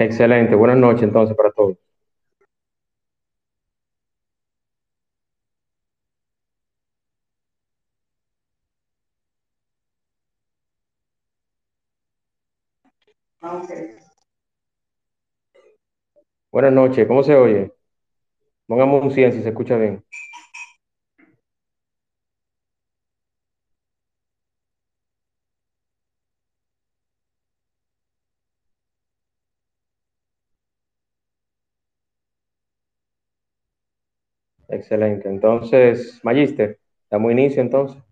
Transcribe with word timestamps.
Excelente, 0.00 0.56
buenas 0.56 0.78
noches 0.78 1.04
entonces 1.04 1.36
para 1.36 1.52
todos. 1.52 1.76
Buenas 16.52 16.72
noches, 16.72 17.06
¿cómo 17.08 17.22
se 17.24 17.34
oye? 17.34 17.72
Pongamos 18.66 19.02
un 19.04 19.10
100 19.12 19.32
si 19.32 19.42
se 19.42 19.50
escucha 19.50 19.76
bien. 19.76 20.04
Excelente. 34.80 35.28
Entonces, 35.28 36.20
Magister, 36.22 36.80
damos 37.10 37.32
inicio 37.32 37.60
entonces. 37.60 38.02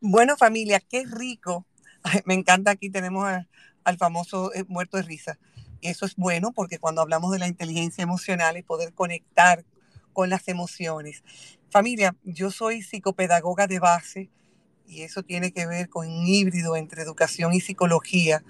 Bueno, 0.00 0.36
familia, 0.36 0.80
qué 0.80 1.04
rico. 1.04 1.66
me 2.24 2.34
encanta 2.34 2.70
aquí 2.70 2.88
tenemos 2.88 3.28
al 3.82 3.96
famoso 3.98 4.54
eh, 4.54 4.64
muerto 4.68 4.96
de 4.96 5.02
risa. 5.02 5.38
Eso 5.80 6.06
es 6.06 6.14
bueno 6.14 6.52
porque 6.52 6.78
cuando 6.78 7.02
hablamos 7.02 7.32
de 7.32 7.40
la 7.40 7.48
inteligencia 7.48 8.02
emocional 8.02 8.56
es 8.56 8.62
poder 8.62 8.94
conectar 8.94 9.64
con 10.12 10.30
las 10.30 10.46
emociones. 10.46 11.24
Familia, 11.68 12.14
yo 12.22 12.52
soy 12.52 12.82
psicopedagoga 12.82 13.66
de 13.66 13.80
base 13.80 14.30
y 14.86 15.02
eso 15.02 15.24
tiene 15.24 15.50
que 15.50 15.66
ver 15.66 15.88
con 15.88 16.06
un 16.06 16.26
híbrido 16.28 16.76
entre 16.76 17.02
educación 17.02 17.54
y 17.54 17.60
psicología. 17.60 18.44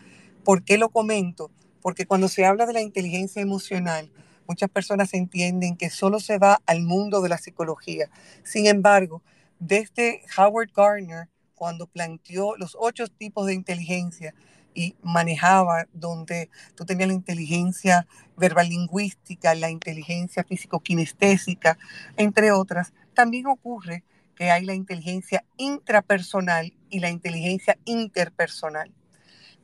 ¿Por 0.45 0.65
qué 0.65 0.77
lo 0.77 0.91
comento? 0.91 1.51
Porque 1.81 2.05
cuando 2.05 2.29
se 2.29 2.45
habla 2.45 2.67
de 2.67 2.75
la 2.75 2.83
inteligencia 2.83 3.41
emocional, 3.41 4.11
Muchas 4.47 4.71
personas 4.71 5.15
entienden 5.15 5.77
que 5.77 5.91
solo 5.91 6.21
se 6.21 6.39
va 6.39 6.61
al 6.67 6.83
mundo 6.83 7.23
de 7.23 7.29
la 7.29 7.39
psicología. 7.39 8.11
Sin 8.43 8.67
embargo, 8.67 9.23
desde 9.59 10.23
Howard 10.37 10.71
Gardner, 10.75 11.29
cuando 11.55 11.87
planteó 11.87 12.57
los 12.57 12.77
ocho 12.79 13.07
tipos 13.09 13.47
de 13.47 13.55
inteligencia 13.55 14.35
y 14.75 14.97
manejaba 15.03 15.87
donde 15.93 16.51
tú 16.75 16.85
tenías 16.85 17.09
la 17.09 17.15
inteligencia 17.15 18.07
verbal 18.37 18.69
lingüística, 18.69 19.55
la 19.55 19.71
inteligencia 19.71 20.45
físico-kinestésica, 20.45 21.79
entre 22.17 22.53
otras, 22.53 22.93
también 23.15 23.47
ocurre 23.47 24.03
que 24.35 24.51
hay 24.51 24.65
la 24.65 24.75
inteligencia 24.75 25.45
intrapersonal 25.57 26.75
y 26.91 26.99
la 26.99 27.11
inteligencia 27.11 27.79
interpersonal. 27.85 28.93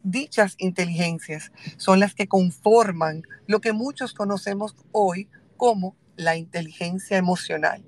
Dichas 0.03 0.55
inteligencias 0.59 1.53
son 1.77 2.01
las 2.01 2.15
que 2.15 2.27
conforman 2.27 3.23
lo 3.47 3.61
que 3.61 3.73
muchos 3.73 4.15
conocemos 4.15 4.75
hoy 4.93 5.29
como 5.59 5.95
la 6.17 6.37
inteligencia 6.37 7.19
emocional. 7.19 7.85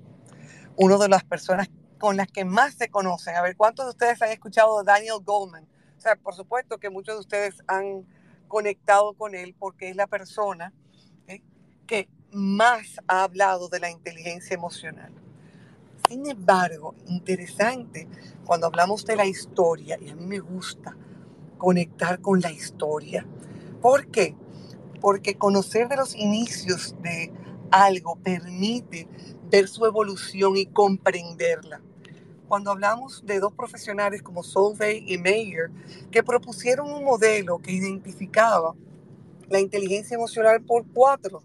Una 0.75 0.97
de 0.97 1.09
las 1.09 1.23
personas 1.23 1.69
con 1.97 2.15
las 2.17 2.27
que 2.27 2.45
más 2.45 2.75
se 2.75 2.89
conocen, 2.89 3.35
a 3.35 3.41
ver, 3.41 3.55
¿cuántos 3.55 3.85
de 3.85 3.91
ustedes 3.91 4.21
han 4.21 4.29
escuchado 4.29 4.79
a 4.79 4.83
Daniel 4.83 5.21
Goldman? 5.23 5.67
O 5.97 6.01
sea, 6.01 6.15
por 6.15 6.35
supuesto 6.35 6.77
que 6.77 6.89
muchos 6.89 7.15
de 7.15 7.21
ustedes 7.21 7.55
han 7.65 8.05
conectado 8.47 9.13
con 9.13 9.33
él 9.33 9.55
porque 9.57 9.89
es 9.89 9.95
la 9.95 10.05
persona 10.05 10.71
¿eh? 11.27 11.41
que 11.87 12.09
más 12.31 12.99
ha 13.07 13.23
hablado 13.23 13.69
de 13.69 13.79
la 13.79 13.89
inteligencia 13.89 14.53
emocional. 14.53 15.11
Sin 16.07 16.29
embargo, 16.29 16.93
interesante 17.07 18.07
cuando 18.45 18.67
hablamos 18.67 19.05
de 19.05 19.15
la 19.15 19.25
historia, 19.25 19.97
y 19.99 20.09
a 20.09 20.15
mí 20.15 20.25
me 20.25 20.39
gusta 20.39 20.95
conectar 21.63 22.19
con 22.19 22.41
la 22.41 22.51
historia. 22.51 23.25
¿Por 23.81 24.07
qué? 24.07 24.35
Porque 24.99 25.37
conocer 25.37 25.87
de 25.87 25.95
los 25.95 26.13
inicios 26.13 26.93
de 27.01 27.31
algo 27.71 28.17
permite 28.17 29.07
ver 29.49 29.69
su 29.69 29.85
evolución 29.85 30.57
y 30.57 30.65
comprenderla. 30.65 31.79
Cuando 32.49 32.69
hablamos 32.69 33.25
de 33.25 33.39
dos 33.39 33.53
profesionales 33.53 34.21
como 34.21 34.43
Solvay 34.43 35.05
y 35.07 35.17
Mayer, 35.17 35.71
que 36.11 36.21
propusieron 36.21 36.91
un 36.91 37.05
modelo 37.05 37.59
que 37.59 37.71
identificaba 37.71 38.75
la 39.47 39.61
inteligencia 39.61 40.15
emocional 40.15 40.61
por 40.63 40.85
cuatro, 40.93 41.43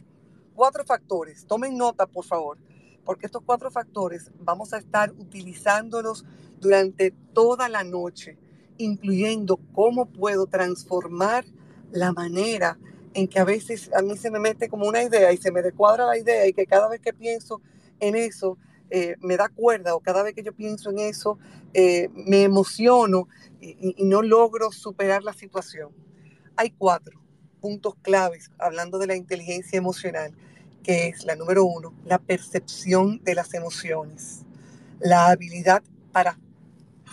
cuatro 0.57 0.85
factores. 0.85 1.47
Tomen 1.47 1.79
nota, 1.79 2.07
por 2.07 2.25
favor, 2.25 2.59
porque 3.05 3.27
estos 3.27 3.45
cuatro 3.47 3.71
factores 3.71 4.33
vamos 4.41 4.73
a 4.73 4.79
estar 4.79 5.13
utilizándolos 5.13 6.25
durante 6.59 7.13
toda 7.33 7.69
la 7.69 7.85
noche 7.85 8.37
incluyendo 8.79 9.59
cómo 9.73 10.07
puedo 10.07 10.47
transformar 10.47 11.45
la 11.91 12.13
manera 12.13 12.79
en 13.15 13.29
que 13.29 13.39
a 13.39 13.45
veces 13.45 13.91
a 13.95 14.03
mí 14.03 14.17
se 14.17 14.31
me 14.31 14.39
mete 14.39 14.69
como 14.69 14.87
una 14.87 15.03
idea 15.03 15.33
y 15.33 15.37
se 15.37 15.51
me 15.51 15.63
descuadra 15.63 16.07
la 16.07 16.19
idea 16.19 16.47
y 16.47 16.53
que 16.53 16.67
cada 16.67 16.89
vez 16.89 17.01
que 17.01 17.13
pienso 17.13 17.61
en 18.01 18.15
eso 18.15 18.59
eh, 18.91 19.17
me 19.21 19.37
da 19.37 19.49
cuerda 19.49 19.95
o 19.95 20.01
cada 20.01 20.23
vez 20.23 20.35
que 20.35 20.43
yo 20.43 20.55
pienso 20.55 20.91
en 20.91 20.99
eso 20.99 21.39
eh, 21.75 22.09
me 22.15 22.43
emociono 22.43 23.29
y, 23.61 24.05
no 24.05 24.23
logro 24.23 24.73
superar 24.73 25.23
la 25.23 25.33
situación. 25.33 25.91
Hay 26.57 26.71
cuatro 26.71 27.21
puntos 27.61 27.95
claves 28.03 28.51
hablando 28.59 28.99
de 28.99 29.09
la 29.09 29.17
inteligencia 29.17 29.77
emocional, 29.77 30.33
que 30.83 31.09
es 31.09 31.25
la 31.25 31.35
número 31.37 31.65
uno, 31.65 31.93
la 32.05 32.19
percepción 32.19 33.23
de 33.25 33.35
las 33.35 33.53
emociones, 33.53 34.45
la 35.01 35.27
habilidad 35.27 35.83
para 36.13 36.39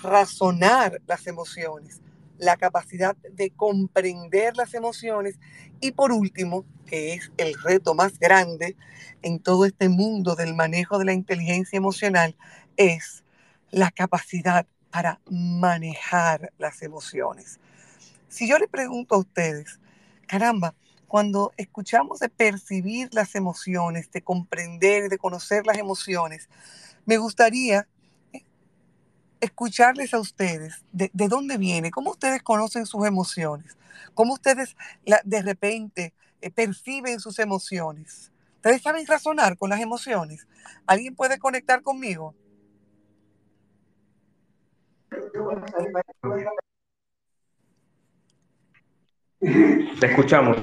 razonar 0.05 1.01
las 1.07 1.27
emociones, 1.27 2.01
la 2.37 2.57
capacidad 2.57 3.15
de 3.15 3.49
comprender 3.51 4.55
las 4.57 4.73
emociones 4.73 5.39
y 5.79 5.91
por 5.91 6.11
último, 6.11 6.65
que 6.85 7.13
es 7.13 7.31
el 7.37 7.55
reto 7.61 7.93
más 7.93 8.19
grande 8.19 8.75
en 9.21 9.39
todo 9.39 9.65
este 9.65 9.89
mundo 9.89 10.35
del 10.35 10.53
manejo 10.53 10.99
de 10.99 11.05
la 11.05 11.13
inteligencia 11.13 11.77
emocional, 11.77 12.35
es 12.77 13.23
la 13.71 13.91
capacidad 13.91 14.65
para 14.91 15.19
manejar 15.29 16.53
las 16.57 16.81
emociones. 16.81 17.59
Si 18.29 18.47
yo 18.47 18.57
le 18.57 18.67
pregunto 18.67 19.15
a 19.15 19.19
ustedes, 19.19 19.79
caramba, 20.27 20.75
cuando 21.07 21.53
escuchamos 21.57 22.19
de 22.19 22.29
percibir 22.29 23.09
las 23.13 23.35
emociones, 23.35 24.11
de 24.11 24.21
comprender 24.21 25.09
de 25.09 25.17
conocer 25.17 25.65
las 25.65 25.77
emociones, 25.77 26.49
me 27.05 27.17
gustaría 27.17 27.87
escucharles 29.39 30.13
a 30.13 30.19
ustedes, 30.19 30.83
de, 30.91 31.09
dónde 31.13 31.57
viene, 31.57 31.91
cómo 31.91 32.11
ustedes 32.11 32.41
conocen 32.41 32.85
sus 32.85 33.05
emociones, 33.05 33.77
cómo 34.13 34.33
ustedes 34.33 34.75
de 35.23 35.41
repente 35.41 36.13
eh, 36.41 36.51
perciben 36.51 37.19
sus 37.19 37.39
emociones. 37.39 38.31
¿Ustedes 38.55 38.81
saben 38.81 39.05
razonar 39.05 39.57
con 39.57 39.69
las 39.69 39.79
emociones? 39.79 40.47
¿Alguien 40.87 41.15
puede 41.15 41.37
conectar 41.37 41.81
conmigo? 41.81 42.33
Te 49.99 50.07
escuchamos. 50.07 50.57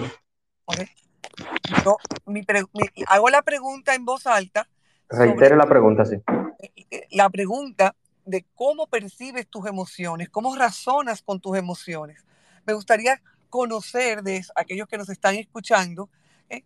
hago 3.06 3.30
la 3.30 3.42
pregunta 3.42 3.94
en 3.94 4.04
voz 4.04 4.26
alta. 4.26 4.68
Reitere 5.08 5.56
la 5.56 5.68
pregunta, 5.68 6.04
sí. 6.04 6.16
Eh, 6.58 6.72
eh, 6.90 7.06
la 7.12 7.30
pregunta 7.30 7.94
de 8.24 8.44
cómo 8.54 8.86
percibes 8.86 9.48
tus 9.48 9.66
emociones, 9.66 10.28
cómo 10.30 10.54
razonas 10.54 11.22
con 11.22 11.40
tus 11.40 11.56
emociones. 11.56 12.24
Me 12.64 12.72
gustaría 12.72 13.20
conocer 13.50 14.22
de 14.22 14.44
aquellos 14.54 14.88
que 14.88 14.98
nos 14.98 15.08
están 15.08 15.34
escuchando, 15.34 16.08
eh, 16.48 16.62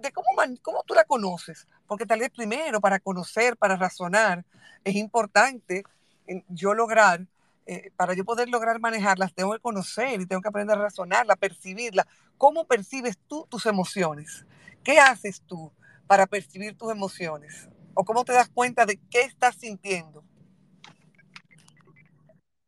de 0.00 0.12
cómo, 0.12 0.26
cómo 0.62 0.82
tú 0.84 0.94
la 0.94 1.04
conoces, 1.04 1.66
porque 1.86 2.06
tal 2.06 2.20
vez 2.20 2.30
primero 2.30 2.80
para 2.80 2.98
conocer, 2.98 3.56
para 3.56 3.76
razonar, 3.76 4.44
es 4.84 4.96
importante 4.96 5.84
eh, 6.26 6.44
yo 6.48 6.74
lograr, 6.74 7.26
eh, 7.66 7.90
para 7.96 8.14
yo 8.14 8.24
poder 8.24 8.48
lograr 8.48 8.80
manejarlas, 8.80 9.32
tengo 9.32 9.52
que 9.52 9.60
conocer 9.60 10.20
y 10.20 10.26
tengo 10.26 10.42
que 10.42 10.48
aprender 10.48 10.76
a 10.76 10.82
razonarla, 10.82 11.36
percibirla. 11.36 12.06
¿Cómo 12.36 12.66
percibes 12.66 13.18
tú 13.28 13.46
tus 13.48 13.66
emociones? 13.66 14.44
¿Qué 14.82 14.98
haces 14.98 15.42
tú 15.46 15.72
para 16.06 16.26
percibir 16.26 16.76
tus 16.76 16.90
emociones? 16.90 17.68
¿O 17.94 18.04
cómo 18.04 18.24
te 18.24 18.32
das 18.32 18.48
cuenta 18.48 18.86
de 18.86 18.98
qué 19.10 19.22
estás 19.22 19.56
sintiendo? 19.56 20.24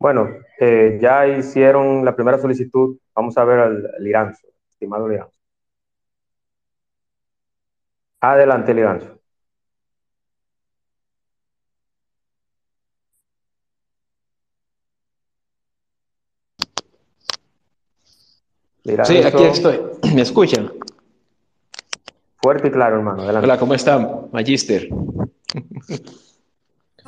Bueno, 0.02 0.30
eh, 0.58 0.98
ya 1.00 1.28
hicieron 1.28 2.04
la 2.04 2.16
primera 2.16 2.36
solicitud. 2.36 2.96
Vamos 3.14 3.38
a 3.38 3.44
ver 3.44 3.60
al 3.60 3.88
Liranzo, 4.00 4.48
estimado 4.68 5.08
Liranzo. 5.08 5.38
Adelante, 8.18 8.74
Liranzo. 8.74 9.20
Sí, 19.04 19.18
aquí 19.18 19.44
estoy. 19.44 19.80
¿Me 20.16 20.22
escuchan? 20.22 20.72
Fuerte 22.42 22.66
y 22.66 22.70
claro, 22.72 22.96
hermano. 22.96 23.22
Adelante. 23.22 23.44
Hola, 23.44 23.56
¿cómo 23.60 23.74
están, 23.74 24.30
Magister? 24.32 24.88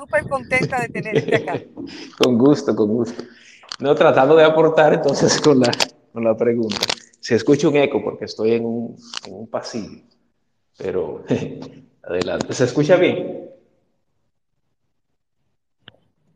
Súper 0.04 0.28
contenta 0.28 0.82
de 0.82 0.88
tenerte 0.90 1.34
acá. 1.34 1.60
con 2.18 2.36
gusto, 2.36 2.76
con 2.76 2.88
gusto. 2.88 3.24
No, 3.78 3.94
tratando 3.94 4.36
de 4.36 4.44
aportar 4.44 4.92
entonces 4.92 5.40
con 5.40 5.60
la, 5.60 5.70
con 6.12 6.22
la 6.22 6.36
pregunta. 6.36 6.76
Se 7.18 7.36
escucha 7.36 7.68
un 7.68 7.76
eco 7.76 8.04
porque 8.04 8.26
estoy 8.26 8.52
en 8.52 8.66
un, 8.66 8.96
en 9.26 9.34
un 9.34 9.48
pasillo, 9.48 10.02
pero 10.76 11.24
adelante. 12.02 12.52
¿Se 12.52 12.64
escucha 12.64 12.96
bien? 12.96 13.48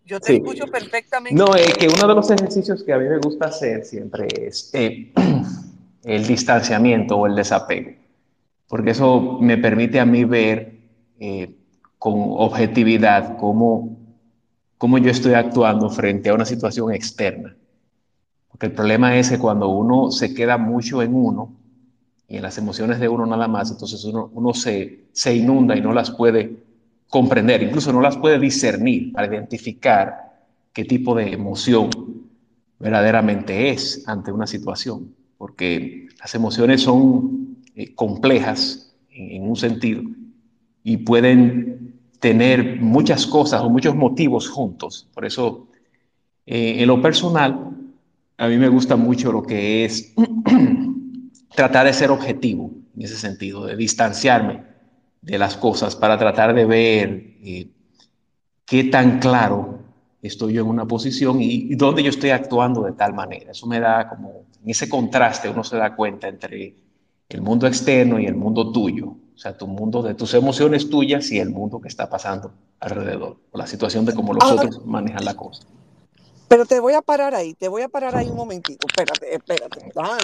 Yo 0.06 0.18
te 0.18 0.36
escucho 0.36 0.66
perfectamente. 0.66 1.38
No, 1.38 1.54
es 1.54 1.74
que 1.74 1.88
uno 1.88 2.08
de 2.08 2.14
los 2.14 2.30
ejercicios 2.30 2.82
que 2.82 2.94
a 2.94 2.98
mí 2.98 3.06
me 3.06 3.18
gusta 3.18 3.48
hacer 3.48 3.84
siempre 3.84 4.28
es 4.34 4.70
eh, 4.72 5.12
el 6.04 6.26
distanciamiento 6.26 7.18
o 7.18 7.26
el 7.26 7.34
desapego, 7.34 7.90
porque 8.66 8.92
eso 8.92 9.38
me 9.42 9.58
permite 9.58 10.00
a 10.00 10.06
mí 10.06 10.24
ver 10.24 10.78
eh, 11.20 11.57
con 11.98 12.14
objetividad 12.16 13.36
cómo, 13.36 13.98
cómo 14.76 14.98
yo 14.98 15.10
estoy 15.10 15.34
actuando 15.34 15.90
frente 15.90 16.28
a 16.28 16.34
una 16.34 16.44
situación 16.44 16.92
externa. 16.92 17.56
Porque 18.48 18.66
el 18.66 18.72
problema 18.72 19.16
es 19.16 19.30
que 19.30 19.38
cuando 19.38 19.68
uno 19.68 20.10
se 20.10 20.34
queda 20.34 20.58
mucho 20.58 21.02
en 21.02 21.14
uno 21.14 21.52
y 22.28 22.36
en 22.36 22.42
las 22.42 22.58
emociones 22.58 23.00
de 23.00 23.08
uno 23.08 23.26
nada 23.26 23.48
más, 23.48 23.70
entonces 23.70 24.04
uno, 24.04 24.30
uno 24.32 24.54
se, 24.54 25.06
se 25.12 25.34
inunda 25.34 25.76
y 25.76 25.80
no 25.80 25.92
las 25.92 26.10
puede 26.10 26.56
comprender, 27.08 27.62
incluso 27.62 27.92
no 27.92 28.00
las 28.00 28.16
puede 28.16 28.38
discernir 28.38 29.12
para 29.12 29.26
identificar 29.26 30.28
qué 30.72 30.84
tipo 30.84 31.14
de 31.14 31.32
emoción 31.32 31.90
verdaderamente 32.78 33.70
es 33.70 34.06
ante 34.06 34.30
una 34.30 34.46
situación, 34.46 35.14
porque 35.36 36.08
las 36.20 36.34
emociones 36.34 36.82
son 36.82 37.56
eh, 37.74 37.94
complejas 37.94 38.94
en, 39.10 39.42
un 39.42 39.56
sentido 39.56 40.02
y 40.84 40.98
pueden 40.98 41.87
tener 42.20 42.80
muchas 42.80 43.26
cosas 43.26 43.62
o 43.62 43.70
muchos 43.70 43.94
motivos 43.94 44.48
juntos. 44.48 45.08
Por 45.14 45.24
eso, 45.24 45.68
eh, 46.46 46.76
en 46.78 46.86
lo 46.86 47.00
personal, 47.00 47.70
a 48.36 48.48
mí 48.48 48.56
me 48.56 48.68
gusta 48.68 48.96
mucho 48.96 49.32
lo 49.32 49.42
que 49.42 49.84
es 49.84 50.14
tratar 51.54 51.86
de 51.86 51.92
ser 51.92 52.10
objetivo 52.10 52.70
en 52.96 53.02
ese 53.02 53.16
sentido, 53.16 53.66
de 53.66 53.76
distanciarme 53.76 54.64
de 55.22 55.38
las 55.38 55.56
cosas 55.56 55.96
para 55.96 56.18
tratar 56.18 56.54
de 56.54 56.64
ver 56.64 57.36
eh, 57.42 57.68
qué 58.64 58.84
tan 58.84 59.18
claro 59.18 59.80
estoy 60.22 60.54
yo 60.54 60.62
en 60.62 60.68
una 60.68 60.86
posición 60.86 61.40
y, 61.40 61.74
dónde 61.74 62.02
yo 62.02 62.10
estoy 62.10 62.30
actuando 62.30 62.82
de 62.82 62.92
tal 62.92 63.14
manera. 63.14 63.52
Eso 63.52 63.66
me 63.66 63.80
da 63.80 64.08
como, 64.08 64.46
en 64.62 64.70
ese 64.70 64.88
contraste 64.88 65.48
uno 65.48 65.64
se 65.64 65.76
da 65.76 65.94
cuenta 65.94 66.28
entre 66.28 66.74
el 67.28 67.42
mundo 67.42 67.66
externo 67.66 68.18
y 68.18 68.26
el 68.26 68.34
mundo 68.34 68.72
tuyo. 68.72 69.14
O 69.38 69.40
sea, 69.40 69.56
tu 69.56 69.68
mundo 69.68 70.02
de 70.02 70.14
tus 70.14 70.34
emociones 70.34 70.90
tuyas 70.90 71.30
y 71.30 71.38
el 71.38 71.50
mundo 71.50 71.80
que 71.80 71.86
está 71.86 72.10
pasando 72.10 72.52
alrededor, 72.80 73.36
o 73.52 73.56
la 73.58 73.68
situación 73.68 74.04
de 74.04 74.12
cómo 74.12 74.34
los 74.34 74.42
otros 74.50 74.84
manejan 74.84 75.24
la 75.24 75.36
cosa. 75.36 75.62
Pero 76.48 76.66
te 76.66 76.80
voy 76.80 76.94
a 76.94 77.02
parar 77.02 77.36
ahí, 77.36 77.54
te 77.54 77.68
voy 77.68 77.82
a 77.82 77.88
parar 77.88 78.16
ahí 78.16 78.26
un 78.26 78.34
momentito. 78.34 78.84
Espérate, 78.88 79.32
espérate. 79.32 79.92
Ah, 79.94 80.18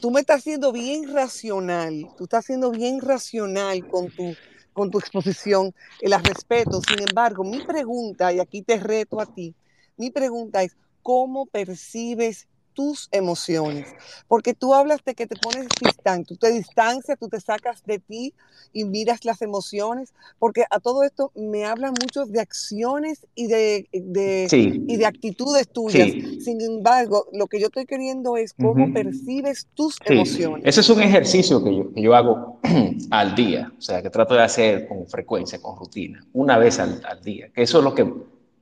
tú 0.00 0.10
me 0.10 0.18
estás 0.18 0.42
siendo 0.42 0.72
bien 0.72 1.14
racional, 1.14 2.08
tú 2.18 2.24
estás 2.24 2.46
siendo 2.46 2.72
bien 2.72 3.00
racional 3.00 3.86
con 3.86 4.10
tu, 4.10 4.34
con 4.72 4.90
tu 4.90 4.98
exposición, 4.98 5.72
la 6.00 6.18
respeto. 6.18 6.80
Sin 6.82 7.08
embargo, 7.08 7.44
mi 7.44 7.60
pregunta, 7.60 8.32
y 8.32 8.40
aquí 8.40 8.62
te 8.62 8.80
reto 8.80 9.20
a 9.20 9.26
ti, 9.26 9.54
mi 9.96 10.10
pregunta 10.10 10.64
es, 10.64 10.76
¿cómo 11.04 11.46
percibes 11.46 12.48
tus 12.74 13.08
emociones, 13.12 13.88
porque 14.28 14.54
tú 14.54 14.74
hablas 14.74 15.00
de 15.04 15.14
que 15.14 15.26
te 15.26 15.36
pones 15.36 15.66
distante, 15.80 16.28
tú 16.28 16.36
te 16.36 16.50
distancias, 16.52 17.18
tú 17.18 17.28
te 17.28 17.40
sacas 17.40 17.82
de 17.84 17.98
ti 17.98 18.34
y 18.72 18.84
miras 18.84 19.24
las 19.24 19.42
emociones, 19.42 20.12
porque 20.38 20.64
a 20.70 20.80
todo 20.80 21.02
esto 21.02 21.32
me 21.34 21.64
habla 21.64 21.90
mucho 21.90 22.26
de 22.26 22.40
acciones 22.40 23.26
y 23.34 23.46
de, 23.48 23.88
y 23.92 24.96
de 24.96 25.06
actitudes 25.06 25.68
tuyas. 25.68 26.10
Sin 26.42 26.60
embargo, 26.60 27.26
lo 27.32 27.46
que 27.46 27.60
yo 27.60 27.66
estoy 27.66 27.86
queriendo 27.86 28.36
es 28.36 28.52
cómo 28.52 28.92
percibes 28.92 29.66
tus 29.74 29.96
emociones. 30.04 30.64
Ese 30.64 30.80
es 30.80 30.90
un 30.90 31.02
ejercicio 31.02 31.62
que 31.62 31.76
yo, 31.76 31.92
que 31.92 32.02
yo 32.02 32.14
hago 32.14 32.60
al 33.10 33.34
día, 33.34 33.72
o 33.76 33.80
sea, 33.80 34.02
que 34.02 34.10
trato 34.10 34.34
de 34.34 34.42
hacer 34.42 34.88
con 34.88 35.06
frecuencia, 35.06 35.60
con 35.60 35.76
rutina, 35.76 36.24
una 36.32 36.58
vez 36.58 36.78
al, 36.78 37.02
al 37.04 37.22
día, 37.22 37.50
que 37.54 37.62
eso 37.62 37.78
es 37.78 37.84
lo 37.84 37.94
que 37.94 38.04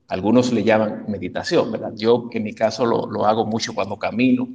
algunos 0.08 0.52
le 0.52 0.64
llaman 0.64 1.05
meditación, 1.06 1.70
¿verdad? 1.70 1.93
Yo 1.94 2.28
en 2.32 2.43
mi 2.43 2.55
caso 2.55 2.87
lo, 2.87 3.26
hago 3.26 3.44
mucho 3.44 3.75
cuando 3.75 3.99
camino 3.99 4.49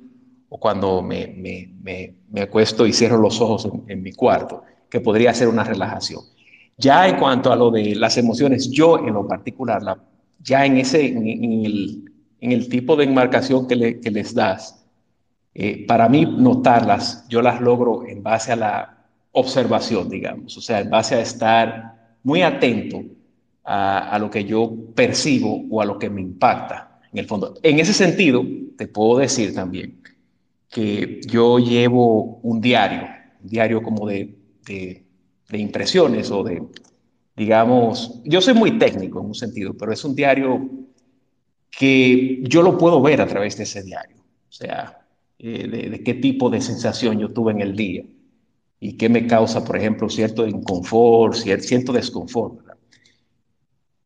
o 0.50 0.60
cuando 0.60 1.02
me, 1.02 1.28
me, 1.28 2.16
me, 2.32 2.42
acuesto 2.42 2.86
y 2.86 2.94
cierro 2.94 3.18
los 3.18 3.40
ojos 3.40 3.70
en, 3.88 4.02
mi 4.02 4.12
cuarto, 4.14 4.64
que 4.90 5.00
podría 5.00 5.34
ser 5.34 5.48
una 5.48 5.64
relajación. 5.64 6.22
Ya 6.78 7.08
en 7.08 7.18
cuanto 7.18 7.52
a 7.52 7.56
lo 7.56 7.70
de 7.70 7.96
las 7.96 8.18
emociones, 8.18 8.70
yo 8.72 8.98
en 8.98 9.14
lo 9.14 9.28
particular, 9.28 9.82
la, 9.84 9.98
ya 10.40 10.66
en, 10.66 10.78
ese, 10.78 11.08
en, 11.08 11.28
el, 11.66 12.12
en 12.42 12.52
el, 12.52 12.68
tipo 12.68 12.96
de 12.96 13.06
enmarcación 13.06 13.68
que, 13.68 13.76
le, 13.76 14.00
que 14.00 14.10
les 14.10 14.34
das, 14.34 14.84
eh, 15.54 15.86
para 15.88 16.10
mí 16.10 16.26
notarlas, 16.26 17.28
yo 17.30 17.44
las 17.44 17.62
logro 17.62 18.08
en 18.08 18.24
base 18.24 18.52
a 18.52 18.56
la 18.56 18.98
observación, 19.32 20.10
digamos, 20.10 20.58
o 20.58 20.62
sea, 20.62 20.80
en 20.80 20.90
base 20.90 21.16
a 21.16 21.22
estar 21.22 22.18
muy 22.24 22.42
atento 22.42 23.04
a, 23.64 24.18
lo 24.20 24.30
que 24.30 24.44
yo 24.46 24.74
percibo 24.94 25.64
o 25.70 25.82
a 25.82 25.86
lo 25.86 25.98
que 25.98 26.10
me 26.10 26.22
impacta 26.22 27.00
en 27.12 27.20
el 27.20 27.26
fondo. 27.26 27.56
En 27.64 27.80
ese 27.80 27.94
sentido, 27.94 28.46
te 28.78 28.88
puedo 28.88 29.20
decir 29.20 29.54
también 29.54 30.02
que 30.70 31.22
yo 31.28 31.60
llevo 31.60 32.40
un 32.42 32.60
diario, 32.60 33.08
un 33.42 33.50
diario 33.50 33.82
como 33.82 34.08
de, 34.08 34.36
de, 34.66 35.04
impresiones 35.52 36.32
o 36.32 36.44
de, 36.44 36.64
digamos, 37.36 38.22
yo 38.26 38.42
soy 38.42 38.56
muy 38.56 38.80
técnico 38.80 39.20
en 39.20 39.28
un 39.28 39.36
sentido, 39.36 39.76
pero 39.78 39.94
es 39.94 40.04
un 40.04 40.16
diario 40.16 40.68
que 41.70 42.42
yo 42.44 42.64
lo 42.64 42.78
puedo 42.78 43.02
ver 43.02 43.22
a 43.22 43.28
través 43.28 43.56
de 43.58 43.64
ese 43.64 43.84
diario, 43.84 44.18
o 44.18 44.52
sea, 44.52 45.06
eh, 45.38 45.68
de, 45.68 45.90
de, 45.90 46.04
qué 46.04 46.16
tipo 46.16 46.50
de 46.50 46.60
sensación 46.60 47.20
yo 47.20 47.30
tuve 47.30 47.52
en 47.52 47.62
el 47.62 47.76
día 47.76 48.04
y 48.80 48.94
qué 48.94 49.10
me 49.10 49.28
causa, 49.28 49.64
por 49.64 49.78
ejemplo, 49.78 50.10
cierto 50.10 50.48
inconfort, 50.48 51.36
cierto 51.36 51.94
desconfort 51.94 52.63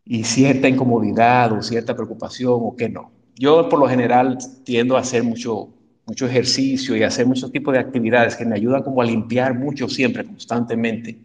y 0.10 0.24
cierta 0.24 0.70
incomodidad 0.70 1.52
o 1.52 1.62
cierta 1.62 1.96
preocupación 1.96 2.54
o 2.54 2.76
que 2.76 2.90
no. 2.90 3.12
Yo 3.36 3.68
por 3.70 3.80
lo 3.80 3.88
general 3.88 4.38
tiendo 4.64 4.96
a 4.96 5.02
hacer 5.02 5.24
mucho, 5.24 5.70
mucho 6.06 6.26
ejercicio 6.26 6.96
y 6.96 7.04
hacer 7.04 7.26
muchos 7.26 7.52
tipos 7.52 7.74
de 7.74 7.80
actividades 7.80 8.36
que 8.36 8.46
me 8.46 8.56
ayudan 8.56 8.84
como 8.84 9.02
a 9.02 9.06
limpiar 9.06 9.54
mucho 9.54 9.90
siempre, 9.90 10.26
constantemente, 10.26 11.18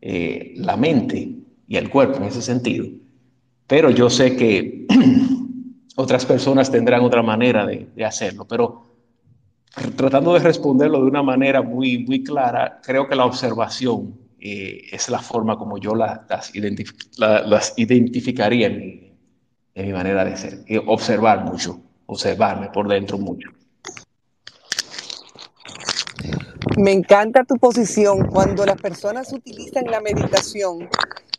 eh, 0.00 0.54
la 0.56 0.76
mente 0.76 1.36
y 1.66 1.76
el 1.76 1.90
cuerpo 1.90 2.18
en 2.18 2.24
ese 2.24 2.40
sentido. 2.40 2.86
Pero 3.66 3.90
yo 3.90 4.08
sé 4.08 4.36
que 4.36 4.86
otras 5.96 6.24
personas 6.24 6.70
tendrán 6.70 7.02
otra 7.02 7.22
manera 7.22 7.66
de, 7.66 7.88
de 7.94 8.04
hacerlo, 8.04 8.46
pero 8.46 8.84
tratando 9.96 10.34
de 10.34 10.40
responderlo 10.40 11.00
de 11.00 11.08
una 11.08 11.22
manera 11.22 11.62
muy, 11.62 12.04
muy 12.04 12.22
clara, 12.22 12.80
creo 12.82 13.08
que 13.08 13.16
la 13.16 13.24
observación 13.24 14.23
eh, 14.46 14.90
es 14.92 15.08
la 15.08 15.20
forma 15.20 15.56
como 15.56 15.78
yo 15.78 15.94
las, 15.94 16.20
las, 16.28 16.52
identificaría 17.78 18.66
en 18.66 18.78
mi, 18.78 19.16
en 19.74 19.86
mi, 19.86 19.92
manera 19.94 20.22
de 20.22 20.36
ser. 20.36 20.58
Eh, 20.66 20.78
observar 20.86 21.46
mucho, 21.46 21.80
observarme 22.04 22.68
por 22.68 22.86
dentro 22.86 23.16
mucho. 23.16 23.48
Me 26.76 26.92
encanta 26.92 27.44
tu 27.44 27.56
posición. 27.56 28.26
Cuando 28.26 28.66
las 28.66 28.76
personas 28.76 29.32
utilizan 29.32 29.86
la 29.86 30.02
meditación, 30.02 30.90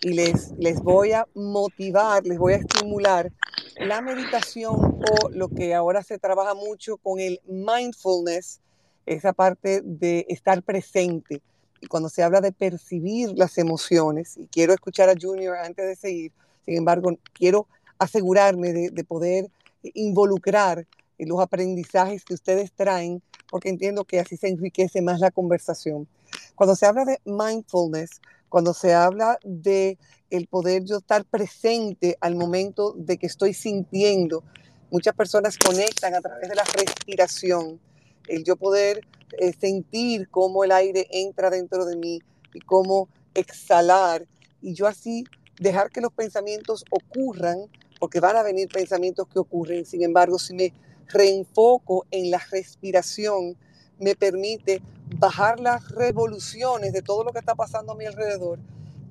y 0.01 0.13
les, 0.13 0.51
les 0.57 0.81
voy 0.81 1.12
a 1.12 1.27
motivar, 1.35 2.25
les 2.25 2.39
voy 2.39 2.53
a 2.53 2.57
estimular, 2.57 3.31
la 3.79 4.01
meditación 4.01 4.74
o 4.74 5.29
lo 5.29 5.50
que 5.50 5.75
ahora 5.75 6.01
se 6.01 6.17
trabaja 6.17 6.55
mucho 6.55 6.97
con 6.97 7.19
el 7.19 7.39
mindfulness, 7.45 8.62
esa 9.05 9.31
parte 9.31 9.81
de 9.83 10.25
estar 10.27 10.63
presente 10.63 11.43
cuando 11.88 12.10
se 12.10 12.24
habla 12.24 12.42
de 12.42 12.51
percibir 12.51 13.32
las 13.36 13.58
emociones, 13.58 14.38
y 14.38 14.48
quiero 14.48 14.74
escuchar 14.74 15.10
a 15.10 15.15
Junior 15.20 15.58
antes 15.58 15.86
de 15.86 15.96
seguir, 15.96 16.32
sin 16.65 16.77
embargo, 16.77 17.12
quiero 17.34 17.68
asegurarme 18.00 18.74
de, 18.74 19.04
poder 19.04 19.50
involucrar 19.94 20.86
los 21.18 21.39
aprendizajes 21.39 22.25
que 22.25 22.34
ustedes 22.34 22.72
traen, 22.72 23.22
porque 23.50 23.70
entiendo 23.70 24.04
que 24.04 24.20
así 24.20 24.36
se 24.36 24.50
enriquece 24.50 25.01
más 25.01 25.20
la 25.20 25.32
conversación. 25.32 26.08
Cuando 26.56 26.75
se 26.75 26.86
habla 26.86 27.06
de 27.06 27.20
mindfulness, 27.25 28.22
cuando 28.50 28.74
se 28.74 28.94
habla 28.94 29.38
de 29.44 29.98
el 30.30 30.48
poder 30.48 30.84
yo 30.84 30.98
estar 30.98 31.24
presente 31.25 32.18
al 32.20 32.36
momento 32.36 32.94
de 32.98 33.18
que 33.18 33.27
estoy 33.27 33.54
sintiendo, 33.54 34.44
Muchas 34.92 35.15
personas 35.15 35.58
conectan 35.58 36.13
a 36.13 36.22
través 36.22 36.48
de 36.48 36.56
la 36.56 36.63
respiración, 36.63 37.80
el 38.27 38.44
yo 38.44 38.56
poder 38.56 39.01
eh, 39.38 39.53
sentir 39.60 40.29
cómo 40.29 40.63
el 40.63 40.72
aire 40.72 41.08
entra 41.12 41.50
dentro 41.50 41.86
de 41.86 41.96
mí 41.96 42.20
y 42.53 42.60
cómo 42.62 43.10
exhalar 43.34 44.25
y 44.65 44.74
yo 44.74 44.88
así 44.88 45.25
dejar 45.60 45.91
que 45.91 46.01
los 46.01 46.12
pensamientos 46.12 46.84
ocurran, 46.89 47.70
porque 48.00 48.20
van 48.20 48.36
a 48.36 48.41
venir 48.41 48.67
pensamientos 48.67 49.27
que 49.27 49.38
ocurren. 49.38 49.86
Sin 49.86 50.03
embargo, 50.03 50.39
si 50.39 50.55
me 50.55 50.74
reenfoco 51.08 52.08
en 52.10 52.32
la 52.32 52.41
respiración, 52.51 53.55
me 54.00 54.15
permite 54.15 54.82
bajar 55.20 55.60
las 55.60 55.89
revoluciones 55.91 56.94
de 56.94 57.03
todo 57.03 57.24
lo 57.24 57.32
que 57.32 57.39
está 57.39 57.53
pasando 57.53 57.91
a 57.91 57.96
mi 57.96 58.05
alrededor 58.05 58.58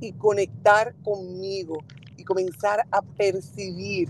y 0.00 0.12
conectar 0.12 0.92
conmigo 1.04 1.78
y 2.16 2.25
comenzar 2.25 2.85
a 2.90 3.00
percibir. 3.00 4.09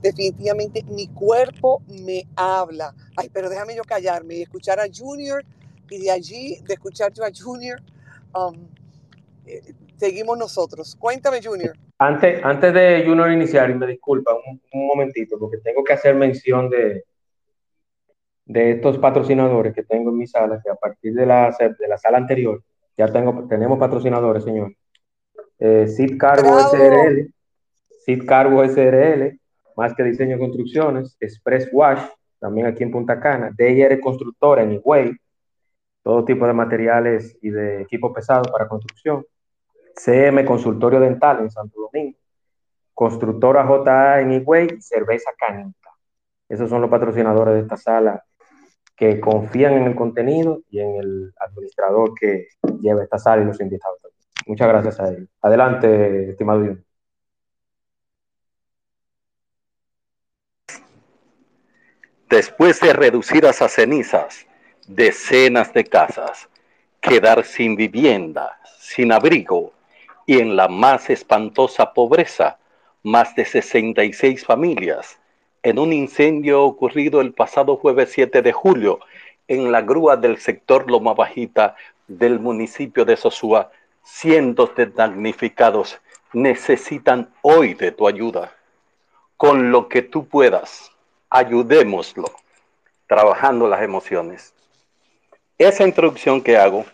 Definitivamente 0.00 0.84
mi 0.84 1.08
cuerpo 1.08 1.82
me 1.88 2.24
habla. 2.36 2.94
Ay, 3.16 3.28
pero 3.32 3.48
déjame 3.48 3.74
yo 3.74 3.82
callarme 3.82 4.36
y 4.36 4.42
escuchar 4.42 4.78
a 4.80 4.84
Junior 4.92 5.44
y 5.90 5.98
de 5.98 6.10
allí, 6.10 6.58
de 6.66 6.74
escuchar 6.74 7.12
yo 7.12 7.24
a 7.24 7.30
Junior, 7.34 7.80
um, 8.34 8.66
eh, 9.46 9.74
seguimos 9.96 10.38
nosotros. 10.38 10.96
Cuéntame, 10.96 11.40
Junior. 11.42 11.76
Antes, 11.98 12.44
antes 12.44 12.72
de 12.72 13.04
Junior 13.06 13.32
iniciar, 13.32 13.70
y 13.70 13.74
me 13.74 13.86
disculpa 13.86 14.32
un, 14.34 14.60
un 14.72 14.86
momentito, 14.86 15.38
porque 15.38 15.58
tengo 15.58 15.82
que 15.82 15.94
hacer 15.94 16.14
mención 16.14 16.70
de, 16.70 17.04
de 18.48 18.72
estos 18.72 18.98
patrocinadores 18.98 19.74
que 19.74 19.82
tengo 19.82 20.10
en 20.10 20.16
mi 20.16 20.26
sala, 20.26 20.60
que 20.62 20.70
a 20.70 20.74
partir 20.74 21.12
de 21.14 21.26
la, 21.26 21.54
de 21.58 21.88
la 21.88 21.98
sala 21.98 22.18
anterior, 22.18 22.62
ya 22.96 23.12
tengo, 23.12 23.46
tenemos 23.46 23.78
patrocinadores, 23.78 24.42
señor. 24.42 24.74
Eh, 25.58 25.86
Cargo 26.18 26.58
SRL, 26.58 27.32
Sid 28.04 28.26
Cargo 28.26 28.64
SRL, 28.64 29.38
Más 29.78 29.94
que 29.94 30.02
Diseño 30.02 30.34
y 30.34 30.40
Construcciones, 30.40 31.16
Express 31.20 31.68
Wash, 31.70 32.02
también 32.40 32.66
aquí 32.66 32.82
en 32.82 32.90
Punta 32.90 33.20
Cana, 33.20 33.52
DIR 33.56 34.00
Constructora 34.00 34.64
en 34.64 34.72
Higüey, 34.72 35.16
todo 36.02 36.24
tipo 36.24 36.48
de 36.48 36.52
materiales 36.52 37.38
y 37.42 37.50
de 37.50 37.82
equipos 37.82 38.10
pesados 38.12 38.48
para 38.48 38.66
construcción. 38.66 39.24
CM 39.94 40.44
Consultorio 40.44 40.98
Dental 40.98 41.38
en 41.42 41.50
Santo 41.52 41.80
Domingo, 41.80 42.18
Constructora 42.92 43.64
JA 43.64 44.20
en 44.20 44.32
Higüey, 44.32 44.80
Cerveza 44.80 45.30
Canica. 45.38 45.90
Esos 46.48 46.68
son 46.68 46.80
los 46.80 46.90
patrocinadores 46.90 47.54
de 47.54 47.60
esta 47.60 47.76
sala 47.76 48.24
que 48.96 49.20
confían 49.20 49.74
en 49.74 49.84
el 49.84 49.94
contenido 49.94 50.60
y 50.70 50.80
en 50.80 50.96
el 50.96 51.32
administrador 51.38 52.14
que 52.18 52.48
lleva 52.80 53.04
esta 53.04 53.18
sala 53.18 53.42
y 53.42 53.44
los 53.44 53.60
invitados. 53.60 54.00
Muchas 54.44 54.66
gracias 54.66 54.98
a 54.98 55.10
él. 55.10 55.28
Adelante, 55.40 56.30
estimado 56.30 56.64
Jun. 56.64 56.87
Después 62.28 62.78
de 62.80 62.92
reducidas 62.92 63.62
a 63.62 63.70
cenizas 63.70 64.46
decenas 64.86 65.72
de 65.72 65.84
casas, 65.84 66.50
quedar 67.00 67.42
sin 67.42 67.74
vivienda, 67.74 68.60
sin 68.78 69.12
abrigo 69.12 69.72
y 70.26 70.38
en 70.38 70.54
la 70.54 70.68
más 70.68 71.08
espantosa 71.08 71.94
pobreza, 71.94 72.58
más 73.02 73.34
de 73.34 73.46
66 73.46 74.44
familias, 74.44 75.18
en 75.62 75.78
un 75.78 75.90
incendio 75.94 76.64
ocurrido 76.64 77.22
el 77.22 77.32
pasado 77.32 77.76
jueves 77.76 78.10
7 78.12 78.42
de 78.42 78.52
julio 78.52 79.00
en 79.46 79.72
la 79.72 79.80
grúa 79.80 80.18
del 80.18 80.36
sector 80.36 80.90
Loma 80.90 81.14
Bajita 81.14 81.76
del 82.08 82.40
municipio 82.40 83.06
de 83.06 83.16
Sosúa, 83.16 83.70
cientos 84.04 84.74
de 84.76 84.84
damnificados 84.84 85.98
necesitan 86.34 87.30
hoy 87.40 87.72
de 87.72 87.90
tu 87.90 88.06
ayuda. 88.06 88.52
Con 89.38 89.70
lo 89.70 89.88
que 89.88 90.02
tú 90.02 90.28
puedas, 90.28 90.92
ayudémoslo, 91.30 92.30
trabajando 93.06 93.68
las 93.68 93.82
emociones. 93.82 94.54
Esa 95.58 95.84
introducción 95.84 96.40
que 96.40 96.56
hago 96.56 96.84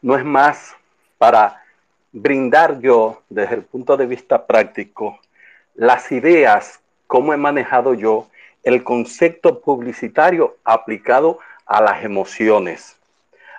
no 0.00 0.16
es 0.16 0.24
más 0.24 0.74
para 1.18 1.62
brindar 2.12 2.80
yo, 2.80 3.22
desde 3.28 3.56
el 3.56 3.62
punto 3.62 3.96
de 3.96 4.06
vista 4.06 4.46
práctico, 4.46 5.18
las 5.74 6.12
ideas, 6.12 6.80
cómo 7.06 7.32
he 7.32 7.36
manejado 7.36 7.94
yo 7.94 8.28
el 8.62 8.84
concepto 8.84 9.60
publicitario 9.60 10.56
aplicado 10.64 11.38
a 11.66 11.80
las 11.80 12.04
emociones, 12.04 12.96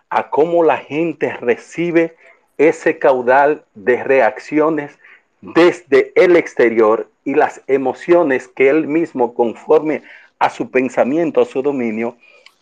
a 0.09 0.29
cómo 0.29 0.63
la 0.63 0.77
gente 0.77 1.33
recibe 1.37 2.15
ese 2.57 2.99
caudal 2.99 3.65
de 3.73 4.03
reacciones 4.03 4.97
desde 5.41 6.13
el 6.15 6.35
exterior 6.35 7.09
y 7.25 7.33
las 7.33 7.61
emociones 7.67 8.47
que 8.47 8.69
él 8.69 8.87
mismo, 8.87 9.33
conforme 9.33 10.03
a 10.43 10.49
su 10.49 10.69
pensamiento, 10.69 11.39
a 11.39 11.45
su 11.45 11.61
dominio, 11.61 12.17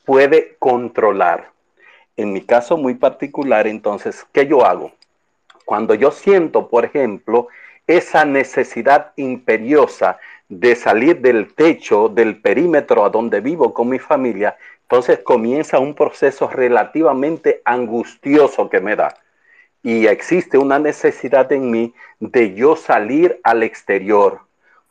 puede 0.05 0.55
controlar. 0.59 1.49
En 2.15 2.31
mi 2.31 2.41
caso 2.41 2.77
muy 2.77 2.93
particular, 2.93 3.65
entonces, 3.65 4.23
¿qué 4.31 4.45
yo 4.45 4.63
hago? 4.63 4.91
Cuando 5.65 5.95
yo 5.95 6.11
siento, 6.11 6.69
por 6.69 6.85
ejemplo, 6.85 7.47
esa 7.87 8.23
necesidad 8.23 9.13
imperiosa 9.15 10.19
de 10.47 10.75
salir 10.75 11.21
del 11.21 11.55
techo, 11.55 12.07
del 12.07 12.39
perímetro 12.39 13.03
a 13.03 13.09
donde 13.09 13.41
vivo 13.41 13.73
con 13.73 13.89
mi 13.89 13.97
familia, 13.97 14.55
entonces 14.83 15.17
comienza 15.23 15.79
un 15.79 15.95
proceso 15.95 16.47
relativamente 16.49 17.63
angustioso 17.65 18.69
que 18.69 18.79
me 18.79 18.95
da. 18.95 19.17
Y 19.81 20.05
existe 20.05 20.59
una 20.59 20.77
necesidad 20.77 21.51
en 21.51 21.71
mí 21.71 21.95
de 22.19 22.53
yo 22.53 22.75
salir 22.75 23.39
al 23.41 23.63
exterior, 23.63 24.41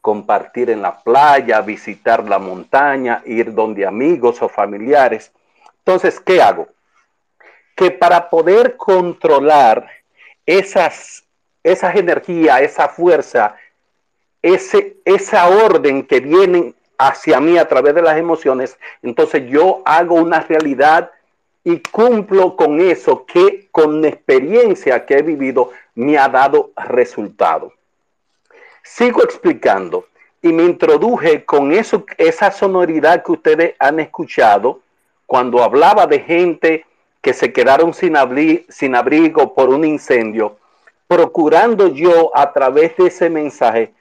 compartir 0.01 0.71
en 0.71 0.83
la 0.83 1.01
playa, 1.03 1.61
visitar 1.61 2.25
la 2.25 2.39
montaña, 2.39 3.23
ir 3.27 3.53
donde 3.53 3.87
amigos 3.87 4.41
o 4.43 4.49
familiares. 4.49 5.33
Entonces, 5.79 6.21
¿qué 6.21 6.41
hago? 6.41 6.69
Que 7.75 7.91
para 7.91 8.31
poder 8.31 8.77
controlar 8.77 9.89
esas, 10.47 11.25
esas 11.63 11.97
energías, 11.97 12.63
esa 12.63 12.89
fuerza, 12.89 13.57
ese, 14.43 14.97
esa 15.05 15.49
orden 15.49 16.07
que 16.07 16.21
viene 16.21 16.75
hacia 16.99 17.41
mí 17.41 17.57
a 17.59 17.69
través 17.69 17.95
de 17.95 18.03
las 18.03 18.19
emociones, 18.19 18.79
entonces 19.03 19.49
yo 19.49 19.83
hago 19.85 20.17
una 20.17 20.41
realidad 20.41 21.11
y 21.65 21.79
cumplo 21.81 22.57
con 22.57 22.81
eso 22.81 23.25
que 23.27 23.69
con 23.71 24.05
experiencia 24.05 25.05
que 25.05 25.19
he 25.19 25.23
vivido 25.23 25.71
me 25.95 26.17
ha 26.17 26.29
dado 26.29 26.71
resultado. 26.77 27.73
Sigo 28.83 29.23
explicando 29.23 30.07
y 30.43 30.53
me 30.53 30.65
introduje 30.65 31.45
con 31.45 31.73
eso, 31.73 32.05
esa 32.17 32.51
sonoridad 32.51 33.23
que 33.23 33.33
ustedes 33.33 33.75
han 33.79 34.01
escuchado 34.01 34.81
cuando 35.27 35.63
hablaba 35.63 36.07
de 36.07 36.21
gente 36.21 36.87
que 37.21 37.35
se 37.35 37.53
quedaron 37.53 37.93
sin, 37.93 38.15
sin 38.69 38.97
abrigo 38.97 39.55
por 39.55 39.69
un 39.69 39.85
incendio, 39.85 40.57
procurando 41.07 41.89
yo 41.89 42.31
a 42.35 42.53
través 42.53 42.97
de 42.97 43.07
ese 43.09 43.29
mensaje 43.29 43.93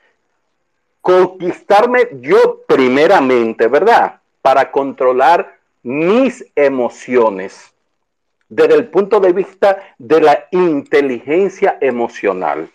conquistarme 1.01 2.07
yo 2.21 2.61
primeramente, 2.67 3.67
¿verdad? 3.67 4.21
Para 4.41 4.71
controlar 4.71 5.57
mis 5.83 6.45
emociones 6.55 7.73
desde 8.49 8.75
el 8.75 8.87
punto 8.87 9.19
de 9.19 9.31
vista 9.31 9.95
de 9.97 10.21
la 10.21 10.47
inteligencia 10.51 11.77
emocional. 11.79 12.69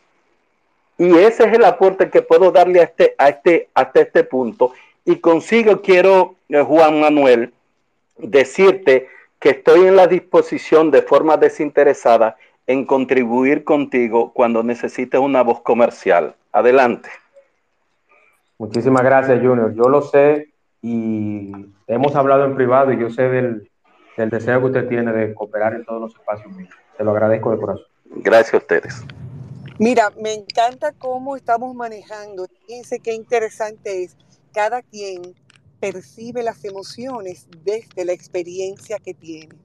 Y 0.96 1.16
ese 1.16 1.44
es 1.44 1.52
el 1.52 1.64
aporte 1.64 2.10
que 2.10 2.22
puedo 2.22 2.52
darle 2.52 2.80
a 2.80 2.84
este, 2.84 3.14
a 3.18 3.28
este, 3.28 3.68
hasta 3.74 4.00
este 4.00 4.24
punto. 4.24 4.72
Y 5.04 5.16
consigo, 5.16 5.82
quiero, 5.82 6.36
eh, 6.48 6.62
Juan 6.62 7.00
Manuel, 7.00 7.52
decirte 8.16 9.08
que 9.40 9.50
estoy 9.50 9.86
en 9.86 9.96
la 9.96 10.06
disposición 10.06 10.90
de 10.90 11.02
forma 11.02 11.36
desinteresada 11.36 12.36
en 12.66 12.86
contribuir 12.86 13.64
contigo 13.64 14.32
cuando 14.32 14.62
necesites 14.62 15.20
una 15.20 15.42
voz 15.42 15.60
comercial. 15.60 16.34
Adelante. 16.52 17.10
Muchísimas 18.58 19.02
gracias, 19.02 19.40
Junior. 19.40 19.74
Yo 19.74 19.88
lo 19.88 20.02
sé 20.02 20.48
y 20.80 21.52
hemos 21.86 22.14
hablado 22.14 22.44
en 22.44 22.54
privado 22.54 22.92
y 22.92 22.98
yo 22.98 23.10
sé 23.10 23.22
del, 23.28 23.68
deseo 24.16 24.60
que 24.60 24.66
usted 24.66 24.88
tiene 24.88 25.12
de 25.12 25.34
cooperar 25.34 25.74
en 25.74 25.84
todos 25.84 26.00
los 26.00 26.14
espacios 26.14 26.52
Se 26.96 27.04
lo 27.04 27.10
agradezco 27.10 27.50
de 27.50 27.58
corazón. 27.58 27.86
Gracias 28.16 28.54
a 28.54 28.58
ustedes. 28.58 29.04
Mira, 29.80 30.10
me 30.10 30.32
encanta 30.32 30.92
cómo 30.92 31.34
estamos 31.34 31.74
manejando. 31.74 32.46
Fíjense 32.66 33.00
qué 33.00 33.12
interesante 33.12 34.04
es. 34.04 34.16
Cada 34.52 34.82
quien 34.82 35.34
percibe 35.80 36.44
las 36.44 36.64
emociones 36.64 37.48
desde 37.64 38.04
la 38.04 38.12
experiencia 38.12 39.00
que 39.00 39.14
tiene. 39.14 39.56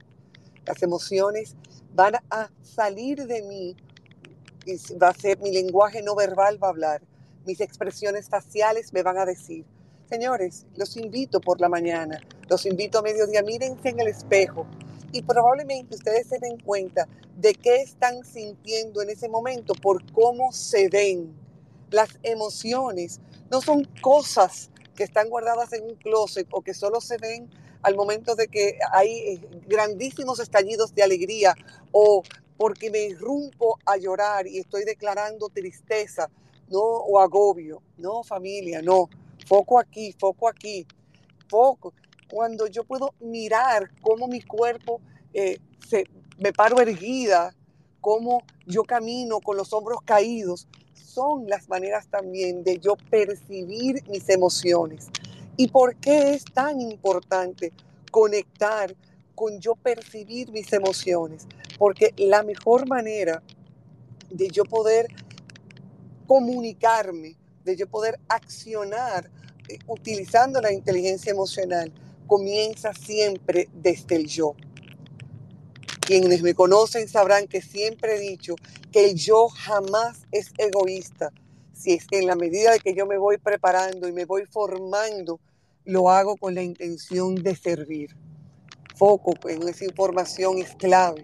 Las 0.66 0.82
emociones 0.82 1.54
van 1.94 2.16
a 2.28 2.50
salir 2.60 3.24
de 3.26 3.42
mí, 3.42 3.76
y 4.66 4.94
va 4.94 5.10
a 5.10 5.14
ser 5.14 5.38
mi 5.38 5.52
lenguaje 5.52 6.02
no 6.02 6.16
verbal 6.16 6.62
va 6.62 6.66
a 6.66 6.70
hablar, 6.70 7.02
mis 7.46 7.60
expresiones 7.60 8.28
faciales 8.28 8.92
me 8.92 9.04
van 9.04 9.16
a 9.16 9.24
decir. 9.24 9.64
Señores, 10.08 10.66
los 10.74 10.96
invito 10.96 11.40
por 11.40 11.60
la 11.60 11.68
mañana, 11.68 12.20
los 12.48 12.66
invito 12.66 12.98
a 12.98 13.02
mediodía, 13.02 13.42
mírense 13.44 13.90
en 13.90 14.00
el 14.00 14.08
espejo 14.08 14.66
y 15.12 15.22
probablemente 15.22 15.96
ustedes 15.96 16.28
se 16.28 16.38
den 16.38 16.58
cuenta 16.60 17.08
de 17.36 17.54
qué 17.54 17.76
están 17.76 18.24
sintiendo 18.24 19.02
en 19.02 19.10
ese 19.10 19.28
momento 19.28 19.74
por 19.74 20.10
cómo 20.12 20.52
se 20.52 20.88
ven. 20.88 21.34
Las 21.90 22.18
emociones 22.22 23.20
no 23.50 23.60
son 23.60 23.84
cosas 24.00 24.70
que 24.94 25.04
están 25.04 25.28
guardadas 25.28 25.72
en 25.72 25.84
un 25.84 25.94
closet 25.96 26.46
o 26.50 26.62
que 26.62 26.74
solo 26.74 27.00
se 27.00 27.16
ven 27.16 27.50
al 27.82 27.96
momento 27.96 28.34
de 28.36 28.48
que 28.48 28.78
hay 28.92 29.10
eh, 29.10 29.40
grandísimos 29.66 30.38
estallidos 30.38 30.94
de 30.94 31.02
alegría 31.02 31.54
o 31.92 32.22
porque 32.56 32.90
me 32.90 33.04
irrumpo 33.04 33.78
a 33.86 33.96
llorar 33.96 34.46
y 34.46 34.58
estoy 34.58 34.84
declarando 34.84 35.48
tristeza, 35.48 36.28
no, 36.68 36.78
o 36.78 37.18
agobio. 37.18 37.82
No, 37.96 38.22
familia, 38.22 38.82
no. 38.82 39.08
Foco 39.46 39.78
aquí, 39.78 40.14
foco 40.18 40.46
aquí, 40.46 40.86
foco. 41.48 41.94
Cuando 42.30 42.66
yo 42.66 42.84
puedo 42.84 43.14
mirar 43.20 43.90
cómo 44.00 44.28
mi 44.28 44.40
cuerpo 44.40 45.00
eh, 45.32 45.58
se, 45.86 46.04
me 46.38 46.52
paro 46.52 46.80
erguida, 46.80 47.54
cómo 48.00 48.42
yo 48.66 48.84
camino 48.84 49.40
con 49.40 49.56
los 49.56 49.72
hombros 49.72 50.00
caídos, 50.04 50.68
son 50.94 51.48
las 51.48 51.68
maneras 51.68 52.08
también 52.08 52.62
de 52.62 52.78
yo 52.78 52.96
percibir 53.10 54.02
mis 54.08 54.28
emociones. 54.28 55.08
¿Y 55.56 55.68
por 55.68 55.96
qué 55.96 56.34
es 56.34 56.44
tan 56.44 56.80
importante 56.80 57.72
conectar 58.10 58.94
con 59.34 59.60
yo 59.60 59.74
percibir 59.74 60.50
mis 60.52 60.72
emociones? 60.72 61.46
Porque 61.78 62.14
la 62.16 62.42
mejor 62.42 62.88
manera 62.88 63.42
de 64.30 64.48
yo 64.48 64.64
poder 64.64 65.08
comunicarme, 66.26 67.36
de 67.64 67.76
yo 67.76 67.88
poder 67.88 68.20
accionar 68.28 69.28
eh, 69.68 69.78
utilizando 69.88 70.60
la 70.60 70.72
inteligencia 70.72 71.32
emocional, 71.32 71.92
comienza 72.30 72.94
siempre 72.94 73.68
desde 73.72 74.14
el 74.14 74.26
yo. 74.28 74.54
Quienes 75.98 76.42
me 76.42 76.54
conocen 76.54 77.08
sabrán 77.08 77.48
que 77.48 77.60
siempre 77.60 78.14
he 78.14 78.20
dicho 78.20 78.54
que 78.92 79.10
el 79.10 79.16
yo 79.16 79.48
jamás 79.48 80.28
es 80.30 80.52
egoísta. 80.56 81.32
Si 81.72 81.92
es 81.92 82.06
que 82.06 82.20
en 82.20 82.28
la 82.28 82.36
medida 82.36 82.70
de 82.70 82.78
que 82.78 82.94
yo 82.94 83.04
me 83.04 83.18
voy 83.18 83.38
preparando 83.38 84.06
y 84.06 84.12
me 84.12 84.26
voy 84.26 84.44
formando, 84.46 85.40
lo 85.84 86.08
hago 86.08 86.36
con 86.36 86.54
la 86.54 86.62
intención 86.62 87.34
de 87.34 87.56
servir. 87.56 88.14
Foco 88.94 89.34
en 89.48 89.68
esa 89.68 89.84
información 89.84 90.58
es 90.58 90.76
clave. 90.76 91.22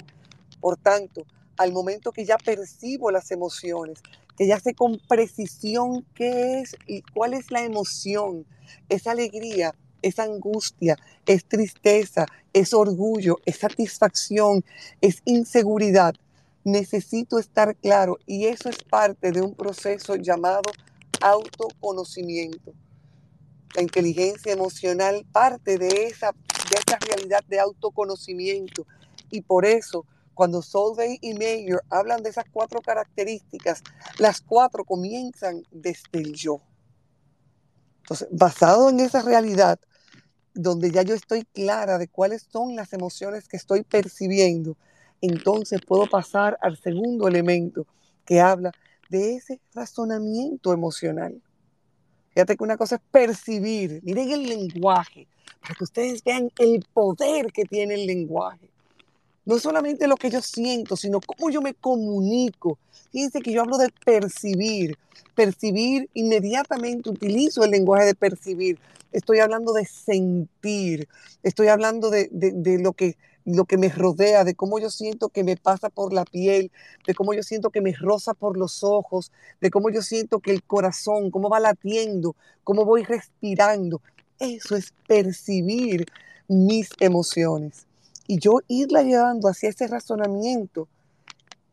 Por 0.60 0.76
tanto, 0.76 1.24
al 1.56 1.72
momento 1.72 2.10
que 2.10 2.24
ya 2.24 2.36
percibo 2.36 3.12
las 3.12 3.30
emociones, 3.30 4.00
que 4.36 4.48
ya 4.48 4.58
sé 4.58 4.74
con 4.74 5.00
precisión 5.08 6.04
qué 6.16 6.58
es 6.58 6.74
y 6.88 7.02
cuál 7.14 7.34
es 7.34 7.52
la 7.52 7.62
emoción, 7.62 8.44
esa 8.88 9.12
alegría, 9.12 9.72
esa 10.02 10.24
angustia, 10.24 10.96
es 11.26 11.44
tristeza, 11.44 12.26
es 12.52 12.72
orgullo, 12.74 13.36
es 13.44 13.58
satisfacción, 13.58 14.64
es 15.00 15.22
inseguridad. 15.24 16.14
Necesito 16.64 17.38
estar 17.38 17.76
claro 17.76 18.18
y 18.26 18.46
eso 18.46 18.68
es 18.68 18.82
parte 18.82 19.30
de 19.30 19.40
un 19.40 19.54
proceso 19.54 20.16
llamado 20.16 20.70
autoconocimiento. 21.20 22.72
La 23.74 23.82
inteligencia 23.82 24.52
emocional 24.52 25.24
parte 25.32 25.78
de 25.78 26.06
esa, 26.06 26.32
de 26.32 26.76
esa 26.86 26.98
realidad 26.98 27.44
de 27.46 27.60
autoconocimiento 27.60 28.86
y 29.30 29.42
por 29.42 29.66
eso 29.66 30.06
cuando 30.36 30.60
Solvay 30.60 31.18
y 31.22 31.32
Mayer 31.32 31.80
hablan 31.88 32.22
de 32.22 32.28
esas 32.28 32.44
cuatro 32.52 32.82
características, 32.82 33.82
las 34.18 34.42
cuatro 34.42 34.84
comienzan 34.84 35.62
desde 35.70 36.18
el 36.20 36.34
yo. 36.34 36.60
Entonces, 38.06 38.28
basado 38.30 38.88
en 38.88 39.00
esa 39.00 39.20
realidad, 39.20 39.80
donde 40.54 40.92
ya 40.92 41.02
yo 41.02 41.16
estoy 41.16 41.42
clara 41.42 41.98
de 41.98 42.06
cuáles 42.06 42.46
son 42.52 42.76
las 42.76 42.92
emociones 42.92 43.48
que 43.48 43.56
estoy 43.56 43.82
percibiendo, 43.82 44.76
entonces 45.20 45.80
puedo 45.84 46.06
pasar 46.06 46.56
al 46.62 46.76
segundo 46.76 47.26
elemento 47.26 47.84
que 48.24 48.40
habla 48.40 48.70
de 49.10 49.34
ese 49.34 49.60
razonamiento 49.74 50.72
emocional. 50.72 51.42
Fíjate 52.30 52.56
que 52.56 52.62
una 52.62 52.76
cosa 52.76 52.94
es 52.94 53.02
percibir, 53.10 54.00
miren 54.04 54.30
el 54.30 54.44
lenguaje, 54.44 55.26
para 55.60 55.74
que 55.74 55.82
ustedes 55.82 56.22
vean 56.22 56.48
el 56.60 56.86
poder 56.94 57.52
que 57.52 57.64
tiene 57.64 57.94
el 57.94 58.06
lenguaje 58.06 58.70
no 59.46 59.60
solamente 59.60 60.08
lo 60.08 60.16
que 60.16 60.28
yo 60.28 60.42
siento, 60.42 60.96
sino 60.96 61.20
cómo 61.20 61.50
yo 61.50 61.62
me 61.62 61.72
comunico. 61.72 62.78
Fíjense 63.12 63.40
que 63.40 63.52
yo 63.52 63.62
hablo 63.62 63.78
de 63.78 63.88
percibir. 64.04 64.98
Percibir, 65.34 66.10
inmediatamente 66.14 67.08
utilizo 67.10 67.62
el 67.62 67.70
lenguaje 67.70 68.06
de 68.06 68.14
percibir. 68.14 68.78
Estoy 69.12 69.38
hablando 69.38 69.72
de 69.72 69.86
sentir. 69.86 71.08
Estoy 71.44 71.68
hablando 71.68 72.10
de, 72.10 72.28
lo, 72.80 72.92
que, 72.92 73.16
lo 73.44 73.66
que 73.66 73.78
me 73.78 73.88
rodea, 73.88 74.42
de 74.42 74.56
cómo 74.56 74.80
yo 74.80 74.90
siento 74.90 75.28
que 75.28 75.44
me 75.44 75.56
pasa 75.56 75.90
por 75.90 76.12
la 76.12 76.24
piel, 76.24 76.72
de 77.06 77.14
cómo 77.14 77.32
yo 77.32 77.44
siento 77.44 77.70
que 77.70 77.80
me 77.80 77.92
roza 77.92 78.34
por 78.34 78.58
los 78.58 78.82
ojos, 78.82 79.30
de 79.60 79.70
cómo 79.70 79.90
yo 79.90 80.02
siento 80.02 80.40
que 80.40 80.50
el 80.50 80.64
corazón, 80.64 81.30
cómo 81.30 81.48
va 81.48 81.60
latiendo, 81.60 82.34
cómo 82.64 82.84
voy 82.84 83.04
respirando. 83.04 84.02
Eso 84.40 84.74
es 84.74 84.92
percibir 85.06 86.06
mis 86.48 86.90
emociones 86.98 87.86
y 88.26 88.38
yo 88.38 88.60
irla 88.68 89.02
llevando 89.02 89.48
hacia 89.48 89.68
ese 89.68 89.86
razonamiento. 89.86 90.88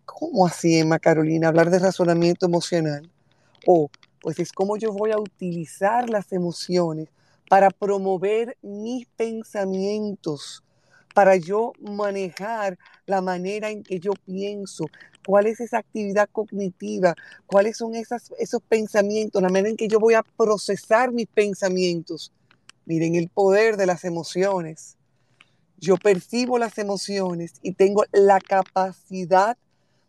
¿Cómo 0.05 0.45
así, 0.45 0.77
Emma 0.77 0.99
Carolina, 0.99 1.47
hablar 1.47 1.69
de 1.69 1.79
razonamiento 1.79 2.45
emocional? 2.45 3.09
O, 3.65 3.89
pues 4.21 4.39
es 4.39 4.51
como 4.51 4.77
yo 4.77 4.91
voy 4.91 5.11
a 5.11 5.17
utilizar 5.17 6.09
las 6.09 6.31
emociones 6.31 7.09
para 7.49 7.69
promover 7.69 8.57
mis 8.61 9.05
pensamientos, 9.07 10.63
para 11.13 11.35
yo 11.35 11.73
manejar 11.79 12.77
la 13.05 13.21
manera 13.21 13.69
en 13.69 13.83
que 13.83 13.99
yo 13.99 14.13
pienso, 14.25 14.85
cuál 15.25 15.47
es 15.47 15.59
esa 15.59 15.77
actividad 15.77 16.29
cognitiva, 16.31 17.15
cuáles 17.45 17.77
son 17.77 17.95
esas, 17.95 18.31
esos 18.39 18.61
pensamientos, 18.61 19.41
la 19.41 19.49
manera 19.49 19.69
en 19.69 19.77
que 19.77 19.87
yo 19.87 19.99
voy 19.99 20.15
a 20.15 20.23
procesar 20.23 21.11
mis 21.11 21.27
pensamientos. 21.27 22.31
Miren 22.85 23.15
el 23.15 23.29
poder 23.29 23.77
de 23.77 23.85
las 23.85 24.03
emociones 24.03 24.97
yo 25.83 25.97
percibo 25.97 26.57
las 26.57 26.77
emociones 26.77 27.55
y 27.61 27.73
tengo 27.73 28.05
la 28.13 28.39
capacidad 28.39 29.57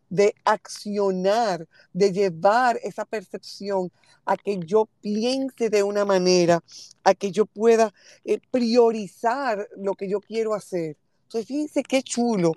de 0.09 0.33
accionar, 0.45 1.67
de 1.93 2.13
llevar 2.13 2.79
esa 2.85 3.05
percepción 3.05 3.91
a 4.25 4.37
que 4.37 4.61
yo 4.65 4.89
piense 5.01 5.71
de 5.71 5.83
una 5.83 6.05
manera, 6.05 6.63
a 7.03 7.13
que 7.15 7.33
yo 7.33 7.45
pueda 7.45 7.93
eh, 8.25 8.39
priorizar 8.53 9.69
lo 9.77 9.95
que 9.95 10.09
yo 10.09 10.21
quiero 10.21 10.55
hacer. 10.55 10.97
Entonces, 11.25 11.49
fíjense 11.49 11.83
qué 11.83 12.05
chulo 12.05 12.53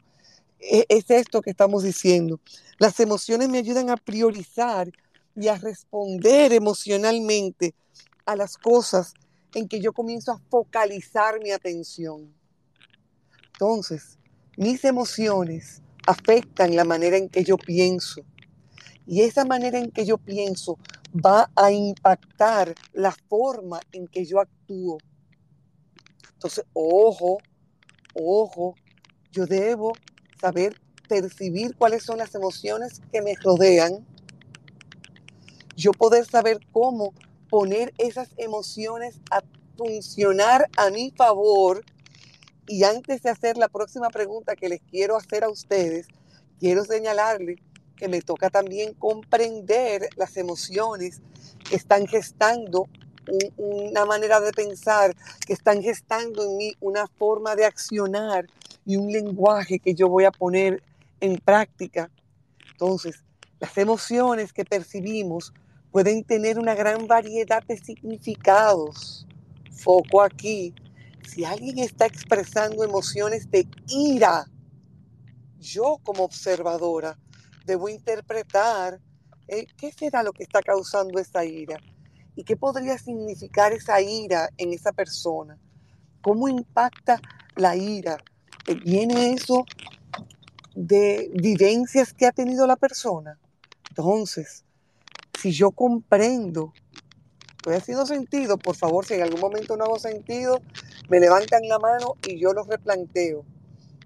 eh, 0.60 0.86
es 0.88 1.10
esto 1.10 1.42
que 1.42 1.50
estamos 1.50 1.82
diciendo. 1.82 2.40
Las 2.78 3.00
emociones 3.00 3.50
me 3.50 3.58
ayudan 3.58 3.90
a 3.90 3.98
priorizar 3.98 4.92
y 5.36 5.48
a 5.48 5.56
responder 5.58 6.54
emocionalmente 6.54 7.74
a 8.28 8.36
las 8.36 8.58
cosas 8.58 9.14
en 9.56 9.68
que 9.68 9.80
yo 9.80 9.92
comienzo 9.92 10.34
a 10.34 10.42
focalizar 10.52 11.40
mi 11.42 11.50
atención. 11.50 12.37
Entonces, 13.60 14.20
mis 14.56 14.86
emociones 14.86 15.82
afectan 16.06 16.76
la 16.76 16.84
manera 16.84 17.18
en 17.18 17.28
que 17.28 17.44
yo 17.44 17.58
pienso. 17.58 18.22
Y 19.08 19.22
esa 19.22 19.46
manera 19.46 19.80
en 19.80 19.90
que 19.90 20.06
yo 20.06 20.20
pienso 20.20 20.78
va 21.12 21.50
a 21.56 21.72
impactar 21.72 22.76
la 22.94 23.12
forma 23.12 23.80
en 23.92 24.08
que 24.08 24.26
yo 24.26 24.40
actúo. 24.40 25.00
Entonces, 26.34 26.66
ojo, 26.74 27.40
ojo, 28.14 28.76
yo 29.32 29.48
debo 29.48 29.94
saber 30.40 30.80
percibir 31.10 31.76
cuáles 31.76 32.04
son 32.04 32.20
las 32.20 32.36
emociones 32.36 33.02
que 33.12 33.24
me 33.24 33.34
rodean. 33.42 34.06
Yo 35.76 35.94
poder 35.94 36.26
saber 36.26 36.60
cómo 36.72 37.12
poner 37.50 37.92
esas 37.98 38.30
emociones 38.38 39.20
a 39.32 39.42
funcionar 39.76 40.70
a 40.78 40.92
mi 40.92 41.10
favor 41.10 41.84
y 42.68 42.84
antes 42.84 43.22
de 43.22 43.30
hacer 43.30 43.58
la 43.58 43.70
próxima 43.70 44.10
pregunta 44.10 44.56
que 44.56 44.70
les 44.70 44.82
quiero 44.82 45.16
hacer 45.16 45.44
a 45.44 45.50
ustedes, 45.50 46.08
quiero 46.60 46.84
señalarles 46.84 47.60
que 47.96 48.08
me 48.08 48.22
toca 48.22 48.50
también 48.50 48.94
comprender 48.94 50.10
las 50.18 50.38
emociones 50.38 51.22
que 51.68 51.76
están 51.76 52.06
gestando 52.08 52.88
una 53.58 54.06
manera 54.06 54.40
de 54.40 54.52
pensar, 54.52 55.14
que 55.46 55.54
están 55.54 55.82
gestando 55.82 56.44
en 56.46 56.58
mí 56.58 56.74
una 56.80 57.08
forma 57.08 57.56
de 57.56 57.66
accionar 57.66 58.48
y 58.86 58.96
un 58.96 59.12
lenguaje 59.12 59.80
que 59.80 59.94
yo 59.94 60.08
voy 60.08 60.24
a 60.24 60.32
poner 60.32 60.82
en 61.20 61.38
práctica. 61.38 62.10
Entonces, 62.72 63.24
las 63.60 63.78
emociones 63.78 64.54
que 64.54 64.64
percibimos 64.64 65.52
pueden 65.92 66.24
tener 66.24 66.60
una 66.60 66.76
gran 66.76 67.08
variedad 67.08 67.64
de 67.64 67.78
significados. 67.78 69.28
Foco 69.72 70.22
aquí 70.22 70.74
si 71.28 71.44
alguien 71.44 71.78
está 71.80 72.06
expresando 72.06 72.84
emociones 72.84 73.52
de 73.52 73.68
ira, 73.90 74.46
yo 75.60 75.98
como 76.04 76.24
observadora 76.24 77.18
debo 77.66 77.90
interpretar 77.90 79.00
eh, 79.48 79.68
qué 79.78 79.92
será 79.92 80.24
lo 80.24 80.32
que 80.32 80.44
está 80.44 80.62
causando 80.62 81.20
esa 81.20 81.44
ira 81.44 81.78
y 82.36 82.44
qué 82.44 82.56
podría 82.56 82.98
significar 82.98 83.74
esa 83.74 84.00
ira 84.02 84.50
en 84.58 84.72
esa 84.72 84.94
persona. 84.94 85.58
¿Cómo 86.22 86.48
impacta 86.48 87.20
la 87.56 87.76
ira? 87.76 88.18
Eh, 88.66 88.76
¿Viene 88.76 89.34
eso 89.34 89.66
de 90.76 91.30
vivencias 91.34 92.14
que 92.14 92.26
ha 92.26 92.32
tenido 92.32 92.66
la 92.68 92.78
persona? 92.78 93.38
Entonces, 93.90 94.64
si 95.40 95.52
yo 95.52 95.72
comprendo 95.72 96.74
estoy 97.68 97.76
haciendo 97.82 98.06
sentido, 98.06 98.58
por 98.58 98.76
favor, 98.76 99.06
si 99.06 99.16
en 99.16 99.24
algún 99.24 99.42
momento 99.42 99.76
no 99.76 99.84
hago 99.84 100.00
sentido, 100.00 100.62
me 101.10 101.20
levantan 101.20 101.68
la 101.68 101.80
mano 101.80 102.16
y 102.26 102.40
yo 102.40 102.54
lo 102.54 102.64
replanteo. 102.64 103.44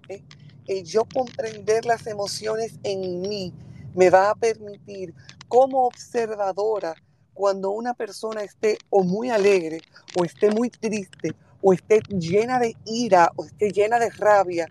¿eh? 0.08 0.22
El 0.66 0.84
yo 0.84 1.04
comprender 1.04 1.84
las 1.84 2.06
emociones 2.08 2.74
en 2.82 3.20
mí 3.20 3.52
me 3.94 4.10
va 4.10 4.30
a 4.30 4.34
permitir 4.34 5.14
como 5.46 5.86
observadora 5.86 6.94
cuando 7.34 7.70
una 7.70 7.94
persona 7.94 8.42
esté 8.42 8.78
o 8.90 9.04
muy 9.04 9.30
alegre 9.30 9.80
o 10.18 10.24
esté 10.24 10.50
muy 10.50 10.68
triste 10.68 11.32
o 11.60 11.72
esté 11.72 12.00
llena 12.08 12.58
de 12.58 12.74
ira 12.84 13.30
o 13.36 13.44
esté 13.44 13.70
llena 13.70 14.00
de 14.00 14.10
rabia, 14.10 14.68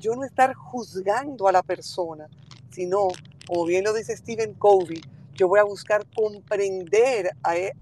yo 0.00 0.14
no 0.14 0.24
estar 0.24 0.54
juzgando 0.54 1.46
a 1.46 1.52
la 1.52 1.62
persona, 1.62 2.26
sino, 2.70 3.08
como 3.46 3.66
bien 3.66 3.84
lo 3.84 3.92
dice 3.92 4.16
Stephen 4.16 4.54
Covey, 4.54 5.02
yo 5.34 5.48
voy 5.48 5.60
a 5.60 5.64
buscar 5.64 6.06
comprender, 6.14 7.30
a, 7.42 7.56
e, 7.56 7.72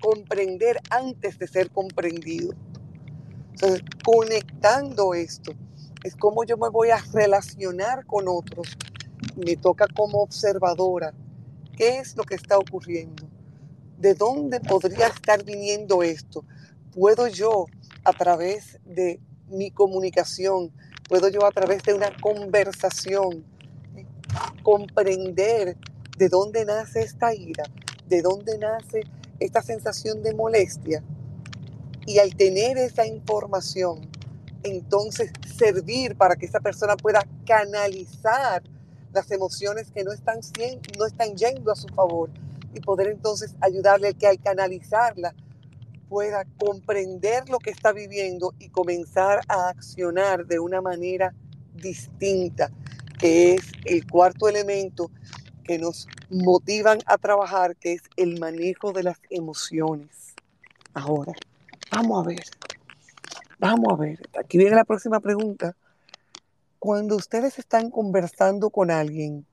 comprender 0.00 0.80
antes 0.90 1.38
de 1.38 1.46
ser 1.46 1.70
comprendido. 1.70 2.54
Entonces, 3.52 3.82
conectando 4.04 5.14
esto, 5.14 5.52
es 6.04 6.14
como 6.14 6.44
yo 6.44 6.56
me 6.56 6.68
voy 6.68 6.90
a 6.90 7.02
relacionar 7.12 8.06
con 8.06 8.28
otros. 8.28 8.76
Me 9.36 9.56
toca 9.56 9.86
como 9.88 10.22
observadora. 10.22 11.12
¿Qué 11.76 11.98
es 11.98 12.16
lo 12.16 12.24
que 12.24 12.34
está 12.34 12.58
ocurriendo? 12.58 13.28
¿De 13.98 14.14
dónde 14.14 14.60
podría 14.60 15.08
estar 15.08 15.44
viniendo 15.44 16.02
esto? 16.02 16.44
¿Puedo 16.92 17.26
yo, 17.26 17.66
a 18.04 18.12
través 18.12 18.78
de 18.84 19.20
mi 19.48 19.70
comunicación, 19.70 20.72
puedo 21.08 21.28
yo 21.28 21.44
a 21.44 21.50
través 21.50 21.82
de 21.82 21.94
una 21.94 22.14
conversación, 22.20 23.44
comprender 24.62 25.76
de 26.16 26.28
dónde 26.28 26.64
nace 26.64 27.02
esta 27.02 27.34
ira, 27.34 27.64
de 28.06 28.22
dónde 28.22 28.58
nace 28.58 29.02
esta 29.40 29.62
sensación 29.62 30.22
de 30.22 30.34
molestia. 30.34 31.02
Y 32.06 32.18
al 32.18 32.34
tener 32.36 32.78
esa 32.78 33.06
información, 33.06 34.08
entonces 34.62 35.30
servir 35.56 36.16
para 36.16 36.36
que 36.36 36.46
esa 36.46 36.60
persona 36.60 36.96
pueda 36.96 37.26
canalizar 37.46 38.62
las 39.12 39.30
emociones 39.30 39.90
que 39.90 40.04
no 40.04 40.12
están, 40.12 40.40
no 40.98 41.06
están 41.06 41.34
yendo 41.36 41.72
a 41.72 41.76
su 41.76 41.88
favor 41.88 42.30
y 42.74 42.80
poder 42.80 43.08
entonces 43.08 43.54
ayudarle 43.60 44.14
que 44.14 44.26
al 44.26 44.40
canalizarla 44.40 45.34
pueda 46.08 46.44
comprender 46.58 47.48
lo 47.48 47.58
que 47.58 47.70
está 47.70 47.92
viviendo 47.92 48.54
y 48.58 48.70
comenzar 48.70 49.40
a 49.48 49.68
accionar 49.68 50.46
de 50.46 50.58
una 50.58 50.80
manera 50.80 51.34
distinta, 51.74 52.70
que 53.18 53.54
es 53.54 53.62
el 53.84 54.06
cuarto 54.06 54.48
elemento 54.48 55.10
que 55.68 55.78
nos 55.78 56.08
motivan 56.30 56.98
a 57.04 57.18
trabajar, 57.18 57.76
que 57.76 57.92
es 57.92 58.02
el 58.16 58.40
manejo 58.40 58.92
de 58.92 59.02
las 59.02 59.18
emociones. 59.28 60.34
Ahora, 60.94 61.34
vamos 61.92 62.24
a 62.24 62.26
ver, 62.26 62.42
vamos 63.58 63.92
a 63.92 63.96
ver, 63.96 64.18
aquí 64.40 64.56
viene 64.56 64.74
la 64.74 64.86
próxima 64.86 65.20
pregunta. 65.20 65.76
Cuando 66.78 67.16
ustedes 67.16 67.58
están 67.58 67.90
conversando 67.90 68.70
con 68.70 68.90
alguien, 68.90 69.44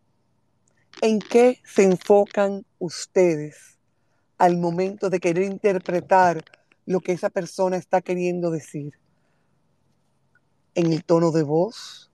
¿en 1.01 1.19
qué 1.19 1.59
se 1.65 1.83
enfocan 1.83 2.65
ustedes 2.79 3.77
al 4.37 4.55
momento 4.55 5.09
de 5.09 5.19
querer 5.19 5.43
interpretar 5.43 6.45
lo 6.85 7.01
que 7.01 7.11
esa 7.11 7.29
persona 7.29 7.75
está 7.75 7.99
queriendo 7.99 8.51
decir? 8.51 8.93
¿En 10.75 10.93
el 10.93 11.03
tono 11.03 11.31
de 11.31 11.43
voz? 11.43 12.09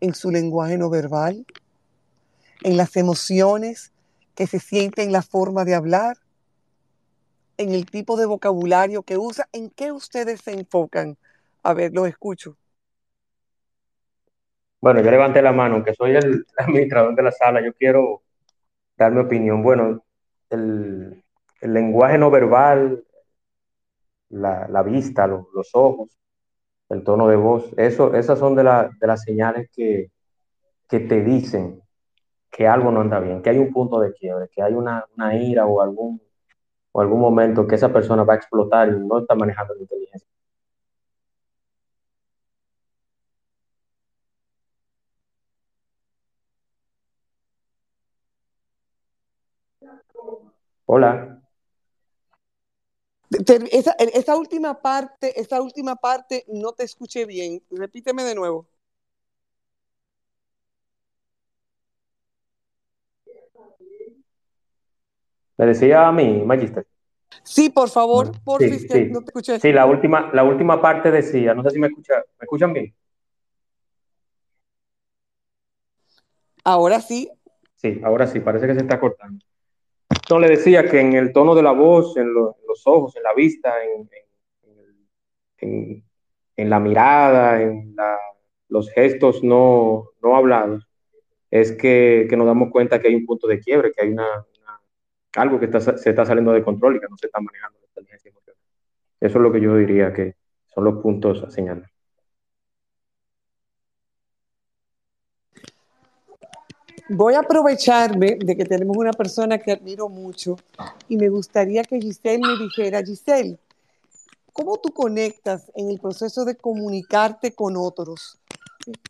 ¿En 0.00 0.12
su 0.12 0.32
lenguaje 0.32 0.76
no 0.76 0.90
verbal? 0.90 1.46
En 2.64 2.76
las 2.76 2.96
emociones 2.96 3.92
que 4.34 4.46
se 4.46 4.58
sienten 4.58 5.06
en 5.06 5.12
la 5.12 5.22
forma 5.22 5.64
de 5.64 5.74
hablar, 5.74 6.16
en 7.58 7.72
el 7.72 7.86
tipo 7.86 8.16
de 8.16 8.26
vocabulario 8.26 9.02
que 9.02 9.18
usa, 9.18 9.48
en 9.52 9.70
qué 9.70 9.92
ustedes 9.92 10.40
se 10.40 10.52
enfocan. 10.52 11.16
A 11.62 11.74
ver, 11.74 11.92
lo 11.92 12.06
escucho. 12.06 12.56
Bueno, 14.80 15.00
yo 15.00 15.10
levanté 15.10 15.42
la 15.42 15.52
mano, 15.52 15.76
aunque 15.76 15.94
soy 15.94 16.16
el 16.16 16.44
administrador 16.56 17.14
de 17.14 17.22
la 17.22 17.32
sala, 17.32 17.60
yo 17.64 17.72
quiero 17.74 18.22
dar 18.96 19.12
mi 19.12 19.20
opinión. 19.20 19.62
Bueno, 19.62 20.04
el, 20.50 21.22
lenguaje 21.60 22.18
no 22.18 22.30
verbal, 22.30 23.04
la, 24.30 24.82
vista, 24.82 25.26
los 25.26 25.70
ojos, 25.74 26.18
el 26.88 27.04
tono 27.04 27.28
de 27.28 27.36
voz, 27.36 27.70
eso, 27.76 28.14
esas 28.14 28.38
son 28.38 28.56
de, 28.56 28.64
de 28.64 29.06
las 29.06 29.22
señales 29.22 29.70
que, 29.70 30.10
que 30.88 31.00
te 31.00 31.22
dicen 31.22 31.81
que 32.52 32.68
algo 32.68 32.92
no 32.92 33.00
anda 33.00 33.18
bien, 33.20 33.42
que 33.42 33.50
hay 33.50 33.58
un 33.58 33.72
punto 33.72 33.98
de 34.00 34.12
quiebre, 34.14 34.48
que 34.54 34.62
hay 34.62 34.74
una, 34.74 35.06
ira 35.34 35.66
o 35.66 35.82
algún, 35.82 36.22
o 36.92 37.00
algún 37.00 37.20
momento 37.20 37.66
que 37.66 37.76
esa 37.76 37.92
persona 37.92 38.24
va 38.24 38.34
a 38.34 38.36
explotar 38.36 38.88
y 38.90 38.98
no 38.98 39.20
está 39.20 39.34
manejando 39.34 39.74
la 39.74 39.80
inteligencia. 39.82 40.28
Hola. 50.86 51.40
Esa, 53.30 53.92
esa, 53.92 54.36
última 54.36 54.82
parte, 54.82 55.40
esa 55.40 55.62
última 55.62 55.96
parte 55.96 56.44
no 56.48 56.72
te 56.72 56.84
escuché 56.84 57.24
bien. 57.24 57.62
Repíteme 57.70 58.24
de 58.24 58.34
nuevo. 58.34 58.66
Me 65.62 65.68
decía 65.68 66.08
a 66.08 66.10
mí, 66.10 66.42
Magister. 66.44 66.84
Sí, 67.44 67.70
por 67.70 67.88
favor, 67.88 68.32
por 68.42 68.60
sí, 68.60 68.80
sí. 68.80 69.06
no 69.12 69.20
te 69.20 69.26
escuché. 69.26 69.60
Sí, 69.60 69.72
la 69.72 69.86
última, 69.86 70.28
la 70.32 70.42
última 70.42 70.82
parte 70.82 71.12
decía, 71.12 71.54
no 71.54 71.62
sé 71.62 71.70
si 71.70 71.78
me 71.78 71.86
escucha, 71.86 72.14
¿me 72.16 72.44
escuchan 72.44 72.72
bien? 72.72 72.92
Ahora 76.64 77.00
sí. 77.00 77.30
Sí, 77.76 78.00
ahora 78.02 78.26
sí, 78.26 78.40
parece 78.40 78.66
que 78.66 78.74
se 78.74 78.80
está 78.80 78.98
cortando. 78.98 79.44
Entonces 80.10 80.50
le 80.50 80.56
decía 80.56 80.90
que 80.90 80.98
en 80.98 81.12
el 81.12 81.32
tono 81.32 81.54
de 81.54 81.62
la 81.62 81.70
voz, 81.70 82.16
en, 82.16 82.34
los 82.34 82.82
ojos, 82.84 83.14
en 83.14 83.22
la 83.22 83.32
vista, 83.32 83.72
en, 85.60 86.04
en 86.56 86.70
la 86.70 86.80
mirada, 86.80 87.62
en 87.62 87.94
los 88.66 88.90
gestos 88.90 89.44
no, 89.44 90.08
no 90.20 90.34
hablados, 90.34 90.88
es 91.52 91.70
que, 91.70 92.26
que, 92.28 92.36
nos 92.36 92.48
damos 92.48 92.70
cuenta 92.72 93.00
que 93.00 93.06
hay 93.06 93.14
un 93.14 93.26
punto 93.26 93.46
de 93.46 93.60
quiebre, 93.60 93.92
que 93.92 94.02
hay 94.02 94.08
una, 94.08 94.44
algo 95.36 95.58
que 95.58 95.68
se 95.80 96.10
está 96.10 96.24
saliendo 96.24 96.52
de 96.52 96.62
control 96.62 96.96
y 96.96 97.00
que 97.00 97.08
no 97.08 97.16
se 97.16 97.26
está 97.26 97.40
manejando 97.40 97.78
la 97.80 97.86
inteligencia 97.86 98.30
emocional. 98.30 98.60
Eso 99.20 99.38
es 99.38 99.42
lo 99.42 99.52
que 99.52 99.60
yo 99.60 99.76
diría 99.76 100.12
que 100.12 100.36
son 100.74 100.84
los 100.84 101.02
puntos 101.02 101.42
a 101.42 101.50
señalar. 101.50 101.90
Voy 107.08 107.34
a 107.34 107.40
aprovecharme 107.40 108.36
de 108.38 108.56
que 108.56 108.64
tenemos 108.64 108.96
una 108.96 109.12
persona 109.12 109.58
que 109.58 109.72
admiro 109.72 110.08
mucho 110.08 110.56
y 111.08 111.16
me 111.16 111.28
gustaría 111.28 111.82
que 111.82 112.00
Giselle 112.00 112.40
me 112.40 112.56
dijera, 112.56 113.02
Giselle, 113.02 113.58
¿cómo 114.52 114.78
tú 114.78 114.92
conectas 114.92 115.70
en 115.74 115.90
el 115.90 115.98
proceso 115.98 116.44
de 116.44 116.56
comunicarte 116.56 117.54
con 117.54 117.76
otros? 117.76 118.38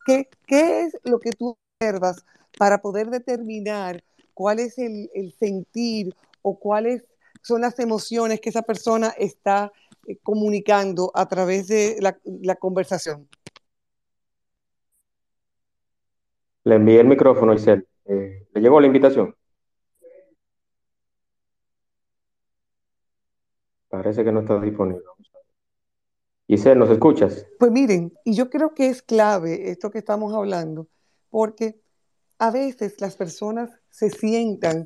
¿Qué, 0.05 0.29
qué 0.47 0.83
es 0.83 0.99
lo 1.05 1.21
que 1.21 1.31
tú 1.31 1.57
observas 1.79 2.25
para 2.59 2.79
poder 2.79 3.09
determinar 3.09 4.03
cuál 4.43 4.59
es 4.59 4.77
el, 4.77 5.09
sentir 5.39 6.17
o 6.43 6.59
cuáles 6.59 7.05
son 7.43 7.61
las 7.61 7.79
emociones 7.79 8.41
que 8.41 8.49
esa 8.49 8.63
persona 8.63 9.15
está 9.17 9.71
eh, 10.09 10.17
comunicando 10.21 11.13
a 11.15 11.29
través 11.29 11.69
de 11.69 11.99
la, 12.01 12.57
conversación. 12.57 13.29
Le 16.65 16.75
envié 16.75 16.99
el 16.99 17.07
micrófono, 17.07 17.55
Isel. 17.55 17.87
Eh, 18.07 18.49
¿Le 18.53 18.61
llegó 18.61 18.81
la 18.81 18.89
invitación? 18.89 19.33
Parece 23.91 24.25
que 24.25 24.33
no 24.33 24.41
está 24.41 24.59
disponible. 24.59 25.05
Isel, 26.49 26.81
¿nos 26.81 26.91
escuchas? 26.91 27.47
Pues 27.61 27.71
miren, 27.71 28.13
y 28.25 28.35
yo 28.35 28.51
creo 28.51 28.75
que 28.75 28.89
es 28.89 29.03
clave 29.03 29.71
esto 29.71 29.93
que 29.93 29.99
estamos 29.99 30.35
hablando, 30.35 30.89
porque 31.31 31.82
a 32.43 32.51
veces 32.51 33.01
las 33.01 33.15
personas 33.15 33.71
se 33.89 34.11
sientan 34.11 34.85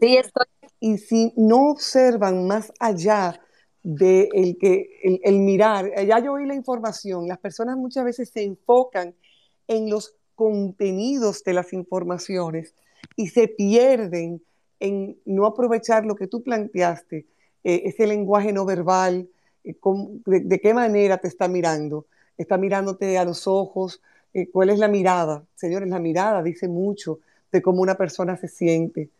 y 0.79 0.99
si 0.99 1.33
no 1.39 1.71
observan 1.71 2.47
más 2.47 2.71
allá 2.79 3.41
de 3.83 4.29
el, 4.35 4.59
que, 4.59 5.21
el, 5.23 5.39
mirar, 5.39 5.91
ya 6.07 6.19
yo 6.19 6.35
oí 6.35 6.45
la 6.45 6.55
información, 6.55 7.27
las 7.27 7.39
personas 7.39 7.79
muchas 7.79 8.05
veces 8.05 8.29
se 8.29 8.43
enfocan 8.43 9.15
en 9.69 9.89
los 9.89 10.15
contenidos 10.35 11.45
de 11.45 11.55
las 11.55 11.73
informaciones 11.73 12.75
y 13.17 13.29
se 13.29 13.49
pierden 13.49 14.43
en 14.79 15.19
no 15.25 15.47
aprovechar 15.47 16.05
lo 16.05 16.15
que 16.15 16.27
tú 16.27 16.43
planteaste, 16.43 17.27
eh, 17.65 17.83
ese 17.87 18.07
lenguaje 18.07 18.53
no 18.53 18.67
verbal, 18.67 19.31
eh, 19.65 19.75
de, 20.27 20.61
qué 20.61 20.75
manera 20.75 21.17
te 21.17 21.29
está 21.29 21.49
mirando, 21.49 22.05
está 22.37 22.59
mirándote 22.59 23.17
a 23.17 23.25
los 23.25 23.47
ojos, 23.47 24.03
eh, 24.35 24.51
cuál 24.51 24.69
es 24.69 24.79
la 24.79 24.89
mirada. 24.89 25.47
Señores, 25.55 25.89
la 25.89 25.99
mirada 25.99 26.43
dice 26.43 26.69
mucho 26.69 27.21
de 27.53 27.63
cómo 27.63 27.83
una 27.83 27.95
persona 27.95 28.37
se 28.37 28.49
siente, 28.49 29.11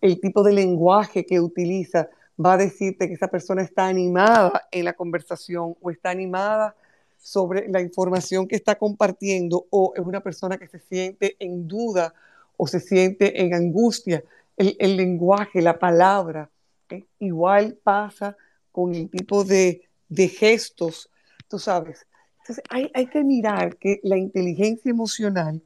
el 0.00 0.20
tipo 0.20 0.42
de 0.42 0.52
lenguaje 0.52 1.24
que 1.24 1.40
utiliza 1.40 2.08
va 2.42 2.54
a 2.54 2.58
decirte 2.58 3.08
que 3.08 3.14
esa 3.14 3.28
persona 3.28 3.62
está 3.62 3.86
animada 3.86 4.68
en 4.70 4.84
la 4.84 4.92
conversación 4.92 5.76
o 5.80 5.90
está 5.90 6.10
animada 6.10 6.74
sobre 7.18 7.68
la 7.68 7.80
información 7.80 8.46
que 8.46 8.56
está 8.56 8.74
compartiendo 8.74 9.66
o 9.70 9.94
es 9.96 10.04
una 10.04 10.20
persona 10.20 10.58
que 10.58 10.66
se 10.66 10.78
siente 10.78 11.36
en 11.38 11.66
duda 11.66 12.12
o 12.56 12.66
se 12.66 12.80
siente 12.80 13.40
en 13.40 13.54
angustia. 13.54 14.22
El, 14.56 14.96
lenguaje, 14.96 15.62
la 15.62 15.78
palabra, 15.78 16.50
¿eh? 16.90 17.04
igual 17.18 17.78
pasa 17.82 18.36
con 18.70 18.94
el 18.94 19.08
tipo 19.08 19.42
de, 19.42 19.88
gestos, 20.10 21.10
tú 21.48 21.58
sabes. 21.58 22.06
Entonces 22.40 22.62
hay, 22.68 22.90
hay, 22.94 23.06
que 23.06 23.24
mirar 23.24 23.76
que 23.76 24.00
la 24.02 24.16
inteligencia 24.18 24.90
emocional 24.90 25.62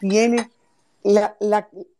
tiene 0.00 0.48
la, 1.04 1.36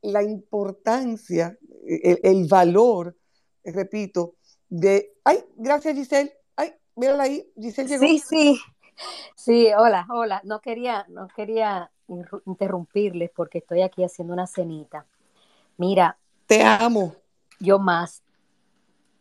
la, 0.03 0.23
importancia, 0.23 1.57
el, 1.87 2.49
valor, 2.49 3.17
repito, 3.62 4.37
de... 4.69 5.12
Ay, 5.25 5.45
gracias 5.57 5.95
Giselle. 5.95 6.33
Ay, 6.57 6.75
mírala 6.97 7.25
ahí, 7.25 7.47
Giselle 7.61 7.88
llegó. 7.88 8.07
Sí, 8.07 8.19
sí. 8.19 8.61
Sí, 9.35 9.69
hola, 9.77 10.07
hola. 10.09 10.40
No 10.45 10.61
quería, 10.61 11.05
no 11.09 11.29
quería 11.29 11.90
interrumpirles 12.47 13.31
porque 13.35 13.59
estoy 13.59 13.83
aquí 13.83 14.05
haciendo 14.05 14.33
una 14.33 14.47
cenita. 14.47 15.07
Mira. 15.77 16.19
Te 16.47 16.62
amo. 16.62 17.14
Yo 17.61 17.79
más. 17.79 18.23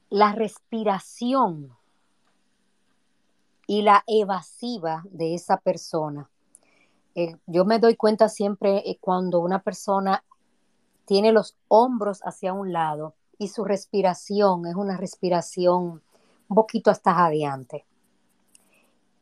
La 0.09 0.31
respiración 0.33 1.75
y 3.65 3.81
la 3.81 4.03
evasiva 4.07 5.03
de 5.09 5.33
esa 5.33 5.57
persona 5.57 6.29
eh, 7.15 7.35
yo 7.45 7.65
me 7.65 7.79
doy 7.79 7.95
cuenta 7.95 8.29
siempre 8.29 8.77
eh, 8.89 8.97
cuando 8.99 9.39
una 9.39 9.59
persona 9.59 10.23
tiene 11.05 11.31
los 11.31 11.55
hombros 11.67 12.21
hacia 12.23 12.53
un 12.53 12.73
lado 12.73 13.13
y 13.37 13.49
su 13.49 13.63
respiración 13.63 14.65
es 14.65 14.75
una 14.75 14.97
respiración 14.97 16.01
un 16.47 16.55
poquito 16.55 16.89
hasta 16.89 17.13
jadeante. 17.13 17.85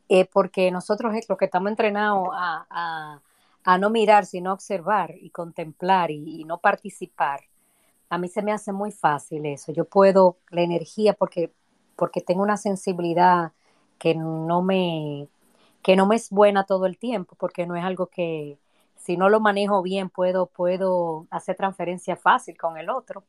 Eh, 0.09 0.29
porque 0.31 0.71
nosotros 0.71 1.13
lo 1.29 1.37
que 1.37 1.45
estamos 1.45 1.69
entrenados 1.69 2.29
a, 2.33 3.21
no 3.79 3.89
mirar, 3.89 4.25
sino 4.25 4.51
observar 4.51 5.15
y 5.17 5.29
contemplar 5.29 6.11
y, 6.11 6.41
y, 6.41 6.43
no 6.43 6.57
participar. 6.57 7.41
A 8.09 8.17
mí 8.17 8.27
se 8.27 8.41
me 8.41 8.51
hace 8.51 8.73
muy 8.73 8.91
fácil 8.91 9.45
eso. 9.45 9.71
Yo 9.71 9.85
puedo, 9.85 10.37
la 10.49 10.61
energía, 10.61 11.13
porque, 11.13 11.53
porque 11.95 12.19
tengo 12.21 12.41
una 12.41 12.57
sensibilidad 12.57 13.53
que 13.99 14.15
no 14.15 14.61
me, 14.61 15.29
que 15.81 15.95
no 15.95 16.05
me 16.05 16.15
es 16.15 16.29
buena 16.29 16.65
todo 16.65 16.85
el 16.85 16.97
tiempo, 16.97 17.35
porque 17.39 17.65
no 17.65 17.75
es 17.75 17.83
algo 17.83 18.07
que 18.07 18.57
si 18.95 19.17
no 19.17 19.29
lo 19.29 19.39
manejo 19.39 19.81
bien 19.81 20.09
puedo, 20.09 20.45
puedo 20.45 21.27
hacer 21.31 21.55
transferencia 21.55 22.15
fácil 22.15 22.57
con 22.57 22.77
el 22.77 22.89
otro, 22.89 23.23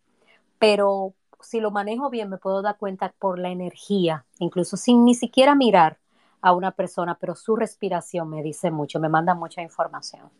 pero 0.59 1.15
si 1.41 1.61
lo 1.61 1.71
manejo 1.71 2.11
bien 2.11 2.29
me 2.29 2.39
puedo 2.39 2.63
dar 2.63 2.77
cuenta 2.77 3.15
por 3.19 3.39
la 3.39 3.51
energía, 3.51 4.27
incluso 4.39 4.77
sin 4.77 5.05
ni 5.05 5.15
siquiera 5.15 5.55
mirar 5.55 5.99
a 6.41 6.53
una 6.53 6.73
persona, 6.73 7.17
pero 7.19 7.35
su 7.35 7.57
respiración 7.57 8.29
me 8.29 8.43
dice 8.43 8.71
mucho, 8.71 9.01
me 9.01 9.09
manda 9.09 9.35
mucha 9.35 9.63
información. 9.63 10.31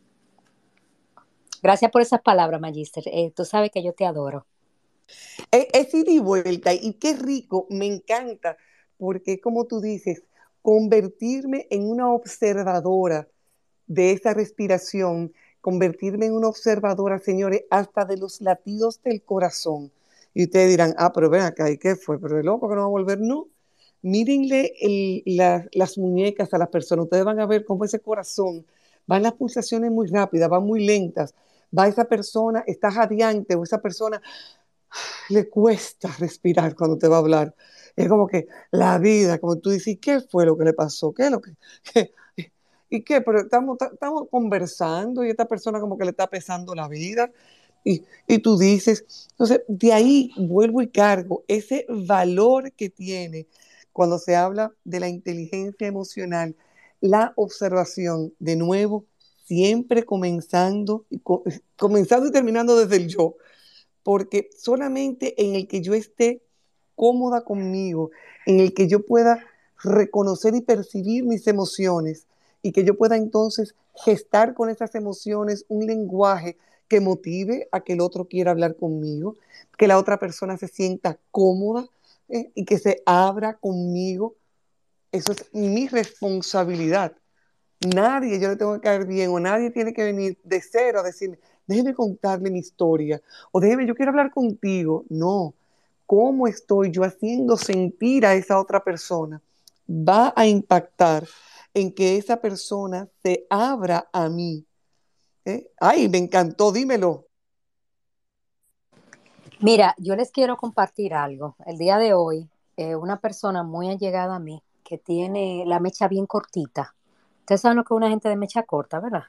Gracias 1.63 1.91
por 1.93 2.03
esas 2.03 2.21
palabras, 2.21 2.61
Magister. 2.61 3.05
Eh, 3.07 3.33
tú 3.35 3.45
sabes 3.45 3.71
que 3.71 3.83
yo 3.83 3.93
te 3.95 4.05
adoro. 4.05 4.47
Es, 5.51 5.69
es 5.73 5.95
ida 5.95 6.11
y 6.11 6.19
vuelta, 6.19 6.75
y 6.75 6.95
qué 6.95 7.15
rico, 7.15 7.67
me 7.71 7.87
encanta, 7.87 8.57
porque 8.99 9.41
como 9.41 9.67
tú 9.67 9.81
dices, 9.81 10.25
convertirme 10.63 11.67
en 11.71 11.89
una 11.89 12.13
observadora 12.13 13.29
de 13.87 14.13
esa 14.13 14.33
respiración, 14.33 15.33
convertirme 15.61 16.27
en 16.27 16.35
una 16.35 16.49
observadora, 16.49 17.19
señores, 17.19 17.65
hasta 17.71 18.05
de 18.05 18.17
los 18.17 18.41
latidos 18.41 19.03
del 19.03 19.23
corazón. 19.23 19.93
Y 20.35 20.45
ustedes 20.45 20.71
dirán, 20.71 20.95
ah, 20.97 21.13
pero 21.13 21.29
ven 21.29 21.43
acá, 21.43 21.71
¿y 21.71 21.79
qué 21.79 21.97
fue? 21.97 22.19
Pero 22.19 22.39
el 22.39 22.47
loco 22.47 22.69
que 22.69 22.75
no 22.75 22.83
va 22.83 22.87
a 22.87 22.91
volver, 22.91 23.21
no. 23.21 23.49
Mírenle 24.03 24.73
las 25.73 25.99
muñecas 25.99 26.53
a 26.55 26.59
las 26.59 26.69
personas, 26.69 27.05
ustedes 27.05 27.25
van 27.25 27.39
a 27.39 27.47
ver 27.47 27.65
cómo 27.65 27.85
ese 27.85 28.01
corazón, 28.01 28.67
van 29.07 29.23
las 29.23 29.35
pulsaciones 29.35 29.91
muy 29.93 30.09
rápidas, 30.09 30.49
van 30.49 30.65
muy 30.65 30.85
lentas, 30.85 31.35
va 31.77 31.87
esa 31.87 32.05
persona, 32.05 32.65
está 32.67 32.91
jadeante 32.91 33.55
o 33.55 33.63
esa 33.63 33.81
persona 33.81 34.21
le 35.29 35.49
cuesta 35.49 36.11
respirar 36.19 36.75
cuando 36.75 36.99
te 36.99 37.09
va 37.09 37.17
a 37.17 37.21
hablar 37.21 37.55
es 37.97 38.09
como 38.09 38.27
que 38.27 38.47
la 38.71 38.99
vida, 38.99 39.39
como 39.39 39.59
tú 39.59 39.71
dices, 39.71 39.99
¿qué 40.01 40.21
fue 40.21 40.47
lo 40.47 40.57
que 40.57 40.65
le 40.65 40.73
pasó? 40.73 41.13
¿Qué 41.13 41.25
es 41.25 41.31
lo 41.31 41.41
que... 41.41 41.53
¿Y 42.91 43.03
qué? 43.03 43.23
Pero 43.23 43.41
estamos, 43.41 43.79
estamos 43.81 44.29
conversando 44.31 45.25
y 45.25 45.31
esta 45.31 45.47
persona 45.47 45.81
como 45.81 45.97
que 45.97 46.05
le 46.05 46.11
está 46.11 46.27
pesando 46.27 46.75
la 46.75 46.89
vida. 46.89 47.31
Y, 47.85 48.05
y, 48.27 48.39
tú 48.39 48.59
dices, 48.59 49.29
entonces, 49.31 49.63
de 49.67 49.93
ahí 49.93 50.31
vuelvo 50.37 50.83
y 50.83 50.89
cargo 50.89 51.43
ese 51.49 51.87
valor 51.89 52.71
que 52.73 52.91
tiene 52.91 53.47
cuando 53.93 54.19
se 54.19 54.37
habla 54.37 54.73
de 54.85 55.01
la 55.01 55.09
inteligencia 55.09 55.87
emocional, 55.87 56.55
la 57.01 57.33
observación, 57.37 58.35
de 58.39 58.57
nuevo, 58.57 59.07
siempre 59.45 60.05
comenzando, 60.05 61.07
comenzando 61.77 62.29
y 62.29 62.33
terminando 62.33 62.77
desde 62.77 62.97
el 62.97 63.09
yo, 63.09 63.37
porque 64.03 64.51
solamente 64.57 65.43
en 65.43 65.55
el 65.55 65.67
que 65.67 65.81
yo 65.81 65.95
esté 65.95 66.43
cómoda 66.95 67.45
conmigo, 67.45 68.11
en 68.47 68.61
el 68.61 68.75
que 68.75 68.89
yo 68.89 69.05
pueda 69.05 69.45
reconocer 69.83 70.55
y 70.55 70.61
percibir 70.61 71.25
mis 71.25 71.47
emociones 71.47 72.27
y 72.63 72.73
que 72.73 72.85
yo 72.85 72.97
pueda 72.97 73.17
entonces 73.17 73.75
gestar 73.95 74.55
con 74.55 74.71
esas 74.71 74.95
emociones 74.95 75.65
un 75.69 75.87
lenguaje 75.87 76.57
que 76.89 77.01
motive 77.01 77.69
a 77.73 77.81
que 77.81 77.95
el 77.95 78.01
otro 78.01 78.27
quiera 78.27 78.51
hablar 78.51 78.77
conmigo, 78.77 79.37
que 79.79 79.89
la 79.89 79.99
otra 79.99 80.19
persona 80.19 80.57
se 80.57 80.69
sienta 80.69 81.19
cómoda 81.31 81.87
¿eh? 82.29 82.51
y 82.55 82.65
que 82.65 82.79
se 82.79 83.03
abra 83.07 83.55
conmigo. 83.55 84.37
Eso 85.11 85.33
es 85.33 85.53
mi 85.53 85.89
responsabilidad. 85.89 87.13
Nadie, 87.81 88.39
yo 88.39 88.49
le 88.49 88.57
tengo 88.57 88.75
que 88.75 88.81
caer 88.81 89.07
bien 89.07 89.31
o 89.31 89.41
nadie 89.41 89.71
tiene 89.71 89.93
que 89.93 90.05
venir 90.05 90.39
de 90.45 90.61
cero 90.61 91.01
a 91.01 91.03
decirme, 91.03 91.39
déjeme 91.67 91.95
contarle 91.95 92.51
mi 92.51 92.61
historia 92.61 93.21
o 93.51 93.61
déjeme, 93.61 93.87
yo 93.87 93.95
quiero 93.95 94.11
hablar 94.11 94.31
contigo. 94.31 95.05
No, 95.09 95.55
cómo 96.13 96.47
estoy 96.47 96.91
yo 96.91 97.05
haciendo 97.05 97.57
sentir 97.57 98.27
a 98.27 98.35
esa 98.35 98.61
otra 98.61 98.85
persona 98.85 99.41
va 99.89 100.35
a 100.37 100.47
impactar 100.47 101.27
en 101.73 101.91
que 101.91 102.19
esa 102.19 102.37
persona 102.37 103.09
se 103.23 103.47
abra 103.49 104.11
a 104.13 104.29
mí. 104.29 104.67
¿Eh? 105.47 105.71
Ay, 105.81 106.11
me 106.11 106.19
encantó, 106.19 106.71
dímelo. 106.71 107.29
Mira, 109.61 109.95
yo 109.97 110.15
les 110.15 110.31
quiero 110.31 110.59
compartir 110.59 111.15
algo. 111.15 111.57
El 111.65 111.79
día 111.79 111.97
de 111.97 112.13
hoy, 112.13 112.47
eh, 112.77 112.95
una 112.95 113.19
persona 113.19 113.63
muy 113.63 113.89
allegada 113.89 114.35
a 114.35 114.39
mí 114.39 114.63
que 114.85 114.99
tiene 114.99 115.65
la 115.67 115.81
mecha 115.81 116.09
bien 116.09 116.27
cortita. 116.27 116.95
Ustedes 117.41 117.63
saben 117.63 117.79
lo 117.79 117.85
que 117.85 117.95
es 117.95 117.97
una 117.97 118.11
gente 118.11 118.29
de 118.29 118.37
mecha 118.37 118.65
corta, 118.65 119.01
¿verdad? 119.01 119.25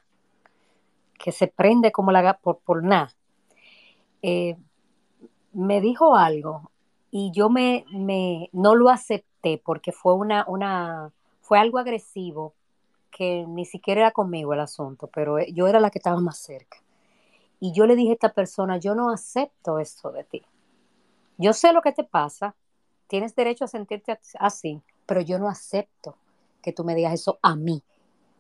Que 1.18 1.32
se 1.32 1.48
prende 1.48 1.94
como 1.94 2.12
la 2.12 2.38
por, 2.40 2.58
por 2.58 2.84
nada. 2.84 3.14
Eh, 4.22 4.58
me 5.54 5.80
dijo 5.80 6.18
algo 6.18 6.73
y 7.16 7.30
yo 7.30 7.48
me, 7.52 7.86
me, 7.92 8.50
no 8.54 8.74
lo 8.74 8.90
acepté 8.90 9.62
porque 9.64 9.92
fue 9.92 10.16
una, 10.16 10.46
una, 10.48 11.12
fue 11.42 11.60
algo 11.60 11.78
agresivo 11.78 12.56
que 13.12 13.46
ni 13.48 13.66
siquiera 13.66 14.02
era 14.02 14.12
conmigo 14.12 14.52
el 14.52 14.60
asunto, 14.60 15.06
pero 15.14 15.38
eh, 15.38 15.54
yo 15.54 15.68
era 15.68 15.80
la 15.80 15.92
que 15.92 16.00
estaba 16.00 16.20
más 16.20 16.40
cerca. 16.40 16.80
Y 17.60 17.72
yo 17.72 17.86
le 17.86 17.96
dije 17.96 18.10
a 18.10 18.14
esta 18.14 18.34
persona, 18.34 18.78
yo 18.78 18.96
no 18.96 19.12
acepto 19.12 19.78
esto 19.78 20.12
de 20.12 20.24
ti. 20.24 20.42
Yo 21.38 21.54
sé 21.54 21.72
lo 21.72 21.84
que 21.84 21.92
te 21.92 22.04
pasa, 22.04 22.56
tienes 23.06 23.36
derecho 23.36 23.66
a 23.66 23.68
sentirte 23.68 24.20
así, 24.40 24.82
pero 25.06 25.22
yo 25.22 25.38
no 25.38 25.48
acepto 25.48 26.16
que 26.64 26.74
tú 26.74 26.84
me 26.84 26.96
digas 26.96 27.14
eso 27.14 27.38
a 27.44 27.56
mí, 27.56 27.84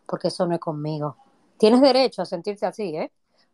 porque 0.08 0.30
eso 0.30 0.48
no 0.48 0.56
es 0.56 0.60
conmigo. 0.60 1.16
Tienes 1.60 1.80
derecho 1.80 2.24
a 2.24 2.26
sentirte 2.26 2.66
así, 2.66 2.96
¿eh? 2.96 3.12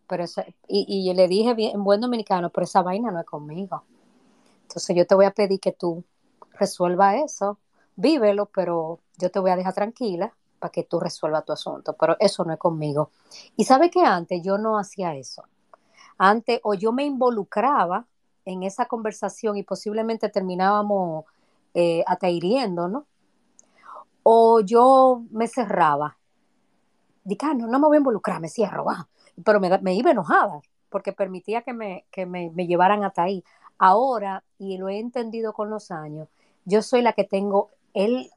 Pero 0.08 0.23
y, 0.69 0.86
y 0.88 1.13
le 1.13 1.27
dije 1.27 1.55
bien, 1.55 1.75
en 1.75 1.84
buen 1.84 1.99
dominicano, 1.99 2.49
pero 2.51 2.63
esa 2.63 2.82
vaina 2.84 3.12
no 3.12 3.19
es 3.19 3.25
conmigo. 3.25 3.84
Entonces 4.69 4.95
yo 4.95 5.08
te 5.08 5.15
voy 5.15 5.25
a 5.25 5.32
pedir 5.32 5.60
que 5.60 5.71
tú 5.71 6.03
resuelva 6.53 7.15
eso, 7.15 7.58
vívelo, 7.95 8.45
pero 8.45 8.99
yo 9.17 9.32
te 9.32 9.39
voy 9.39 9.49
a 9.49 9.55
dejar 9.55 9.73
tranquila 9.73 10.32
para 10.60 10.71
que 10.71 10.84
tú 10.84 10.99
resuelvas 10.99 11.43
tu 11.43 11.53
asunto, 11.53 11.93
pero 11.93 12.15
eso 12.19 12.45
no 12.45 12.53
es 12.53 12.60
conmigo. 12.60 13.10
Y 13.55 13.65
sabe 13.65 13.89
que 13.89 14.01
antes 14.01 14.43
yo 14.43 14.60
no 14.60 14.77
hacía 14.77 15.15
eso. 15.15 15.43
Antes 16.19 16.60
o 16.62 16.75
yo 16.75 16.91
me 16.91 17.03
involucraba 17.03 18.05
en 18.45 18.62
esa 18.62 18.86
conversación 18.86 19.58
y 19.58 19.63
posiblemente 19.63 20.29
terminábamos 20.29 21.25
eh, 21.73 22.03
¿no? 22.69 23.08
O 24.21 24.60
yo 24.60 25.23
me 25.32 25.47
cerraba. 25.47 26.15
Dije, 27.23 27.41
ah, 27.43 27.55
no, 27.55 27.79
me 27.79 27.88
voy 27.88 27.97
a 27.97 27.99
involucrar, 27.99 28.39
me 28.39 28.49
cierro, 28.49 28.86
va. 28.86 29.08
Pero 29.43 29.60
me, 29.60 29.95
iba 29.95 30.12
enojada 30.12 30.62
porque 30.89 31.12
permitía 31.12 31.63
que 31.63 31.73
me, 31.73 32.05
que 32.12 32.27
me 32.27 32.51
llevaran 32.67 33.03
hasta 33.03 33.23
ahí. 33.23 33.43
Ahora, 33.79 34.43
y 34.57 34.77
lo 34.77 34.89
he 34.89 34.99
entendido 34.99 35.53
con 35.53 35.69
los 35.69 35.89
años, 35.89 36.27
yo 36.65 36.81
soy 36.81 37.01
la 37.01 37.13
que 37.13 37.23
tengo 37.23 37.69
el 37.93 38.29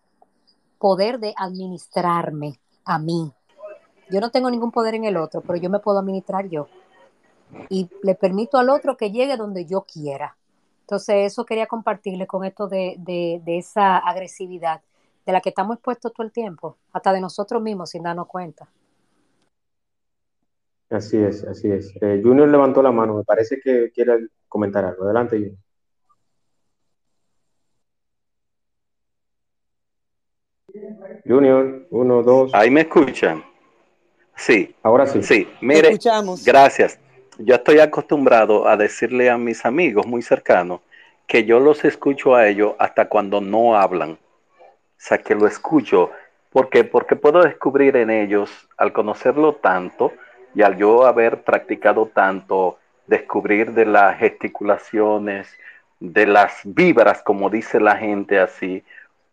poder 0.78 1.18
de 1.18 1.35
administrarme 1.37 2.61
a 2.85 3.00
mí. 3.00 3.33
Yo 4.09 4.20
no 4.20 4.31
tengo 4.31 4.50
ningún 4.50 4.70
poder 4.70 4.94
en 4.94 5.05
el 5.05 5.16
otro, 5.16 5.40
pero 5.40 5.57
yo 5.57 5.68
me 5.68 5.81
puedo 5.81 5.98
administrar 5.98 6.48
yo. 6.48 6.68
Y 7.68 7.90
le 8.02 8.14
permito 8.14 8.57
al 8.57 8.70
otro 8.70 8.96
que 8.96 9.11
llegue 9.11 9.37
donde 9.37 9.66
yo 9.66 9.83
quiera. 9.83 10.37
Entonces, 10.83 11.33
eso 11.33 11.44
quería 11.44 11.66
compartirle 11.66 12.26
con 12.26 12.44
esto 12.44 12.68
de, 12.68 12.96
de, 12.98 13.59
esa 13.59 13.98
agresividad 13.98 14.81
de 15.26 15.33
la 15.33 15.40
que 15.40 15.48
estamos 15.48 15.76
expuestos 15.76 16.12
todo 16.12 16.26
el 16.26 16.33
tiempo, 16.33 16.76
hasta 16.92 17.12
de 17.12 17.20
nosotros 17.20 17.62
mismos 17.62 17.90
sin 17.90 18.02
darnos 18.02 18.26
cuenta. 18.26 18.68
Así 20.90 21.16
es, 21.16 21.44
así 21.44 21.70
es. 21.70 21.94
Eh, 22.00 22.20
Junior 22.22 22.48
levantó 22.48 22.83
la 22.83 22.92
mano, 22.92 23.16
me 23.16 23.24
parece 23.24 23.61
que 23.61 23.90
quiere 23.92 24.28
comentar 24.53 24.85
algo. 24.85 25.05
Adelante, 25.05 25.38
Junior. 25.38 25.57
Junior, 31.27 31.87
uno, 31.91 32.23
dos. 32.23 32.55
Ahí 32.55 32.71
me 32.71 32.83
escuchan. 32.83 33.43
Sí. 34.37 34.75
Ahora 34.83 35.07
sí. 35.07 35.23
Sí, 35.23 35.49
mire. 35.62 35.88
escuchamos. 35.88 36.45
Gracias. 36.45 36.99
Yo 37.38 37.55
estoy 37.55 37.79
acostumbrado 37.79 38.69
a 38.69 38.77
decirle 38.77 39.31
a 39.31 39.38
mis 39.38 39.65
amigos 39.65 40.07
muy 40.07 40.21
cercanos 40.21 40.81
que 41.27 41.45
yo 41.45 41.59
los 41.59 41.83
escucho 41.87 42.35
a 42.35 42.47
ellos 42.47 42.75
hasta 42.79 43.09
cuando 43.09 43.41
no 43.41 43.77
hablan. 43.77 44.12
O 44.12 44.19
sea, 44.99 45.17
que 45.17 45.35
lo 45.35 45.47
escucho. 45.47 46.11
¿Por 46.51 46.69
qué? 46.69 46.85
Porque 46.85 47.17
puedo 47.17 47.43
descubrir 47.43 47.97
en 47.97 48.11
ellos, 48.11 48.51
al 48.77 48.93
conocerlo 48.93 49.55
tanto 49.55 50.12
y 50.55 50.61
al 50.61 50.77
yo 50.77 51.07
haber 51.07 51.43
practicado 51.43 52.11
tanto, 52.12 52.79
descubrir 53.12 53.72
de 53.72 53.85
las 53.85 54.18
gesticulaciones, 54.18 55.46
de 56.01 56.27
las 56.27 56.61
vibras, 56.64 57.22
como 57.22 57.51
dice 57.51 57.79
la 57.79 57.96
gente 57.96 58.40
así, 58.40 58.83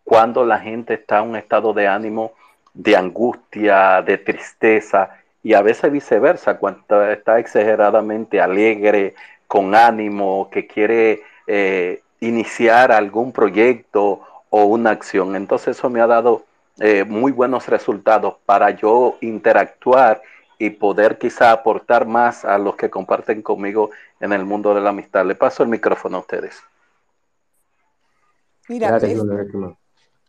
cuando 0.03 0.45
la 0.45 0.59
gente 0.59 0.95
está 0.95 1.19
en 1.19 1.29
un 1.29 1.35
estado 1.37 1.73
de 1.73 1.87
ánimo 1.87 2.33
de 2.73 2.95
angustia, 2.95 4.01
de 4.01 4.17
tristeza, 4.17 5.09
y 5.41 5.53
a 5.53 5.61
veces 5.61 5.91
viceversa, 5.91 6.57
cuando 6.57 7.03
está 7.09 7.39
exageradamente 7.39 8.41
alegre, 8.41 9.15
con 9.47 9.73
ánimo, 9.73 10.49
que 10.51 10.67
quiere 10.67 11.21
eh, 11.47 12.01
iniciar 12.19 12.91
algún 12.91 13.31
proyecto 13.31 14.21
o 14.49 14.65
una 14.65 14.91
acción. 14.91 15.35
Entonces 15.35 15.77
eso 15.77 15.89
me 15.89 16.01
ha 16.01 16.07
dado 16.07 16.43
eh, 16.79 17.05
muy 17.05 17.31
buenos 17.31 17.67
resultados 17.67 18.35
para 18.45 18.71
yo 18.71 19.17
interactuar 19.21 20.21
y 20.59 20.69
poder 20.71 21.17
quizá 21.17 21.51
aportar 21.51 22.05
más 22.05 22.43
a 22.43 22.57
los 22.57 22.75
que 22.75 22.89
comparten 22.89 23.41
conmigo 23.41 23.91
en 24.19 24.33
el 24.33 24.45
mundo 24.45 24.75
de 24.75 24.81
la 24.81 24.89
amistad. 24.89 25.25
Le 25.25 25.35
paso 25.35 25.63
el 25.63 25.69
micrófono 25.69 26.17
a 26.17 26.19
ustedes. 26.19 26.57
Mira, 28.67 28.99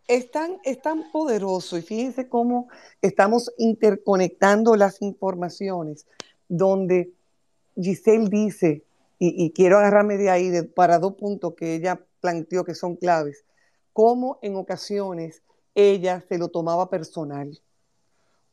es 0.07 0.31
tan, 0.31 0.59
es 0.65 0.81
tan 0.81 1.13
poderoso 1.13 1.77
y 1.77 1.83
fíjense 1.83 2.29
cómo 2.29 2.69
estamos 3.03 3.53
interconectando 3.59 4.75
las 4.75 5.03
informaciones, 5.03 6.07
donde 6.49 7.13
Giselle 7.77 8.29
dice, 8.29 8.85
y, 9.19 9.53
quiero 9.53 9.79
agarrarme 9.79 10.17
de 10.17 10.31
ahí 10.31 10.63
para 10.75 10.99
dos 10.99 11.15
puntos 11.15 11.55
que 11.55 11.75
ella 11.75 12.01
planteó 12.21 12.65
que 12.65 12.75
son 12.75 12.97
claves, 12.97 13.45
cómo 13.93 14.39
en 14.43 14.57
ocasiones 14.57 15.43
ella 15.75 16.25
se 16.29 16.39
lo 16.39 16.49
tomaba 16.49 16.89
personal, 16.89 17.61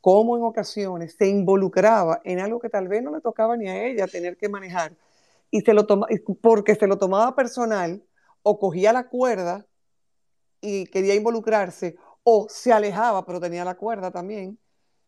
cómo 0.07 0.37
en 0.37 0.43
ocasiones 0.43 1.17
se 1.19 1.27
involucraba 1.27 2.21
en 2.23 2.39
algo 2.39 2.61
que 2.61 2.69
tal 2.69 2.87
vez 2.87 3.03
no 3.03 3.11
le 3.11 3.19
tocaba 3.19 3.57
ni 3.57 3.67
a 3.67 3.87
ella 3.87 4.07
tener 4.07 4.37
que 4.37 4.47
manejar, 4.47 4.95
y 5.51 5.59
se 5.59 5.73
lo 5.73 5.85
toma, 5.85 6.07
porque 6.39 6.75
se 6.75 6.87
lo 6.87 6.97
tomaba 6.97 7.35
personal 7.35 8.01
o 8.41 8.57
cogía 8.57 8.93
la 8.93 9.09
cuerda 9.09 9.65
y 10.61 10.85
quería 10.85 11.13
involucrarse 11.13 11.97
o 12.23 12.47
se 12.49 12.71
alejaba, 12.71 13.25
pero 13.25 13.41
tenía 13.41 13.65
la 13.65 13.75
cuerda 13.75 14.09
también. 14.09 14.57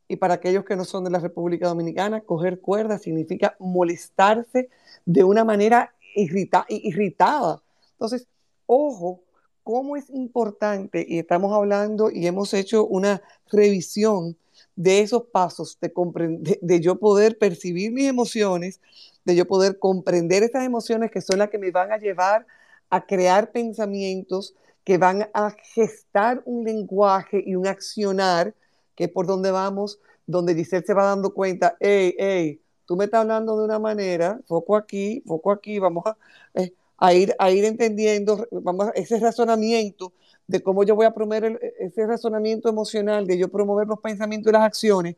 Y 0.10 0.18
para 0.18 0.34
aquellos 0.34 0.66
que 0.66 0.76
no 0.76 0.84
son 0.84 1.06
de 1.06 1.12
la 1.12 1.20
República 1.20 1.70
Dominicana, 1.70 2.20
coger 2.20 2.60
cuerda 2.60 2.98
significa 2.98 3.56
molestarse 3.58 4.70
de 5.06 5.24
una 5.24 5.46
manera 5.46 5.96
irritada. 6.14 7.64
Entonces, 7.94 8.28
ojo, 8.66 9.22
cómo 9.64 9.96
es 9.96 10.10
importante, 10.10 11.06
y 11.08 11.20
estamos 11.20 11.54
hablando 11.54 12.12
y 12.12 12.28
hemos 12.28 12.54
hecho 12.54 12.86
una 12.86 13.22
revisión 13.50 14.36
de 14.80 15.02
esos 15.02 15.24
pasos 15.26 15.78
de, 15.82 15.92
de, 16.40 16.60
de 16.62 16.80
yo 16.80 16.98
poder 17.00 17.38
percibir 17.38 17.92
mis 17.92 18.08
emociones, 18.08 18.80
de 19.26 19.36
yo 19.36 19.46
poder 19.46 19.78
comprender 19.78 20.42
esas 20.42 20.64
emociones 20.64 21.12
que 21.12 21.20
son 21.20 21.40
las 21.40 21.50
que 21.50 21.58
me 21.58 21.70
van 21.70 21.92
a 21.92 21.98
llevar 21.98 22.48
a 22.90 23.06
crear 23.06 23.52
pensamientos, 23.52 24.56
que 24.86 24.98
van 24.98 25.30
a 25.34 25.54
gestar 25.74 26.42
un 26.46 26.64
lenguaje 26.64 27.44
y 27.46 27.56
un 27.56 27.68
accionar, 27.68 28.56
que 28.96 29.04
es 29.04 29.12
por 29.12 29.28
donde 29.28 29.52
vamos, 29.52 30.00
donde 30.26 30.56
Giselle 30.56 30.86
se 30.86 30.94
va 30.94 31.04
dando 31.04 31.34
cuenta, 31.34 31.76
hey, 31.82 32.16
hey, 32.18 32.62
tú 32.86 32.96
me 32.96 33.04
estás 33.04 33.20
hablando 33.20 33.58
de 33.58 33.66
una 33.66 33.80
manera, 33.80 34.40
foco 34.48 34.78
aquí, 34.78 35.22
foco 35.28 35.52
aquí, 35.52 35.78
vamos 35.78 36.06
a, 36.06 36.16
eh, 36.54 36.74
a, 36.98 37.14
ir, 37.14 37.36
a 37.38 37.52
ir 37.52 37.66
entendiendo, 37.66 38.48
vamos 38.50 38.88
a, 38.88 38.90
ese 38.92 39.20
razonamiento 39.20 40.14
de 40.50 40.64
cómo 40.64 40.84
yo 40.84 40.96
voy 40.96 41.06
a 41.06 41.14
promover 41.14 41.60
ese 41.78 42.08
razonamiento 42.08 42.70
emocional, 42.70 43.28
de 43.28 43.38
yo 43.38 43.50
promover 43.50 43.88
los 43.88 44.00
pensamientos 44.00 44.50
y 44.50 44.54
las 44.54 44.64
acciones, 44.64 45.16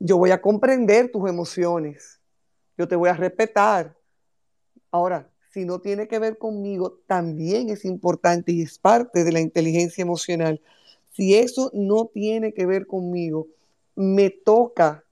yo 0.00 0.18
voy 0.18 0.32
a 0.32 0.42
comprender 0.42 1.12
tus 1.12 1.30
emociones, 1.30 2.18
yo 2.76 2.88
te 2.88 2.96
voy 2.96 3.08
a 3.08 3.14
respetar. 3.14 3.96
Ahora, 4.90 5.30
si 5.52 5.64
no 5.64 5.80
tiene 5.80 6.08
que 6.08 6.18
ver 6.18 6.38
conmigo, 6.38 6.98
también 7.06 7.70
es 7.70 7.84
importante 7.84 8.50
y 8.50 8.62
es 8.62 8.76
parte 8.76 9.22
de 9.22 9.30
la 9.30 9.38
inteligencia 9.38 10.02
emocional. 10.02 10.60
Si 11.12 11.36
eso 11.36 11.70
no 11.72 12.06
tiene 12.06 12.52
que 12.52 12.66
ver 12.66 12.88
conmigo, 12.88 13.46
me 13.94 14.30
toca 14.30 15.04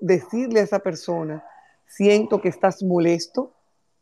decirle 0.00 0.60
a 0.60 0.62
esa 0.62 0.78
persona, 0.78 1.44
siento 1.88 2.40
que 2.40 2.48
estás 2.48 2.80
molesto, 2.84 3.52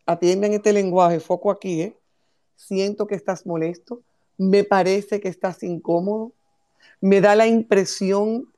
atiendan 0.05 0.53
este 0.53 0.75
lenguaje, 0.75 1.19
foco 1.19 1.51
aquí, 1.51 1.81
¿eh? 1.81 1.97
siento 2.57 3.07
que 3.07 3.15
estás 3.15 3.47
molesto, 3.47 4.03
me 4.43 4.65
parece 4.65 5.21
que 5.21 5.29
estás 5.29 5.63
incómodo, 5.63 6.33
me 7.01 7.21
da 7.21 7.37
la 7.37 7.47
impresión 7.47 8.53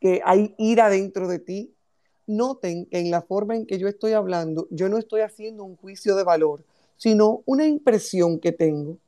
que 0.00 0.20
hay 0.24 0.54
ira 0.56 0.88
dentro 0.88 1.26
de 1.26 1.40
ti, 1.40 1.74
noten 2.28 2.86
que 2.86 3.00
en 3.00 3.10
la 3.10 3.22
forma 3.22 3.56
en 3.56 3.66
que 3.66 3.78
yo 3.78 3.88
estoy 3.88 4.12
hablando, 4.12 4.68
yo 4.70 4.88
no 4.88 4.98
estoy 4.98 5.22
haciendo 5.22 5.64
un 5.64 5.76
juicio 5.76 6.14
de 6.14 6.22
valor, 6.22 6.64
sino 6.96 7.42
una 7.44 7.66
impresión 7.66 8.38
que 8.38 8.52
tengo. 8.52 8.98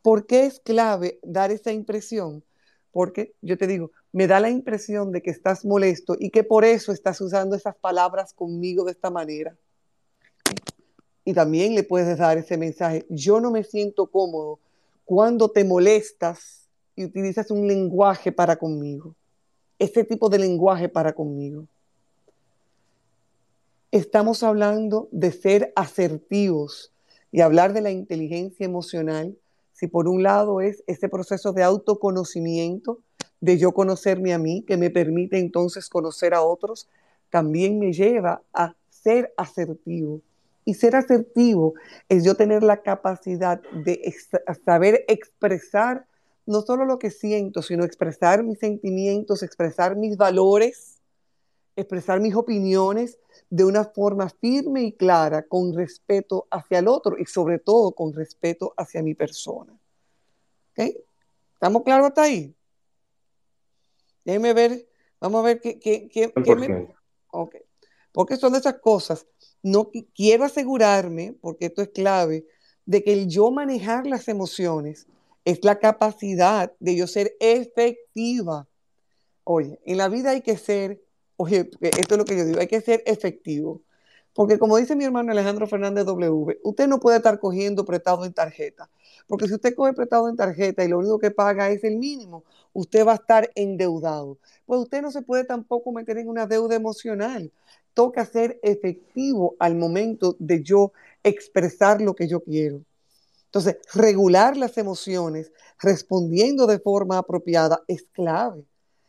¿Por 0.00 0.26
qué 0.26 0.46
es 0.46 0.60
clave 0.60 1.18
dar 1.22 1.50
esa 1.50 1.70
impresión? 1.70 2.42
Porque 2.90 3.34
yo 3.42 3.58
te 3.58 3.66
digo, 3.66 3.90
me 4.12 4.26
da 4.26 4.40
la 4.40 4.48
impresión 4.48 5.12
de 5.12 5.20
que 5.20 5.30
estás 5.30 5.66
molesto 5.66 6.16
y 6.18 6.30
que 6.30 6.44
por 6.44 6.64
eso 6.64 6.92
estás 6.92 7.20
usando 7.20 7.56
esas 7.56 7.76
palabras 7.76 8.32
conmigo 8.32 8.84
de 8.84 8.92
esta 8.92 9.10
manera. 9.10 9.54
Y 11.26 11.34
también 11.34 11.74
le 11.74 11.82
puedes 11.82 12.16
dar 12.16 12.38
ese 12.38 12.56
mensaje, 12.56 13.04
yo 13.10 13.38
no 13.38 13.50
me 13.50 13.64
siento 13.64 14.06
cómodo 14.06 14.60
cuando 15.08 15.50
te 15.50 15.64
molestas 15.64 16.68
y 16.94 17.02
utilizas 17.02 17.50
un 17.50 17.66
lenguaje 17.66 18.30
para 18.30 18.56
conmigo. 18.56 19.14
Ese 19.78 20.04
tipo 20.04 20.28
de 20.28 20.38
lenguaje 20.38 20.90
para 20.90 21.14
conmigo 21.14 21.66
estamos 23.90 24.42
hablando 24.42 25.08
de 25.10 25.32
ser 25.32 25.72
asertivos 25.76 26.92
y 27.32 27.40
hablar 27.40 27.72
de 27.72 27.80
la 27.80 27.90
inteligencia 27.90 28.66
emocional. 28.66 29.34
Si 29.72 29.86
por 29.86 30.08
un 30.08 30.22
lado 30.22 30.60
es 30.60 30.84
ese 30.86 31.08
proceso 31.08 31.54
de 31.54 31.62
autoconocimiento, 31.62 32.98
de 33.40 33.56
yo 33.56 33.72
conocerme 33.72 34.34
a 34.34 34.38
mí, 34.38 34.62
que 34.66 34.76
me 34.76 34.90
permite 34.90 35.38
entonces 35.38 35.88
conocer 35.88 36.34
a 36.34 36.42
otros, 36.42 36.86
también 37.30 37.78
me 37.78 37.94
lleva 37.94 38.42
a 38.52 38.74
ser 38.90 39.32
asertivo. 39.38 40.20
Y 40.68 40.74
ser 40.74 40.96
asertivo 40.96 41.72
es 42.10 42.24
yo 42.24 42.34
tener 42.34 42.62
la 42.62 42.82
capacidad 42.82 43.58
de 43.72 44.14
saber 44.66 45.02
expresar 45.08 46.06
no 46.44 46.60
solo 46.60 46.84
lo 46.84 46.98
que 46.98 47.10
siento, 47.10 47.62
sino 47.62 47.84
expresar 47.84 48.42
mis 48.44 48.58
sentimientos, 48.58 49.42
expresar 49.42 49.96
mis 49.96 50.18
valores, 50.18 51.00
expresar 51.74 52.20
mis 52.20 52.34
opiniones 52.34 53.18
de 53.48 53.64
una 53.64 53.82
forma 53.82 54.28
firme 54.28 54.82
y 54.82 54.92
clara, 54.92 55.42
con 55.48 55.72
respeto 55.72 56.46
hacia 56.50 56.80
el 56.80 56.88
otro 56.88 57.16
y 57.18 57.24
sobre 57.24 57.58
todo 57.58 57.92
con 57.92 58.12
respeto 58.12 58.74
hacia 58.76 59.02
mi 59.02 59.14
persona. 59.14 59.72
¿Estamos 60.76 61.82
claros 61.82 62.08
hasta 62.08 62.24
ahí? 62.24 62.54
Déjenme 64.22 64.52
ver, 64.52 64.86
vamos 65.18 65.40
a 65.40 65.44
ver 65.46 65.62
qué, 65.62 65.80
qué, 65.80 66.10
qué, 66.10 66.30
me... 66.56 66.94
Porque 68.12 68.36
son 68.36 68.52
de 68.52 68.58
esas 68.58 68.80
cosas. 68.80 69.26
No 69.62 69.90
quiero 70.14 70.44
asegurarme, 70.44 71.34
porque 71.40 71.66
esto 71.66 71.82
es 71.82 71.88
clave, 71.88 72.46
de 72.86 73.02
que 73.02 73.12
el 73.12 73.28
yo 73.28 73.50
manejar 73.50 74.06
las 74.06 74.28
emociones 74.28 75.06
es 75.44 75.64
la 75.64 75.78
capacidad 75.78 76.72
de 76.80 76.96
yo 76.96 77.06
ser 77.06 77.34
efectiva. 77.40 78.66
Oye, 79.44 79.78
en 79.84 79.96
la 79.96 80.08
vida 80.08 80.30
hay 80.30 80.42
que 80.42 80.56
ser 80.56 81.00
oye, 81.38 81.70
esto 81.80 82.14
es 82.14 82.18
lo 82.18 82.24
que 82.24 82.36
yo 82.36 82.44
digo, 82.44 82.60
hay 82.60 82.66
que 82.66 82.82
ser 82.82 83.02
efectivo. 83.06 83.80
Porque 84.34 84.58
como 84.58 84.76
dice 84.76 84.94
mi 84.94 85.04
hermano 85.04 85.32
Alejandro 85.32 85.66
Fernández 85.66 86.04
W, 86.04 86.58
usted 86.62 86.86
no 86.86 87.00
puede 87.00 87.16
estar 87.16 87.40
cogiendo 87.40 87.84
prestado 87.84 88.24
en 88.24 88.32
tarjeta. 88.32 88.90
Porque 89.26 89.48
si 89.48 89.54
usted 89.54 89.74
coge 89.74 89.94
prestado 89.94 90.28
en 90.28 90.36
tarjeta 90.36 90.84
y 90.84 90.88
lo 90.88 90.98
único 90.98 91.18
que 91.18 91.30
paga 91.30 91.70
es 91.70 91.82
el 91.82 91.96
mínimo, 91.96 92.44
usted 92.72 93.06
va 93.06 93.12
a 93.12 93.16
estar 93.16 93.50
endeudado. 93.54 94.38
Pues 94.66 94.80
usted 94.80 95.02
no 95.02 95.10
se 95.10 95.22
puede 95.22 95.44
tampoco 95.44 95.92
meter 95.92 96.18
en 96.18 96.28
una 96.28 96.46
deuda 96.46 96.76
emocional. 96.76 97.50
Toca 97.98 98.24
ser 98.24 98.60
efectivo 98.62 99.56
al 99.58 99.74
momento 99.74 100.36
de 100.38 100.62
yo 100.62 100.92
expresar 101.24 102.00
lo 102.00 102.14
que 102.14 102.28
yo 102.28 102.38
quiero. 102.44 102.84
Entonces, 103.46 103.78
regular 103.92 104.56
las 104.56 104.78
emociones 104.78 105.50
respondiendo 105.80 106.68
de 106.68 106.78
forma 106.78 107.18
apropiada 107.18 107.82
es 107.88 108.06
clave. 108.12 108.62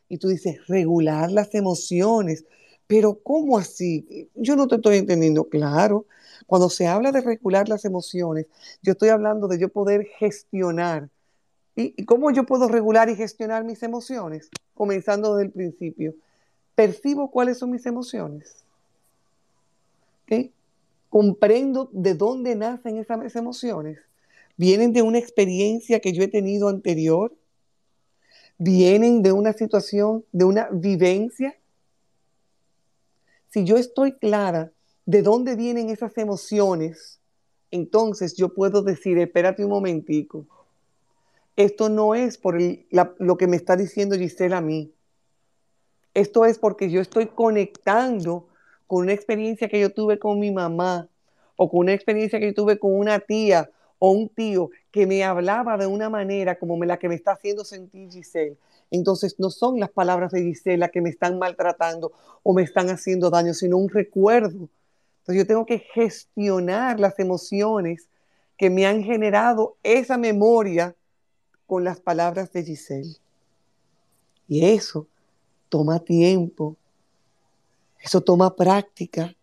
Y 0.07 0.17
tú 0.17 0.27
dices, 0.27 0.65
regular 0.65 1.29
las 1.29 1.53
emociones, 1.53 2.45
pero 2.87 3.19
¿cómo 3.21 3.59
así? 3.59 4.27
Yo 4.33 4.55
no 4.55 4.67
te 4.67 4.77
estoy 4.77 4.97
entendiendo. 4.97 5.43
Claro, 5.43 6.07
cuando 6.47 6.67
se 6.67 6.87
habla 6.87 7.11
de 7.11 7.21
regular 7.21 7.69
las 7.69 7.85
emociones, 7.85 8.47
yo 8.81 8.93
estoy 8.93 9.09
hablando 9.09 9.47
de 9.47 9.59
yo 9.59 9.69
poder 9.69 10.07
gestionar. 10.17 11.11
¿Y, 11.75 12.05
cómo 12.05 12.31
yo 12.31 12.43
puedo 12.47 12.67
regular 12.67 13.07
y 13.07 13.15
gestionar 13.15 13.63
mis 13.65 13.83
emociones? 13.83 14.49
Comenzando 14.73 15.35
desde 15.35 15.49
el 15.49 15.51
principio. 15.53 16.15
Percibo 16.73 17.29
cuáles 17.29 17.59
son 17.59 17.69
mis 17.69 17.85
emociones. 17.85 18.65
Comprendo 21.09 21.89
de 21.91 22.13
dónde 22.13 22.55
nacen 22.55 22.97
esas 22.97 23.35
emociones 23.35 23.99
vienen 24.59 24.91
de 24.91 25.01
una 25.01 25.17
experiencia 25.17 26.01
que 26.01 26.11
yo 26.11 26.21
he 26.21 26.27
tenido 26.27 26.67
anterior, 26.67 27.33
vienen 28.57 29.23
de 29.23 29.31
una 29.31 29.53
situación, 29.53 30.25
de 30.33 30.43
una 30.43 30.67
vivencia. 30.69 31.57
Si 33.47 33.63
yo 33.63 33.77
estoy 33.77 34.17
clara 34.17 34.73
de 35.05 35.21
dónde 35.21 35.55
vienen 35.55 35.89
esas 35.89 36.17
emociones, 36.17 37.21
entonces 37.71 38.35
yo 38.35 38.53
puedo 38.53 38.81
decir, 38.81 39.17
espérate 39.17 39.63
un 39.63 39.71
momentico, 39.71 40.45
esto 41.55 41.87
no 41.87 42.13
es 42.13 42.37
por 42.37 42.57
lo 43.17 43.37
que 43.37 43.47
me 43.47 43.55
está 43.55 43.77
diciendo 43.77 44.17
Giselle 44.17 44.55
a 44.55 44.61
mí. 44.61 44.93
Esto 46.13 46.43
es 46.43 46.59
porque 46.59 46.89
yo 46.91 46.99
estoy 46.99 47.27
conectando 47.27 48.49
con 48.89 49.03
una 49.03 49.13
experiencia 49.13 49.69
que 49.69 49.79
yo 49.79 49.91
tuve 49.91 50.17
con 50.17 50.39
mi 50.39 50.49
mamá 50.49 51.07
o 51.57 51.69
con 51.69 51.81
una 51.81 51.93
experiencia 51.93 52.39
que 52.39 52.47
yo 52.47 52.53
tuve 52.55 52.79
con 52.79 52.95
una 52.95 53.19
tía 53.19 53.69
o 53.99 54.09
un 54.09 54.29
tío 54.29 54.71
que 54.89 55.05
me 55.05 55.23
hablaba 55.23 55.77
de 55.77 55.85
una 55.85 56.09
manera 56.09 56.57
como 56.57 56.83
la 56.83 56.97
que 56.97 57.07
me 57.07 57.13
está 57.13 57.33
haciendo 57.33 57.63
sentir 57.63 58.09
Giselle. 58.09 58.57
Entonces 58.89 59.35
no 59.37 59.51
son 59.51 59.79
las 59.79 59.91
palabras 59.91 60.31
de 60.31 60.41
Giselle 60.41 60.79
las 60.79 60.89
que 60.89 61.01
me 61.01 61.11
están 61.11 61.37
maltratando 61.37 62.11
o 62.41 62.51
me 62.51 62.63
están 62.63 62.89
haciendo 62.89 63.29
daño, 63.29 63.53
sino 63.53 63.77
un 63.77 63.89
recuerdo. 63.89 64.67
Entonces 65.19 65.35
yo 65.35 65.45
tengo 65.45 65.67
que 65.67 65.83
gestionar 65.93 66.99
las 66.99 67.19
emociones 67.19 68.09
que 68.57 68.71
me 68.71 68.87
han 68.87 69.03
generado 69.03 69.77
esa 69.83 70.17
memoria 70.17 70.95
con 71.67 71.83
las 71.83 71.99
palabras 71.99 72.51
de 72.53 72.63
Giselle. 72.63 73.17
Y 74.47 74.65
eso 74.65 75.05
toma 75.69 75.99
tiempo, 75.99 76.75
eso 77.99 78.21
toma 78.21 78.55
práctica, 78.55 79.35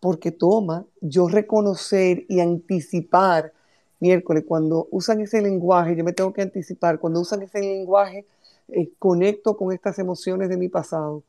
porque 0.00 0.30
toma 0.30 0.86
yo 1.00 1.28
reconocer 1.28 2.24
y 2.28 2.40
anticipar 2.40 3.52
miércoles, 4.00 4.44
cuando 4.46 4.88
usan 4.90 5.20
ese 5.20 5.42
lenguaje, 5.42 5.96
yo 5.96 6.04
me 6.04 6.12
tengo 6.12 6.32
que 6.32 6.42
anticipar, 6.42 6.98
cuando 6.98 7.20
usan 7.20 7.42
ese 7.42 7.60
lenguaje, 7.60 8.24
eh, 8.68 8.90
conecto 8.98 9.56
con 9.56 9.72
estas 9.72 9.98
emociones 9.98 10.48
de 10.48 10.56
mi 10.56 10.68
pasado. 10.68 11.22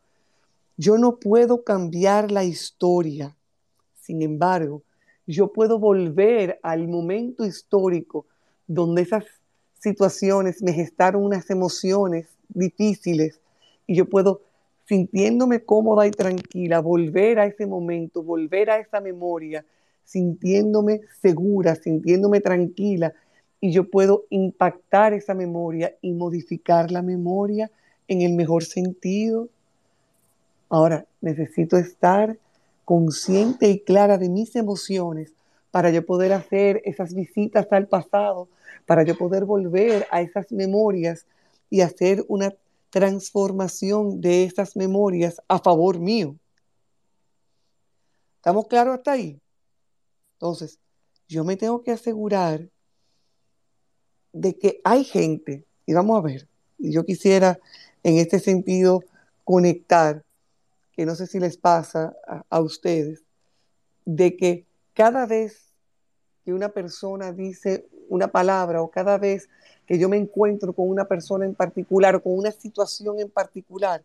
Yo 0.77 0.97
no 0.97 1.17
puedo 1.17 1.63
cambiar 1.63 2.31
la 2.31 2.43
historia, 2.43 3.35
sin 4.01 4.21
embargo, 4.21 4.81
yo 5.25 5.51
puedo 5.51 5.77
volver 5.77 6.59
al 6.63 6.87
momento 6.87 7.45
histórico 7.45 8.25
donde 8.67 9.03
esas 9.03 9.25
situaciones 9.79 10.61
me 10.61 10.73
gestaron 10.73 11.23
unas 11.23 11.49
emociones 11.49 12.27
difíciles 12.49 13.39
y 13.85 13.95
yo 13.95 14.05
puedo, 14.05 14.41
sintiéndome 14.89 15.63
cómoda 15.63 16.07
y 16.07 16.11
tranquila, 16.11 16.79
volver 16.79 17.37
a 17.37 17.45
ese 17.45 17.67
momento, 17.67 18.23
volver 18.23 18.71
a 18.71 18.79
esa 18.79 18.99
memoria 18.99 19.63
sintiéndome 20.03 21.01
segura, 21.21 21.75
sintiéndome 21.75 22.41
tranquila, 22.41 23.13
y 23.61 23.71
yo 23.71 23.87
puedo 23.87 24.25
impactar 24.31 25.13
esa 25.13 25.35
memoria 25.35 25.93
y 26.01 26.13
modificar 26.13 26.89
la 26.89 27.03
memoria 27.03 27.69
en 28.07 28.23
el 28.23 28.33
mejor 28.33 28.63
sentido. 28.63 29.49
Ahora, 30.69 31.05
necesito 31.21 31.77
estar 31.77 32.37
consciente 32.83 33.69
y 33.69 33.81
clara 33.81 34.17
de 34.17 34.29
mis 34.29 34.55
emociones 34.55 35.33
para 35.69 35.91
yo 35.91 36.03
poder 36.03 36.33
hacer 36.33 36.81
esas 36.83 37.13
visitas 37.13 37.67
al 37.69 37.87
pasado, 37.87 38.47
para 38.87 39.03
yo 39.03 39.15
poder 39.15 39.45
volver 39.45 40.07
a 40.09 40.21
esas 40.21 40.51
memorias 40.51 41.27
y 41.69 41.81
hacer 41.81 42.25
una 42.27 42.55
transformación 42.89 44.21
de 44.21 44.43
esas 44.43 44.75
memorias 44.75 45.41
a 45.47 45.59
favor 45.59 45.99
mío. 45.99 46.35
¿Estamos 48.37 48.67
claros 48.67 48.95
hasta 48.95 49.11
ahí? 49.11 49.39
Entonces, 50.33 50.79
yo 51.27 51.43
me 51.43 51.57
tengo 51.57 51.83
que 51.83 51.91
asegurar 51.91 52.69
de 54.31 54.57
que 54.57 54.81
hay 54.83 55.03
gente, 55.03 55.65
y 55.85 55.93
vamos 55.93 56.17
a 56.17 56.21
ver, 56.21 56.47
yo 56.77 57.05
quisiera 57.05 57.59
en 58.03 58.17
este 58.17 58.39
sentido 58.39 59.03
conectar, 59.43 60.23
que 60.93 61.05
no 61.05 61.15
sé 61.15 61.27
si 61.27 61.39
les 61.39 61.57
pasa 61.57 62.15
a, 62.27 62.43
a 62.49 62.61
ustedes, 62.61 63.23
de 64.05 64.35
que 64.37 64.65
cada 64.93 65.25
vez 65.25 65.73
que 66.45 66.53
una 66.53 66.69
persona 66.69 67.31
dice 67.31 67.87
una 68.07 68.29
palabra 68.29 68.81
o 68.81 68.89
cada 68.89 69.17
vez 69.17 69.49
que 69.89 69.97
yo 69.97 70.07
me 70.07 70.17
encuentro 70.17 70.71
con 70.71 70.87
una 70.87 71.05
persona 71.05 71.45
en 71.45 71.55
particular 71.55 72.13
o 72.13 72.21
con 72.21 72.37
una 72.37 72.51
situación 72.51 73.19
en 73.19 73.27
particular, 73.27 74.03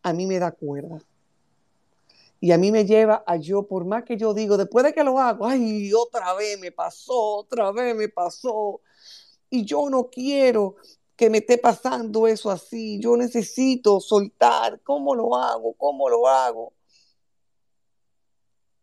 a 0.00 0.12
mí 0.12 0.26
me 0.26 0.38
da 0.38 0.52
cuerda. 0.52 1.02
Y 2.40 2.52
a 2.52 2.56
mí 2.56 2.70
me 2.70 2.84
lleva 2.86 3.24
a 3.26 3.34
yo, 3.34 3.64
por 3.64 3.84
más 3.84 4.04
que 4.04 4.16
yo 4.16 4.32
digo, 4.32 4.56
después 4.56 4.84
de 4.84 4.94
que 4.94 5.02
lo 5.02 5.18
hago, 5.18 5.44
ay, 5.44 5.92
otra 5.92 6.34
vez 6.34 6.56
me 6.60 6.70
pasó, 6.70 7.38
otra 7.38 7.72
vez 7.72 7.96
me 7.96 8.08
pasó. 8.08 8.80
Y 9.50 9.64
yo 9.64 9.90
no 9.90 10.04
quiero 10.04 10.76
que 11.16 11.28
me 11.28 11.38
esté 11.38 11.58
pasando 11.58 12.28
eso 12.28 12.48
así. 12.48 13.00
Yo 13.00 13.16
necesito 13.16 13.98
soltar. 13.98 14.80
¿Cómo 14.84 15.16
lo 15.16 15.34
hago? 15.34 15.72
¿Cómo 15.72 16.08
lo 16.08 16.28
hago? 16.28 16.72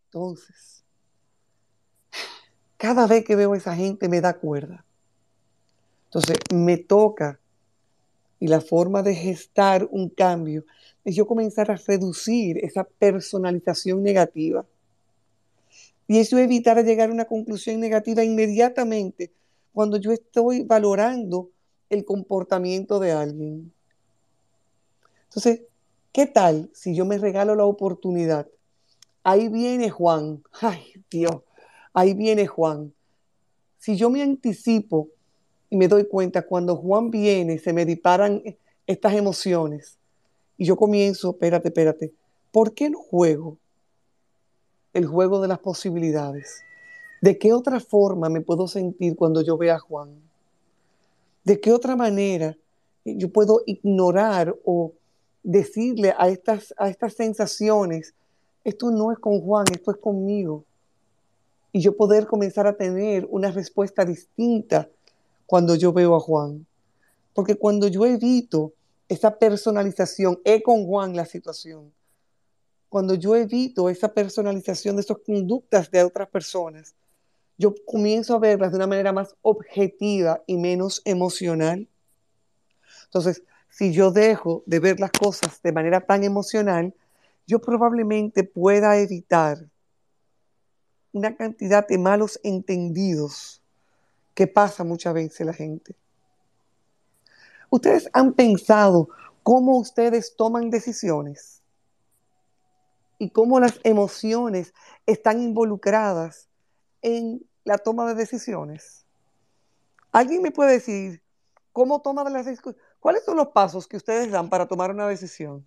Entonces, 0.07 0.83
cada 2.75 3.07
vez 3.07 3.23
que 3.23 3.37
veo 3.37 3.53
a 3.53 3.57
esa 3.57 3.73
gente 3.73 4.09
me 4.09 4.19
da 4.19 4.37
cuerda. 4.37 4.85
Entonces, 6.11 6.37
me 6.53 6.77
toca. 6.77 7.39
Y 8.37 8.47
la 8.47 8.59
forma 8.59 9.01
de 9.01 9.15
gestar 9.15 9.87
un 9.91 10.09
cambio 10.09 10.65
es 11.05 11.15
yo 11.15 11.25
comenzar 11.25 11.71
a 11.71 11.77
reducir 11.77 12.57
esa 12.57 12.83
personalización 12.83 14.03
negativa. 14.03 14.65
Y 16.07 16.19
eso 16.19 16.37
evitar 16.37 16.83
llegar 16.83 17.09
a 17.09 17.13
una 17.13 17.25
conclusión 17.25 17.79
negativa 17.79 18.23
inmediatamente 18.25 19.31
cuando 19.71 19.95
yo 19.95 20.11
estoy 20.11 20.63
valorando 20.63 21.49
el 21.89 22.03
comportamiento 22.03 22.99
de 22.99 23.13
alguien. 23.13 23.71
Entonces, 25.25 25.61
¿qué 26.11 26.25
tal 26.25 26.69
si 26.73 26.93
yo 26.93 27.05
me 27.05 27.17
regalo 27.17 27.55
la 27.55 27.63
oportunidad? 27.63 28.47
Ahí 29.23 29.47
viene 29.47 29.89
Juan. 29.89 30.43
Ay, 30.59 30.93
Dios, 31.09 31.43
ahí 31.93 32.13
viene 32.13 32.47
Juan. 32.47 32.93
Si 33.77 33.95
yo 33.95 34.09
me 34.09 34.21
anticipo 34.21 35.07
y 35.71 35.77
me 35.77 35.87
doy 35.87 36.05
cuenta 36.05 36.41
cuando 36.41 36.75
Juan 36.75 37.09
viene, 37.09 37.57
se 37.57 37.71
me 37.71 37.85
disparan 37.85 38.43
estas 38.85 39.13
emociones 39.13 39.97
y 40.57 40.65
yo 40.65 40.75
comienzo, 40.75 41.31
espérate, 41.31 41.69
espérate, 41.69 42.13
¿por 42.51 42.73
qué 42.73 42.89
no 42.89 42.99
juego? 42.99 43.57
El 44.93 45.05
juego 45.05 45.41
de 45.41 45.47
las 45.47 45.59
posibilidades. 45.59 46.61
¿De 47.21 47.37
qué 47.37 47.53
otra 47.53 47.79
forma 47.79 48.27
me 48.27 48.41
puedo 48.41 48.67
sentir 48.67 49.15
cuando 49.15 49.41
yo 49.41 49.57
vea 49.57 49.75
a 49.75 49.79
Juan? 49.79 50.09
¿De 51.45 51.61
qué 51.61 51.71
otra 51.71 51.95
manera 51.95 52.57
yo 53.05 53.31
puedo 53.31 53.63
ignorar 53.65 54.53
o 54.65 54.91
decirle 55.41 56.13
a 56.17 56.27
estas, 56.27 56.73
a 56.77 56.89
estas 56.89 57.13
sensaciones, 57.13 58.13
esto 58.65 58.91
no 58.91 59.13
es 59.13 59.19
con 59.19 59.39
Juan, 59.39 59.65
esto 59.71 59.91
es 59.91 59.97
conmigo? 59.97 60.65
Y 61.71 61.79
yo 61.79 61.95
poder 61.95 62.27
comenzar 62.27 62.67
a 62.67 62.75
tener 62.75 63.25
una 63.31 63.51
respuesta 63.51 64.03
distinta 64.03 64.89
cuando 65.51 65.75
yo 65.75 65.91
veo 65.91 66.15
a 66.15 66.19
Juan. 66.21 66.65
Porque 67.33 67.55
cuando 67.55 67.89
yo 67.89 68.05
evito 68.05 68.71
esa 69.09 69.37
personalización, 69.37 70.39
es 70.45 70.63
con 70.63 70.85
Juan 70.85 71.13
la 71.13 71.25
situación. 71.25 71.91
Cuando 72.87 73.15
yo 73.15 73.35
evito 73.35 73.89
esa 73.89 74.13
personalización 74.13 74.95
de 74.95 75.01
esas 75.01 75.17
conductas 75.17 75.91
de 75.91 76.05
otras 76.05 76.29
personas, 76.29 76.95
yo 77.57 77.75
comienzo 77.85 78.33
a 78.33 78.39
verlas 78.39 78.71
de 78.71 78.77
una 78.77 78.87
manera 78.87 79.11
más 79.11 79.35
objetiva 79.41 80.41
y 80.47 80.55
menos 80.55 81.01
emocional. 81.03 81.85
Entonces, 83.07 83.43
si 83.69 83.91
yo 83.91 84.09
dejo 84.09 84.63
de 84.65 84.79
ver 84.79 85.01
las 85.01 85.11
cosas 85.11 85.61
de 85.61 85.73
manera 85.73 85.99
tan 85.99 86.23
emocional, 86.23 86.93
yo 87.45 87.59
probablemente 87.59 88.45
pueda 88.45 88.97
evitar 88.99 89.57
una 91.11 91.35
cantidad 91.35 91.85
de 91.85 91.97
malos 91.97 92.39
entendidos 92.41 93.60
que 94.33 94.47
pasa 94.47 94.83
muchas 94.83 95.13
veces 95.13 95.45
la 95.45 95.53
gente. 95.53 95.95
¿Ustedes 97.69 98.09
han 98.13 98.33
pensado 98.33 99.09
cómo 99.43 99.77
ustedes 99.77 100.35
toman 100.35 100.69
decisiones? 100.69 101.61
Y 103.17 103.29
cómo 103.29 103.59
las 103.59 103.79
emociones 103.83 104.73
están 105.05 105.41
involucradas 105.41 106.49
en 107.01 107.45
la 107.63 107.77
toma 107.77 108.07
de 108.07 108.15
decisiones. 108.15 109.05
¿Alguien 110.11 110.41
me 110.41 110.51
puede 110.51 110.73
decir 110.73 111.21
cómo 111.71 112.01
toma 112.01 112.23
las 112.29 112.45
decisiones? 112.45 112.81
¿Cuáles 112.99 113.23
son 113.23 113.37
los 113.37 113.49
pasos 113.49 113.87
que 113.87 113.97
ustedes 113.97 114.31
dan 114.31 114.49
para 114.49 114.67
tomar 114.67 114.91
una 114.91 115.07
decisión? 115.07 115.65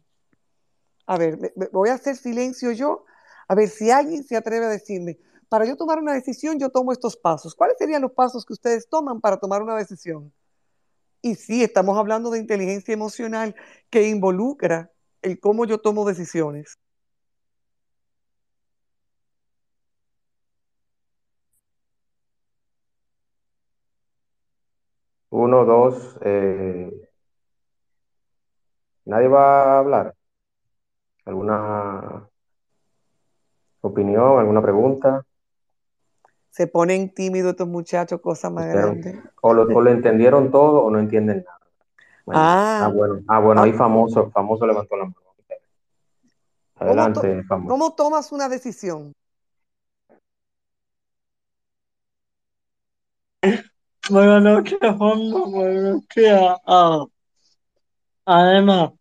A 1.07 1.17
ver, 1.17 1.53
voy 1.73 1.91
a 1.91 1.95
hacer 1.95 2.17
silencio 2.17 2.73
yo, 2.73 3.05
a 3.49 3.55
ver 3.55 3.69
si 3.69 3.91
alguien 3.91 4.25
se 4.25 4.37
atreve 4.37 4.67
a 4.67 4.71
decirme, 4.71 5.19
para 5.55 5.67
yo 5.67 5.77
tomar 5.77 6.01
una 6.01 6.15
decisión, 6.15 6.59
yo 6.59 6.69
tomo 6.69 6.91
estos 6.91 7.17
pasos. 7.17 7.55
¿Cuáles 7.55 7.79
serían 7.79 8.03
los 8.03 8.11
pasos 8.11 8.45
que 8.45 8.55
ustedes 8.55 8.89
toman 8.89 9.21
para 9.21 9.37
tomar 9.39 9.63
una 9.63 9.77
decisión? 9.77 10.33
Y 11.23 11.37
sí, 11.37 11.63
estamos 11.63 11.97
hablando 11.97 12.31
de 12.31 12.41
inteligencia 12.41 12.93
emocional 12.93 13.55
que 13.89 14.09
involucra 14.09 14.91
el 15.23 15.39
cómo 15.39 15.65
yo 15.65 15.79
tomo 15.79 16.05
decisiones. 16.07 16.81
Uno, 25.31 25.65
dos. 25.67 26.17
Eh, 26.23 26.91
¿Nadie 29.07 29.29
va 29.29 29.77
a 29.77 29.79
hablar? 29.79 30.15
¿Alguna 31.27 32.31
opinión, 33.83 34.39
alguna 34.41 34.61
pregunta? 34.63 35.25
Se 36.55 36.69
ponen 36.69 37.13
tímidos 37.13 37.51
estos 37.51 37.67
muchachos, 37.67 38.21
cosas 38.21 38.53
más 38.53 38.69
grandes. 38.69 39.19
O 39.41 39.53
lo, 39.53 39.91
entendieron 39.91 40.53
todo 40.53 40.85
o 40.85 40.91
no 40.91 41.01
entienden 41.01 41.45
nada. 41.45 41.59
ah, 42.29 42.85
ah, 42.85 42.89
bueno, 42.95 43.25
ah, 43.27 43.41
bueno, 43.41 43.63
ahí 43.63 43.73
ah. 43.75 43.77
famoso, 43.77 44.31
famoso 44.31 44.65
levantó 44.65 44.97
la 44.97 45.07
mano. 45.07 45.17
Adelante, 46.77 47.43
famoso. 47.43 47.69
¿Cómo 47.71 47.95
tomas 47.97 48.31
una 48.31 48.49
decisión? 48.49 49.13
Buenas 54.09 54.43
noches, 54.45 54.79
Juan. 54.97 55.51
Buenas 55.51 55.83
noches 55.83 56.33
a, 56.67 57.05
Además, 58.27 58.93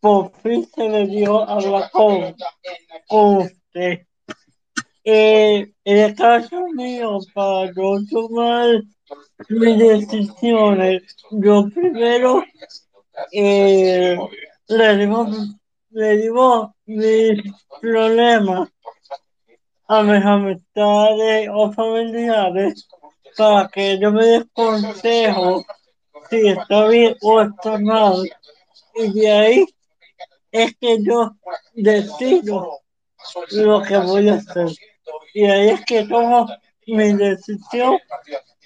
por 0.00 0.32
fin 0.32 0.66
se 0.74 0.88
me 0.88 1.06
dio 1.06 1.48
hablar 1.48 1.92
con, 1.92 2.34
con 3.06 3.36
usted. 3.36 4.07
Eh, 5.10 5.72
en 5.84 6.14
caso 6.16 6.66
mío, 6.74 7.18
para 7.32 7.72
no 7.72 8.04
tomar 8.10 8.82
mis 9.48 9.78
decisiones, 9.78 11.02
yo 11.30 11.66
primero 11.74 12.44
eh, 13.32 14.18
le 14.66 14.96
digo, 14.98 15.26
le 15.92 16.16
digo 16.18 16.74
mis 16.84 17.40
problemas 17.80 18.68
a 19.86 20.02
mis 20.02 20.22
amistades 20.22 21.48
o 21.54 21.72
familiares 21.72 22.86
para 23.34 23.66
que 23.68 23.98
yo 23.98 24.12
me 24.12 24.26
dé 24.26 24.44
consejo 24.52 25.64
si 26.28 26.48
está 26.48 26.86
bien 26.86 27.16
o 27.22 27.40
está 27.40 27.78
mal. 27.78 28.30
Y 28.94 29.10
de 29.14 29.32
ahí 29.32 29.66
es 30.52 30.76
que 30.76 31.02
yo 31.02 31.34
decido 31.72 32.80
lo 33.52 33.82
que 33.82 33.96
voy 33.96 34.28
a 34.28 34.34
hacer. 34.34 34.68
Y 35.34 35.44
ahí 35.44 35.70
es 35.70 35.84
que 35.84 36.04
tomo 36.04 36.46
mi 36.86 37.12
decisión 37.14 37.98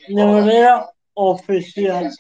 de 0.09 0.25
manera 0.25 0.91
oficial. 1.15 2.11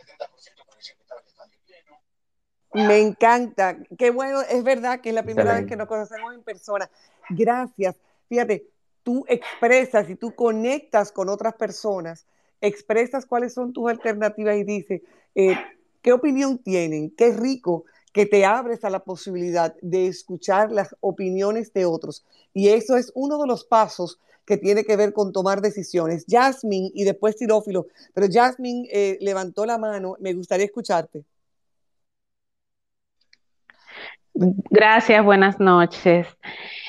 Me 2.74 2.98
encanta. 2.98 3.76
Qué 3.98 4.10
bueno, 4.10 4.40
es 4.42 4.64
verdad 4.64 5.00
que 5.00 5.10
es 5.10 5.14
la 5.14 5.22
primera 5.22 5.54
vez 5.54 5.66
que 5.66 5.76
nos 5.76 5.88
conocemos 5.88 6.34
en 6.34 6.42
persona. 6.42 6.90
Gracias. 7.28 7.96
Fíjate, 8.28 8.66
tú 9.02 9.24
expresas 9.28 10.08
y 10.08 10.16
tú 10.16 10.34
conectas 10.34 11.12
con 11.12 11.28
otras 11.28 11.54
personas 11.54 12.26
expresas 12.62 13.26
cuáles 13.26 13.52
son 13.52 13.72
tus 13.72 13.90
alternativas 13.90 14.56
y 14.56 14.64
dices, 14.64 15.02
eh, 15.34 15.56
¿qué 16.00 16.12
opinión 16.12 16.58
tienen? 16.58 17.10
Qué 17.10 17.32
rico 17.32 17.84
que 18.12 18.26
te 18.26 18.44
abres 18.44 18.84
a 18.84 18.90
la 18.90 19.00
posibilidad 19.00 19.74
de 19.80 20.06
escuchar 20.06 20.70
las 20.70 20.94
opiniones 21.00 21.72
de 21.72 21.86
otros. 21.86 22.24
Y 22.52 22.68
eso 22.68 22.96
es 22.96 23.10
uno 23.14 23.38
de 23.38 23.46
los 23.46 23.64
pasos 23.64 24.18
que 24.44 24.56
tiene 24.56 24.84
que 24.84 24.96
ver 24.96 25.12
con 25.12 25.32
tomar 25.32 25.60
decisiones. 25.60 26.26
Jasmine 26.28 26.90
y 26.94 27.04
después 27.04 27.36
Tirófilo, 27.36 27.86
pero 28.12 28.26
Jasmine 28.30 28.88
eh, 28.92 29.18
levantó 29.20 29.64
la 29.64 29.78
mano, 29.78 30.16
me 30.20 30.34
gustaría 30.34 30.66
escucharte. 30.66 31.24
Gracias, 34.34 35.24
buenas 35.24 35.60
noches. 35.60 36.26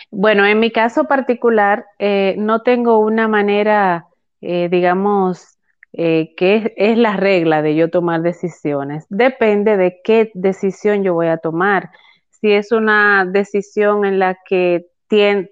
Bueno, 0.10 0.46
en 0.46 0.60
mi 0.60 0.72
caso 0.72 1.06
particular, 1.06 1.86
eh, 2.00 2.36
no 2.38 2.62
tengo 2.62 3.00
una 3.00 3.28
manera, 3.28 4.08
digamos, 4.40 5.53
eh, 5.94 6.34
que 6.36 6.74
es, 6.76 6.98
la 6.98 7.18
regla 7.18 7.62
de 7.62 7.76
yo 7.76 7.90
tomar 7.90 8.22
decisiones. 8.24 9.06
Depende 9.10 9.78
de 9.78 10.02
qué 10.04 10.32
decisión 10.34 11.04
yo 11.04 11.14
voy 11.14 11.28
a 11.28 11.38
tomar. 11.38 11.92
Si 12.30 12.52
es 12.52 12.72
una 12.72 13.26
decisión 13.26 14.04
en 14.04 14.18
la 14.18 14.38
que 14.46 14.88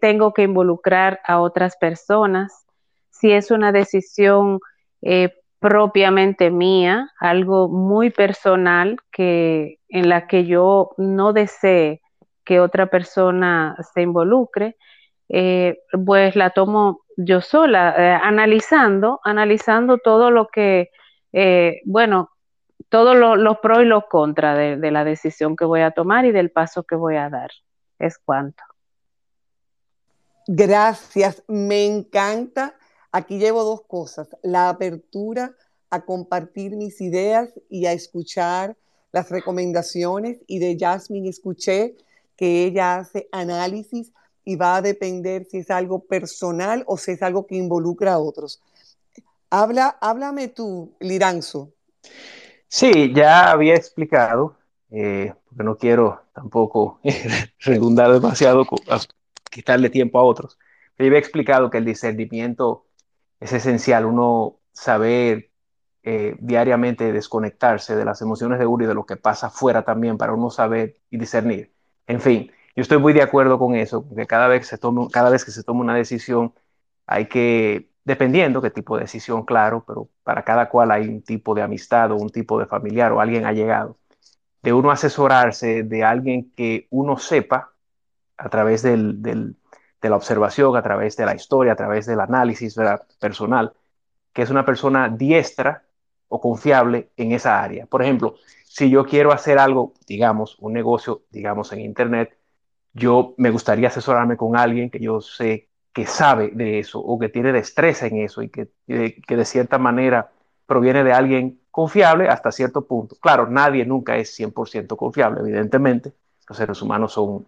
tengo 0.01 0.33
que 0.33 0.41
involucrar 0.41 1.19
a 1.25 1.39
otras 1.39 1.77
personas, 1.77 2.65
si 3.11 3.31
es 3.31 3.51
una 3.51 3.71
decisión 3.71 4.59
eh, 5.03 5.35
propiamente 5.59 6.49
mía, 6.49 7.11
algo 7.19 7.69
muy 7.69 8.09
personal 8.09 8.97
que 9.11 9.77
en 9.89 10.09
la 10.09 10.25
que 10.25 10.45
yo 10.45 10.89
no 10.97 11.33
desee 11.33 12.01
que 12.43 12.59
otra 12.59 12.87
persona 12.87 13.75
se 13.93 14.01
involucre, 14.01 14.75
eh, 15.29 15.77
pues 16.03 16.35
la 16.35 16.49
tomo 16.49 17.00
yo 17.17 17.41
sola, 17.41 17.95
eh, 17.97 18.19
analizando, 18.21 19.19
analizando 19.23 19.97
todo 19.97 20.31
lo 20.31 20.47
que, 20.47 20.91
eh, 21.33 21.81
bueno, 21.85 22.29
todos 22.89 23.15
los 23.15 23.57
pros 23.59 23.83
y 23.83 23.85
los 23.85 24.05
contras 24.05 24.57
de, 24.57 24.91
la 24.91 25.03
decisión 25.03 25.55
que 25.55 25.65
voy 25.65 25.81
a 25.81 25.91
tomar 25.91 26.25
y 26.25 26.31
del 26.31 26.51
paso 26.51 26.83
que 26.83 26.95
voy 26.95 27.15
a 27.15 27.29
dar. 27.29 27.51
Es 27.99 28.17
cuanto. 28.17 28.63
Gracias, 30.47 31.43
me 31.47 31.85
encanta. 31.85 32.75
Aquí 33.11 33.37
llevo 33.37 33.63
dos 33.63 33.83
cosas, 33.87 34.29
la 34.41 34.69
apertura 34.69 35.53
a 35.89 36.01
compartir 36.01 36.75
mis 36.75 36.99
ideas 37.01 37.53
y 37.69 37.85
a 37.85 37.93
escuchar 37.93 38.75
las 39.11 39.29
recomendaciones 39.29 40.39
y 40.47 40.59
de 40.59 40.77
Jasmine 40.79 41.29
escuché 41.29 41.95
que 42.37 42.65
ella 42.65 42.95
hace 42.95 43.27
análisis 43.31 44.11
y 44.43 44.55
va 44.55 44.77
a 44.77 44.81
depender 44.81 45.45
si 45.45 45.59
es 45.59 45.71
algo 45.71 45.99
personal 46.05 46.83
o 46.87 46.97
si 46.97 47.11
es 47.11 47.21
algo 47.21 47.45
que 47.45 47.55
involucra 47.55 48.13
a 48.13 48.19
otros. 48.19 48.61
Habla, 49.49 49.97
háblame 50.01 50.47
tú, 50.47 50.93
Liranzo. 50.99 51.73
Sí, 52.67 53.11
ya 53.13 53.51
había 53.51 53.75
explicado, 53.75 54.55
eh, 54.89 55.33
porque 55.49 55.63
no 55.63 55.77
quiero 55.77 56.21
tampoco 56.33 56.99
redundar 57.59 58.11
demasiado, 58.13 58.65
quitarle 59.49 59.89
tiempo 59.89 60.19
a 60.19 60.23
otros, 60.23 60.57
pero 60.95 61.07
había 61.07 61.19
explicado 61.19 61.69
que 61.69 61.79
el 61.79 61.85
discernimiento 61.85 62.85
es 63.39 63.51
esencial, 63.51 64.05
uno 64.05 64.59
saber 64.71 65.49
eh, 66.03 66.35
diariamente 66.39 67.11
desconectarse 67.11 67.95
de 67.95 68.05
las 68.05 68.21
emociones 68.21 68.57
de 68.57 68.65
uno 68.65 68.85
y 68.85 68.87
de 68.87 68.93
lo 68.93 69.05
que 69.05 69.17
pasa 69.17 69.47
afuera 69.47 69.83
también 69.83 70.17
para 70.17 70.33
uno 70.33 70.49
saber 70.49 70.97
y 71.09 71.17
discernir. 71.17 71.73
En 72.07 72.21
fin, 72.21 72.51
yo 72.75 72.81
estoy 72.81 72.97
muy 72.99 73.13
de 73.13 73.21
acuerdo 73.21 73.59
con 73.59 73.75
eso, 73.75 74.05
porque 74.07 74.25
cada 74.27 74.47
vez, 74.47 74.67
se 74.67 74.77
toma, 74.77 75.07
cada 75.11 75.29
vez 75.29 75.45
que 75.45 75.51
se 75.51 75.63
toma 75.63 75.81
una 75.81 75.95
decisión 75.95 76.53
hay 77.05 77.27
que, 77.27 77.89
dependiendo 78.05 78.61
qué 78.61 78.69
tipo 78.71 78.95
de 78.95 79.03
decisión, 79.03 79.45
claro, 79.45 79.83
pero 79.85 80.09
para 80.23 80.43
cada 80.43 80.69
cual 80.69 80.91
hay 80.91 81.07
un 81.07 81.21
tipo 81.23 81.53
de 81.55 81.61
amistad 81.61 82.11
o 82.11 82.15
un 82.15 82.29
tipo 82.29 82.59
de 82.59 82.65
familiar 82.65 83.11
o 83.11 83.19
alguien 83.19 83.45
ha 83.45 83.53
llegado, 83.53 83.97
de 84.63 84.73
uno 84.73 84.91
asesorarse 84.91 85.83
de 85.83 86.03
alguien 86.03 86.51
que 86.55 86.87
uno 86.91 87.17
sepa 87.17 87.73
a 88.37 88.49
través 88.49 88.81
del, 88.83 89.21
de 90.01 90.09
la 90.09 90.15
observación, 90.15 90.75
a 90.75 90.81
través 90.81 91.15
de 91.17 91.25
la 91.25 91.35
historia, 91.35 91.73
a 91.73 91.75
través 91.75 92.05
del 92.05 92.19
análisis 92.19 92.75
personal, 93.19 93.73
que 94.33 94.41
es 94.43 94.49
una 94.49 94.65
persona 94.65 95.09
diestra 95.09 95.83
o 96.27 96.39
confiable 96.39 97.11
en 97.17 97.33
esa 97.33 97.61
área. 97.61 97.85
Por 97.85 98.01
ejemplo, 98.01 98.35
si 98.65 98.89
yo 98.89 99.05
quiero 99.05 99.31
hacer 99.31 99.59
algo, 99.59 99.93
digamos, 100.07 100.57
un 100.59 100.73
negocio, 100.73 101.23
digamos, 101.29 101.71
en 101.73 101.81
Internet, 101.81 102.37
yo 102.93 103.33
me 103.37 103.49
gustaría 103.51 103.87
asesorarme 103.87 104.37
con 104.37 104.55
alguien 104.57 104.89
que 104.89 104.99
yo 104.99 105.21
sé 105.21 105.69
que 105.93 106.05
sabe 106.05 106.51
de 106.53 106.79
eso 106.79 106.99
o 106.99 107.19
que 107.19 107.29
tiene 107.29 107.51
destreza 107.51 108.07
en 108.07 108.17
eso 108.17 108.41
y 108.41 108.49
que, 108.49 108.69
que 108.87 109.35
de 109.35 109.45
cierta 109.45 109.77
manera 109.77 110.31
proviene 110.65 111.03
de 111.03 111.13
alguien 111.13 111.59
confiable 111.69 112.29
hasta 112.29 112.51
cierto 112.51 112.85
punto. 112.85 113.15
Claro, 113.19 113.47
nadie 113.47 113.85
nunca 113.85 114.15
es 114.17 114.37
100% 114.39 114.95
confiable, 114.95 115.41
evidentemente. 115.41 116.13
Los 116.47 116.57
seres 116.57 116.81
humanos 116.81 117.13
son 117.13 117.45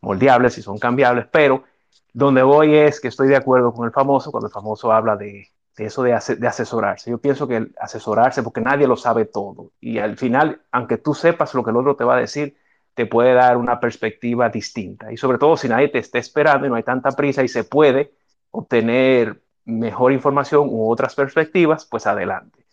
moldeables 0.00 0.58
y 0.58 0.62
son 0.62 0.78
cambiables, 0.78 1.26
pero 1.30 1.64
donde 2.12 2.42
voy 2.42 2.74
es 2.74 3.00
que 3.00 3.08
estoy 3.08 3.28
de 3.28 3.36
acuerdo 3.36 3.72
con 3.72 3.86
el 3.86 3.92
famoso 3.92 4.30
cuando 4.30 4.46
el 4.46 4.52
famoso 4.52 4.92
habla 4.92 5.16
de, 5.16 5.48
de 5.76 5.84
eso 5.84 6.02
de, 6.02 6.18
de, 6.38 6.46
asesorarse. 6.46 7.10
Yo 7.10 7.18
pienso 7.18 7.48
que 7.48 7.68
asesorarse, 7.78 8.42
porque 8.42 8.60
nadie 8.60 8.86
lo 8.86 8.96
sabe 8.96 9.24
todo, 9.24 9.72
y 9.80 9.98
al 9.98 10.16
final, 10.16 10.62
aunque 10.70 10.98
tú 10.98 11.14
sepas 11.14 11.54
lo 11.54 11.64
que 11.64 11.70
el 11.70 11.76
otro 11.76 11.96
te 11.96 12.04
va 12.04 12.16
a 12.16 12.20
decir, 12.20 12.56
te 12.94 13.06
puede 13.06 13.34
dar 13.34 13.56
una 13.56 13.80
perspectiva 13.80 14.48
distinta. 14.48 15.12
Y 15.12 15.16
sobre 15.16 15.38
todo 15.38 15.56
si 15.56 15.68
nadie 15.68 15.88
te 15.88 15.98
está 15.98 16.18
esperando 16.18 16.66
y 16.66 16.70
no 16.70 16.76
hay 16.76 16.82
tanta 16.82 17.10
prisa 17.12 17.42
y 17.42 17.48
se 17.48 17.64
puede 17.64 18.12
obtener 18.50 19.42
mejor 19.64 20.12
información 20.12 20.68
u 20.70 20.90
otras 20.90 21.14
perspectivas, 21.14 21.86
pues 21.86 22.06
adelante. 22.06 22.64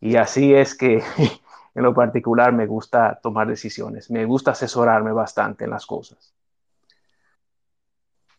Y 0.00 0.16
así 0.16 0.54
es 0.54 0.74
que 0.74 1.02
en 1.74 1.82
lo 1.82 1.94
particular 1.94 2.52
me 2.52 2.66
gusta 2.66 3.18
tomar 3.22 3.48
decisiones, 3.48 4.10
me 4.10 4.24
gusta 4.24 4.52
asesorarme 4.52 5.12
bastante 5.12 5.64
en 5.64 5.70
las 5.70 5.84
cosas. 5.84 6.32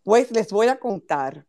Pues 0.04 0.32
les 0.32 0.52
voy 0.52 0.68
a 0.68 0.80
contar 0.80 1.47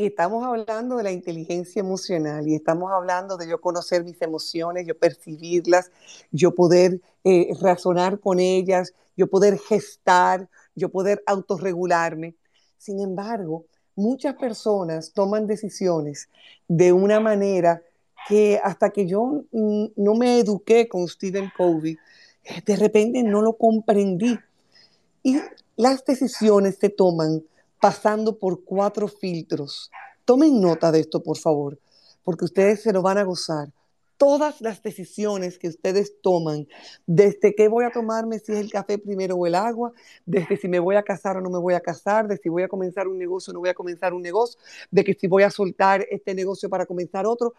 y 0.00 0.06
estamos 0.06 0.46
hablando 0.46 0.96
de 0.96 1.02
la 1.02 1.12
inteligencia 1.12 1.80
emocional 1.80 2.48
y 2.48 2.54
estamos 2.54 2.90
hablando 2.90 3.36
de 3.36 3.46
yo 3.46 3.60
conocer 3.60 4.02
mis 4.02 4.22
emociones, 4.22 4.86
yo 4.86 4.98
percibirlas, 4.98 5.90
yo 6.30 6.54
poder 6.54 7.02
eh, 7.22 7.52
razonar 7.60 8.18
con 8.18 8.40
ellas, 8.40 8.94
yo 9.14 9.26
poder 9.26 9.58
gestar, 9.58 10.48
yo 10.74 10.88
poder 10.88 11.22
autorregularme. 11.26 12.34
Sin 12.78 12.98
embargo, 13.00 13.66
muchas 13.94 14.36
personas 14.36 15.12
toman 15.12 15.46
decisiones 15.46 16.30
de 16.66 16.94
una 16.94 17.20
manera 17.20 17.82
que 18.26 18.58
hasta 18.64 18.88
que 18.88 19.06
yo 19.06 19.44
no 19.52 20.14
me 20.14 20.38
eduqué 20.38 20.88
con 20.88 21.08
Stephen 21.08 21.52
Covey, 21.54 21.98
de 22.64 22.76
repente 22.76 23.22
no 23.22 23.42
lo 23.42 23.52
comprendí. 23.52 24.38
Y 25.22 25.38
las 25.76 26.02
decisiones 26.06 26.78
se 26.80 26.88
toman 26.88 27.42
pasando 27.80 28.38
por 28.38 28.64
cuatro 28.64 29.08
filtros. 29.08 29.90
Tomen 30.24 30.60
nota 30.60 30.92
de 30.92 31.00
esto, 31.00 31.22
por 31.22 31.38
favor, 31.38 31.78
porque 32.22 32.44
ustedes 32.44 32.82
se 32.82 32.92
lo 32.92 33.02
van 33.02 33.18
a 33.18 33.24
gozar. 33.24 33.68
Todas 34.18 34.60
las 34.60 34.82
decisiones 34.82 35.58
que 35.58 35.68
ustedes 35.68 36.20
toman, 36.20 36.68
desde 37.06 37.54
qué 37.54 37.68
voy 37.68 37.86
a 37.86 37.90
tomarme, 37.90 38.38
si 38.38 38.52
es 38.52 38.58
el 38.58 38.70
café 38.70 38.98
primero 38.98 39.34
o 39.34 39.46
el 39.46 39.54
agua, 39.54 39.92
desde 40.26 40.58
si 40.58 40.68
me 40.68 40.78
voy 40.78 40.96
a 40.96 41.02
casar 41.02 41.38
o 41.38 41.40
no 41.40 41.48
me 41.48 41.58
voy 41.58 41.72
a 41.72 41.80
casar, 41.80 42.28
de 42.28 42.36
si 42.36 42.50
voy 42.50 42.62
a 42.62 42.68
comenzar 42.68 43.08
un 43.08 43.16
negocio 43.16 43.50
o 43.50 43.54
no 43.54 43.60
voy 43.60 43.70
a 43.70 43.74
comenzar 43.74 44.12
un 44.12 44.20
negocio, 44.20 44.60
de 44.90 45.04
que 45.04 45.14
si 45.14 45.26
voy 45.26 45.42
a 45.42 45.50
soltar 45.50 46.06
este 46.10 46.34
negocio 46.34 46.68
para 46.68 46.84
comenzar 46.84 47.26
otro, 47.26 47.54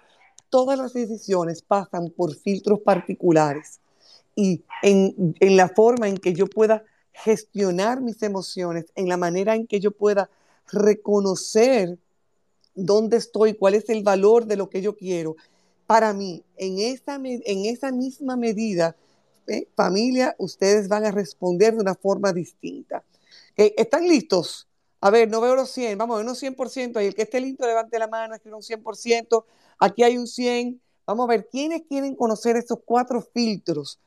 todas 0.50 0.78
las 0.78 0.94
decisiones 0.94 1.64
pasan 1.64 2.12
por 2.12 2.36
filtros 2.36 2.80
particulares. 2.82 3.80
Y 4.36 4.64
en, 4.84 5.36
en 5.40 5.58
la 5.58 5.68
forma 5.68 6.08
en 6.08 6.18
que 6.18 6.34
yo 6.34 6.46
pueda 6.46 6.84
gestionar 7.14 8.02
mis 8.02 8.22
emociones, 8.24 8.86
en 8.96 9.08
la 9.08 9.18
manera 9.18 9.56
en 9.56 9.68
que 9.68 9.80
yo 9.80 9.92
pueda 9.92 10.30
reconocer 10.72 11.98
dónde 12.76 13.18
estoy, 13.18 13.54
cuál 13.54 13.76
es 13.76 13.90
el 13.90 14.04
valor 14.04 14.46
de 14.46 14.56
lo 14.56 14.70
que 14.70 14.82
yo 14.82 14.96
quiero. 14.96 15.36
Para 15.88 16.14
mí, 16.14 16.44
en 16.56 16.80
esa, 16.80 17.16
en 17.16 17.66
esa 17.66 17.92
misma 17.92 18.38
medida, 18.38 18.96
¿eh? 19.48 19.68
familia, 19.76 20.36
ustedes 20.38 20.88
van 20.88 21.06
a 21.06 21.12
responder 21.12 21.76
de 21.76 21.82
una 21.82 21.96
forma 21.96 22.32
distinta. 22.32 23.04
¿Están 23.56 24.08
listos? 24.08 24.68
A 25.02 25.10
ver, 25.10 25.30
no 25.30 25.42
veo 25.42 25.56
los 25.56 25.72
100, 25.72 25.98
vamos 25.98 26.16
a 26.16 26.18
ver 26.18 26.26
unos 26.26 26.42
100%. 26.42 27.02
Y 27.02 27.08
el 27.08 27.16
que 27.16 27.24
esté 27.24 27.42
listo, 27.42 27.66
levante 27.66 28.00
la 28.00 28.08
mano, 28.08 28.36
escriba 28.36 28.58
un 28.58 28.64
100%. 28.64 29.46
Aquí 29.80 30.04
hay 30.04 30.18
un 30.18 30.28
100. 30.28 30.80
Vamos 31.06 31.26
a 31.26 31.28
ver, 31.28 31.50
¿quiénes 31.52 31.82
quieren 31.90 32.16
conocer 32.16 32.56
esos 32.56 32.80
cuatro 32.86 33.22
filtros? 33.22 34.00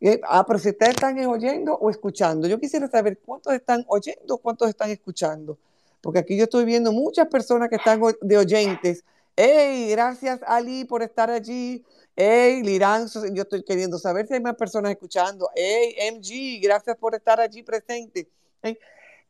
Eh, 0.00 0.20
ah, 0.24 0.44
pero 0.46 0.58
si 0.58 0.70
ustedes 0.70 0.94
están 0.94 1.18
oyendo 1.26 1.74
o 1.74 1.90
escuchando, 1.90 2.48
yo 2.48 2.58
quisiera 2.58 2.88
saber 2.88 3.18
cuántos 3.18 3.52
están 3.52 3.84
oyendo, 3.86 4.38
cuántos 4.38 4.68
están 4.70 4.90
escuchando, 4.90 5.58
porque 6.00 6.20
aquí 6.20 6.36
yo 6.38 6.44
estoy 6.44 6.64
viendo 6.64 6.90
muchas 6.90 7.28
personas 7.28 7.68
que 7.68 7.76
están 7.76 8.00
de 8.22 8.38
oyentes. 8.38 9.04
Hey, 9.36 9.90
gracias 9.90 10.40
Ali 10.46 10.84
por 10.84 11.02
estar 11.02 11.30
allí. 11.30 11.84
Hey, 12.16 12.62
Liranzo, 12.62 13.26
yo 13.26 13.42
estoy 13.42 13.62
queriendo 13.62 13.98
saber 13.98 14.26
si 14.26 14.34
hay 14.34 14.40
más 14.40 14.56
personas 14.56 14.92
escuchando. 14.92 15.48
Hey, 15.54 15.94
MG, 16.12 16.62
gracias 16.62 16.96
por 16.96 17.14
estar 17.14 17.38
allí 17.38 17.62
presente. 17.62 18.28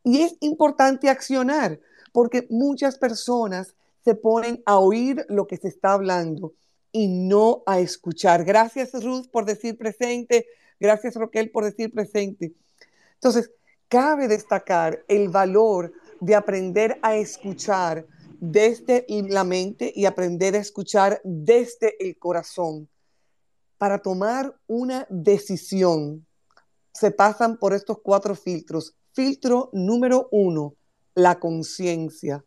Y 0.03 0.21
es 0.21 0.35
importante 0.39 1.09
accionar, 1.09 1.79
porque 2.13 2.47
muchas 2.49 2.97
personas 2.97 3.75
se 4.03 4.15
ponen 4.15 4.63
a 4.65 4.79
oír 4.79 5.25
lo 5.29 5.47
que 5.47 5.57
se 5.57 5.67
está 5.67 5.93
hablando 5.93 6.53
y 6.91 7.07
no 7.07 7.63
a 7.65 7.79
escuchar. 7.79 8.43
Gracias 8.43 8.93
Ruth 9.03 9.27
por 9.29 9.45
decir 9.45 9.77
presente. 9.77 10.47
Gracias, 10.81 11.13
Roquel, 11.13 11.51
por 11.51 11.63
decir 11.63 11.93
presente. 11.93 12.55
Entonces, 13.13 13.51
cabe 13.87 14.27
destacar 14.27 15.05
el 15.07 15.29
valor 15.29 15.93
de 16.19 16.33
aprender 16.33 16.97
a 17.03 17.15
escuchar 17.15 18.07
desde 18.39 19.05
la 19.07 19.43
mente 19.43 19.93
y 19.95 20.05
aprender 20.05 20.55
a 20.55 20.57
escuchar 20.57 21.21
desde 21.23 22.03
el 22.03 22.17
corazón. 22.17 22.89
Para 23.77 23.99
tomar 23.99 24.57
una 24.65 25.05
decisión, 25.07 26.25
se 26.91 27.11
pasan 27.11 27.57
por 27.57 27.75
estos 27.75 27.99
cuatro 28.01 28.33
filtros. 28.33 28.95
Filtro 29.13 29.69
número 29.73 30.29
uno, 30.31 30.73
la 31.13 31.39
conciencia. 31.39 32.43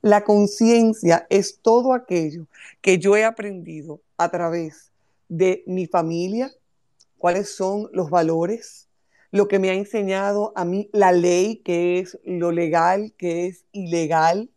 La 0.00 0.22
conciencia 0.22 1.26
es 1.28 1.58
todo 1.60 1.92
aquello 1.92 2.46
que 2.80 3.00
yo 3.00 3.16
he 3.16 3.24
aprendido 3.24 4.00
a 4.16 4.30
través 4.30 4.92
de 5.28 5.64
mi 5.66 5.88
familia, 5.88 6.52
cuáles 7.18 7.54
son 7.54 7.88
los 7.92 8.10
valores, 8.10 8.88
lo 9.30 9.48
que 9.48 9.58
me 9.58 9.70
ha 9.70 9.74
enseñado 9.74 10.52
a 10.56 10.64
mí 10.64 10.88
la 10.92 11.12
ley, 11.12 11.56
que 11.56 11.98
es 11.98 12.18
lo 12.24 12.52
legal, 12.52 13.14
que 13.18 13.46
es 13.46 13.64
ilegal, 13.72 14.50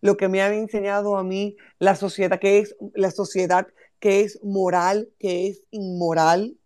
lo 0.00 0.16
que 0.16 0.28
me 0.28 0.42
ha 0.42 0.52
enseñado 0.52 1.16
a 1.16 1.24
mí 1.24 1.56
la 1.78 1.94
sociedad, 1.94 2.38
que 2.38 2.58
es 2.58 2.76
la 2.94 3.10
sociedad 3.10 3.66
que 3.98 4.22
es 4.22 4.42
moral, 4.42 5.10
que 5.18 5.46
es 5.46 5.64
inmoral, 5.70 6.56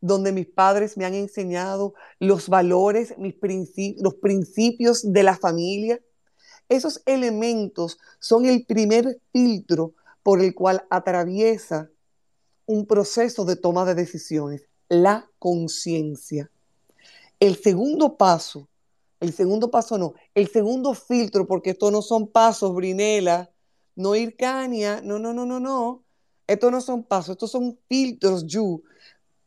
donde 0.00 0.32
mis 0.32 0.46
padres 0.46 0.96
me 0.96 1.04
han 1.04 1.14
enseñado 1.14 1.94
los 2.18 2.48
valores, 2.48 3.14
mis 3.18 3.34
los 3.98 4.14
principios 4.16 5.12
de 5.12 5.22
la 5.22 5.36
familia. 5.36 6.00
Esos 6.68 7.02
elementos 7.06 7.98
son 8.20 8.46
el 8.46 8.64
primer 8.64 9.20
filtro 9.32 9.94
por 10.22 10.42
el 10.42 10.54
cual 10.54 10.84
atraviesa 10.90 11.90
un 12.66 12.86
proceso 12.86 13.44
de 13.44 13.56
toma 13.56 13.84
de 13.84 13.94
decisiones, 13.94 14.68
la 14.88 15.30
conciencia. 15.38 16.50
El 17.40 17.56
segundo 17.56 18.16
paso, 18.16 18.68
el 19.20 19.32
segundo 19.32 19.70
paso 19.70 19.98
no, 19.98 20.14
el 20.34 20.48
segundo 20.48 20.94
filtro, 20.94 21.46
porque 21.46 21.70
estos 21.70 21.92
no 21.92 22.02
son 22.02 22.28
pasos, 22.28 22.74
Brinela, 22.74 23.50
no 23.96 24.14
ir 24.14 24.36
cania, 24.36 25.00
no, 25.02 25.18
no, 25.18 25.32
no, 25.32 25.46
no, 25.46 25.60
no. 25.60 26.04
Estos 26.46 26.70
no 26.70 26.80
son 26.80 27.04
pasos, 27.04 27.30
estos 27.32 27.50
son 27.50 27.78
filtros, 27.88 28.46
you, 28.46 28.82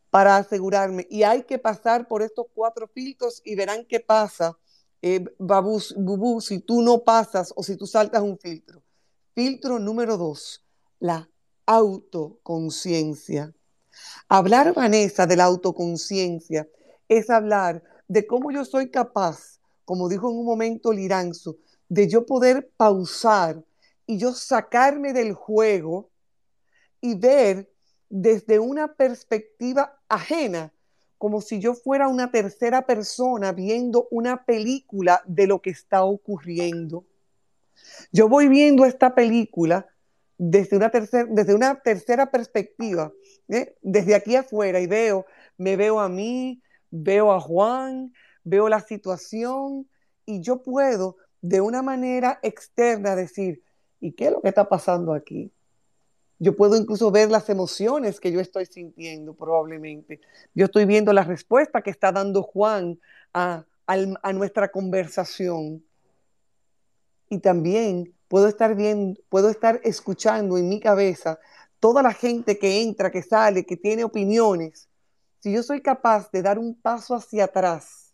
para 0.10 0.38
asegurarme. 0.38 1.06
Y 1.10 1.24
hay 1.24 1.44
que 1.44 1.60
pasar 1.60 2.08
por 2.08 2.22
estos 2.22 2.48
cuatro 2.54 2.88
filtros 2.88 3.42
y 3.46 3.56
verán 3.56 3.86
qué 3.86 4.00
pasa, 4.00 4.58
eh, 5.02 5.24
Babú, 5.38 6.42
si 6.42 6.60
tú 6.60 6.82
no 6.82 7.04
pasas 7.04 7.54
o 7.56 7.64
si 7.64 7.76
tú 7.76 7.86
saltas 7.86 8.24
un 8.24 8.38
filtro. 8.38 8.82
Filtro 9.36 9.78
número 9.78 10.18
dos, 10.18 10.66
la 11.00 11.30
autoconciencia. 11.68 13.54
Hablar, 14.28 14.74
Vanessa, 14.74 15.28
de 15.28 15.36
la 15.36 15.44
autoconciencia 15.44 16.68
es 17.08 17.30
hablar 17.30 17.84
de 18.08 18.26
cómo 18.26 18.52
yo 18.52 18.66
soy 18.66 18.90
capaz, 18.90 19.60
como 19.86 20.10
dijo 20.10 20.32
en 20.32 20.38
un 20.38 20.46
momento 20.46 20.92
Liranzo, 20.92 21.58
de 21.90 22.08
yo 22.08 22.26
poder 22.26 22.72
pausar 22.78 23.64
y 24.06 24.18
yo 24.18 24.34
sacarme 24.34 25.14
del 25.14 25.34
juego 25.34 26.10
y 27.02 27.16
ver 27.16 27.70
desde 28.10 28.60
una 28.60 28.94
perspectiva 28.94 30.00
ajena, 30.08 30.74
como 31.18 31.42
si 31.42 31.60
yo 31.60 31.74
fuera 31.74 32.08
una 32.08 32.32
tercera 32.32 32.86
persona 32.86 33.52
viendo 33.52 34.08
una 34.12 34.46
película 34.46 35.22
de 35.26 35.48
lo 35.48 35.62
que 35.62 35.72
está 35.72 36.04
ocurriendo. 36.04 37.06
Yo 38.12 38.30
voy 38.30 38.48
viendo 38.48 38.86
esta 38.86 39.14
película 39.16 39.88
desde 40.38 40.78
una, 40.78 40.90
desde 40.90 41.56
una 41.56 41.80
tercera 41.82 42.30
perspectiva, 42.30 43.12
¿eh? 43.48 43.76
desde 43.82 44.16
aquí 44.16 44.36
afuera 44.36 44.80
y 44.80 44.88
veo, 44.88 45.26
me 45.58 45.76
veo 45.76 46.00
a 46.00 46.10
mí, 46.10 46.62
veo 46.92 47.32
a 47.32 47.40
Juan, 47.40 48.14
veo 48.44 48.70
la 48.70 48.80
situación 48.82 49.90
y 50.26 50.42
yo 50.42 50.62
puedo 50.62 51.18
de 51.42 51.62
una 51.62 51.82
manera 51.82 52.40
externa 52.44 53.16
decir, 53.16 53.64
¿y 54.00 54.12
qué 54.12 54.26
es 54.26 54.32
lo 54.32 54.42
que 54.42 54.50
está 54.50 54.70
pasando 54.70 55.14
aquí? 55.14 55.52
Yo 56.40 56.56
puedo 56.56 56.76
incluso 56.76 57.10
ver 57.10 57.32
las 57.32 57.50
emociones 57.50 58.20
que 58.20 58.32
yo 58.32 58.40
estoy 58.40 58.68
sintiendo 58.68 59.34
probablemente. 59.34 60.22
Yo 60.54 60.66
estoy 60.66 60.86
viendo 60.86 61.12
la 61.14 61.24
respuesta 61.24 61.82
que 61.82 61.90
está 61.90 62.12
dando 62.12 62.44
Juan 62.44 63.00
a, 63.34 63.66
a 63.88 64.34
nuestra 64.34 64.70
conversación. 64.70 65.84
Y 67.30 67.40
también 67.40 68.14
puedo 68.28 68.48
estar 68.48 68.76
viendo, 68.76 69.20
puedo 69.30 69.50
estar 69.50 69.80
escuchando 69.84 70.58
en 70.58 70.70
mi 70.70 70.80
cabeza 70.80 71.40
toda 71.80 72.02
la 72.02 72.14
gente 72.14 72.58
que 72.58 72.82
entra, 72.82 73.12
que 73.12 73.22
sale, 73.22 73.66
que 73.66 73.78
tiene 73.78 74.04
opiniones. 74.04 74.90
Si 75.40 75.52
yo 75.54 75.64
soy 75.64 75.82
capaz 75.82 76.32
de 76.32 76.42
dar 76.42 76.60
un 76.60 76.76
paso 76.76 77.16
hacia 77.16 77.46
atrás 77.46 78.14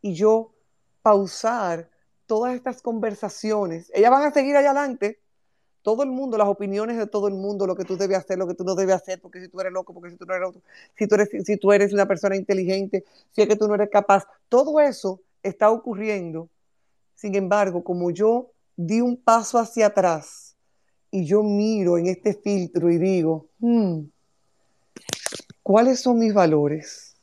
y 0.00 0.14
yo 0.14 0.54
pausar 1.02 1.90
todas 2.26 2.54
estas 2.54 2.82
conversaciones, 2.82 3.90
ellas 3.94 4.10
van 4.10 4.24
a 4.24 4.32
seguir 4.32 4.56
allá 4.56 4.70
adelante. 4.70 5.20
Todo 5.82 6.02
el 6.02 6.10
mundo, 6.10 6.36
las 6.36 6.48
opiniones 6.48 6.98
de 6.98 7.06
todo 7.06 7.28
el 7.28 7.34
mundo, 7.34 7.66
lo 7.66 7.76
que 7.76 7.84
tú 7.84 7.96
debes 7.96 8.18
hacer, 8.18 8.36
lo 8.36 8.46
que 8.46 8.54
tú 8.54 8.64
no 8.64 8.74
debes 8.74 8.96
hacer, 8.96 9.20
porque 9.20 9.40
si 9.40 9.48
tú 9.48 9.60
eres 9.60 9.72
loco, 9.72 9.94
porque 9.94 10.10
si 10.10 10.16
tú 10.16 10.26
no 10.26 10.34
eres 10.34 10.46
loco, 10.46 10.62
si 10.96 11.06
tú 11.06 11.14
eres, 11.14 11.30
si 11.46 11.56
tú 11.56 11.72
eres 11.72 11.92
una 11.92 12.06
persona 12.06 12.36
inteligente, 12.36 13.04
si 13.30 13.42
es 13.42 13.48
que 13.48 13.56
tú 13.56 13.68
no 13.68 13.74
eres 13.74 13.88
capaz, 13.88 14.26
todo 14.48 14.80
eso 14.80 15.20
está 15.42 15.70
ocurriendo 15.70 16.48
sin 17.18 17.34
embargo, 17.34 17.82
como 17.82 18.12
yo 18.12 18.52
di 18.76 19.00
un 19.00 19.16
paso 19.16 19.58
hacia 19.58 19.86
atrás 19.86 20.56
y 21.10 21.24
yo 21.24 21.42
miro 21.42 21.98
en 21.98 22.06
este 22.06 22.32
filtro 22.32 22.88
y 22.92 22.96
digo, 22.96 23.48
hmm, 23.58 24.02
¿cuáles 25.64 26.00
son 26.00 26.20
mis 26.20 26.32
valores? 26.32 27.16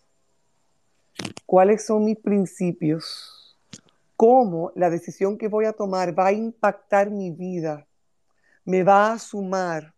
¿Cuáles 1.46 1.86
son 1.86 2.04
mis 2.04 2.18
principios? 2.18 3.58
¿Cómo 4.18 4.74
la 4.76 4.90
decisión 4.90 5.38
que 5.38 5.48
voy 5.48 5.64
a 5.64 5.72
tomar 5.72 6.18
va 6.18 6.28
a 6.28 6.34
impactar 6.34 7.10
mi 7.10 7.32
vida? 7.32 7.88
¿Me 8.66 8.84
va 8.84 9.14
a 9.14 9.18
sumar? 9.20 9.94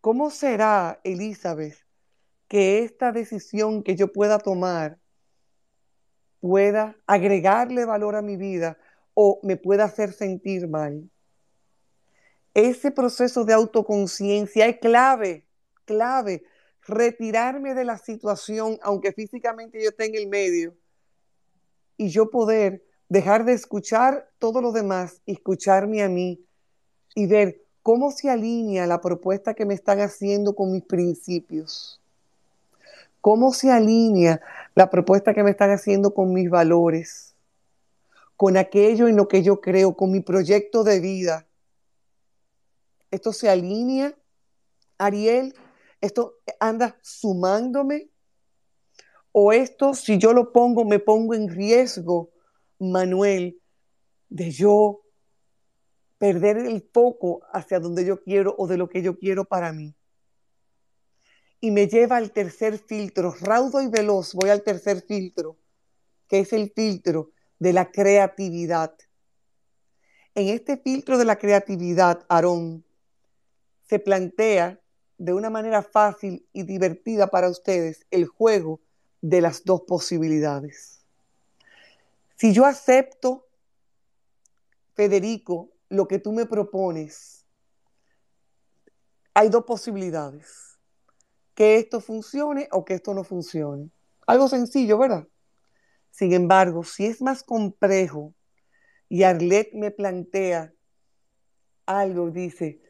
¿Cómo 0.00 0.30
será, 0.30 1.00
Elizabeth, 1.04 1.76
que 2.48 2.82
esta 2.82 3.12
decisión 3.12 3.82
que 3.82 3.94
yo 3.94 4.10
pueda 4.10 4.38
tomar 4.38 4.98
pueda 6.40 6.96
agregarle 7.06 7.84
valor 7.84 8.16
a 8.16 8.22
mi 8.22 8.36
vida 8.36 8.78
o 9.18 9.40
me 9.42 9.56
pueda 9.56 9.84
hacer 9.84 10.12
sentir 10.12 10.68
mal? 10.68 11.08
Ese 12.52 12.90
proceso 12.90 13.44
de 13.44 13.54
autoconciencia 13.54 14.66
es 14.66 14.78
clave, 14.78 15.46
clave. 15.86 16.44
Retirarme 16.86 17.74
de 17.74 17.84
la 17.84 17.98
situación, 17.98 18.78
aunque 18.82 19.12
físicamente 19.12 19.82
yo 19.82 19.88
esté 19.88 20.04
en 20.04 20.14
el 20.14 20.28
medio, 20.28 20.76
y 21.96 22.10
yo 22.10 22.30
poder 22.30 22.84
dejar 23.08 23.44
de 23.44 23.54
escuchar 23.54 24.30
todo 24.38 24.60
lo 24.60 24.70
demás 24.70 25.22
y 25.24 25.32
escucharme 25.32 26.02
a 26.02 26.08
mí 26.08 26.44
y 27.14 27.26
ver 27.26 27.62
cómo 27.82 28.10
se 28.10 28.28
alinea 28.28 28.86
la 28.86 29.00
propuesta 29.00 29.54
que 29.54 29.64
me 29.64 29.74
están 29.74 30.00
haciendo 30.00 30.54
con 30.54 30.72
mis 30.72 30.84
principios. 30.84 32.00
¿Cómo 33.22 33.52
se 33.52 33.70
alinea 33.70 34.40
la 34.74 34.90
propuesta 34.90 35.32
que 35.32 35.42
me 35.42 35.50
están 35.50 35.70
haciendo 35.70 36.12
con 36.12 36.32
mis 36.32 36.50
valores? 36.50 37.35
Con 38.36 38.56
aquello 38.56 39.08
en 39.08 39.16
lo 39.16 39.28
que 39.28 39.42
yo 39.42 39.60
creo, 39.60 39.96
con 39.96 40.12
mi 40.12 40.20
proyecto 40.20 40.84
de 40.84 41.00
vida. 41.00 41.48
Esto 43.10 43.32
se 43.32 43.48
alinea, 43.48 44.14
Ariel, 44.98 45.54
esto 46.00 46.36
anda 46.60 46.98
sumándome. 47.02 48.10
O 49.32 49.52
esto, 49.52 49.94
si 49.94 50.18
yo 50.18 50.32
lo 50.32 50.52
pongo, 50.52 50.84
me 50.84 50.98
pongo 50.98 51.34
en 51.34 51.48
riesgo, 51.48 52.30
Manuel, 52.78 53.60
de 54.28 54.50
yo 54.50 55.02
perder 56.18 56.58
el 56.58 56.82
foco 56.92 57.42
hacia 57.52 57.78
donde 57.78 58.04
yo 58.04 58.22
quiero 58.22 58.54
o 58.58 58.66
de 58.66 58.78
lo 58.78 58.88
que 58.88 59.02
yo 59.02 59.18
quiero 59.18 59.44
para 59.44 59.72
mí. 59.72 59.94
Y 61.60 61.70
me 61.70 61.86
lleva 61.86 62.16
al 62.16 62.32
tercer 62.32 62.78
filtro, 62.78 63.34
raudo 63.40 63.82
y 63.82 63.88
veloz, 63.88 64.34
voy 64.34 64.50
al 64.50 64.62
tercer 64.62 65.02
filtro, 65.02 65.58
que 66.28 66.40
es 66.40 66.52
el 66.52 66.70
filtro 66.74 67.32
de 67.58 67.72
la 67.72 67.90
creatividad. 67.90 68.94
En 70.34 70.48
este 70.48 70.76
filtro 70.76 71.18
de 71.18 71.24
la 71.24 71.36
creatividad, 71.36 72.24
Aarón, 72.28 72.84
se 73.88 73.98
plantea 73.98 74.80
de 75.18 75.32
una 75.32 75.50
manera 75.50 75.82
fácil 75.82 76.46
y 76.52 76.64
divertida 76.64 77.28
para 77.28 77.48
ustedes 77.48 78.04
el 78.10 78.26
juego 78.26 78.80
de 79.22 79.40
las 79.40 79.64
dos 79.64 79.82
posibilidades. 79.82 81.04
Si 82.36 82.52
yo 82.52 82.66
acepto, 82.66 83.46
Federico, 84.94 85.70
lo 85.88 86.06
que 86.06 86.18
tú 86.18 86.32
me 86.32 86.46
propones, 86.46 87.44
hay 89.32 89.48
dos 89.48 89.64
posibilidades. 89.64 90.78
Que 91.54 91.76
esto 91.76 92.00
funcione 92.00 92.68
o 92.72 92.84
que 92.84 92.94
esto 92.94 93.14
no 93.14 93.24
funcione. 93.24 93.90
Algo 94.26 94.48
sencillo, 94.48 94.98
¿verdad? 94.98 95.26
Sin 96.16 96.32
embargo, 96.32 96.82
si 96.82 97.04
es 97.04 97.20
más 97.20 97.42
complejo 97.42 98.32
y 99.06 99.24
Arlet 99.24 99.74
me 99.74 99.90
plantea 99.90 100.72
algo, 101.84 102.30
dice, 102.30 102.80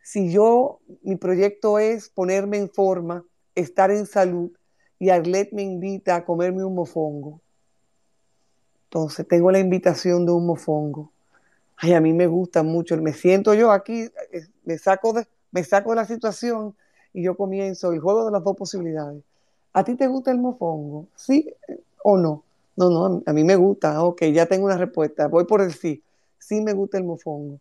si 0.00 0.30
yo, 0.30 0.78
mi 1.02 1.16
proyecto 1.16 1.80
es 1.80 2.08
ponerme 2.08 2.58
en 2.58 2.70
forma, 2.70 3.24
estar 3.56 3.90
en 3.90 4.06
salud, 4.06 4.52
y 5.00 5.10
Arlet 5.10 5.50
me 5.50 5.62
invita 5.62 6.14
a 6.14 6.24
comerme 6.24 6.64
un 6.64 6.76
mofongo. 6.76 7.40
Entonces, 8.84 9.26
tengo 9.26 9.50
la 9.50 9.58
invitación 9.58 10.24
de 10.24 10.30
un 10.30 10.46
mofongo. 10.46 11.10
Ay, 11.78 11.94
a 11.94 12.00
mí 12.00 12.12
me 12.12 12.28
gusta 12.28 12.62
mucho. 12.62 12.96
Me 12.98 13.12
siento 13.12 13.54
yo 13.54 13.72
aquí, 13.72 14.02
eh, 14.02 14.46
me 14.64 14.78
saco 14.78 15.12
de, 15.12 15.26
me 15.50 15.64
saco 15.64 15.90
de 15.90 15.96
la 15.96 16.04
situación 16.04 16.76
y 17.12 17.24
yo 17.24 17.36
comienzo 17.36 17.90
el 17.90 17.98
juego 17.98 18.24
de 18.24 18.30
las 18.30 18.44
dos 18.44 18.56
posibilidades. 18.56 19.24
¿A 19.72 19.82
ti 19.82 19.96
te 19.96 20.06
gusta 20.06 20.30
el 20.30 20.38
mofongo? 20.38 21.08
¿Sí 21.16 21.52
o 22.04 22.16
no? 22.16 22.44
No, 22.76 22.90
no, 22.90 23.22
a 23.26 23.32
mí 23.32 23.44
me 23.44 23.56
gusta. 23.56 24.02
Ok, 24.02 24.24
ya 24.32 24.46
tengo 24.46 24.66
una 24.66 24.76
respuesta. 24.76 25.28
Voy 25.28 25.44
por 25.44 25.60
el 25.60 25.72
sí. 25.72 26.02
Sí 26.38 26.60
me 26.60 26.72
gusta 26.72 26.98
el 26.98 27.04
mofongo 27.04 27.60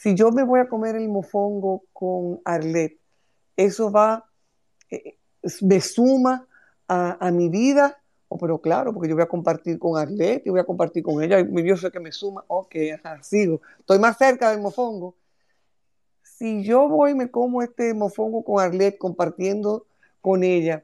si 0.00 0.14
yo 0.14 0.32
me 0.32 0.44
voy 0.44 0.60
a 0.60 0.66
comer 0.66 0.96
el 0.96 1.10
mofongo 1.10 1.84
con 1.92 2.40
Arlet, 2.46 2.98
eso 3.54 3.92
va, 3.92 4.26
eh, 4.90 5.18
me 5.60 5.78
suma 5.82 6.48
a, 6.88 7.30
mi 7.30 7.50
vida, 7.50 8.00
o 8.28 8.38
pero 8.38 8.62
claro, 8.62 8.94
porque 8.94 9.10
yo 9.10 9.14
voy 9.14 9.24
a 9.24 9.28
compartir 9.28 9.78
con 9.78 10.00
Arlet, 10.00 10.46
y 10.46 10.48
voy 10.48 10.60
a 10.60 10.64
compartir 10.64 11.02
con 11.02 11.22
ella, 11.22 11.40
y 11.40 11.64
yo 11.64 11.76
sé 11.76 11.90
que 11.90 12.00
me 12.00 12.12
suma, 12.12 12.42
ok, 12.46 12.74
ajá, 12.94 13.22
sigo, 13.22 13.60
estoy 13.78 13.98
más 13.98 14.16
cerca 14.16 14.50
del 14.50 14.62
mofongo. 14.62 15.14
Si 16.22 16.64
yo 16.64 16.88
voy 16.88 17.10
y 17.10 17.14
me 17.14 17.30
como 17.30 17.60
este 17.60 17.92
mofongo 17.92 18.42
con 18.42 18.58
Arlet, 18.64 18.96
compartiendo 18.96 19.84
con 20.22 20.42
ella, 20.42 20.82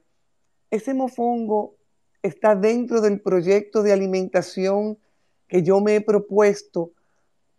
ese 0.70 0.92
mofongo 0.92 1.74
está 2.22 2.54
dentro 2.54 3.00
del 3.00 3.20
proyecto 3.20 3.82
de 3.82 3.92
alimentación 3.92 4.98
que 5.48 5.62
yo 5.62 5.80
me 5.80 5.96
he 5.96 6.00
propuesto 6.00 6.92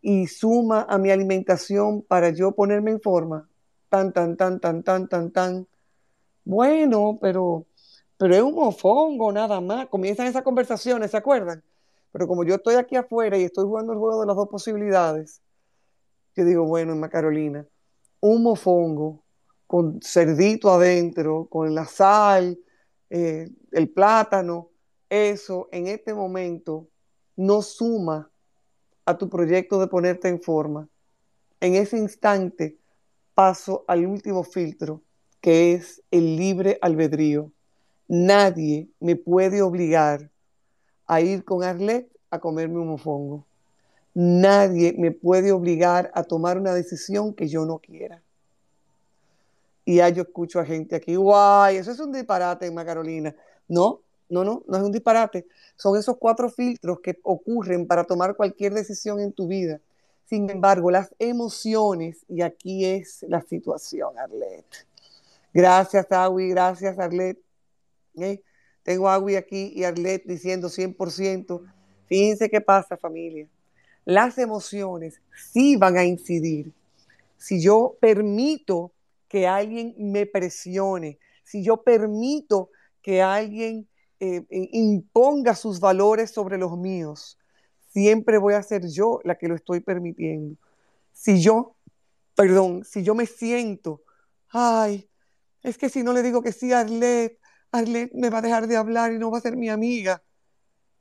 y 0.01 0.27
suma 0.27 0.85
a 0.89 0.97
mi 0.97 1.11
alimentación 1.11 2.01
para 2.01 2.29
yo 2.29 2.51
ponerme 2.51 2.91
en 2.91 3.01
forma. 3.01 3.49
Tan, 3.89 4.11
tan, 4.13 4.35
tan, 4.35 4.59
tan, 4.59 4.83
tan, 4.83 5.07
tan, 5.07 5.31
tan. 5.31 5.67
Bueno, 6.43 7.17
pero, 7.21 7.65
pero 8.17 8.35
es 8.35 8.41
un 8.41 8.55
mofongo 8.55 9.31
nada 9.31 9.59
más. 9.61 9.87
Comienzan 9.87 10.27
esas 10.27 10.43
conversaciones, 10.43 11.11
¿se 11.11 11.17
acuerdan? 11.17 11.63
Pero 12.11 12.27
como 12.27 12.43
yo 12.43 12.55
estoy 12.55 12.75
aquí 12.75 12.95
afuera 12.95 13.37
y 13.37 13.43
estoy 13.43 13.65
jugando 13.65 13.93
el 13.93 13.99
juego 13.99 14.21
de 14.21 14.27
las 14.27 14.35
dos 14.35 14.47
posibilidades, 14.49 15.41
yo 16.35 16.45
digo, 16.45 16.65
bueno, 16.65 16.93
Emma 16.93 17.09
Carolina, 17.09 17.65
un 18.19 18.43
mofongo 18.43 19.23
con 19.65 19.99
cerdito 20.01 20.71
adentro, 20.71 21.47
con 21.49 21.75
la 21.75 21.85
sal, 21.85 22.57
eh, 23.09 23.49
el 23.71 23.89
plátano, 23.89 24.69
eso 25.09 25.69
en 25.71 25.87
este 25.87 26.13
momento 26.13 26.87
no 27.35 27.61
suma 27.61 28.29
a 29.05 29.17
tu 29.17 29.29
proyecto 29.29 29.79
de 29.79 29.87
ponerte 29.87 30.27
en 30.27 30.41
forma, 30.41 30.89
en 31.61 31.75
ese 31.75 31.97
instante 31.97 32.77
paso 33.33 33.85
al 33.87 34.05
último 34.05 34.43
filtro, 34.43 35.01
que 35.39 35.73
es 35.73 36.01
el 36.11 36.35
libre 36.35 36.77
albedrío. 36.81 37.51
Nadie 38.07 38.89
me 38.99 39.15
puede 39.15 39.61
obligar 39.61 40.29
a 41.05 41.21
ir 41.21 41.43
con 41.45 41.63
Arlet 41.63 42.09
a 42.29 42.39
comerme 42.39 42.79
un 42.79 42.87
mofongo. 42.87 43.45
Nadie 44.13 44.95
me 44.97 45.11
puede 45.11 45.51
obligar 45.51 46.11
a 46.13 46.23
tomar 46.23 46.57
una 46.57 46.73
decisión 46.73 47.33
que 47.33 47.47
yo 47.47 47.65
no 47.65 47.79
quiera. 47.79 48.23
Y 49.87 49.95
ya 49.95 50.09
yo 50.09 50.23
escucho 50.23 50.59
a 50.59 50.65
gente 50.65 50.97
aquí, 50.97 51.15
guay, 51.15 51.77
eso 51.77 51.91
es 51.91 51.99
un 52.01 52.11
disparate, 52.11 52.65
Emma 52.65 52.83
Carolina. 52.83 53.33
No, 53.69 54.01
no, 54.27 54.43
no, 54.43 54.61
no 54.67 54.77
es 54.77 54.83
un 54.83 54.91
disparate. 54.91 55.47
Son 55.77 55.97
esos 55.97 56.17
cuatro 56.17 56.49
filtros 56.49 56.99
que 56.99 57.17
ocurren 57.23 57.87
para 57.87 58.03
tomar 58.03 58.35
cualquier 58.35 58.73
decisión 58.73 59.21
en 59.21 59.31
tu 59.31 59.47
vida. 59.47 59.79
Sin 60.25 60.49
embargo, 60.49 60.91
las 60.91 61.15
emociones, 61.19 62.25
y 62.27 62.41
aquí 62.41 62.83
es 62.83 63.23
la 63.29 63.41
situación, 63.43 64.09
Arlet. 64.19 64.65
Gracias, 65.53 66.11
Agui, 66.11 66.49
gracias, 66.49 66.99
Arlet. 66.99 67.39
¿Eh? 68.17 68.41
Tengo 68.83 69.07
Agui 69.07 69.37
aquí 69.37 69.71
y 69.73 69.85
Arlet 69.85 70.21
diciendo 70.25 70.67
100%. 70.67 71.61
Fíjense 72.07 72.49
qué 72.49 72.59
pasa, 72.59 72.97
familia. 72.97 73.47
Las 74.03 74.37
emociones 74.37 75.21
sí 75.49 75.77
van 75.77 75.95
a 75.95 76.03
incidir. 76.03 76.73
Si 77.37 77.61
yo 77.61 77.95
permito 78.01 78.91
que 79.27 79.47
alguien 79.47 79.93
me 79.97 80.25
presione, 80.25 81.19
si 81.43 81.63
yo 81.63 81.83
permito 81.83 82.69
que 83.01 83.21
alguien 83.21 83.87
eh, 84.19 84.45
eh, 84.49 84.69
imponga 84.73 85.55
sus 85.55 85.79
valores 85.79 86.31
sobre 86.31 86.57
los 86.57 86.77
míos, 86.77 87.37
siempre 87.89 88.37
voy 88.37 88.53
a 88.53 88.63
ser 88.63 88.87
yo 88.87 89.19
la 89.23 89.37
que 89.37 89.47
lo 89.47 89.55
estoy 89.55 89.79
permitiendo. 89.79 90.57
Si 91.13 91.41
yo, 91.41 91.75
perdón, 92.35 92.83
si 92.83 93.03
yo 93.03 93.15
me 93.15 93.25
siento, 93.25 94.01
ay, 94.49 95.09
es 95.63 95.77
que 95.77 95.89
si 95.89 96.03
no 96.03 96.13
le 96.13 96.21
digo 96.21 96.41
que 96.41 96.51
sí 96.51 96.71
a 96.73 96.81
Arlet, 96.81 97.39
Arlet 97.71 98.11
me 98.13 98.29
va 98.29 98.39
a 98.39 98.41
dejar 98.41 98.67
de 98.67 98.77
hablar 98.77 99.11
y 99.13 99.19
no 99.19 99.31
va 99.31 99.39
a 99.39 99.41
ser 99.41 99.57
mi 99.57 99.69
amiga. 99.69 100.23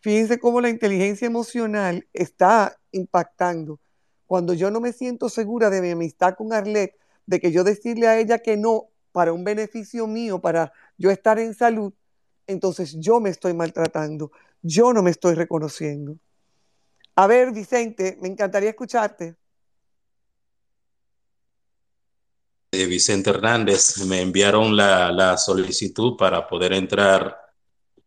Fíjense 0.00 0.38
cómo 0.38 0.60
la 0.60 0.68
inteligencia 0.68 1.26
emocional 1.26 2.06
está 2.12 2.76
impactando. 2.92 3.80
Cuando 4.26 4.54
yo 4.54 4.70
no 4.70 4.80
me 4.80 4.92
siento 4.92 5.28
segura 5.28 5.70
de 5.70 5.80
mi 5.80 5.90
amistad 5.90 6.34
con 6.34 6.52
Arlet, 6.52 6.94
de 7.26 7.40
que 7.40 7.52
yo 7.52 7.64
decirle 7.64 8.06
a 8.06 8.18
ella 8.18 8.38
que 8.38 8.56
no 8.56 8.88
para 9.12 9.32
un 9.32 9.44
beneficio 9.44 10.06
mío, 10.06 10.40
para 10.40 10.72
yo 10.96 11.10
estar 11.10 11.38
en 11.38 11.54
salud, 11.54 11.92
entonces 12.46 12.96
yo 12.98 13.20
me 13.20 13.30
estoy 13.30 13.54
maltratando, 13.54 14.30
yo 14.62 14.92
no 14.92 15.02
me 15.02 15.10
estoy 15.10 15.34
reconociendo. 15.34 16.16
A 17.16 17.26
ver, 17.26 17.52
Vicente, 17.52 18.18
me 18.20 18.28
encantaría 18.28 18.70
escucharte. 18.70 19.36
Vicente 22.70 23.30
Hernández 23.30 24.04
me 24.04 24.20
enviaron 24.20 24.76
la, 24.76 25.10
la 25.10 25.38
solicitud 25.38 26.16
para 26.16 26.46
poder 26.46 26.74
entrar 26.74 27.38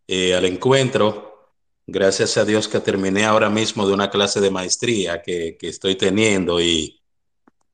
eh, 0.08 0.36
al 0.36 0.46
encuentro. 0.46 1.54
Gracias 1.88 2.38
a 2.38 2.46
Dios 2.46 2.68
que 2.68 2.80
terminé 2.80 3.26
ahora 3.26 3.50
mismo 3.50 3.88
de 3.88 3.94
una 3.94 4.12
clase 4.12 4.40
de 4.40 4.52
maestría 4.52 5.24
que, 5.24 5.58
que 5.58 5.70
estoy 5.70 5.96
teniendo 5.96 6.62
y 6.62 7.02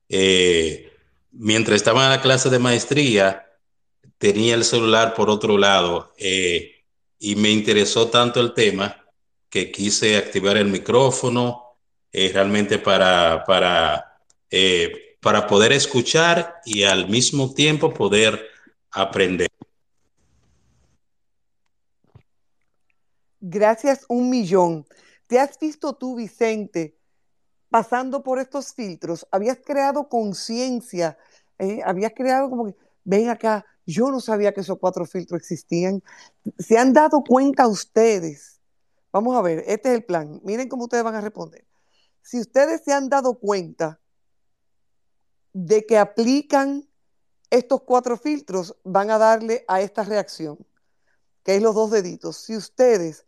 eh, 0.08 0.95
mientras 1.38 1.78
estaba 1.78 2.06
en 2.06 2.12
la 2.12 2.22
clase 2.22 2.50
de 2.50 2.60
maestría 2.60 3.46
tenía 4.18 4.56
el 4.56 4.64
celular 4.64 5.14
por 5.14 5.30
otro 5.30 5.58
lado 5.58 6.14
eh, 6.18 6.84
y 7.20 7.36
me 7.36 7.52
interesó 7.52 8.10
tanto 8.10 8.40
el 8.40 8.54
tema 8.54 9.06
que 9.50 9.72
quise 9.72 10.18
activar 10.18 10.58
el 10.58 10.68
micrófono 10.68 11.62
realmente 12.12 12.80
para, 12.80 13.44
para 13.46 14.16
para 15.26 15.48
poder 15.48 15.72
escuchar 15.72 16.62
y 16.66 16.84
al 16.84 17.10
mismo 17.10 17.52
tiempo 17.52 17.92
poder 17.92 18.48
aprender. 18.92 19.50
Gracias 23.40 24.06
un 24.08 24.30
millón. 24.30 24.86
¿Te 25.26 25.40
has 25.40 25.58
visto 25.58 25.94
tú, 25.94 26.16
Vicente, 26.16 26.96
pasando 27.76 28.24
por 28.24 28.40
estos 28.40 28.74
filtros? 28.74 29.28
¿Habías 29.32 29.58
creado 29.58 30.08
conciencia? 30.08 31.18
Eh? 31.60 31.82
¿Habías 31.84 32.14
creado 32.16 32.50
como 32.50 32.68
que, 32.68 32.76
ven 33.04 33.28
acá, 33.28 33.66
yo 33.86 34.10
no 34.12 34.22
sabía 34.22 34.54
que 34.54 34.62
esos 34.62 34.80
cuatro 34.80 35.06
filtros 35.06 35.42
existían? 35.42 36.02
¿Se 36.58 36.78
han 36.78 36.94
dado 36.94 37.22
cuenta 37.22 37.68
ustedes? 37.68 38.62
Vamos 39.12 39.36
a 39.36 39.42
ver, 39.42 39.66
este 39.68 39.90
es 39.90 39.96
el 39.96 40.06
plan. 40.06 40.40
Miren 40.46 40.70
cómo 40.70 40.86
ustedes 40.86 41.04
van 41.04 41.16
a 41.16 41.20
responder. 41.20 41.68
Si 42.22 42.40
ustedes 42.40 42.82
se 42.86 42.94
han 42.94 43.10
dado 43.10 43.40
cuenta 43.40 44.00
de 45.52 45.86
que 45.86 45.98
aplican 45.98 46.88
estos 47.50 47.82
cuatro 47.82 48.16
filtros, 48.16 48.78
van 48.86 49.10
a 49.10 49.18
darle 49.18 49.66
a 49.68 49.82
esta 49.82 50.06
reacción, 50.06 50.66
que 51.44 51.58
es 51.58 51.62
los 51.62 51.76
dos 51.76 51.92
deditos. 51.92 52.38
Si 52.38 52.56
ustedes 52.56 53.26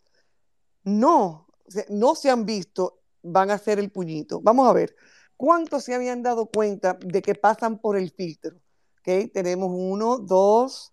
no, 0.84 1.48
no 1.90 2.14
se 2.14 2.30
han 2.30 2.46
visto, 2.46 2.97
van 3.22 3.50
a 3.50 3.54
hacer 3.54 3.78
el 3.78 3.90
puñito. 3.90 4.40
Vamos 4.40 4.68
a 4.68 4.72
ver, 4.72 4.94
¿cuántos 5.36 5.84
se 5.84 5.94
habían 5.94 6.22
dado 6.22 6.46
cuenta 6.46 6.98
de 7.04 7.22
que 7.22 7.34
pasan 7.34 7.78
por 7.78 7.96
el 7.96 8.10
filtro? 8.10 8.56
¿Okay? 9.00 9.28
Tenemos 9.28 9.70
uno, 9.72 10.18
dos, 10.18 10.92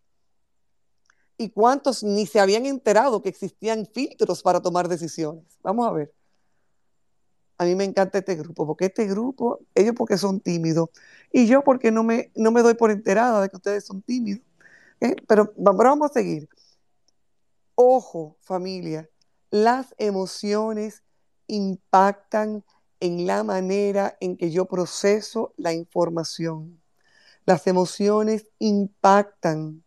y 1.38 1.50
cuántos 1.50 2.04
ni 2.04 2.26
se 2.26 2.40
habían 2.40 2.66
enterado 2.66 3.22
que 3.22 3.30
existían 3.30 3.86
filtros 3.86 4.42
para 4.42 4.62
tomar 4.62 4.88
decisiones. 4.88 5.44
Vamos 5.62 5.88
a 5.88 5.92
ver 5.92 6.14
a 7.58 7.66
mí 7.66 7.76
me 7.76 7.86
encanta 7.86 8.18
este 8.20 8.36
grupo, 8.36 8.68
porque 8.68 8.86
este 8.86 9.06
grupo, 9.06 9.60
ellos 9.74 9.96
porque 9.98 10.18
son 10.18 10.40
tímidos, 10.40 10.90
y 11.32 11.48
yo 11.48 11.64
porque 11.64 11.92
no 11.92 12.04
me, 12.04 12.32
no 12.36 12.52
me 12.52 12.62
doy 12.62 12.74
por 12.74 12.92
enterada 12.92 13.42
de 13.42 13.50
que 13.50 13.56
ustedes 13.56 13.86
son 13.86 14.02
tímidos. 14.02 14.42
Pero 15.28 15.54
vamos 15.56 16.12
a 16.12 16.14
seguir. 16.14 16.50
Ojo, 17.76 18.38
familia, 18.42 19.10
las 19.52 19.94
emociones 19.98 21.04
impactan 21.48 22.64
en 23.00 23.28
la 23.28 23.44
manera 23.44 24.18
en 24.20 24.38
que 24.38 24.52
yo 24.52 24.66
proceso 24.66 25.54
la 25.58 25.74
información. 25.74 26.82
Las 27.46 27.68
emociones 27.68 28.48
impactan 28.60 29.84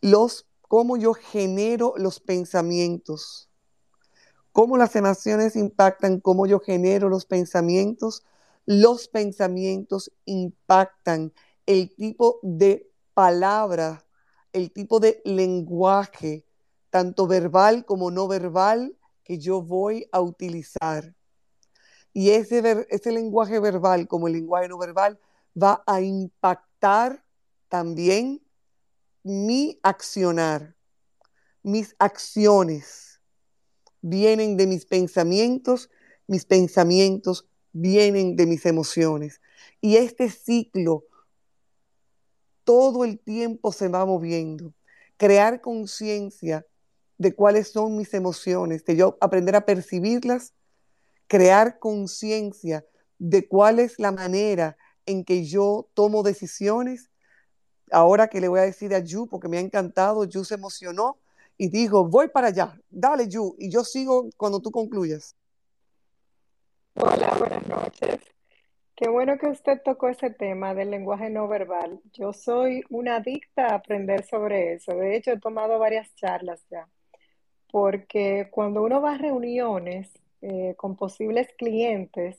los 0.00 0.46
cómo 0.68 0.96
yo 0.96 1.14
genero 1.14 1.94
los 1.96 2.20
pensamientos 2.20 3.48
cómo 4.54 4.76
las 4.76 4.94
emociones 4.94 5.56
impactan, 5.56 6.20
cómo 6.20 6.46
yo 6.46 6.60
genero 6.60 7.08
los 7.08 7.26
pensamientos. 7.26 8.22
Los 8.66 9.08
pensamientos 9.08 10.12
impactan 10.26 11.32
el 11.66 11.92
tipo 11.92 12.38
de 12.42 12.88
palabra, 13.14 14.06
el 14.52 14.70
tipo 14.70 15.00
de 15.00 15.20
lenguaje, 15.24 16.46
tanto 16.88 17.26
verbal 17.26 17.84
como 17.84 18.12
no 18.12 18.28
verbal, 18.28 18.96
que 19.24 19.38
yo 19.38 19.62
voy 19.62 20.06
a 20.12 20.20
utilizar. 20.20 21.14
Y 22.12 22.30
ese, 22.30 22.86
ese 22.90 23.10
lenguaje 23.10 23.58
verbal 23.58 24.06
como 24.06 24.28
el 24.28 24.34
lenguaje 24.34 24.68
no 24.68 24.78
verbal 24.78 25.18
va 25.60 25.82
a 25.86 26.00
impactar 26.00 27.24
también 27.68 28.40
mi 29.22 29.80
accionar, 29.82 30.76
mis 31.62 31.96
acciones 31.98 33.20
vienen 34.02 34.58
de 34.58 34.66
mis 34.66 34.84
pensamientos, 34.84 35.90
mis 36.26 36.44
pensamientos 36.44 37.48
vienen 37.72 38.36
de 38.36 38.46
mis 38.46 38.66
emociones. 38.66 39.40
Y 39.80 39.96
este 39.96 40.28
ciclo 40.28 41.04
todo 42.64 43.04
el 43.04 43.18
tiempo 43.18 43.72
se 43.72 43.88
va 43.88 44.04
moviendo. 44.04 44.74
Crear 45.16 45.60
conciencia 45.60 46.66
de 47.18 47.34
cuáles 47.34 47.70
son 47.70 47.96
mis 47.96 48.12
emociones, 48.14 48.84
de 48.84 48.96
yo 48.96 49.16
aprender 49.20 49.56
a 49.56 49.64
percibirlas, 49.64 50.54
crear 51.26 51.78
conciencia 51.78 52.84
de 53.18 53.46
cuál 53.48 53.78
es 53.78 53.98
la 53.98 54.12
manera 54.12 54.76
en 55.06 55.24
que 55.24 55.44
yo 55.44 55.88
tomo 55.94 56.22
decisiones. 56.22 57.10
Ahora 57.90 58.28
que 58.28 58.40
le 58.40 58.48
voy 58.48 58.60
a 58.60 58.64
decir 58.64 58.94
a 58.94 58.98
Yu, 58.98 59.28
porque 59.28 59.48
me 59.48 59.58
ha 59.58 59.60
encantado, 59.60 60.24
Yu 60.24 60.44
se 60.44 60.54
emocionó 60.54 61.18
y 61.56 61.68
dijo, 61.68 62.08
voy 62.08 62.28
para 62.28 62.48
allá, 62.48 62.80
dale, 62.90 63.28
Yu, 63.28 63.54
y 63.58 63.70
yo 63.70 63.84
sigo 63.84 64.28
cuando 64.36 64.60
tú 64.60 64.70
concluyas. 64.70 65.36
Hola, 66.94 67.34
buenas 67.38 67.66
noches. 67.66 68.18
Qué 68.96 69.08
bueno 69.08 69.38
que 69.38 69.48
usted 69.48 69.82
tocó 69.84 70.08
ese 70.08 70.30
tema 70.30 70.72
del 70.72 70.90
lenguaje 70.90 71.28
no 71.28 71.48
verbal. 71.48 72.00
Yo 72.12 72.32
soy 72.32 72.84
una 72.90 73.16
adicta 73.16 73.66
a 73.66 73.74
aprender 73.74 74.24
sobre 74.24 74.74
eso. 74.74 74.94
De 74.94 75.16
hecho, 75.16 75.32
he 75.32 75.40
tomado 75.40 75.80
varias 75.80 76.14
charlas 76.14 76.64
ya, 76.70 76.88
porque 77.74 78.50
cuando 78.52 78.84
uno 78.84 79.00
va 79.02 79.14
a 79.14 79.18
reuniones 79.18 80.08
eh, 80.42 80.74
con 80.76 80.94
posibles 80.94 81.48
clientes, 81.58 82.38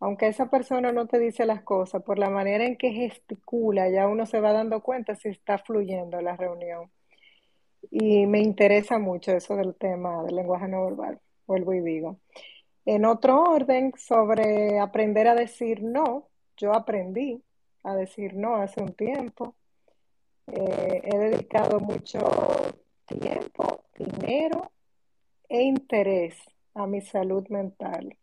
aunque 0.00 0.28
esa 0.28 0.48
persona 0.48 0.92
no 0.92 1.06
te 1.06 1.18
dice 1.18 1.44
las 1.44 1.60
cosas, 1.60 2.02
por 2.02 2.18
la 2.18 2.30
manera 2.30 2.64
en 2.64 2.78
que 2.78 2.90
gesticula, 2.90 3.90
ya 3.90 4.08
uno 4.08 4.24
se 4.24 4.40
va 4.40 4.54
dando 4.54 4.80
cuenta 4.82 5.14
si 5.14 5.28
está 5.28 5.58
fluyendo 5.58 6.22
la 6.22 6.38
reunión. 6.38 6.90
Y 7.90 8.24
me 8.24 8.40
interesa 8.40 8.98
mucho 8.98 9.32
eso 9.32 9.56
del 9.56 9.74
tema 9.74 10.22
del 10.22 10.36
lenguaje 10.36 10.68
no 10.68 10.86
verbal, 10.86 11.20
vuelvo 11.46 11.74
y 11.74 11.82
digo. 11.82 12.16
En 12.86 13.04
otro 13.04 13.42
orden, 13.42 13.92
sobre 13.98 14.78
aprender 14.78 15.28
a 15.28 15.34
decir 15.34 15.82
no, 15.82 16.30
yo 16.56 16.72
aprendí 16.72 17.42
a 17.82 17.94
decir 17.94 18.36
no 18.36 18.56
hace 18.56 18.80
un 18.80 18.94
tiempo. 18.94 19.54
Eh, 20.46 21.02
he 21.04 21.18
dedicado 21.18 21.78
mucho 21.78 22.20
tiempo, 23.18 23.84
dinero 23.96 24.70
e 25.48 25.62
interés 25.62 26.36
a 26.74 26.86
mi 26.86 27.00
salud 27.00 27.46
mental, 27.48 28.16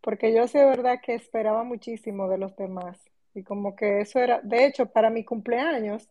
porque 0.00 0.34
yo 0.34 0.46
sé 0.46 0.64
verdad 0.64 1.00
que 1.02 1.14
esperaba 1.14 1.64
muchísimo 1.64 2.28
de 2.28 2.38
los 2.38 2.56
demás 2.56 2.98
y 3.34 3.42
como 3.42 3.76
que 3.76 4.00
eso 4.00 4.18
era, 4.18 4.40
de 4.42 4.66
hecho, 4.66 4.86
para 4.86 5.10
mi 5.10 5.24
cumpleaños, 5.24 6.08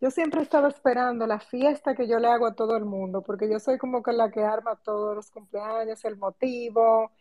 yo 0.00 0.10
siempre 0.10 0.42
estaba 0.42 0.68
esperando 0.68 1.26
la 1.26 1.40
fiesta 1.40 1.94
que 1.94 2.06
yo 2.06 2.18
le 2.18 2.28
hago 2.28 2.46
a 2.46 2.54
todo 2.54 2.76
el 2.76 2.84
mundo, 2.84 3.22
porque 3.22 3.48
yo 3.50 3.58
soy 3.58 3.78
como 3.78 4.02
que 4.02 4.12
la 4.12 4.30
que 4.30 4.42
arma 4.42 4.76
todos 4.76 5.14
los 5.16 5.30
cumpleaños, 5.30 6.04
el 6.04 6.16
motivo. 6.16 7.12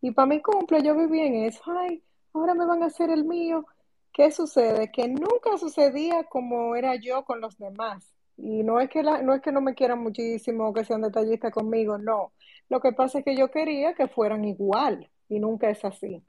Y 0.00 0.12
para 0.12 0.26
mi 0.26 0.40
cumple 0.40 0.82
yo 0.82 0.96
viví 0.96 1.20
en 1.20 1.34
eso. 1.44 1.62
Ay, 1.66 2.02
ahora 2.32 2.54
me 2.54 2.64
van 2.64 2.82
a 2.82 2.86
hacer 2.86 3.10
el 3.10 3.24
mío. 3.24 3.66
¿Qué 4.12 4.30
sucede? 4.30 4.90
Que 4.90 5.08
nunca 5.08 5.58
sucedía 5.58 6.24
como 6.24 6.74
era 6.76 6.94
yo 6.96 7.24
con 7.24 7.40
los 7.40 7.58
demás. 7.58 8.10
Y 8.42 8.62
no 8.62 8.80
es 8.80 8.88
que 8.88 9.02
no 9.02 9.34
es 9.34 9.42
que 9.42 9.52
no 9.52 9.60
me 9.60 9.74
quieran 9.74 10.02
muchísimo, 10.02 10.72
que 10.72 10.84
sean 10.84 11.02
detallistas 11.02 11.52
conmigo, 11.52 11.98
no. 11.98 12.32
Lo 12.68 12.80
que 12.80 12.92
pasa 12.92 13.18
es 13.18 13.24
que 13.24 13.36
yo 13.36 13.50
quería 13.50 13.94
que 13.94 14.08
fueran 14.08 14.44
igual 14.44 15.10
y 15.28 15.38
nunca 15.40 15.68
es 15.68 15.84
así. 15.84 16.22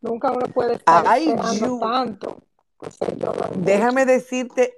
Nunca 0.00 0.32
uno 0.32 0.46
puede 0.46 0.74
estar 0.74 1.04
esperando 1.18 1.78
tanto. 1.78 2.42
Déjame 3.56 4.04
decirte, 4.04 4.74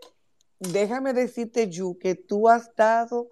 déjame 0.58 1.12
decirte, 1.12 1.68
Yu, 1.68 1.98
que 1.98 2.14
tú 2.14 2.48
has 2.48 2.74
dado 2.76 3.28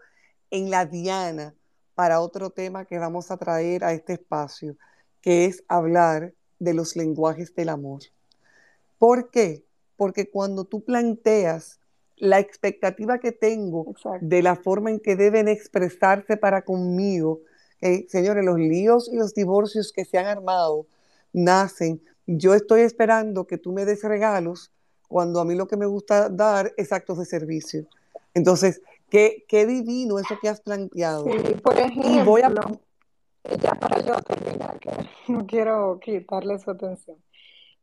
en 0.50 0.70
la 0.70 0.86
diana 0.86 1.54
para 1.94 2.20
otro 2.20 2.50
tema 2.50 2.84
que 2.84 2.98
vamos 2.98 3.30
a 3.30 3.36
traer 3.36 3.84
a 3.84 3.92
este 3.92 4.14
espacio, 4.14 4.76
que 5.20 5.44
es 5.44 5.64
hablar 5.68 6.32
de 6.58 6.74
los 6.74 6.96
lenguajes 6.96 7.54
del 7.54 7.68
amor. 7.68 8.02
¿Por 8.98 9.30
qué? 9.30 9.64
Porque 9.96 10.30
cuando 10.30 10.64
tú 10.64 10.82
planteas 10.82 11.78
la 12.16 12.38
expectativa 12.38 13.18
que 13.18 13.32
tengo 13.32 13.94
de 14.20 14.42
la 14.42 14.56
forma 14.56 14.90
en 14.90 15.00
que 15.00 15.16
deben 15.16 15.48
expresarse 15.48 16.36
para 16.36 16.62
conmigo, 16.62 17.40
señores, 18.08 18.44
los 18.44 18.58
líos 18.58 19.10
y 19.12 19.16
los 19.16 19.34
divorcios 19.34 19.92
que 19.92 20.04
se 20.04 20.18
han 20.18 20.26
armado 20.26 20.86
nacen. 21.32 22.00
Yo 22.26 22.54
estoy 22.54 22.82
esperando 22.82 23.46
que 23.46 23.58
tú 23.58 23.72
me 23.72 23.84
des 23.84 24.02
regalos 24.02 24.72
cuando 25.08 25.40
a 25.40 25.44
mí 25.44 25.54
lo 25.54 25.66
que 25.66 25.76
me 25.76 25.86
gusta 25.86 26.28
dar 26.28 26.72
es 26.76 26.92
actos 26.92 27.18
de 27.18 27.26
servicio. 27.26 27.86
Entonces, 28.32 28.80
qué, 29.10 29.44
qué 29.48 29.66
divino 29.66 30.18
eso 30.18 30.38
que 30.40 30.48
has 30.48 30.60
planteado. 30.60 31.24
Sí, 31.24 31.54
por 31.62 31.78
ejemplo, 31.78 32.24
voy 32.24 32.42
a... 32.42 32.52
ya 33.60 33.74
para 33.74 34.00
yo 34.00 34.16
terminar, 34.22 34.78
que 34.78 34.90
no 35.28 35.46
quiero 35.46 36.00
quitarle 36.00 36.58
su 36.58 36.70
atención. 36.70 37.16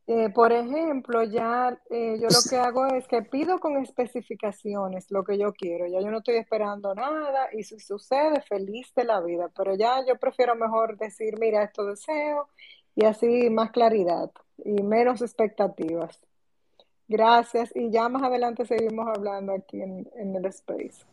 Eh, 0.08 0.30
por 0.30 0.52
ejemplo, 0.52 1.22
ya 1.22 1.78
eh, 1.90 2.18
yo 2.20 2.28
lo 2.28 2.38
que 2.48 2.56
hago 2.58 2.86
es 2.86 3.06
que 3.06 3.22
pido 3.22 3.60
con 3.60 3.76
especificaciones 3.76 5.10
lo 5.10 5.24
que 5.24 5.38
yo 5.38 5.52
quiero. 5.52 5.86
Ya 5.86 6.00
yo 6.00 6.10
no 6.10 6.18
estoy 6.18 6.36
esperando 6.36 6.94
nada 6.94 7.48
y 7.52 7.62
si 7.62 7.78
sucede, 7.78 8.40
feliz 8.42 8.92
de 8.94 9.04
la 9.04 9.20
vida. 9.20 9.48
Pero 9.56 9.74
ya 9.74 10.04
yo 10.06 10.16
prefiero 10.18 10.56
mejor 10.56 10.98
decir, 10.98 11.38
mira, 11.38 11.62
esto 11.62 11.84
deseo 11.84 12.48
y 12.94 13.04
así 13.04 13.48
más 13.50 13.70
claridad 13.70 14.30
y 14.64 14.82
menos 14.82 15.22
expectativas. 15.22 16.20
Gracias 17.08 17.70
y 17.74 17.90
ya 17.90 18.08
más 18.08 18.22
adelante 18.22 18.64
seguimos 18.64 19.06
hablando 19.08 19.52
aquí 19.52 19.82
en, 19.82 20.08
en 20.16 20.34
el 20.34 20.46
space. 20.46 21.04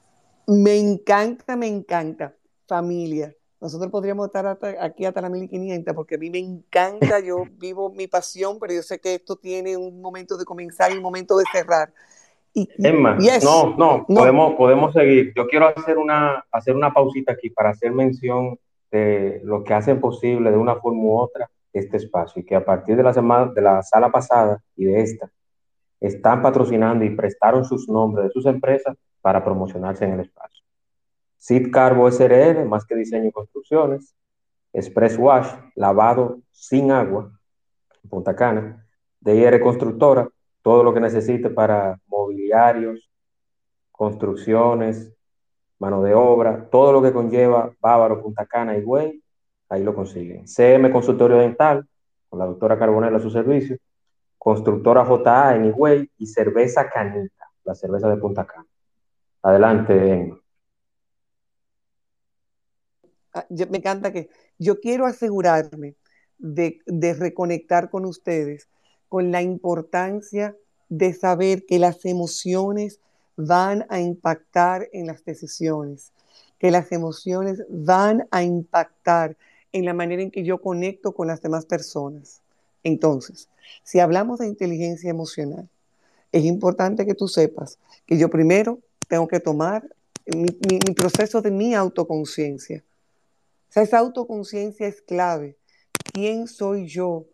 Me 0.48 0.78
encanta, 0.78 1.56
me 1.56 1.68
encanta. 1.68 2.34
Familia. 2.68 3.36
Nosotros 3.62 3.92
podríamos 3.92 4.28
estar 4.28 4.58
aquí 4.80 5.06
hasta 5.06 5.22
las 5.22 5.32
1500 5.32 5.94
porque 5.94 6.16
a 6.16 6.18
mí 6.18 6.30
me 6.30 6.40
encanta, 6.40 7.20
yo 7.20 7.44
vivo 7.58 7.92
mi 7.92 8.08
pasión, 8.08 8.58
pero 8.60 8.74
yo 8.74 8.82
sé 8.82 9.00
que 9.00 9.16
esto 9.16 9.36
tiene 9.36 9.76
un 9.76 10.02
momento 10.02 10.38
de 10.38 10.46
comenzar 10.46 10.92
y 10.92 10.98
un 10.98 11.04
momento 11.04 11.38
de 11.38 11.46
cerrar. 11.52 11.92
Y, 12.54 12.68
Emma, 12.80 13.18
no, 13.44 13.76
no, 13.78 14.06
Podemos, 14.08 14.56
podemos 14.56 14.94
seguir. 14.94 15.34
Yo 15.36 15.48
quiero 15.48 15.68
hacer 15.68 15.98
una, 15.98 16.44
hacer 16.52 16.76
una 16.76 16.92
pausita 16.92 17.34
aquí 17.34 17.50
para 17.50 17.70
hacer 17.70 17.92
mención 17.92 18.58
de 18.92 19.42
lo 19.44 19.64
que 19.64 19.74
hacen 19.74 20.02
posible 20.02 20.50
de 20.50 20.58
una 20.58 20.76
forma 20.78 21.04
u 21.04 21.18
otra 21.20 21.50
este 21.74 21.98
espacio 21.98 22.42
y 22.42 22.46
que 22.46 22.56
a 22.56 22.66
partir 22.66 22.96
de 22.96 23.04
la 23.04 23.14
semana, 23.14 23.52
de 23.54 23.62
la 23.62 23.84
sala 23.84 24.12
pasada 24.12 24.64
y 24.76 24.86
de 24.86 25.02
esta, 25.02 25.30
están 26.00 26.42
patrocinando 26.42 27.04
y 27.06 27.16
prestaron 27.16 27.66
sus 27.66 27.88
nombres 27.88 28.28
de 28.28 28.32
sus 28.32 28.46
empresas 28.46 28.98
para 29.22 29.44
promocionarse 29.44 30.06
en 30.06 30.14
el 30.14 30.22
espacio. 30.22 30.59
Sid 31.40 31.72
Carbo 31.72 32.08
SRL, 32.12 32.66
más 32.66 32.86
que 32.86 32.96
diseño 32.96 33.30
y 33.30 33.32
construcciones, 33.32 34.14
Express 34.74 35.18
Wash, 35.18 35.48
lavado 35.76 36.42
sin 36.52 36.92
agua, 36.92 37.32
Punta 38.08 38.36
Cana, 38.36 38.86
DIR 39.22 39.60
Constructora, 39.62 40.30
todo 40.62 40.84
lo 40.84 40.94
que 40.94 41.00
necesite 41.00 41.50
para 41.50 42.00
mobiliarios, 42.08 43.10
construcciones, 43.92 45.14
mano 45.80 46.04
de 46.04 46.14
obra, 46.14 46.70
todo 46.70 46.92
lo 46.92 47.02
que 47.02 47.14
conlleva 47.14 47.72
Bávaro, 47.80 48.22
Punta 48.22 48.46
Cana 48.46 48.78
y 48.78 48.84
ahí 49.70 49.84
lo 49.84 49.96
consiguen. 49.96 50.46
CM 50.46 50.92
Consultorio 50.92 51.38
Dental, 51.38 51.88
con 52.28 52.40
la 52.40 52.46
doctora 52.46 52.78
Carbonella 52.78 53.18
a 53.18 53.22
su 53.22 53.32
servicio, 53.32 53.78
Constructora 54.38 55.06
JA 55.06 55.56
en 55.56 55.66
Higüey 55.66 56.12
y 56.18 56.28
Cerveza 56.28 56.90
Canita, 56.90 57.50
la 57.64 57.76
cerveza 57.76 58.10
de 58.10 58.18
Punta 58.18 58.46
Cana. 58.46 58.68
Adelante, 59.42 60.14
Emma. 60.14 60.40
Ah, 63.40 63.46
me 63.50 63.78
encanta 63.78 64.12
que 64.12 64.30
yo 64.58 64.80
quiero 64.80 65.06
asegurarme 65.06 65.96
de 66.38 67.14
reconectar 67.18 67.90
con 67.90 68.06
ustedes 68.06 68.70
con 69.10 69.32
la 69.32 69.42
importancia 69.42 70.56
de 70.88 71.14
saber 71.14 71.66
que 71.66 71.80
las 71.80 72.06
emociones 72.06 73.00
van 73.36 73.86
a 73.90 74.00
impactar 74.00 74.88
en 74.94 75.08
las 75.08 75.26
decisiones, 75.26 76.14
que 76.60 76.72
las 76.72 76.92
emociones 76.92 77.64
van 77.70 78.28
a 78.32 78.44
impactar 78.44 79.36
en 79.72 79.86
la 79.86 79.94
manera 79.94 80.22
en 80.22 80.32
que 80.32 80.44
yo 80.44 80.62
conecto 80.62 81.14
con 81.14 81.28
las 81.28 81.42
demás 81.42 81.66
personas. 81.66 82.42
Entonces, 82.84 83.50
si 83.84 84.00
hablamos 84.00 84.40
de 84.40 84.48
inteligencia 84.48 85.10
emocional, 85.10 85.68
es 86.32 86.46
importante 86.46 87.06
que 87.06 87.16
tú 87.16 87.28
sepas 87.28 87.80
que 88.06 88.18
yo 88.18 88.30
primero 88.30 88.80
tengo 89.08 89.28
que 89.28 89.40
tomar 89.40 89.88
mi, 90.28 90.48
proceso 90.94 91.42
de 91.42 91.50
mi 91.50 91.74
autoconciencia. 91.74 92.84
Sea, 93.70 93.84
esa 93.84 94.00
autoconciencia 94.00 94.88
es 94.88 95.02
clave. 95.02 95.56
¿Quién 96.14 96.48
soy 96.48 96.88
yo? 96.88 97.26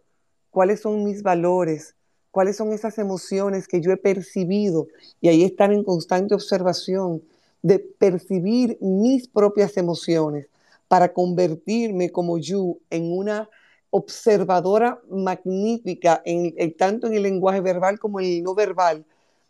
¿Cuáles 0.52 0.82
son 0.82 1.04
mis 1.04 1.24
valores? 1.24 1.96
¿Cuáles 2.32 2.58
son 2.58 2.74
esas 2.74 2.98
emociones 2.98 3.68
que 3.68 3.80
yo 3.80 3.92
he 3.92 3.98
percibido? 3.98 4.88
Y 5.22 5.30
ahí 5.30 5.44
están 5.44 5.72
en 5.72 5.84
constante 5.84 6.36
observación 6.36 7.24
de 7.62 7.80
percibir 7.80 8.78
mis 8.82 9.28
propias 9.28 9.78
emociones 9.78 10.48
para 10.90 11.14
convertirme 11.14 12.12
como 12.12 12.38
yo 12.38 12.78
en 12.90 13.12
una 13.18 13.50
observadora 13.90 15.00
magnífica, 15.10 16.22
en, 16.26 16.74
tanto 16.76 17.08
en 17.08 17.14
el 17.14 17.24
lenguaje 17.24 17.62
verbal 17.62 17.98
como 17.98 18.20
en 18.20 18.26
el 18.26 18.44
no 18.44 18.54
verbal, 18.54 19.06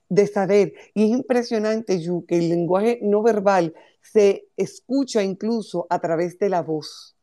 de 0.07 0.27
saber. 0.27 0.73
Y 0.93 1.05
es 1.05 1.09
impresionante, 1.09 1.99
Yu, 1.99 2.25
que 2.27 2.37
el 2.37 2.49
lenguaje 2.49 2.99
no 3.01 3.23
verbal 3.23 3.73
se 4.11 4.47
escucha 4.55 5.23
incluso 5.23 5.87
a 5.89 5.99
través 5.99 6.37
de 6.39 6.49
la 6.49 6.61
voz. 6.61 7.15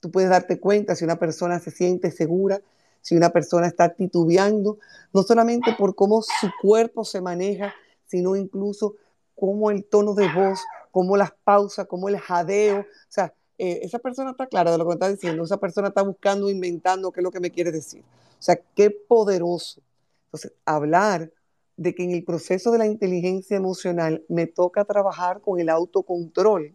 Tú 0.00 0.10
puedes 0.10 0.30
darte 0.30 0.58
cuenta 0.60 0.94
si 0.94 1.04
una 1.04 1.18
persona 1.18 1.58
se 1.58 1.70
siente 1.70 2.10
segura, 2.10 2.60
si 3.00 3.16
una 3.16 3.30
persona 3.30 3.66
está 3.66 3.94
titubeando, 3.94 4.78
no 5.12 5.22
solamente 5.22 5.74
por 5.78 5.94
cómo 5.94 6.22
su 6.22 6.50
cuerpo 6.60 7.04
se 7.04 7.20
maneja, 7.20 7.74
sino 8.06 8.36
incluso 8.36 8.96
cómo 9.34 9.70
el 9.70 9.84
tono 9.84 10.14
de 10.14 10.32
voz, 10.32 10.60
cómo 10.90 11.16
las 11.16 11.32
pausas, 11.44 11.86
cómo 11.86 12.08
el 12.08 12.18
jadeo. 12.18 12.80
O 12.80 12.84
sea, 13.08 13.32
eh, 13.58 13.80
esa 13.82 13.98
persona 13.98 14.32
está 14.32 14.46
clara 14.46 14.72
de 14.72 14.78
lo 14.78 14.86
que 14.86 14.94
está 14.94 15.08
diciendo, 15.08 15.44
esa 15.44 15.58
persona 15.58 15.88
está 15.88 16.02
buscando, 16.02 16.50
inventando 16.50 17.12
qué 17.12 17.20
es 17.20 17.24
lo 17.24 17.30
que 17.30 17.40
me 17.40 17.50
quiere 17.50 17.70
decir. 17.70 18.02
O 18.38 18.42
sea, 18.42 18.58
qué 18.74 18.90
poderoso. 18.90 19.80
Entonces, 20.26 20.52
hablar 20.64 21.30
de 21.76 21.94
que 21.94 22.04
en 22.04 22.12
el 22.12 22.24
proceso 22.24 22.70
de 22.70 22.78
la 22.78 22.86
inteligencia 22.86 23.56
emocional 23.56 24.24
me 24.28 24.46
toca 24.46 24.84
trabajar 24.84 25.40
con 25.40 25.58
el 25.60 25.68
autocontrol. 25.68 26.74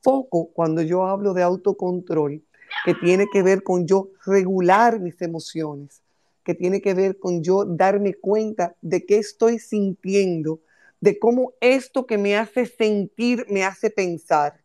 Foco 0.00 0.50
cuando 0.52 0.82
yo 0.82 1.06
hablo 1.06 1.34
de 1.34 1.42
autocontrol, 1.42 2.42
que 2.84 2.94
tiene 2.94 3.26
que 3.32 3.42
ver 3.42 3.62
con 3.62 3.86
yo 3.86 4.10
regular 4.24 5.00
mis 5.00 5.20
emociones, 5.22 6.02
que 6.44 6.54
tiene 6.54 6.80
que 6.80 6.94
ver 6.94 7.18
con 7.18 7.42
yo 7.42 7.64
darme 7.64 8.14
cuenta 8.14 8.74
de 8.80 9.04
qué 9.04 9.18
estoy 9.18 9.58
sintiendo, 9.58 10.60
de 11.00 11.18
cómo 11.18 11.52
esto 11.60 12.06
que 12.06 12.18
me 12.18 12.36
hace 12.36 12.66
sentir 12.66 13.46
me 13.48 13.64
hace 13.64 13.90
pensar. 13.90 14.60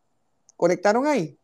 ¿Conectaron 0.55 1.05
ahí? 1.05 1.38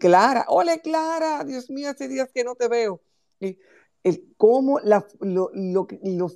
Clara, 0.00 0.44
hola 0.48 0.78
Clara, 0.78 1.44
Dios 1.44 1.70
mío, 1.70 1.90
hace 1.90 2.08
días 2.08 2.30
que 2.34 2.42
no 2.42 2.54
te 2.56 2.68
veo. 2.68 3.00
El, 3.40 4.34
cómo 4.36 4.80
la, 4.80 5.06
lo, 5.20 5.50
lo, 5.54 5.86
lo, 6.02 6.26
ah, 6.26 6.32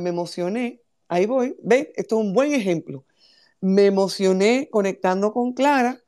me 0.00 0.10
emocioné, 0.10 0.82
ahí 1.08 1.26
voy, 1.26 1.56
ven, 1.62 1.88
esto 1.96 2.18
es 2.18 2.24
un 2.24 2.32
buen 2.32 2.52
ejemplo. 2.52 3.04
Me 3.60 3.86
emocioné 3.86 4.68
conectando 4.70 5.32
con 5.32 5.52
Clara, 5.52 6.00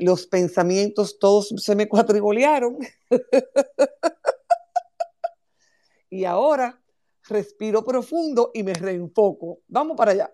los 0.00 0.26
pensamientos 0.26 1.18
todos 1.18 1.52
se 1.56 1.74
me 1.74 1.88
cuatribolearon. 1.88 2.78
y 6.10 6.24
ahora 6.24 6.80
respiro 7.28 7.84
profundo 7.84 8.50
y 8.54 8.62
me 8.62 8.74
reenfoco. 8.74 9.60
Vamos 9.68 9.96
para 9.96 10.12
allá. 10.12 10.32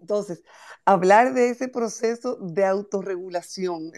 Entonces, 0.00 0.42
hablar 0.84 1.34
de 1.34 1.50
ese 1.50 1.68
proceso 1.68 2.36
de 2.36 2.64
autorregulación, 2.64 3.92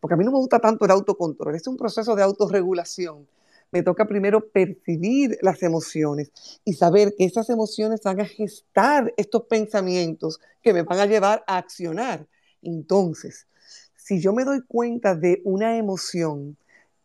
porque 0.00 0.14
a 0.14 0.16
mí 0.16 0.24
no 0.24 0.32
me 0.32 0.38
gusta 0.38 0.58
tanto 0.58 0.84
el 0.84 0.90
autocontrol, 0.90 1.54
es 1.54 1.66
un 1.66 1.76
proceso 1.76 2.14
de 2.14 2.22
autorregulación. 2.22 3.26
Me 3.74 3.82
toca 3.82 4.06
primero 4.06 4.48
percibir 4.48 5.36
las 5.42 5.60
emociones 5.64 6.30
y 6.64 6.74
saber 6.74 7.14
que 7.18 7.24
esas 7.24 7.50
emociones 7.50 8.00
van 8.02 8.20
a 8.20 8.24
gestar 8.24 9.12
estos 9.16 9.42
pensamientos 9.42 10.38
que 10.62 10.72
me 10.72 10.82
van 10.82 11.00
a 11.00 11.06
llevar 11.06 11.42
a 11.48 11.58
accionar. 11.58 12.24
Entonces, 12.62 13.48
si 13.96 14.20
yo 14.20 14.32
me 14.32 14.44
doy 14.44 14.62
cuenta 14.62 15.16
de 15.16 15.42
una 15.44 15.76
emoción, 15.76 16.56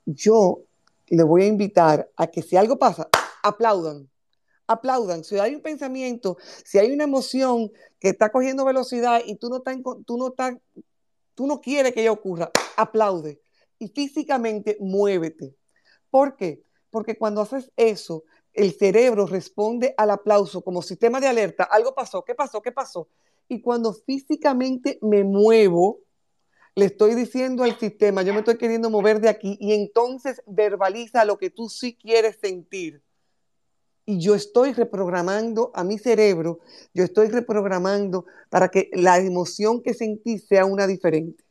yo 0.06 0.62
le 1.08 1.24
voy 1.24 1.42
a 1.42 1.48
invitar 1.48 2.08
a 2.16 2.28
que 2.28 2.44
si 2.44 2.56
algo 2.56 2.78
pasa, 2.78 3.10
aplaudan 3.42 4.08
aplaudan. 4.68 5.24
Si 5.24 5.40
hay 5.40 5.56
un 5.56 5.62
pensamiento, 5.62 6.38
si 6.64 6.78
hay 6.78 6.92
una 6.92 7.06
emoción 7.06 7.72
que 8.00 8.10
está 8.10 8.32
cogiendo 8.32 8.64
velocidad 8.64 9.22
y 9.26 9.34
tú 9.34 9.50
no, 9.50 9.64
tú 10.06 10.16
no, 10.16 10.36
tú 11.34 11.48
no 11.48 11.60
quieres 11.60 11.92
que 11.94 12.02
ella 12.02 12.12
ocurra, 12.12 12.52
aplaude. 12.78 13.42
Y 13.80 13.88
físicamente 13.88 14.78
muévete. 14.80 15.56
¿Por 16.10 16.36
qué? 16.36 16.64
Porque 16.90 17.18
cuando 17.18 17.42
haces 17.42 17.72
eso, 17.78 18.24
el 18.54 18.74
cerebro 18.74 19.26
responde 19.26 19.94
al 19.98 20.12
aplauso 20.12 20.62
como 20.62 20.82
sistema 20.82 21.20
de 21.20 21.28
alerta. 21.28 21.64
Algo 21.64 21.94
pasó, 21.94 22.24
¿qué 22.24 22.36
pasó? 22.36 22.62
¿Qué 22.62 22.72
pasó? 22.72 23.08
Y 23.48 23.62
cuando 23.62 23.94
físicamente 23.94 25.00
me 25.02 25.24
muevo, 25.24 26.00
le 26.76 26.86
estoy 26.86 27.16
diciendo 27.16 27.64
al 27.64 27.78
sistema, 27.78 28.22
yo 28.22 28.34
me 28.34 28.40
estoy 28.40 28.58
queriendo 28.58 28.90
mover 28.90 29.20
de 29.22 29.30
aquí 29.30 29.58
y 29.60 29.74
entonces 29.74 30.42
verbaliza 30.46 31.26
lo 31.26 31.38
que 31.38 31.50
tú 31.50 31.70
sí 31.70 31.96
quieres 31.96 32.38
sentir 32.40 33.04
y 34.10 34.18
yo 34.18 34.34
estoy 34.34 34.74
reprogramando 34.74 35.70
a 35.76 35.84
mi 35.84 36.00
cerebro, 36.00 36.62
yo 36.96 37.04
estoy 37.04 37.28
reprogramando 37.28 38.26
para 38.50 38.70
que 38.70 38.90
la 38.92 39.20
emoción 39.20 39.84
que 39.84 39.94
sentí 39.94 40.40
sea 40.40 40.66
una 40.66 40.88
diferente. 40.88 41.44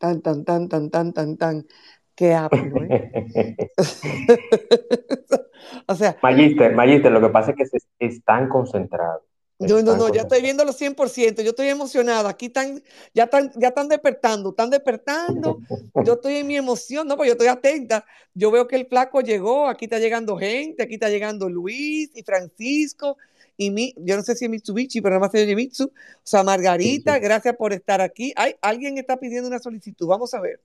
Tan, 0.00 0.22
tan, 0.22 0.44
tan, 0.46 0.66
tan, 0.66 0.88
tan, 0.88 1.12
tan, 1.12 1.36
tan. 1.36 1.66
Qué 2.14 2.32
apto, 2.34 2.56
¿eh? 2.88 3.56
o 5.86 5.94
sea. 5.94 6.16
Magister, 6.22 6.74
Magister, 6.74 7.12
lo 7.12 7.20
que 7.20 7.28
pasa 7.28 7.52
es 7.56 7.70
que 7.98 8.06
están 8.06 8.48
concentrados. 8.48 9.22
No, 9.58 9.82
no, 9.82 9.94
no, 9.94 10.08
ya 10.08 10.22
estoy 10.22 10.40
viendo 10.40 10.64
los 10.64 10.80
100%, 10.80 11.42
yo 11.42 11.50
estoy 11.50 11.68
emocionada, 11.68 12.30
aquí 12.30 12.46
están, 12.46 12.82
ya 13.12 13.24
están, 13.24 13.52
ya 13.56 13.68
están 13.68 13.88
despertando, 13.88 14.50
están 14.50 14.70
despertando, 14.70 15.60
yo 16.02 16.14
estoy 16.14 16.36
en 16.36 16.46
mi 16.46 16.56
emoción, 16.56 17.06
no, 17.06 17.14
pues 17.14 17.26
yo 17.26 17.32
estoy 17.32 17.48
atenta, 17.48 18.06
yo 18.32 18.50
veo 18.50 18.66
que 18.66 18.76
el 18.76 18.86
flaco 18.86 19.20
llegó, 19.20 19.68
aquí 19.68 19.84
está 19.84 19.98
llegando 19.98 20.38
gente, 20.38 20.82
aquí 20.82 20.94
está 20.94 21.10
llegando 21.10 21.50
Luis 21.50 22.10
y 22.14 22.22
Francisco, 22.22 23.18
y 23.60 23.70
mi, 23.70 23.92
yo 23.98 24.16
no 24.16 24.22
sé 24.22 24.34
si 24.36 24.46
es 24.46 24.50
Mitsubishi, 24.50 25.02
pero 25.02 25.16
nada 25.16 25.26
más 25.26 25.34
es 25.34 25.54
Mitsu, 25.54 25.84
o 25.84 26.20
sea, 26.22 26.42
Margarita, 26.42 27.18
gracias 27.18 27.54
por 27.56 27.74
estar 27.74 28.00
aquí, 28.00 28.32
Hay, 28.34 28.56
alguien 28.62 28.96
está 28.96 29.18
pidiendo 29.18 29.48
una 29.48 29.58
solicitud, 29.58 30.06
vamos 30.06 30.32
a 30.32 30.40
ver. 30.40 30.62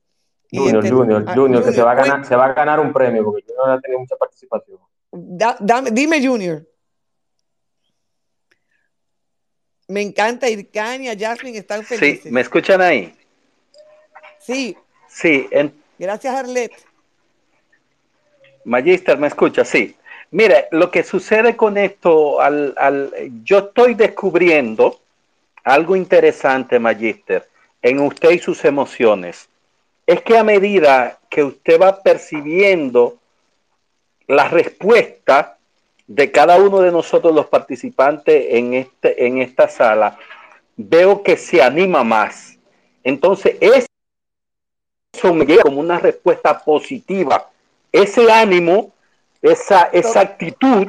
Junior, 0.49 0.77
este, 0.77 0.95
Junior, 0.95 1.25
ah, 1.27 1.33
Junior, 1.35 1.65
que 1.65 1.73
se 1.73 1.81
va, 1.81 1.91
a 1.91 1.95
ganar, 1.95 2.25
se 2.25 2.37
va 2.37 2.45
a 2.45 2.53
ganar 2.53 2.79
un 2.79 2.93
premio, 2.93 3.25
porque 3.25 3.43
yo 3.49 3.53
no 3.57 3.75
he 3.75 3.81
tenido 3.81 3.99
mucha 3.99 4.15
participación. 4.15 4.79
dime, 5.91 6.25
Junior. 6.25 6.65
Me 9.89 10.01
encanta 10.01 10.49
Irkania, 10.49 11.17
Jasmine, 11.19 11.57
están 11.57 11.83
felices. 11.83 12.23
Sí, 12.23 12.31
¿me 12.31 12.39
escuchan 12.39 12.79
ahí? 12.79 13.13
Sí. 14.39 14.77
Sí. 15.09 15.49
Gracias, 15.99 16.33
Arlet. 16.33 16.71
Magister, 18.63 19.17
¿me 19.17 19.27
escucha? 19.27 19.65
Sí. 19.65 19.97
Mire, 20.35 20.67
lo 20.71 20.91
que 20.91 21.03
sucede 21.03 21.55
con 21.55 21.77
esto, 21.77 22.41
al, 22.41 22.73
al, 22.75 23.13
yo 23.45 23.59
estoy 23.59 23.93
descubriendo 23.93 24.99
algo 25.63 25.95
interesante, 25.95 26.77
Magister, 26.77 27.47
en 27.81 28.01
usted 28.01 28.31
y 28.31 28.39
sus 28.39 28.65
emociones. 28.65 29.47
Es 30.05 30.21
que 30.23 30.37
a 30.37 30.43
medida 30.43 31.19
que 31.29 31.41
usted 31.41 31.79
va 31.79 32.03
percibiendo 32.03 33.17
la 34.27 34.49
respuesta 34.49 35.57
de 36.05 36.29
cada 36.33 36.57
uno 36.57 36.81
de 36.81 36.91
nosotros 36.91 37.33
los 37.33 37.45
participantes 37.45 38.47
en, 38.49 38.73
este, 38.73 39.25
en 39.25 39.37
esta 39.37 39.69
sala, 39.69 40.19
veo 40.75 41.23
que 41.23 41.37
se 41.37 41.61
anima 41.63 42.03
más. 42.03 42.57
Entonces, 43.05 43.55
eso 43.61 45.33
me 45.33 45.45
llega 45.45 45.61
como 45.61 45.79
una 45.79 45.97
respuesta 45.97 46.59
positiva. 46.59 47.49
Ese 47.89 48.29
ánimo, 48.29 48.91
esa, 49.51 49.89
esa 49.91 50.21
actitud 50.21 50.87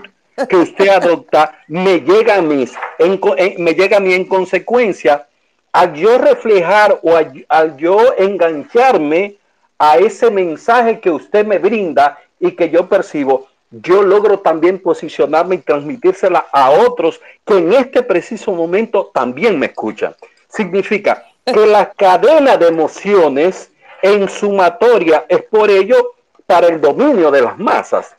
que 0.49 0.57
usted 0.57 0.89
adopta, 0.89 1.59
me 1.69 2.01
llega 2.01 2.37
a 2.37 2.43
mí, 2.43 2.67
en, 2.99 3.21
me 3.59 3.75
llega 3.75 3.97
a 3.97 4.01
mí 4.01 4.13
en 4.13 4.27
consecuencia, 4.27 5.27
al 5.73 5.95
yo 5.95 6.19
reflejar 6.19 7.01
o 7.03 7.17
al 7.49 7.77
yo 7.77 8.15
engancharme 8.17 9.37
a 9.79 9.99
ese 9.99 10.31
mensaje 10.31 11.01
que 11.01 11.11
usted 11.11 11.47
me 11.47 11.59
brinda 11.59 12.19
y 12.41 12.53
que 12.53 12.71
yo 12.71 12.89
percibo, 12.89 13.49
yo 13.71 14.03
logro 14.03 14.39
también 14.39 14.79
posicionarme 14.79 15.57
y 15.57 15.59
transmitírsela 15.59 16.47
a 16.53 16.71
otros 16.71 17.21
que 17.45 17.59
en 17.59 17.73
este 17.73 18.03
preciso 18.03 18.53
momento 18.53 19.11
también 19.13 19.59
me 19.59 19.67
escuchan. 19.67 20.15
Significa 20.49 21.27
que 21.45 21.67
la 21.67 21.91
cadena 21.93 22.57
de 22.57 22.69
emociones 22.69 23.71
en 24.03 24.29
sumatoria 24.29 25.27
es 25.29 25.43
por 25.43 25.71
ello 25.71 26.15
para 26.47 26.69
el 26.69 26.81
dominio 26.81 27.31
de 27.31 27.43
las 27.43 27.59
masas. 27.59 28.16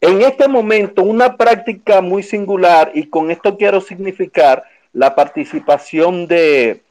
En 0.00 0.22
este 0.22 0.46
momento, 0.46 1.02
una 1.02 1.36
práctica 1.36 2.00
muy 2.00 2.22
singular, 2.22 2.92
y 2.94 3.06
con 3.06 3.30
esto 3.30 3.56
quiero 3.56 3.80
significar 3.80 4.62
la 4.92 5.14
participación 5.14 6.26
de 6.28 6.82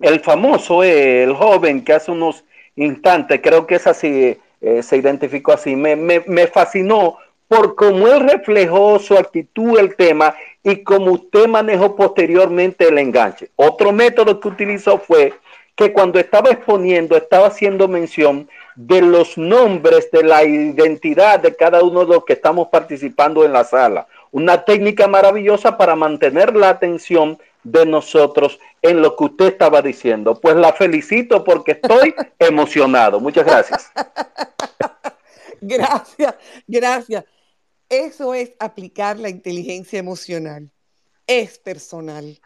el 0.00 0.20
famoso, 0.20 0.82
el 0.82 1.34
joven 1.34 1.84
que 1.84 1.92
hace 1.92 2.10
unos 2.10 2.44
instantes, 2.76 3.40
creo 3.42 3.66
que 3.66 3.74
es 3.74 3.86
así, 3.86 4.38
eh, 4.60 4.82
se 4.82 4.96
identificó 4.96 5.52
así, 5.52 5.76
me, 5.76 5.96
me, 5.96 6.20
me 6.26 6.46
fascinó 6.46 7.18
por 7.48 7.74
cómo 7.74 8.06
él 8.08 8.20
reflejó 8.20 8.98
su 8.98 9.14
actitud 9.14 9.78
el 9.78 9.96
tema 9.96 10.34
y 10.62 10.82
como 10.82 11.12
usted 11.12 11.48
manejó 11.48 11.96
posteriormente 11.96 12.88
el 12.88 12.98
enganche. 12.98 13.50
Otro 13.56 13.92
método 13.92 14.38
que 14.38 14.48
utilizó 14.48 14.98
fue 14.98 15.32
que 15.78 15.92
cuando 15.92 16.18
estaba 16.18 16.50
exponiendo 16.50 17.16
estaba 17.16 17.46
haciendo 17.46 17.86
mención 17.86 18.50
de 18.74 19.00
los 19.00 19.38
nombres 19.38 20.10
de 20.10 20.24
la 20.24 20.42
identidad 20.42 21.38
de 21.38 21.54
cada 21.54 21.84
uno 21.84 22.04
de 22.04 22.14
los 22.16 22.24
que 22.24 22.32
estamos 22.32 22.66
participando 22.66 23.44
en 23.44 23.52
la 23.52 23.62
sala. 23.62 24.08
Una 24.32 24.64
técnica 24.64 25.06
maravillosa 25.06 25.78
para 25.78 25.94
mantener 25.94 26.56
la 26.56 26.70
atención 26.70 27.38
de 27.62 27.86
nosotros 27.86 28.58
en 28.82 29.00
lo 29.00 29.14
que 29.14 29.24
usted 29.24 29.46
estaba 29.46 29.80
diciendo. 29.80 30.34
Pues 30.40 30.56
la 30.56 30.72
felicito 30.72 31.44
porque 31.44 31.72
estoy 31.72 32.12
emocionado. 32.40 33.20
Muchas 33.20 33.46
gracias. 33.46 33.92
Gracias, 35.60 36.36
gracias. 36.68 37.24
Eso 37.88 38.32
es 38.32 38.52
aplicar 38.60 39.18
la 39.18 39.28
inteligencia 39.28 39.98
emocional. 39.98 40.70
Es 41.26 41.58
personal. 41.58 42.38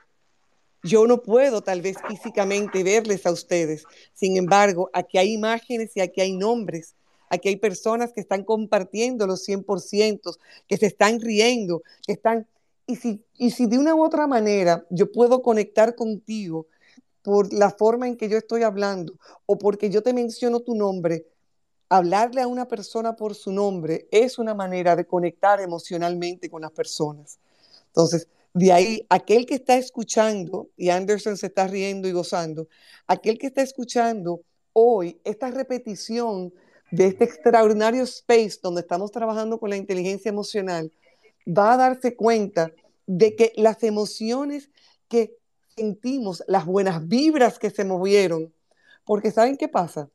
Yo 0.83 1.07
no 1.07 1.22
puedo 1.22 1.62
tal 1.62 1.80
vez 1.80 1.97
físicamente 2.09 2.83
verles 2.83 3.24
a 3.26 3.33
ustedes. 3.33 3.85
Sin 4.14 4.37
embargo, 4.37 4.91
aquí 4.93 5.18
hay 5.18 5.33
imágenes 5.33 5.97
y 5.97 6.01
aquí 6.01 6.20
hay 6.20 6.33
nombres. 6.33 6.95
Aquí 7.28 7.49
hay 7.49 7.57
personas 7.57 8.12
que 8.12 8.20
están 8.20 8.45
compartiendo 8.45 9.26
los 9.26 9.47
100%, 9.47 10.37
que 10.66 10.76
se 10.76 10.87
están 10.87 11.20
riendo, 11.20 11.83
que 12.07 12.12
están... 12.12 12.47
Y 12.87 12.97
si, 12.97 13.24
y 13.39 13.53
si 13.53 13.66
de 13.66 13.78
una 13.78 13.95
u 13.95 14.03
otra 14.03 14.26
manera 14.26 14.85
yo 14.91 15.11
puedo 15.11 15.41
conectar 15.41 15.95
contigo 15.95 16.66
por 17.22 17.53
la 17.53 17.70
forma 17.70 18.09
en 18.09 18.16
que 18.16 18.28
yo 18.28 18.37
estoy 18.37 18.64
hablando 18.64 19.14
o 19.47 19.57
porque 19.57 19.89
yo 19.89 20.03
te 20.03 20.12
menciono 20.12 20.61
tu 20.61 20.74
nombre, 20.74 21.24
hablarle 21.89 22.41
a 22.41 22.49
una 22.49 22.66
persona 22.66 23.14
por 23.14 23.35
su 23.35 23.53
nombre 23.53 24.09
es 24.11 24.39
una 24.39 24.55
manera 24.55 24.97
de 24.97 25.07
conectar 25.07 25.61
emocionalmente 25.61 26.51
con 26.51 26.62
las 26.62 26.72
personas. 26.72 27.39
Entonces, 27.87 28.28
de 28.55 28.72
ahí, 28.72 29.07
aquel 29.09 29.46
que 29.46 29.55
está 29.55 29.76
escuchando, 29.76 30.70
y 30.76 30.90
Anderson 30.90 31.36
se 31.36 31.46
está 31.46 31.66
riendo 31.66 32.09
y 32.09 32.12
gozando, 32.12 32.68
aquel 33.07 33.38
que 33.38 33.46
está 33.46 33.62
escuchando 33.62 34.42
hoy 34.72 35.20
esta 35.24 35.50
repetición 35.50 36.53
de 36.90 37.07
este 37.07 37.24
extraordinario 37.24 38.03
space 38.03 38.59
donde 38.62 38.82
estamos 38.82 39.11
trabajando 39.11 39.59
con 39.59 39.70
la 39.70 39.76
inteligencia 39.76 40.28
emocional, 40.28 40.92
va 41.46 41.72
a 41.72 41.76
darse 41.76 42.14
cuenta 42.14 42.72
de 43.07 43.34
que 43.34 43.53
las 43.57 43.82
emociones 43.82 44.70
que 45.09 45.36
sentimos, 45.74 46.44
las 46.46 46.66
buenas 46.66 47.09
vibras 47.09 47.59
que 47.59 47.70
se 47.70 47.84
movieron, 47.84 48.53
porque 49.05 49.30
¿saben 49.30 49.57
qué 49.57 49.68
pasa? 49.68 50.11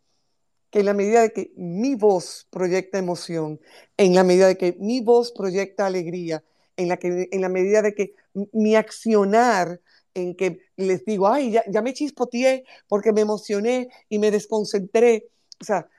que 0.70 0.80
en 0.80 0.86
la 0.86 0.94
medida 0.94 1.22
de 1.22 1.32
que 1.32 1.52
mi 1.56 1.96
voz 1.96 2.48
proyecta 2.50 2.98
emoción, 2.98 3.60
en 3.96 4.14
la 4.16 4.24
medida 4.24 4.48
de 4.48 4.58
que 4.58 4.76
mi 4.80 5.02
voz 5.02 5.32
proyecta 5.32 5.86
alegría, 5.86 6.44
en 6.78 6.90
la, 6.90 6.98
que, 6.98 7.28
en 7.32 7.42
la 7.42 7.50
medida 7.50 7.82
de 7.82 7.94
que 7.94 8.14
mi 8.54 8.76
accionar, 8.76 9.82
en 10.14 10.36
que 10.36 10.62
les 10.76 11.06
digo, 11.06 11.28
ay, 11.28 11.52
ya, 11.52 11.64
ya 11.68 11.82
me 11.82 11.94
chispoteé 11.94 12.66
porque 12.88 13.12
me 13.14 13.22
emocioné 13.22 13.90
y 14.10 14.20
me 14.20 14.32
desconcentré, 14.32 15.30
o 15.62 15.66
sea, 15.66 15.90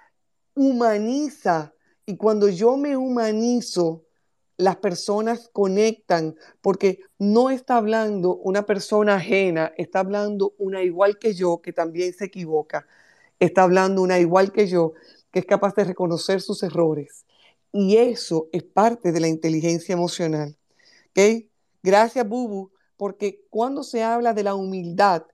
humaniza. 0.54 1.74
Y 2.06 2.16
cuando 2.16 2.48
yo 2.48 2.76
me 2.76 2.96
humanizo, 2.96 4.04
las 4.56 4.76
personas 4.76 5.50
conectan 5.52 6.34
porque 6.62 7.00
no 7.18 7.50
está 7.50 7.76
hablando 7.76 8.36
una 8.36 8.66
persona 8.66 9.16
ajena, 9.16 9.72
está 9.76 10.00
hablando 10.00 10.54
una 10.58 10.82
igual 10.82 11.18
que 11.18 11.34
yo 11.34 11.60
que 11.60 11.72
también 11.72 12.12
se 12.12 12.24
equivoca 12.24 12.86
está 13.38 13.62
hablando 13.62 14.02
una 14.02 14.18
igual 14.18 14.52
que 14.52 14.66
yo, 14.66 14.94
que 15.30 15.40
es 15.40 15.46
capaz 15.46 15.74
de 15.74 15.84
reconocer 15.84 16.40
sus 16.40 16.62
errores. 16.62 17.24
Y 17.72 17.96
eso 17.96 18.48
es 18.52 18.62
parte 18.62 19.12
de 19.12 19.20
la 19.20 19.28
inteligencia 19.28 19.92
emocional. 19.92 20.56
Gracias, 21.82 22.28
Bubu, 22.28 22.70
porque 22.96 23.46
cuando 23.50 23.82
se 23.82 24.02
habla 24.02 24.34
de 24.34 24.42
la 24.42 24.54
humildad, 24.54 25.24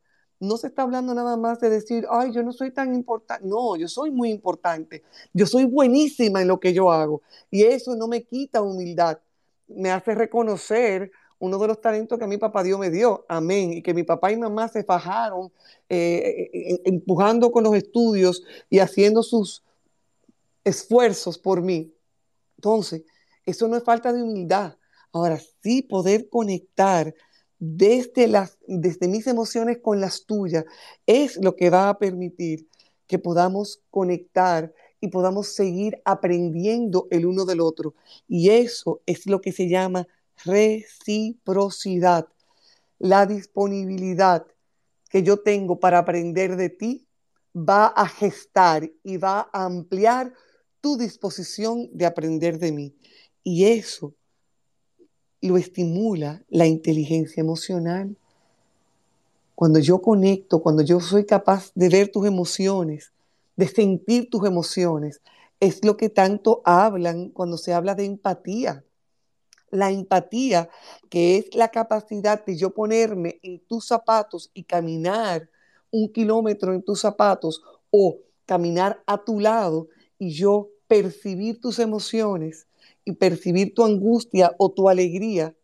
no 0.40 0.56
se 0.56 0.68
está 0.68 0.82
hablando 0.82 1.14
nada 1.14 1.36
más 1.36 1.60
de 1.60 1.70
decir, 1.70 2.06
ay, 2.10 2.32
yo 2.32 2.42
no 2.42 2.52
soy 2.52 2.70
tan 2.70 2.94
importante. 2.94 3.46
No, 3.46 3.76
yo 3.76 3.88
soy 3.88 4.10
muy 4.10 4.30
importante. 4.30 5.02
Yo 5.32 5.46
soy 5.46 5.64
buenísima 5.64 6.42
en 6.42 6.48
lo 6.48 6.60
que 6.60 6.72
yo 6.72 6.92
hago. 6.92 7.22
Y 7.50 7.62
eso 7.64 7.96
no 7.96 8.08
me 8.08 8.24
quita 8.24 8.62
humildad. 8.62 9.18
Me 9.68 9.90
hace 9.90 10.14
reconocer 10.14 11.10
uno 11.38 11.58
de 11.58 11.68
los 11.68 11.80
talentos 11.80 12.18
que 12.18 12.24
a 12.24 12.28
mi 12.28 12.38
papá 12.38 12.62
Dios 12.62 12.78
me 12.78 12.90
dio, 12.90 13.24
amén, 13.28 13.72
y 13.72 13.82
que 13.82 13.92
mi 13.92 14.02
papá 14.02 14.32
y 14.32 14.36
mamá 14.36 14.68
se 14.68 14.84
fajaron 14.84 15.52
eh, 15.88 16.22
eh, 16.24 16.50
eh, 16.52 16.80
empujando 16.84 17.50
con 17.50 17.64
los 17.64 17.74
estudios 17.74 18.42
y 18.70 18.78
haciendo 18.78 19.22
sus 19.22 19.62
esfuerzos 20.62 21.38
por 21.38 21.60
mí. 21.60 21.92
Entonces, 22.56 23.02
eso 23.44 23.68
no 23.68 23.76
es 23.76 23.84
falta 23.84 24.12
de 24.12 24.22
humildad. 24.22 24.76
Ahora 25.14 25.40
sí 25.62 25.82
poder 25.82 26.28
conectar 26.28 27.14
desde, 27.60 28.26
las, 28.26 28.58
desde 28.66 29.06
mis 29.06 29.28
emociones 29.28 29.78
con 29.80 30.00
las 30.00 30.26
tuyas 30.26 30.64
es 31.06 31.36
lo 31.36 31.54
que 31.54 31.70
va 31.70 31.88
a 31.88 31.98
permitir 31.98 32.68
que 33.06 33.20
podamos 33.20 33.80
conectar 33.90 34.74
y 35.00 35.08
podamos 35.08 35.54
seguir 35.54 36.02
aprendiendo 36.04 37.06
el 37.12 37.26
uno 37.26 37.44
del 37.44 37.60
otro. 37.60 37.94
Y 38.26 38.50
eso 38.50 39.02
es 39.06 39.26
lo 39.26 39.40
que 39.40 39.52
se 39.52 39.68
llama 39.68 40.08
reciprocidad, 40.44 42.26
la 42.98 43.24
disponibilidad 43.24 44.44
que 45.08 45.22
yo 45.22 45.36
tengo 45.36 45.78
para 45.78 45.98
aprender 45.98 46.56
de 46.56 46.70
ti 46.70 47.06
va 47.56 47.86
a 47.86 48.08
gestar 48.08 48.90
y 49.04 49.16
va 49.18 49.48
a 49.52 49.64
ampliar 49.64 50.32
tu 50.80 50.96
disposición 50.96 51.88
de 51.92 52.04
aprender 52.04 52.58
de 52.58 52.72
mí. 52.72 52.96
Y 53.44 53.66
eso 53.66 54.16
lo 55.44 55.56
estimula 55.56 56.42
la 56.48 56.66
inteligencia 56.66 57.40
emocional. 57.40 58.16
Cuando 59.54 59.78
yo 59.78 60.00
conecto, 60.00 60.62
cuando 60.62 60.82
yo 60.82 61.00
soy 61.00 61.26
capaz 61.26 61.70
de 61.74 61.88
ver 61.88 62.08
tus 62.08 62.26
emociones, 62.26 63.12
de 63.56 63.68
sentir 63.68 64.30
tus 64.30 64.44
emociones, 64.46 65.20
es 65.60 65.84
lo 65.84 65.96
que 65.96 66.08
tanto 66.08 66.62
hablan 66.64 67.28
cuando 67.28 67.56
se 67.56 67.72
habla 67.72 67.94
de 67.94 68.04
empatía. 68.04 68.84
La 69.70 69.90
empatía, 69.90 70.68
que 71.08 71.36
es 71.36 71.54
la 71.54 71.68
capacidad 71.68 72.44
de 72.44 72.56
yo 72.56 72.70
ponerme 72.70 73.38
en 73.42 73.60
tus 73.60 73.86
zapatos 73.86 74.50
y 74.54 74.64
caminar 74.64 75.48
un 75.90 76.12
kilómetro 76.12 76.72
en 76.72 76.82
tus 76.82 77.00
zapatos 77.00 77.62
o 77.90 78.18
caminar 78.46 79.02
a 79.06 79.22
tu 79.22 79.40
lado 79.40 79.88
y 80.18 80.30
yo 80.30 80.70
percibir 80.88 81.60
tus 81.60 81.78
emociones 81.78 82.66
y 83.04 83.12
percibir 83.12 83.74
tu 83.74 83.84
angustia 83.84 84.54
o 84.58 84.72
tu 84.72 84.88
alegría. 84.88 85.54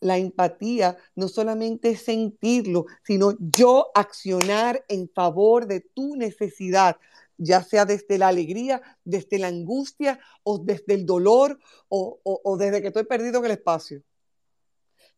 La 0.00 0.18
empatía 0.18 0.96
no 1.14 1.28
solamente 1.28 1.90
es 1.90 2.02
sentirlo, 2.02 2.86
sino 3.02 3.34
yo 3.40 3.90
accionar 3.94 4.84
en 4.88 5.08
favor 5.08 5.66
de 5.66 5.80
tu 5.80 6.16
necesidad, 6.16 6.96
ya 7.38 7.62
sea 7.62 7.84
desde 7.84 8.18
la 8.18 8.28
alegría, 8.28 8.82
desde 9.04 9.38
la 9.38 9.48
angustia 9.48 10.20
o 10.42 10.58
desde 10.58 10.94
el 10.94 11.06
dolor 11.06 11.58
o, 11.88 12.20
o 12.22 12.56
desde 12.56 12.80
que 12.82 12.88
estoy 12.88 13.04
perdido 13.04 13.38
en 13.38 13.46
el 13.46 13.50
espacio. 13.52 14.02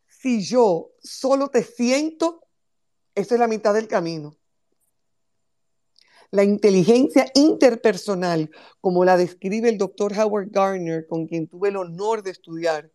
Si 0.06 0.43
yo 0.43 0.90
solo 1.02 1.48
te 1.48 1.62
siento, 1.62 2.48
esa 3.15 3.35
es 3.35 3.40
la 3.40 3.48
mitad 3.48 3.74
del 3.74 3.89
camino. 3.89 4.36
La 6.31 6.45
inteligencia 6.45 7.31
interpersonal, 7.35 8.51
como 8.81 9.05
la 9.05 9.17
describe 9.17 9.71
el 9.71 9.79
doctor 9.79 10.13
Howard 10.13 10.51
Gardner, 10.51 11.07
con 11.07 11.27
quien 11.27 11.49
tuve 11.49 11.71
el 11.71 11.77
honor 11.77 12.23
de 12.23 12.31
estudiar, 12.31 12.91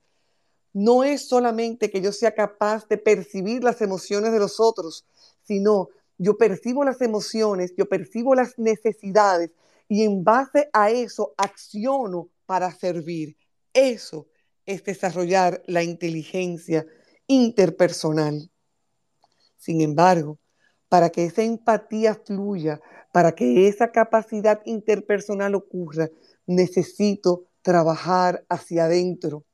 no 0.72 1.04
es 1.04 1.28
solamente 1.28 1.90
que 1.90 2.02
yo 2.02 2.12
sea 2.12 2.36
capaz 2.36 2.88
de 2.88 2.98
percibir 2.98 3.64
las 3.64 3.82
emociones 3.82 4.32
de 4.32 4.40
los 4.40 4.60
otros, 4.60 5.06
sino 5.42 5.90
yo 6.18 6.38
percibo 6.38 6.84
las 6.84 7.02
emociones, 7.02 7.74
yo 7.76 7.88
percibo 7.88 8.36
las 8.36 8.58
necesidades 8.60 9.52
y 9.88 10.04
en 10.04 10.24
base 10.24 10.70
a 10.72 10.92
eso 10.92 11.34
acciono 11.38 12.30
para 12.46 12.72
servir. 12.72 13.36
Eso 13.74 14.28
es 14.66 14.84
desarrollar 14.84 15.64
la 15.66 15.84
inteligencia 15.84 16.86
interpersonal. 17.28 18.52
Sin 19.58 19.82
embargo, 19.82 20.40
para 20.88 21.10
que 21.10 21.26
esa 21.26 21.42
empatía 21.42 22.16
fluya, 22.16 22.80
para 23.14 23.36
que 23.36 23.68
esa 23.68 23.92
capacidad 23.92 24.64
interpersonal 24.66 25.54
ocurra, 25.54 26.10
necesito 26.48 27.46
trabajar 27.62 28.44
hacia 28.50 28.86
adentro 28.86 29.46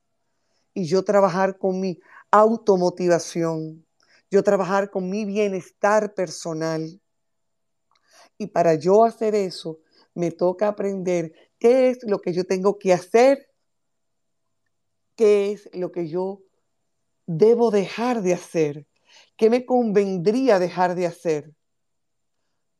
y 0.72 0.86
yo 0.86 1.04
trabajar 1.04 1.58
con 1.58 1.78
mi 1.78 2.00
automotivación, 2.30 3.84
yo 4.30 4.42
trabajar 4.42 4.90
con 4.90 5.10
mi 5.10 5.26
bienestar 5.26 6.14
personal. 6.14 7.02
Y 8.38 8.46
para 8.46 8.76
yo 8.76 9.04
hacer 9.04 9.34
eso, 9.34 9.78
me 10.14 10.30
toca 10.30 10.68
aprender 10.68 11.34
qué 11.58 11.90
es 11.90 11.98
lo 12.04 12.22
que 12.22 12.32
yo 12.32 12.44
tengo 12.44 12.78
que 12.78 12.94
hacer, 12.94 13.50
qué 15.16 15.52
es 15.52 15.68
lo 15.74 15.92
que 15.92 16.08
yo 16.08 16.40
debo 17.26 17.70
dejar 17.70 18.22
de 18.22 18.32
hacer, 18.32 18.86
qué 19.36 19.50
me 19.50 19.66
convendría 19.66 20.58
dejar 20.58 20.94
de 20.94 21.04
hacer. 21.04 21.54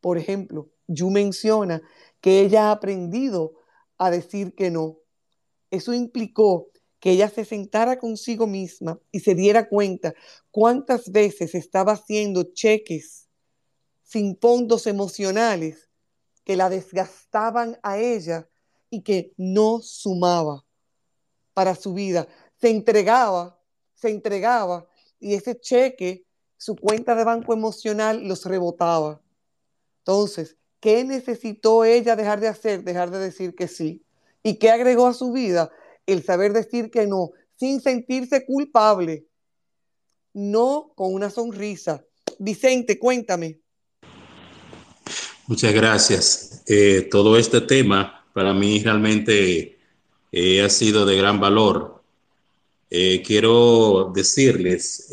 Por 0.01 0.19
ejemplo, 0.19 0.71
Yu 0.87 1.11
menciona 1.11 1.83
que 2.21 2.41
ella 2.41 2.69
ha 2.69 2.73
aprendido 2.73 3.55
a 3.99 4.11
decir 4.11 4.55
que 4.55 4.71
no. 4.71 4.99
Eso 5.71 5.93
implicó 5.95 6.69
que 6.99 7.13
ella 7.13 7.29
se 7.29 7.45
sentara 7.45 7.99
consigo 7.99 8.47
misma 8.47 9.01
y 9.11 9.21
se 9.21 9.35
diera 9.35 9.69
cuenta 9.69 10.15
cuántas 10.51 11.11
veces 11.11 11.55
estaba 11.55 11.93
haciendo 11.93 12.43
cheques 12.53 13.29
sin 14.03 14.37
fondos 14.39 14.87
emocionales 14.87 15.89
que 16.45 16.57
la 16.57 16.69
desgastaban 16.69 17.79
a 17.83 17.99
ella 17.99 18.49
y 18.91 19.03
que 19.03 19.33
no 19.37 19.81
sumaba 19.81 20.67
para 21.55 21.75
su 21.75 21.95
vida. 21.95 22.27
Se 22.61 22.71
entregaba, 22.71 23.59
se 23.95 24.11
entregaba 24.11 24.89
y 25.19 25.35
ese 25.35 25.59
cheque, 25.59 26.27
su 26.57 26.77
cuenta 26.77 27.15
de 27.15 27.25
banco 27.25 27.55
emocional 27.55 28.27
los 28.27 28.45
rebotaba. 28.45 29.23
Entonces, 30.01 30.57
¿qué 30.81 31.05
necesitó 31.05 31.85
ella 31.85 32.17
dejar 32.17 32.41
de 32.41 32.49
hacer? 32.49 32.85
Dejar 32.85 33.11
de 33.11 33.19
decir 33.19 33.55
que 33.55 33.69
sí. 33.69 34.03
¿Y 34.43 34.55
qué 34.59 34.71
agregó 34.71 35.07
a 35.07 35.15
su 35.15 35.33
vida? 35.33 35.71
El 36.07 36.25
saber 36.25 36.53
decir 36.53 36.91
que 36.91 37.07
no, 37.07 37.31
sin 37.57 37.81
sentirse 37.81 38.45
culpable. 38.47 39.27
No 40.33 40.93
con 40.95 41.13
una 41.13 41.29
sonrisa. 41.29 42.05
Vicente, 42.39 42.99
cuéntame. 42.99 43.61
Muchas 45.47 45.75
gracias. 45.75 46.63
Eh, 46.67 47.09
todo 47.11 47.37
este 47.37 47.61
tema 47.61 48.25
para 48.33 48.55
mí 48.55 48.83
realmente 48.83 49.79
eh, 50.33 50.63
ha 50.63 50.71
sido 50.71 51.05
de 51.05 51.17
gran 51.17 51.41
valor. 51.41 52.03
Eh, 52.89 53.23
quiero 53.27 54.13
decirles, 54.15 55.09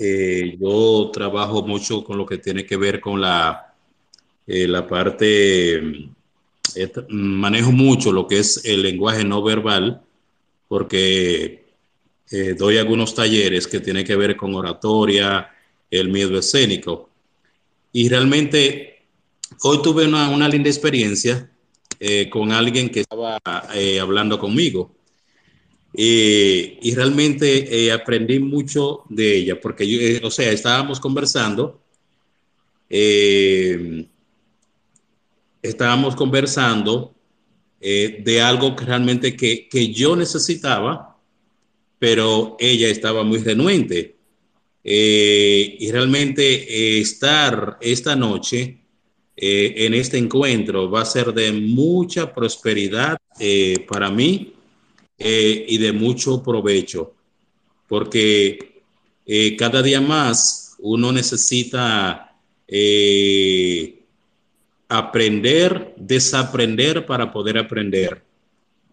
yo 0.59 1.11
trabajo 1.11 1.63
mucho 1.63 2.03
con 2.03 2.17
lo 2.17 2.25
que 2.25 2.37
tiene 2.37 2.65
que 2.65 2.77
ver 2.77 3.01
con 3.01 3.19
la 3.19 3.66
eh, 4.47 4.65
la 4.65 4.87
parte, 4.87 6.09
manejo 7.09 7.71
mucho 7.73 8.13
lo 8.13 8.27
que 8.27 8.39
es 8.39 8.63
el 8.63 8.81
lenguaje 8.81 9.25
no 9.25 9.43
verbal, 9.43 10.01
porque 10.69 11.65
eh, 12.31 12.55
doy 12.57 12.77
algunos 12.77 13.13
talleres 13.13 13.67
que 13.67 13.81
tienen 13.81 14.05
que 14.05 14.15
ver 14.15 14.37
con 14.37 14.55
oratoria, 14.55 15.49
el 15.91 16.09
miedo 16.09 16.39
escénico. 16.39 17.09
Y 17.91 18.07
realmente 18.07 19.01
hoy 19.63 19.81
tuve 19.81 20.05
una, 20.05 20.47
linda 20.47 20.69
experiencia 20.69 21.49
eh, 21.99 22.29
con 22.29 22.51
alguien 22.53 22.89
que 22.89 23.01
estaba 23.01 23.37
hablando 23.99 24.39
conmigo. 24.39 24.95
y 25.93 26.93
realmente 26.95 27.91
aprendí 27.91 28.39
mucho 28.39 29.03
de 29.09 29.37
ella, 29.37 29.59
porque 29.59 29.87
yo, 29.89 30.27
o 30.27 30.31
sea, 30.31 30.51
estábamos 30.51 30.99
conversando 30.99 31.81
estábamos 35.61 36.15
conversando 36.15 37.13
eh, 37.79 38.21
de 38.23 38.41
algo 38.41 38.75
que 38.75 38.85
realmente 38.85 39.35
que, 39.35 39.93
yo 39.93 40.15
necesitaba, 40.15 41.15
pero 41.99 42.57
ella 42.59 42.89
estaba 42.89 43.23
muy 43.23 43.39
renuente. 43.39 44.15
Eh, 44.83 45.77
y 45.79 45.91
realmente 45.91 46.43
eh, 46.43 46.99
estar 46.99 47.77
esta 47.81 48.15
noche 48.15 48.77
en 49.39 49.93
este 49.93 50.17
encuentro 50.17 50.89
va 50.89 51.01
a 51.01 51.05
ser 51.05 51.31
de 51.31 51.51
mucha 51.51 52.33
prosperidad 52.33 53.19
para 53.87 54.09
mí 54.09 54.53
y 55.19 55.77
de 55.77 55.91
mucho 55.91 56.41
provecho, 56.41 57.13
porque 57.87 58.81
cada 59.55 59.83
día 59.83 60.01
más 60.01 60.75
uno 60.79 61.11
necesita 61.11 62.35
aprender, 64.89 65.93
desaprender 65.97 67.05
para 67.05 67.31
poder 67.31 67.57
aprender. 67.57 68.23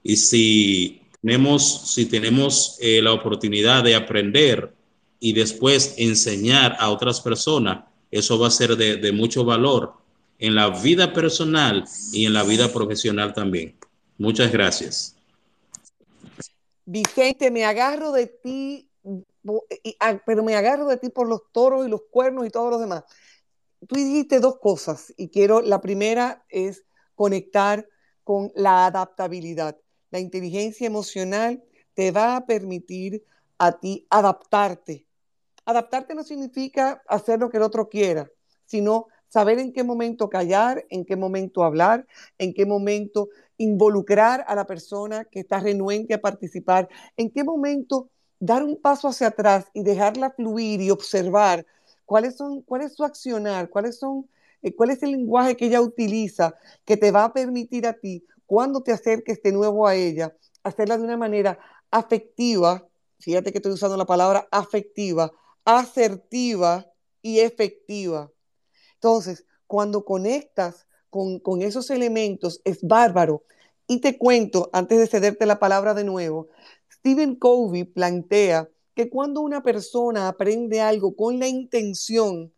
Y 0.03 0.16
si 0.16 1.03
tenemos, 1.23 1.93
si 1.93 2.07
tenemos 2.07 2.77
eh, 2.81 3.01
la 3.01 3.12
oportunidad 3.12 3.85
de 3.85 3.95
aprender 3.95 4.75
y 5.21 5.33
después 5.33 5.95
enseñar 5.97 6.77
a 6.79 6.91
otras 6.91 7.21
personas, 7.21 7.85
eso 8.11 8.39
va 8.39 8.49
a 8.49 8.51
ser 8.51 8.77
de, 8.77 8.97
de 8.97 9.12
mucho 9.12 9.45
valor 9.45 9.95
en 10.39 10.55
la 10.55 10.69
vida 10.69 11.12
personal 11.12 11.85
y 12.12 12.27
en 12.27 12.33
la 12.33 12.43
vida 12.43 12.73
profesional 12.73 13.33
también. 13.33 13.77
Muchas 14.19 14.53
gracias. 14.53 15.16
Vicente, 16.85 17.51
me 17.51 17.65
agarro 17.65 18.12
de 18.12 18.27
ti, 18.27 18.89
ah, 20.01 20.21
pero 20.27 20.43
me 20.43 20.55
agarro 20.55 20.87
de 20.87 20.99
ti 20.99 21.09
por 21.09 21.29
los 21.29 21.41
toros 21.51 21.87
y 21.87 21.91
los 21.91 22.03
cuernos 22.11 22.47
y 22.47 22.51
todos 22.51 22.71
los 22.71 22.81
demás 22.81 23.05
tú 23.89 23.97
dijiste 23.97 24.40
dos 24.40 24.59
cosas 24.59 25.12
y 25.16 25.28
quiero, 25.28 25.61
la 25.61 25.81
primera 25.81 26.44
es 26.48 26.85
conectar 27.15 27.89
con 28.23 28.51
la 28.55 28.86
adaptabilidad. 28.86 29.77
La 30.11 30.20
inteligencia 30.20 30.86
emocional 30.86 31.62
te 31.94 32.11
va 32.11 32.36
a 32.36 32.47
permitir 32.47 33.24
a 33.59 33.78
ti 33.78 34.06
adaptarte. 34.11 35.06
Adaptarte 35.65 36.15
no 36.15 36.23
significa 36.23 37.02
hacer 37.09 37.39
lo 37.39 37.51
que 37.51 37.56
el 37.56 37.62
otro 37.62 37.89
quiera, 37.89 38.31
sino 38.65 39.06
saber 39.28 39.59
en 39.59 39.73
qué 39.73 39.82
momento 39.82 40.28
callar, 40.28 40.85
en 40.90 41.05
qué 41.05 41.16
momento 41.16 41.65
hablar, 41.65 42.06
en 42.39 42.55
qué 42.55 42.66
momento 42.66 43.28
involucrar 43.56 44.44
a 44.47 44.55
la 44.55 44.66
persona 44.66 45.24
que 45.24 45.40
está 45.40 45.61
renuente 45.61 46.15
a 46.15 46.20
participar, 46.20 46.89
en 47.16 47.31
qué 47.31 47.44
momento 47.44 48.11
dar 48.39 48.62
un 48.62 48.81
paso 48.81 49.09
hacia 49.09 49.28
atrás 49.28 49.66
y 49.73 49.82
dejarla 49.82 50.31
fluir 50.31 50.81
y 50.81 50.90
observar 50.90 51.66
cuáles 52.05 52.36
son, 52.36 52.62
cuál 52.62 52.82
es 52.82 52.94
su 52.94 53.05
accionar, 53.05 53.70
cuáles 53.70 53.98
son, 53.98 54.28
eh, 54.62 54.74
cuál 54.74 54.90
es 54.90 55.02
el 55.02 55.12
lenguaje 55.12 55.56
que 55.56 55.66
ella 55.66 55.81
utiliza 55.81 56.55
que 56.85 56.97
te 56.97 57.10
va 57.10 57.24
a 57.24 57.32
permitir 57.32 57.86
a 57.86 57.94
ti, 57.94 58.24
cuando 58.47 58.82
te 58.82 58.93
acerques 58.93 59.43
de 59.43 59.52
nuevo 59.52 59.86
a 59.86 59.94
ella, 59.94 60.35
hacerla 60.62 60.98
de 60.98 61.05
una 61.05 61.16
manera 61.16 61.59
afectiva, 61.90 62.86
fíjate 63.18 63.52
que 63.52 63.59
estoy 63.59 63.72
usando 63.72 63.97
la 63.97 64.05
palabra 64.05 64.48
afectiva, 64.51 65.32
asertiva 65.64 66.86
y 67.22 67.40
efectiva. 67.40 68.31
Entonces, 68.94 69.47
cuando 69.66 70.05
conectas 70.05 70.86
con, 71.10 71.39
con 71.39 71.62
esos 71.62 71.90
elementos, 71.90 72.60
es 72.64 72.82
bárbaro. 72.82 73.44
Y 73.86 74.01
te 74.01 74.18
cuento, 74.18 74.70
antes 74.72 74.98
de 74.98 75.06
cederte 75.06 75.47
la 75.47 75.59
palabra 75.59 75.94
de 75.94 76.05
nuevo, 76.05 76.48
Stephen 76.90 77.36
Covey 77.36 77.85
plantea 77.85 78.68
que 78.95 79.11
cuando 79.11 79.41
una 79.41 79.62
persona 79.62 80.29
aprende 80.29 80.81
algo 80.81 81.15
con 81.15 81.39
la 81.39 81.49
intención 81.49 82.53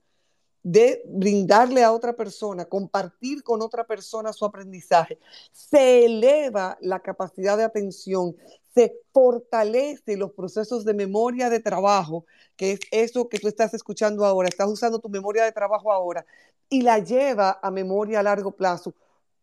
de 0.62 1.02
brindarle 1.06 1.84
a 1.84 1.92
otra 1.92 2.14
persona, 2.16 2.64
compartir 2.64 3.42
con 3.44 3.62
otra 3.62 3.86
persona 3.86 4.32
su 4.32 4.44
aprendizaje, 4.44 5.18
se 5.52 6.04
eleva 6.04 6.76
la 6.80 7.00
capacidad 7.00 7.56
de 7.56 7.62
atención, 7.62 8.36
se 8.74 9.00
fortalece 9.12 10.16
los 10.16 10.32
procesos 10.32 10.84
de 10.84 10.92
memoria 10.92 11.48
de 11.48 11.60
trabajo, 11.60 12.26
que 12.56 12.72
es 12.72 12.80
eso 12.90 13.28
que 13.28 13.38
tú 13.38 13.48
estás 13.48 13.74
escuchando 13.74 14.24
ahora, 14.24 14.48
estás 14.48 14.68
usando 14.68 14.98
tu 14.98 15.08
memoria 15.08 15.44
de 15.44 15.52
trabajo 15.52 15.92
ahora, 15.92 16.26
y 16.68 16.82
la 16.82 16.98
lleva 16.98 17.60
a 17.62 17.70
memoria 17.70 18.20
a 18.20 18.24
largo 18.24 18.50
plazo 18.50 18.92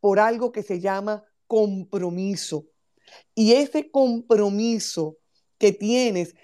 por 0.01 0.19
algo 0.19 0.51
que 0.51 0.61
se 0.61 0.81
llama 0.81 1.23
compromiso. 1.47 2.65
Y 3.33 3.53
ese 3.53 3.89
compromiso 3.89 5.17
que 5.63 5.71
tienes, 5.71 6.35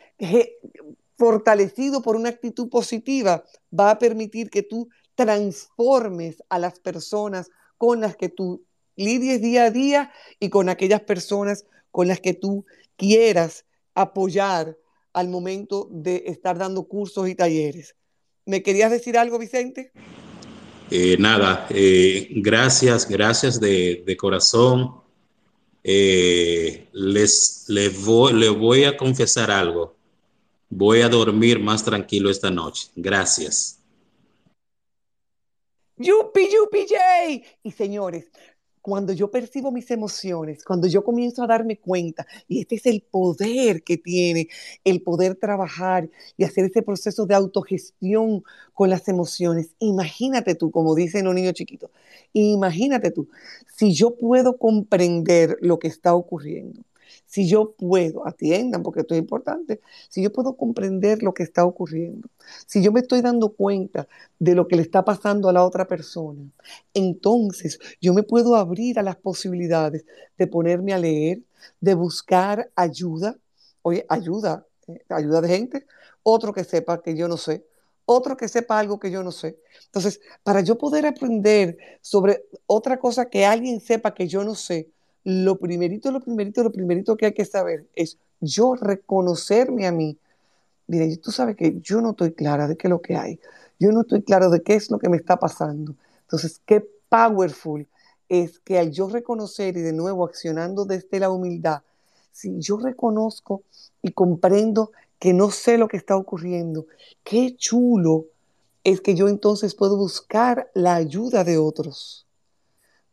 fortalecido 1.18 2.02
por 2.02 2.16
una 2.16 2.30
actitud 2.30 2.70
positiva, 2.70 3.44
va 3.78 3.92
a 3.92 4.00
permitir 4.00 4.50
que 4.50 4.64
tú 4.64 4.88
transformes 5.14 6.42
a 6.48 6.58
las 6.58 6.80
personas 6.80 7.50
con 7.78 8.00
las 8.00 8.16
que 8.16 8.30
tú 8.30 8.64
lidies 8.96 9.42
día 9.42 9.66
a 9.66 9.72
día 9.72 10.14
y 10.40 10.48
con 10.48 10.70
aquellas 10.70 11.02
personas 11.02 11.66
con 11.92 12.08
las 12.08 12.22
que 12.22 12.34
tú 12.34 12.66
quieras 12.96 13.66
apoyar 13.94 14.78
al 15.12 15.28
momento 15.28 15.90
de 15.92 16.24
estar 16.28 16.58
dando 16.58 16.86
cursos 16.86 17.28
y 17.28 17.36
talleres. 17.36 17.98
¿Me 18.46 18.64
querías 18.64 18.90
decir 18.90 19.18
algo, 19.18 19.38
Vicente? 19.38 19.92
Eh, 20.90 21.18
nada, 21.20 21.68
eh, 21.72 22.30
gracias, 22.38 23.06
gracias 23.06 23.60
de 23.60 24.16
corazón. 24.18 24.99
Eh, 25.92 26.88
les, 26.94 27.66
voy, 28.04 28.84
a 28.84 28.96
confesar 28.96 29.50
algo. 29.50 29.96
Voy 30.70 31.02
a 31.02 31.10
dormir 31.10 31.60
más 31.60 31.84
tranquilo 31.84 32.30
esta 32.30 32.52
noche. 32.52 32.90
Gracias. 32.96 33.82
Yupi, 35.98 36.48
yupi, 36.54 36.86
yay. 36.86 37.44
Y 37.64 37.72
señores, 37.72 38.32
cuando 38.82 39.14
yo 39.14 39.32
percibo 39.32 39.72
mis 39.72 39.92
emociones, 39.92 40.64
cuando 40.64 40.88
yo 40.88 41.04
comienzo 41.04 41.44
a 41.44 41.48
darme 41.48 41.78
cuenta, 41.78 42.26
y 42.48 42.62
este 42.62 42.76
es 42.76 42.86
el 42.86 43.02
poder 43.02 43.84
que 43.84 43.98
tiene, 43.98 44.48
el 44.84 45.02
poder 45.02 45.36
trabajar 45.36 46.10
y 46.38 46.44
hacer 46.44 46.66
ese 46.66 46.82
proceso 46.82 47.26
de 47.26 47.36
autogestión 47.36 48.44
con 48.74 48.90
las 48.90 49.08
emociones. 49.08 49.76
Imagínate 49.80 50.56
tú, 50.56 50.72
como 50.72 50.96
dicen 50.96 51.26
los 51.26 51.36
niños 51.36 51.54
chiquitos, 51.54 51.92
imagínate 52.34 53.12
tú, 53.12 53.28
si 53.76 53.94
yo 53.94 54.16
puedo 54.16 54.58
comprender 54.58 55.58
lo 55.62 55.80
que 55.80 55.88
está 55.88 56.14
ocurriendo, 56.14 56.82
si 57.30 57.48
yo 57.48 57.74
puedo, 57.74 58.28
atiendan 58.28 58.82
porque 58.82 59.02
esto 59.02 59.14
es 59.14 59.20
importante, 59.20 59.82
si 60.10 60.24
yo 60.24 60.34
puedo 60.34 60.58
comprender 60.58 61.22
lo 61.22 61.32
que 61.36 61.44
está 61.44 61.64
ocurriendo, 61.64 62.28
si 62.66 62.82
yo 62.82 62.92
me 62.92 63.02
estoy 63.02 63.22
dando 63.22 63.50
cuenta 63.50 64.08
de 64.40 64.56
lo 64.56 64.68
que 64.68 64.76
le 64.76 64.82
está 64.82 65.06
pasando 65.06 65.48
a 65.48 65.54
la 65.54 65.64
otra 65.64 65.88
persona, 65.88 66.42
entonces 66.92 67.80
yo 68.02 68.16
me 68.16 68.24
puedo 68.24 68.56
abrir 68.56 68.98
a 68.98 69.04
las 69.04 69.16
posibilidades 69.16 70.06
de 70.40 70.48
ponerme 70.48 70.92
a 70.92 70.98
leer, 70.98 71.44
de 71.80 71.94
buscar 71.94 72.72
ayuda, 72.76 73.38
oye, 73.84 74.08
ayuda, 74.10 74.66
eh, 74.88 75.06
ayuda 75.10 75.42
de 75.42 75.50
gente, 75.50 75.86
otro 76.24 76.52
que 76.52 76.64
sepa 76.64 77.00
que 77.04 77.16
yo 77.16 77.28
no 77.28 77.38
sé, 77.38 77.64
otro 78.06 78.38
que 78.38 78.48
sepa 78.48 78.80
algo 78.80 79.00
que 79.00 79.12
yo 79.12 79.22
no 79.22 79.32
sé. 79.32 79.60
Entonces, 79.86 80.20
para 80.42 80.62
yo 80.62 80.80
poder 80.80 81.06
aprender 81.06 81.78
sobre 82.02 82.44
otra 82.66 83.00
cosa 83.00 83.30
que 83.30 83.46
alguien 83.46 83.80
sepa 83.82 84.16
que 84.16 84.28
yo 84.28 84.44
no 84.44 84.56
sé, 84.56 84.90
lo 85.24 85.58
primerito, 85.58 86.12
lo 86.12 86.20
primerito, 86.20 86.64
lo 86.64 86.72
primerito 86.72 87.18
que 87.18 87.28
hay 87.28 87.34
que 87.34 87.46
saber 87.46 87.86
es 87.96 88.18
yo 88.40 88.76
reconocerme 88.76 89.86
a 89.86 89.92
mí. 89.92 90.18
Mire, 90.88 91.18
tú 91.18 91.32
sabes 91.32 91.56
que 91.56 91.80
yo 91.82 92.02
no 92.02 92.12
estoy 92.12 92.34
clara 92.34 92.68
de 92.68 92.78
qué 92.78 92.88
es 92.88 92.90
lo 92.90 93.02
que 93.02 93.16
hay. 93.16 93.40
Yo 93.80 93.92
no 93.92 94.02
estoy 94.02 94.24
claro 94.24 94.50
de 94.50 94.62
qué 94.62 94.76
es 94.76 94.90
lo 94.90 95.00
que 95.00 95.10
me 95.10 95.18
está 95.18 95.38
pasando. 95.38 95.96
Entonces, 96.22 96.62
qué 96.66 96.86
powerful 97.10 97.88
es 98.28 98.60
que 98.60 98.80
al 98.80 98.92
yo 98.92 99.10
reconocer 99.10 99.78
y 99.78 99.82
de 99.82 99.94
nuevo 99.94 100.26
accionando 100.26 100.86
desde 100.86 101.20
la 101.20 101.30
humildad, 101.30 101.82
si 102.32 102.60
yo 102.60 102.78
reconozco 102.78 103.64
y 104.02 104.12
comprendo 104.12 104.92
que 105.18 105.34
no 105.34 105.52
sé 105.52 105.78
lo 105.78 105.88
que 105.88 105.98
está 105.98 106.16
ocurriendo, 106.16 106.86
qué 107.24 107.56
chulo 107.58 108.28
es 108.84 109.02
que 109.02 109.16
yo 109.16 109.28
entonces 109.28 109.76
puedo 109.76 109.98
buscar 109.98 110.72
la 110.74 110.96
ayuda 110.96 111.44
de 111.44 111.58
otros 111.58 112.29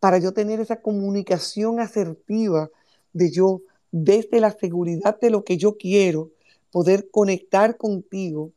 para 0.01 0.18
yo 0.18 0.32
tener 0.32 0.60
esa 0.60 0.81
comunicación 0.81 1.81
asertiva 1.81 2.70
de 3.12 3.31
yo, 3.31 3.62
desde 3.90 4.40
la 4.40 4.51
seguridad 4.51 5.18
de 5.20 5.31
lo 5.31 5.44
que 5.44 5.56
yo 5.56 5.77
quiero, 5.77 6.31
poder 6.70 7.10
conectar 7.10 7.77
contigo. 7.77 8.52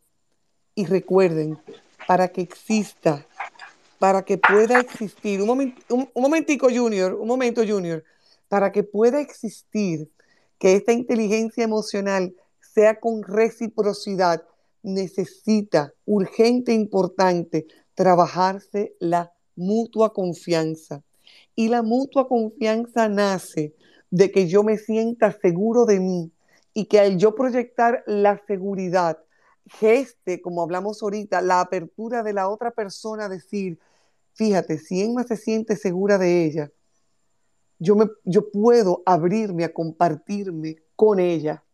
Y 0.76 0.86
recuerden, 0.86 1.58
para 2.08 2.30
que 2.30 2.42
exista, 2.42 3.26
para 4.00 4.24
que 4.24 4.38
pueda 4.38 4.80
existir, 4.80 5.42
un, 5.42 5.76
un, 5.90 6.10
momentico, 6.16 6.68
Junior, 6.74 7.14
un 7.14 7.28
momento, 7.28 7.62
Junior, 7.68 8.04
para 8.48 8.72
que 8.72 8.84
pueda 8.84 9.20
existir 9.20 10.10
que 10.58 10.76
esta 10.76 10.92
inteligencia 10.92 11.64
emocional 11.64 12.34
sea 12.60 13.00
con 13.00 13.24
reciprocidad, 13.24 14.44
necesita 14.84 15.94
urgente, 16.06 16.74
importante, 16.74 17.68
trabajarse 17.94 18.96
la 19.00 19.32
mutua 19.56 20.14
confianza. 20.14 21.04
Y 21.60 21.68
la 21.68 21.84
mutua 21.84 22.26
confianza 22.26 23.10
nace 23.10 23.76
de 24.10 24.32
que 24.32 24.48
yo 24.48 24.64
me 24.64 24.78
sienta 24.78 25.34
seguro 25.34 25.84
de 25.84 26.00
mí 26.00 26.32
y 26.74 26.86
que 26.86 27.02
al 27.02 27.18
yo 27.18 27.36
proyectar 27.36 28.02
la 28.08 28.42
seguridad, 28.48 29.18
geste, 29.66 30.42
como 30.42 30.62
hablamos 30.62 31.04
ahorita, 31.04 31.42
la 31.42 31.60
apertura 31.60 32.24
de 32.24 32.32
la 32.32 32.48
otra 32.48 32.72
persona 32.72 33.26
a 33.26 33.28
decir, 33.30 33.78
fíjate, 34.36 34.78
si 34.78 35.02
Emma 35.02 35.26
se 35.26 35.36
siente 35.36 35.76
segura 35.76 36.18
de 36.18 36.46
ella, 36.46 36.72
yo, 37.78 37.98
me, 37.98 38.06
yo 38.24 38.50
puedo 38.52 39.04
abrirme 39.06 39.66
a 39.66 39.74
compartirme 39.74 40.78
con 40.96 41.20
ella. 41.20 41.66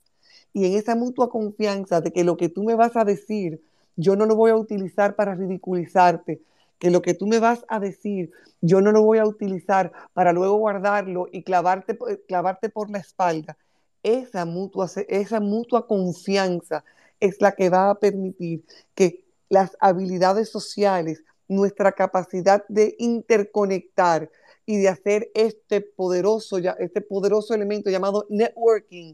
Y 0.52 0.66
en 0.66 0.74
esa 0.74 0.96
mutua 0.96 1.30
confianza 1.30 2.02
de 2.02 2.12
que 2.12 2.24
lo 2.24 2.38
que 2.38 2.50
tú 2.50 2.64
me 2.64 2.74
vas 2.74 2.96
a 2.96 3.06
decir, 3.06 3.64
yo 3.96 4.16
no 4.16 4.26
lo 4.26 4.36
voy 4.36 4.50
a 4.50 4.58
utilizar 4.58 5.16
para 5.16 5.36
ridiculizarte, 5.36 6.42
que 6.80 6.90
lo 6.90 7.02
que 7.02 7.14
tú 7.14 7.28
me 7.28 7.40
vas 7.40 7.66
a 7.68 7.80
decir, 7.80 8.32
yo 8.62 8.82
no 8.82 8.92
lo 8.92 9.04
voy 9.04 9.20
a 9.20 9.26
utilizar 9.26 9.92
para 10.14 10.34
luego 10.34 10.58
guardarlo 10.58 11.28
y 11.32 11.44
clavarte, 11.44 11.98
clavarte 12.28 12.70
por 12.70 12.90
la 12.90 13.00
espalda. 13.00 13.58
Esa 14.04 14.46
mutua, 14.46 14.90
esa 15.08 15.40
mutua 15.40 15.88
confianza 15.88 16.84
es 17.20 17.42
la 17.42 17.54
que 17.54 17.70
va 17.70 17.90
a 17.90 18.00
permitir 18.00 18.64
que 18.94 19.24
las 19.50 19.78
habilidades 19.80 20.50
sociales, 20.50 21.24
nuestra 21.48 21.92
capacidad 21.92 22.66
de 22.68 22.96
interconectar 23.00 24.30
y 24.66 24.78
de 24.78 24.90
hacer 24.90 25.32
este 25.36 25.82
poderoso, 25.82 26.58
este 26.58 27.02
poderoso 27.02 27.54
elemento 27.54 27.90
llamado 27.90 28.26
networking 28.30 29.14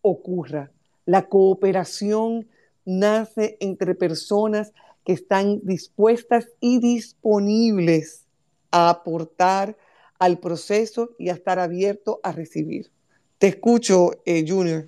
ocurra. 0.00 0.70
La 1.04 1.28
cooperación 1.28 2.48
nace 2.84 3.56
entre 3.60 3.94
personas 3.94 4.72
que 5.04 5.12
están 5.12 5.60
dispuestas 5.62 6.48
y 6.60 6.80
disponibles 6.80 8.26
a 8.70 8.90
aportar 8.90 9.76
al 10.18 10.38
proceso 10.38 11.10
y 11.18 11.30
a 11.30 11.34
estar 11.34 11.58
abierto 11.58 12.20
a 12.22 12.32
recibir. 12.32 12.90
Te 13.38 13.48
escucho, 13.48 14.12
eh, 14.24 14.44
Junior. 14.46 14.86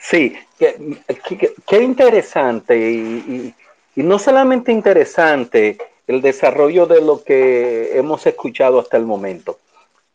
Sí, 0.00 0.34
qué, 0.58 1.82
interesante 1.82 2.76
y, 2.78 3.54
no 3.96 4.18
solamente 4.18 4.72
interesante 4.72 5.76
el 6.06 6.22
desarrollo 6.22 6.86
de 6.86 7.02
lo 7.02 7.22
que 7.22 7.98
hemos 7.98 8.26
escuchado 8.26 8.78
hasta 8.78 8.96
el 8.96 9.04
momento, 9.04 9.58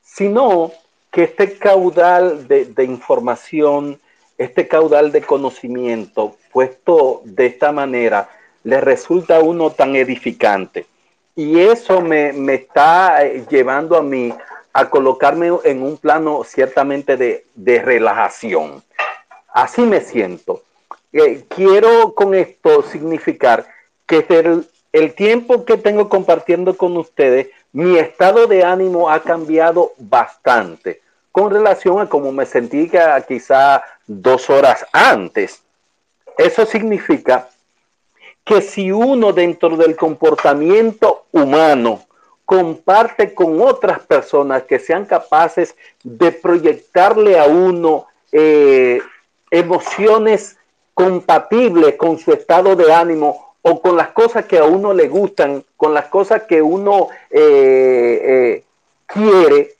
sino 0.01 0.71
que 1.11 1.23
este 1.23 1.57
caudal 1.57 2.47
de, 2.47 2.65
de 2.65 2.83
información, 2.83 3.99
este 4.37 4.67
caudal 4.67 5.11
de 5.11 5.21
conocimiento 5.21 6.35
puesto 6.51 7.21
de 7.25 7.45
esta 7.47 7.71
manera, 7.71 8.29
le 8.65 8.81
resulta 8.81 9.37
a 9.37 9.39
uno 9.39 9.69
tan 9.69 9.95
edificante. 9.95 10.85
Y 11.35 11.59
eso 11.59 12.01
me, 12.01 12.33
está 12.53 13.25
eh, 13.25 13.45
llevando 13.49 13.95
a 13.95 14.01
mí 14.01 14.33
a 14.73 14.89
colocarme 14.89 15.51
en 15.63 15.81
un 15.81 15.97
plano 15.97 16.43
ciertamente 16.43 17.15
de, 17.15 17.81
relajación. 17.81 18.83
Así 19.53 19.83
me 19.83 20.01
siento. 20.01 20.63
Eh, 21.13 21.45
quiero 21.47 22.13
con 22.13 22.33
esto 22.33 22.81
significar 22.81 23.65
que 24.05 24.25
el, 24.29 24.67
el 24.91 25.13
tiempo 25.13 25.63
que 25.63 25.77
tengo 25.77 26.09
compartiendo 26.09 26.75
con 26.75 26.97
ustedes, 26.97 27.47
mi 27.71 27.97
estado 27.97 28.47
de 28.47 28.63
ánimo 28.63 29.09
ha 29.09 29.21
cambiado 29.21 29.93
bastante 29.97 31.01
con 31.31 31.51
relación 31.51 31.99
a 31.99 32.07
cómo 32.07 32.31
me 32.31 32.45
sentí 32.45 32.89
quizá 33.27 33.83
dos 34.07 34.49
horas 34.49 34.85
antes. 34.93 35.61
Eso 36.37 36.65
significa 36.65 37.49
que 38.45 38.61
si 38.61 38.91
uno 38.91 39.33
dentro 39.33 39.75
del 39.75 39.95
comportamiento 39.95 41.25
humano 41.31 42.05
comparte 42.45 43.33
con 43.33 43.59
otras 43.59 43.99
personas 44.01 44.63
que 44.63 44.77
sean 44.77 45.05
capaces 45.05 45.75
de 46.03 46.31
proyectarle 46.31 47.39
a 47.39 47.45
uno 47.45 48.05
eh, 48.31 49.01
emociones 49.49 50.57
compatibles 50.93 51.95
con 51.95 52.19
su 52.19 52.31
estado 52.31 52.75
de 52.75 52.93
ánimo 52.93 53.55
o 53.63 53.81
con 53.81 53.97
las 53.97 54.09
cosas 54.09 54.45
que 54.45 54.59
a 54.59 54.63
uno 54.63 54.93
le 54.93 55.07
gustan, 55.07 55.65
con 55.75 55.95
las 55.95 56.05
cosas 56.05 56.43
que 56.43 56.61
uno 56.61 57.07
eh, 57.31 58.21
eh, 58.23 58.63
quiere, 59.07 59.71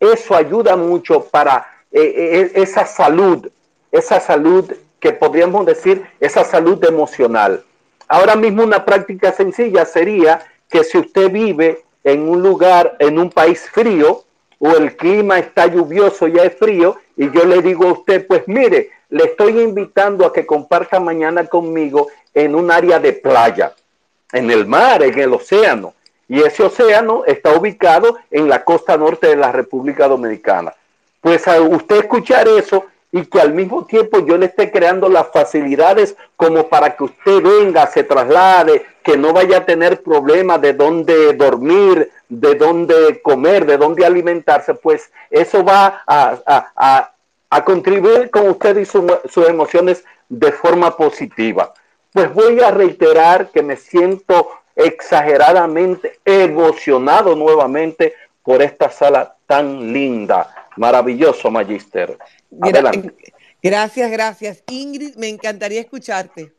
eso 0.00 0.34
ayuda 0.34 0.76
mucho 0.76 1.24
para 1.24 1.70
esa 1.92 2.86
salud, 2.86 3.48
esa 3.92 4.18
salud 4.18 4.72
que 4.98 5.12
podríamos 5.12 5.66
decir, 5.66 6.04
esa 6.18 6.42
salud 6.42 6.82
emocional. 6.84 7.62
Ahora 8.14 8.36
mismo 8.36 8.62
una 8.62 8.84
práctica 8.84 9.32
sencilla 9.32 9.84
sería 9.84 10.38
que 10.70 10.84
si 10.84 10.98
usted 10.98 11.32
vive 11.32 11.82
en 12.04 12.28
un 12.28 12.44
lugar, 12.44 12.94
en 13.00 13.18
un 13.18 13.28
país 13.28 13.68
frío, 13.68 14.22
o 14.60 14.70
el 14.70 14.94
clima 14.94 15.40
está 15.40 15.66
lluvioso, 15.66 16.28
ya 16.28 16.44
es 16.44 16.54
frío, 16.56 16.96
y 17.16 17.28
yo 17.32 17.44
le 17.44 17.60
digo 17.60 17.88
a 17.88 17.92
usted, 17.94 18.24
pues 18.28 18.46
mire, 18.46 18.90
le 19.08 19.24
estoy 19.24 19.60
invitando 19.60 20.24
a 20.24 20.32
que 20.32 20.46
comparta 20.46 21.00
mañana 21.00 21.46
conmigo 21.46 22.06
en 22.32 22.54
un 22.54 22.70
área 22.70 23.00
de 23.00 23.14
playa, 23.14 23.74
en 24.32 24.48
el 24.48 24.64
mar, 24.64 25.02
en 25.02 25.18
el 25.18 25.34
océano. 25.34 25.94
Y 26.28 26.40
ese 26.40 26.62
océano 26.62 27.24
está 27.26 27.52
ubicado 27.58 28.18
en 28.30 28.48
la 28.48 28.62
costa 28.62 28.96
norte 28.96 29.26
de 29.26 29.36
la 29.36 29.50
República 29.50 30.06
Dominicana. 30.06 30.72
Pues 31.20 31.48
a 31.48 31.60
usted 31.60 31.96
escuchar 31.96 32.46
eso 32.46 32.84
y 33.14 33.26
que 33.26 33.40
al 33.40 33.54
mismo 33.54 33.84
tiempo 33.84 34.26
yo 34.26 34.36
le 34.36 34.46
esté 34.46 34.72
creando 34.72 35.08
las 35.08 35.28
facilidades 35.28 36.16
como 36.34 36.68
para 36.68 36.96
que 36.96 37.04
usted 37.04 37.40
venga, 37.40 37.86
se 37.86 38.02
traslade, 38.02 38.84
que 39.04 39.16
no 39.16 39.32
vaya 39.32 39.58
a 39.58 39.64
tener 39.64 40.02
problemas 40.02 40.60
de 40.60 40.72
dónde 40.72 41.32
dormir, 41.34 42.10
de 42.28 42.56
dónde 42.56 43.22
comer, 43.22 43.66
de 43.66 43.78
dónde 43.78 44.04
alimentarse, 44.04 44.74
pues 44.74 45.12
eso 45.30 45.64
va 45.64 46.02
a, 46.08 47.12
contribuir 47.64 48.30
con 48.32 48.48
usted 48.48 48.78
y 48.78 48.84
sus 48.84 49.48
emociones 49.48 50.04
de 50.28 50.50
forma 50.50 50.96
positiva. 50.96 51.72
Pues 52.12 52.34
voy 52.34 52.58
a 52.62 52.72
reiterar 52.72 53.52
que 53.52 53.62
me 53.62 53.76
siento 53.76 54.48
exageradamente 54.74 56.18
emocionado 56.24 57.36
nuevamente 57.36 58.14
por 58.42 58.60
esta 58.60 58.90
sala 58.90 59.36
tan 59.46 59.92
linda. 59.92 60.52
Maravilloso, 60.76 61.50
Magister. 61.50 62.18
Gracias, 63.62 64.10
gracias. 64.10 64.64
Ingrid, 64.68 65.16
me 65.16 65.28
encantaría 65.28 65.80
escucharte. 65.80 66.52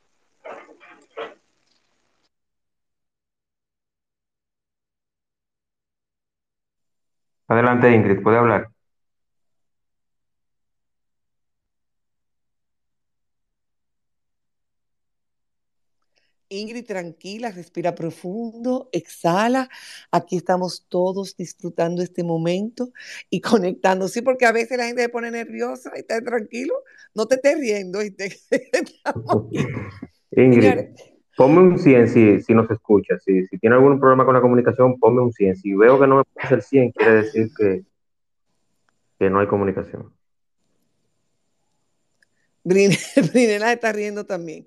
Adelante, 7.48 7.92
Ingrid, 7.92 8.22
puede 8.24 8.38
hablar. 8.38 8.75
Ingrid, 16.60 16.86
tranquila, 16.86 17.52
respira 17.52 17.94
profundo, 17.94 18.90
exhala. 18.92 19.70
Aquí 20.12 20.38
estamos 20.38 20.86
todos 20.90 21.36
disfrutando 21.36 22.02
este 22.02 22.24
momento 22.24 22.90
y 23.30 23.42
conectando. 23.42 24.08
Sí, 24.08 24.22
porque 24.22 24.46
a 24.46 24.52
veces 24.52 24.78
la 24.78 24.86
gente 24.86 25.04
se 25.04 25.10
pone 25.10 25.32
nerviosa 25.32 25.92
y 25.96 26.00
está 26.00 26.22
tranquilo. 26.22 26.74
No 27.14 27.28
te 27.28 27.36
estés 27.36 27.60
riendo. 27.60 28.00
Ingrid, 30.32 30.90
ponme 31.38 31.60
un 31.60 31.80
100 31.80 32.10
si, 32.10 32.42
si 32.42 32.54
nos 32.54 32.70
escuchas. 32.72 33.24
Si, 33.24 33.46
si 33.48 33.58
tiene 33.58 33.76
algún 33.76 34.00
problema 34.00 34.26
con 34.26 34.34
la 34.34 34.42
comunicación, 34.42 35.00
ponme 35.00 35.22
un 35.22 35.32
100. 35.32 35.56
Si 35.58 35.74
veo 35.74 36.00
que 36.00 36.08
no 36.08 36.18
me 36.18 36.24
pasa 36.34 36.56
el 36.56 36.62
100, 36.62 36.92
quiere 36.92 37.24
decir 37.24 37.50
que, 37.58 37.84
que 39.20 39.30
no 39.30 39.40
hay 39.40 39.48
comunicación. 39.48 40.14
Brinela 42.64 42.98
está 43.74 43.92
riendo 43.92 44.26
también 44.26 44.66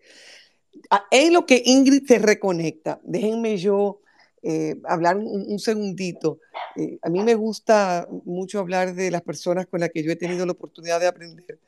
en 1.11 1.33
lo 1.33 1.47
que 1.47 1.63
Ingrid 1.65 2.07
se 2.07 2.19
reconecta, 2.19 3.01
déjenme 3.03 3.57
yo 3.57 4.01
eh, 4.43 4.81
hablar 4.85 5.17
un, 5.17 5.59
segundito. 5.59 6.39
Eh, 6.77 6.99
a 7.03 7.09
mí 7.09 7.23
me 7.23 7.35
gusta 7.35 8.07
mucho 8.25 8.61
hablar 8.61 8.95
de 8.95 9.11
las 9.11 9.23
personas 9.23 9.67
con 9.67 9.81
las 9.81 9.91
que 9.91 10.03
yo 10.03 10.13
he 10.13 10.17
tenido 10.17 10.47
la 10.47 10.53
oportunidad 10.53 11.01
de 11.01 11.09
aprender. 11.09 11.59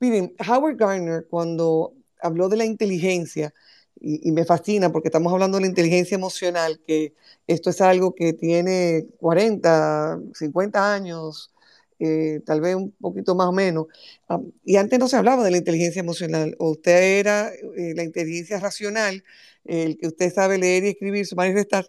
Miren, 0.00 0.34
Howard 0.46 0.76
Gardner, 0.76 1.26
cuando 1.28 1.94
habló 2.20 2.48
de 2.48 2.56
la 2.56 2.64
inteligencia, 2.64 3.54
y, 4.00 4.28
y, 4.28 4.32
me 4.32 4.44
fascina 4.44 4.92
porque 4.92 5.08
estamos 5.08 5.32
hablando 5.32 5.56
de 5.56 5.62
la 5.62 5.68
inteligencia 5.68 6.16
emocional, 6.16 6.80
que 6.86 7.14
esto 7.46 7.70
es 7.70 7.80
algo 7.80 8.14
que 8.14 8.32
tiene 8.34 9.06
40, 9.18 10.20
50 10.34 10.94
años, 10.94 11.53
eh, 11.98 12.40
tal 12.44 12.60
vez 12.60 12.74
un 12.76 12.92
poquito 12.92 13.34
más 13.34 13.48
o 13.48 13.52
menos. 13.52 13.86
Ah, 14.28 14.40
y 14.64 14.76
antes 14.76 14.98
no 14.98 15.08
se 15.08 15.16
hablaba 15.16 15.44
de 15.44 15.50
la 15.50 15.58
inteligencia 15.58 16.00
emocional, 16.00 16.56
o 16.58 16.70
usted 16.72 17.18
era 17.20 17.48
eh, 17.76 17.94
la 17.94 18.04
inteligencia 18.04 18.60
racional, 18.60 19.24
el 19.64 19.96
que 19.98 20.08
usted 20.08 20.32
sabe 20.32 20.58
leer 20.58 20.84
y 20.84 20.88
escribir, 20.88 21.26
sumar 21.26 21.48
y 21.48 21.54
restar, 21.54 21.86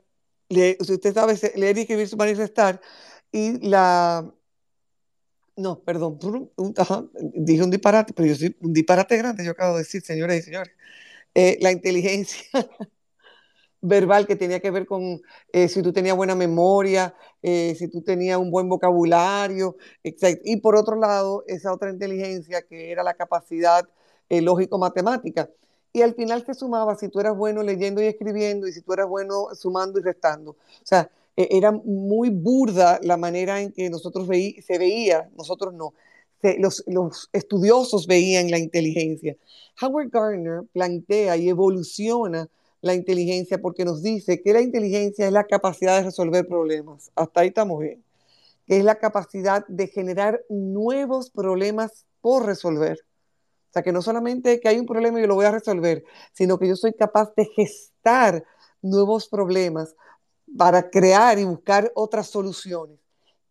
usted 0.79 1.13
sabe 1.13 1.35
leer 1.55 1.77
y 1.77 1.81
escribir, 1.81 2.07
sumar 2.07 2.29
y 2.29 2.33
restar, 2.35 2.81
y 3.31 3.67
la... 3.67 4.31
No, 5.57 5.81
perdón, 5.83 6.19
dije 7.33 7.63
un 7.63 7.71
disparate, 7.71 8.13
pero 8.13 8.27
yo 8.27 8.35
soy 8.35 8.55
un 8.61 8.73
disparate 8.73 9.17
grande, 9.17 9.45
yo 9.45 9.51
acabo 9.51 9.73
de 9.75 9.83
decir, 9.83 10.01
señores 10.01 10.41
y 10.41 10.43
señores. 10.43 10.73
Eh, 11.33 11.57
la 11.61 11.71
inteligencia 11.71 12.45
verbal 13.87 14.27
que 14.27 14.35
tenía 14.35 14.59
que 14.59 14.71
ver 14.71 14.85
con 14.85 15.21
eh, 15.53 15.67
si 15.67 15.81
tú 15.81 15.93
tenías 15.93 16.15
buena 16.15 16.35
memoria, 16.35 17.15
eh, 17.41 17.75
si 17.77 17.87
tú 17.87 18.01
tenías 18.01 18.37
un 18.37 18.51
buen 18.51 18.67
vocabulario, 18.67 19.77
etc. 20.03 20.41
Y 20.43 20.57
por 20.57 20.75
otro 20.75 20.95
lado, 20.95 21.43
esa 21.47 21.73
otra 21.73 21.91
inteligencia 21.91 22.61
que 22.63 22.91
era 22.91 23.03
la 23.03 23.13
capacidad 23.13 23.87
eh, 24.29 24.41
lógico-matemática. 24.41 25.49
Y 25.93 26.01
al 26.01 26.13
final 26.15 26.45
se 26.45 26.53
sumaba 26.53 26.95
si 26.95 27.09
tú 27.09 27.19
eras 27.19 27.37
bueno 27.37 27.63
leyendo 27.63 28.01
y 28.01 28.07
escribiendo 28.07 28.67
y 28.67 28.73
si 28.73 28.81
tú 28.81 28.93
eras 28.93 29.07
bueno 29.07 29.47
sumando 29.53 29.99
y 29.99 30.03
restando. 30.03 30.51
O 30.51 30.57
sea, 30.83 31.09
e, 31.37 31.47
era 31.51 31.71
muy 31.71 32.29
burda 32.29 32.99
la 33.03 33.17
manera 33.17 33.61
en 33.61 33.71
que 33.71 33.89
nosotros 33.89 34.27
veí, 34.27 34.61
se 34.61 34.77
veía, 34.77 35.29
nosotros 35.37 35.73
no, 35.73 35.93
los, 36.59 36.83
los, 36.87 37.29
estudiosos 37.33 38.07
veían 38.07 38.51
la 38.51 38.59
inteligencia. 38.59 39.35
Howard 39.81 40.09
Gardner 40.09 40.63
plantea 40.73 41.37
y 41.37 41.49
evoluciona 41.49 42.49
la 42.85 42.93
inteligencia 42.93 43.59
porque 43.59 43.83
nos 43.83 44.03
dice 44.03 44.43
que 44.43 44.53
la 44.53 44.61
inteligencia 44.61 45.25
es 45.25 45.31
la 45.31 45.45
capacidad 45.45 45.97
de 45.97 46.03
resolver 46.03 46.47
problemas. 46.47 47.11
Hasta 47.15 47.41
ahí 47.41 47.47
estamos 47.47 47.79
bien. 47.79 48.03
Que 48.67 48.77
es 48.77 48.83
la 48.83 48.99
capacidad 48.99 49.65
de 49.67 49.87
generar 49.87 50.43
nuevos 50.49 51.31
problemas 51.31 52.05
por 52.21 52.45
resolver. 52.45 52.99
O 53.69 53.73
sea, 53.73 53.81
que 53.81 53.91
no 53.91 54.03
solamente 54.03 54.59
que 54.59 54.67
hay 54.69 54.77
un 54.77 54.85
problema 54.85 55.17
y 55.17 55.23
yo 55.23 55.27
lo 55.27 55.33
voy 55.33 55.45
a 55.45 55.51
resolver, 55.51 56.03
sino 56.31 56.59
que 56.59 56.67
yo 56.67 56.75
soy 56.75 56.93
capaz 56.93 57.33
de 57.35 57.45
gestar 57.45 58.43
nuevos 58.83 59.27
problemas 59.27 59.95
para 60.55 60.91
crear 60.91 61.39
y 61.39 61.43
buscar 61.43 61.91
otras 61.95 62.27
soluciones. 62.27 62.99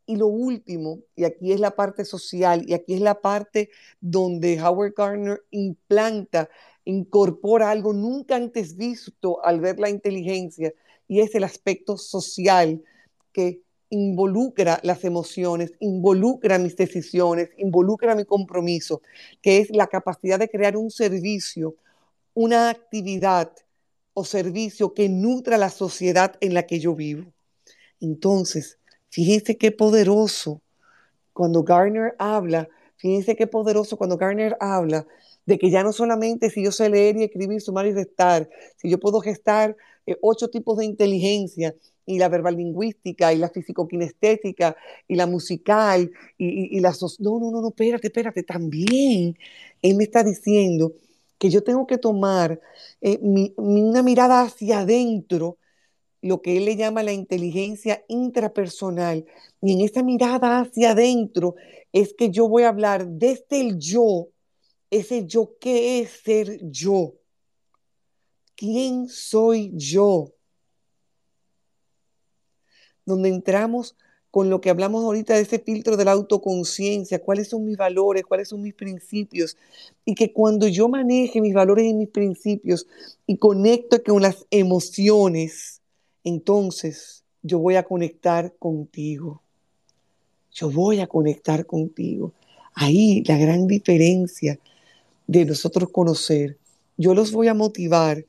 Y 0.06 0.15
lo 0.15 0.28
último, 0.28 1.01
y 1.16 1.24
aquí 1.24 1.52
es 1.52 1.59
la 1.59 1.74
parte 1.74 2.05
social, 2.05 2.65
y 2.69 2.74
aquí 2.74 2.94
es 2.94 3.01
la 3.01 3.20
parte 3.20 3.70
donde 4.01 4.62
Howard 4.62 4.94
Gardner 4.97 5.43
implanta 5.51 6.48
incorpora 6.85 7.70
algo 7.70 7.93
nunca 7.93 8.36
antes 8.36 8.77
visto 8.77 9.44
al 9.44 9.61
ver 9.61 9.78
la 9.78 9.89
inteligencia 9.89 10.73
y 11.09 11.20
es 11.20 11.35
el 11.35 11.44
aspecto 11.44 11.97
social 11.97 12.82
que 13.32 13.62
involucra 13.90 14.81
las 14.82 15.05
emociones, 15.05 15.73
involucra 15.81 16.59
mis 16.59 16.77
decisiones, 16.77 17.51
involucra 17.59 18.15
mi 18.15 18.24
compromiso, 18.24 19.02
que 19.40 19.59
es 19.59 19.70
la 19.70 19.86
capacidad 19.86 20.39
de 20.39 20.48
crear 20.48 20.77
un 20.77 20.90
servicio, 20.90 21.77
una 22.35 22.70
actividad 22.70 23.52
o 24.12 24.24
servicio 24.24 24.94
que 24.94 25.09
nutra 25.09 25.59
la 25.59 25.70
sociedad 25.70 26.36
en 26.40 26.55
la 26.55 26.66
que 26.66 26.81
yo 26.81 26.94
vivo. 26.94 27.32
Entonces, 28.01 28.78
fíjense 29.11 29.56
qué 29.56 29.70
poderoso 29.70 30.61
cuando 31.32 31.62
Garner 31.62 32.15
habla, 32.19 32.69
fíjense 32.97 33.36
qué 33.36 33.47
poderoso 33.47 33.97
cuando 33.97 34.16
Garner 34.16 34.56
habla 34.61 35.06
de 35.46 35.58
que 35.58 35.70
ya 35.70 35.82
no 35.82 35.92
solamente 35.92 36.50
si 36.50 36.64
yo 36.64 36.72
sé 36.72 36.88
leer 36.88 37.16
y 37.16 37.24
escribir, 37.24 37.60
sumar 37.60 37.86
y 37.86 37.92
restar, 37.92 38.48
si 38.76 38.88
yo 38.90 38.98
puedo 38.98 39.20
gestar 39.20 39.76
eh, 40.06 40.16
ocho 40.20 40.48
tipos 40.48 40.78
de 40.78 40.84
inteligencia, 40.84 41.74
y 42.06 42.18
la 42.18 42.28
verbal 42.28 42.56
lingüística, 42.56 43.32
y 43.32 43.38
la 43.38 43.48
físico-kinestética, 43.48 44.76
y 45.08 45.14
la 45.16 45.26
musical, 45.26 46.10
y, 46.36 46.78
la... 46.80 46.90
no, 47.18 47.40
no, 47.40 47.50
no, 47.50 47.62
no, 47.62 47.68
espérate, 47.68 48.08
espérate, 48.08 48.42
también 48.42 49.36
él 49.82 49.96
me 49.96 50.04
está 50.04 50.22
diciendo 50.22 50.92
que 51.38 51.50
yo 51.50 51.62
tengo 51.62 51.86
que 51.86 51.98
tomar 51.98 52.60
eh, 53.00 53.18
una 53.56 54.02
mirada 54.02 54.42
hacia 54.42 54.80
adentro, 54.80 55.58
lo 56.22 56.40
que 56.40 56.56
él 56.56 56.64
le 56.64 56.76
llama 56.76 57.02
la 57.02 57.12
inteligencia 57.12 58.02
intrapersonal. 58.08 59.26
Y 59.60 59.72
en 59.72 59.80
esa 59.82 60.02
mirada 60.02 60.60
hacia 60.60 60.92
adentro 60.92 61.54
es 61.92 62.14
que 62.14 62.30
yo 62.30 62.48
voy 62.48 62.62
a 62.62 62.70
hablar 62.70 63.06
desde 63.06 63.60
el 63.60 63.78
yo, 63.78 64.28
ese 64.90 65.27
yo, 65.27 65.56
¿qué 65.61 66.01
es 66.01 66.11
ser 66.11 66.59
yo? 66.70 67.15
¿Quién 68.56 69.09
soy 69.09 69.73
yo? 69.74 70.32
Donde 73.05 73.28
entramos 73.28 73.97
con 74.31 74.51
lo 74.51 74.61
que 74.61 74.69
hablamos 74.69 75.05
ahorita 75.05 75.35
de 75.35 75.43
ese 75.43 75.61
filtro 75.61 75.97
de 75.97 76.05
la 76.05 76.11
autoconciencia, 76.11 77.23
cuáles 77.23 77.48
son 77.51 77.65
mis 77.65 77.77
valores, 77.77 78.24
cuáles 78.24 78.48
son 78.48 78.62
mis 78.62 78.74
principios, 78.74 79.56
y 80.05 80.16
que 80.16 80.32
cuando 80.32 80.66
yo 80.66 80.89
maneje 80.89 81.40
mis 81.40 81.55
valores 81.55 81.85
y 81.85 81.94
mis 81.94 82.09
principios 82.09 82.89
y 83.28 83.36
conecto 83.36 84.02
con 84.02 84.23
las 84.23 84.44
emociones, 84.51 85.82
entonces 86.24 87.23
yo 87.43 87.61
voy 87.61 87.77
a 87.77 87.85
conectar 87.85 88.55
contigo. 88.59 89.40
Yo 90.51 90.69
voy 90.69 90.98
a 90.98 91.06
conectar 91.06 91.65
contigo. 91.65 92.32
Ahí 92.74 93.23
la 93.27 93.39
gran 93.39 93.69
diferencia 93.69 94.59
de 95.26 95.44
nosotros 95.44 95.90
conocer. 95.90 96.59
Yo 96.96 97.14
los 97.14 97.32
voy 97.32 97.48
a 97.48 97.55
motivar 97.55 98.24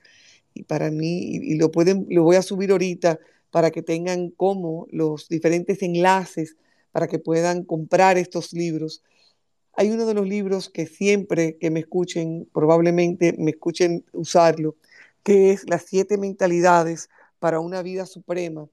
y 0.53 0.63
para 0.63 0.89
mí, 0.89 1.35
y 1.35 1.55
lo 1.55 1.72
pueden, 1.72 2.07
lo 2.09 2.23
voy 2.23 2.38
a 2.38 2.41
subir 2.41 2.72
ahorita 2.72 3.19
para 3.51 3.72
que 3.72 3.81
tengan 3.81 4.30
como 4.31 4.88
los 4.89 5.27
diferentes 5.27 5.81
enlaces 5.81 6.55
para 6.91 7.07
que 7.07 7.19
puedan 7.19 7.63
comprar 7.63 8.17
estos 8.17 8.53
libros. 8.53 9.03
Hay 9.73 9.91
uno 9.91 10.05
de 10.05 10.13
los 10.13 10.26
libros 10.26 10.69
que 10.69 10.85
siempre 10.85 11.57
que 11.57 11.69
me 11.69 11.81
escuchen, 11.81 12.47
probablemente 12.53 13.35
me 13.38 13.51
escuchen 13.51 14.05
usarlo, 14.13 14.77
que 15.23 15.51
es 15.51 15.69
Las 15.69 15.84
siete 15.88 16.17
mentalidades 16.17 17.09
para 17.39 17.59
una 17.59 17.81
vida 17.81 18.05
suprema, 18.05 18.69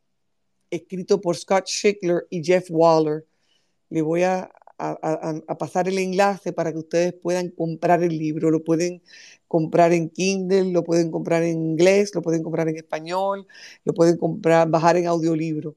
escrito 0.70 1.20
por 1.20 1.36
Scott 1.36 1.66
Schickler 1.66 2.26
y 2.30 2.44
Jeff 2.44 2.66
Waller. 2.70 3.26
Le 3.90 4.02
voy 4.02 4.22
a 4.22 4.50
a, 4.78 5.58
pasar 5.58 5.88
el 5.88 5.98
enlace 5.98 6.52
para 6.52 6.72
que 6.72 6.78
ustedes 6.78 7.12
puedan 7.14 7.50
comprar 7.50 8.02
el 8.02 8.18
libro. 8.18 8.50
Lo 8.50 8.64
pueden 8.64 9.02
comprar 9.48 9.92
en 9.92 10.08
Kindle, 10.10 10.72
lo 10.72 10.84
pueden 10.84 11.10
comprar 11.10 11.42
en 11.42 11.60
inglés, 11.62 12.14
lo 12.14 12.22
pueden 12.22 12.42
comprar 12.42 12.68
en 12.68 12.76
español, 12.76 13.46
lo 13.84 13.94
pueden 13.94 14.16
comprar, 14.16 14.68
bajar 14.68 14.96
en 14.96 15.06
audiolibro. 15.06 15.76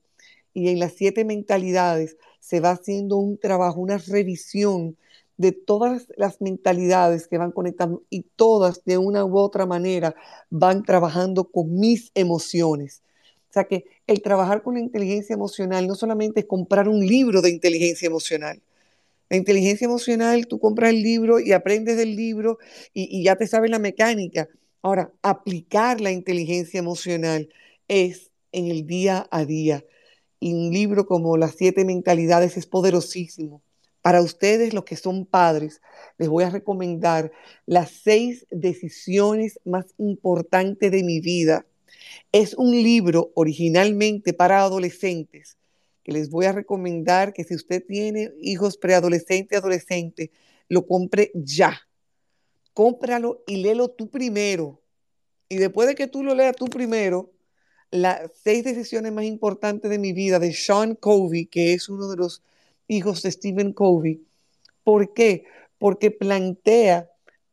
Y 0.53 0.69
en 0.69 0.79
las 0.79 0.93
siete 0.93 1.25
mentalidades 1.25 2.17
se 2.39 2.59
va 2.59 2.71
haciendo 2.71 3.17
un 3.17 3.37
trabajo, 3.37 3.79
una 3.81 3.97
revisión 3.97 4.97
de 5.37 5.51
todas 5.51 6.07
las 6.15 6.41
mentalidades 6.41 7.27
que 7.27 7.37
van 7.37 7.51
conectando 7.51 8.03
y 8.09 8.23
todas 8.35 8.83
de 8.85 8.97
una 8.97 9.25
u 9.25 9.37
otra 9.37 9.65
manera 9.65 10.15
van 10.49 10.83
trabajando 10.83 11.45
con 11.45 11.77
mis 11.77 12.11
emociones. 12.15 13.01
O 13.49 13.53
sea 13.53 13.65
que 13.65 13.85
el 14.07 14.21
trabajar 14.21 14.63
con 14.63 14.75
la 14.75 14.81
inteligencia 14.81 15.33
emocional 15.33 15.87
no 15.87 15.95
solamente 15.95 16.41
es 16.41 16.45
comprar 16.45 16.87
un 16.87 17.05
libro 17.05 17.41
de 17.41 17.49
inteligencia 17.49 18.07
emocional, 18.07 18.61
la 19.29 19.37
inteligencia 19.37 19.85
emocional, 19.85 20.47
tú 20.47 20.59
compras 20.59 20.91
el 20.91 21.01
libro 21.01 21.39
y 21.39 21.51
aprendes 21.51 21.97
del 21.97 22.15
libro 22.15 22.59
y, 22.93 23.23
ya 23.23 23.35
te 23.35 23.47
sabes 23.47 23.71
la 23.71 23.79
mecánica. 23.79 24.47
Ahora, 24.81 25.11
aplicar 25.23 25.99
la 25.99 26.11
inteligencia 26.11 26.77
emocional 26.77 27.49
es 27.87 28.31
en 28.51 28.67
el 28.67 28.85
día 28.85 29.27
a 29.31 29.45
día. 29.45 29.83
Y 30.39 30.53
un 30.53 30.71
libro 30.71 31.07
como 31.07 31.37
Las 31.37 31.55
siete 31.55 31.85
mentalidades 31.85 32.57
es 32.57 32.67
poderosísimo. 32.67 33.63
Para 34.01 34.21
ustedes, 34.21 34.75
los 34.75 34.83
que 34.83 34.95
son 34.95 35.25
padres, 35.25 35.81
les 36.19 36.29
voy 36.29 36.43
a 36.43 36.51
recomendar 36.51 37.31
las 37.65 37.89
seis 37.89 38.45
decisiones 38.51 39.59
más 39.65 39.87
importantes 39.97 40.91
de 40.91 41.03
mi 41.03 41.19
vida. 41.19 41.65
Es 42.31 42.53
un 42.53 42.71
libro 42.71 43.31
originalmente 43.33 44.33
para 44.33 44.59
adolescentes 44.59 45.57
que 46.05 46.11
les 46.11 46.29
voy 46.29 46.45
a 46.45 46.51
recomendar 46.51 47.33
que 47.33 47.43
si 47.43 47.55
usted 47.55 47.83
tiene 47.83 48.31
hijos 48.39 48.77
preadolescentes, 48.77 49.57
adolescentes, 49.57 50.29
lo 50.69 50.85
compre 50.85 51.31
ya. 51.33 51.81
Cómpralo 52.75 53.43
y 53.47 53.57
léelo 53.57 53.89
tú 53.89 54.11
primero. 54.11 54.79
Y 55.49 55.55
después 55.55 55.87
de 55.87 55.95
que 55.95 56.05
tú 56.05 56.23
lo 56.23 56.35
leas 56.35 56.55
tú 56.55 56.67
primero, 56.67 57.31
las 57.89 58.29
seis 58.35 58.63
decisiones 58.63 59.11
más 59.13 59.25
importantes 59.25 59.89
de 59.89 59.97
mi 59.97 60.13
vida 60.13 60.37
de 60.37 60.53
Sean 60.53 60.93
Covey, 60.93 61.47
que 61.47 61.73
es 61.73 61.89
uno 61.89 62.07
de 62.07 62.17
los 62.17 62.43
hijos 62.87 63.23
de 63.23 63.31
Stephen 63.31 63.73
Covey. 63.73 64.21
¿Por 64.83 65.11
qué? 65.11 65.45
Porque 65.79 66.11
plantea 66.11 67.09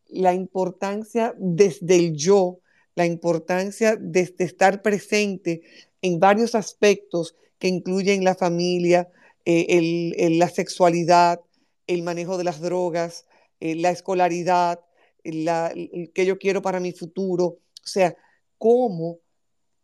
la 0.09 0.35
importancia 0.35 1.35
desde 1.39 1.97
el 1.97 2.17
yo, 2.17 2.61
la 2.97 3.07
importancia 3.07 3.97
de 3.97 4.35
estar 4.39 4.83
presente 4.83 5.63
en 6.03 6.21
varios 6.21 6.55
aspectos 6.55 7.35
que 7.63 7.69
incluyen 7.69 8.25
la 8.25 8.35
familia, 8.35 9.09
eh, 9.45 10.29
la 10.33 10.49
sexualidad, 10.49 11.41
el 11.87 12.03
manejo 12.03 12.37
de 12.37 12.43
las 12.43 12.61
drogas, 12.61 13.25
eh, 13.61 13.77
la 13.77 13.91
escolaridad, 13.91 14.81
la, 15.23 15.73
que 16.13 16.27
yo 16.27 16.41
quiero 16.41 16.61
para 16.61 16.81
mi 16.81 16.91
futuro. 16.91 17.45
O 17.45 17.87
sea, 17.87 18.17
cómo 18.59 19.21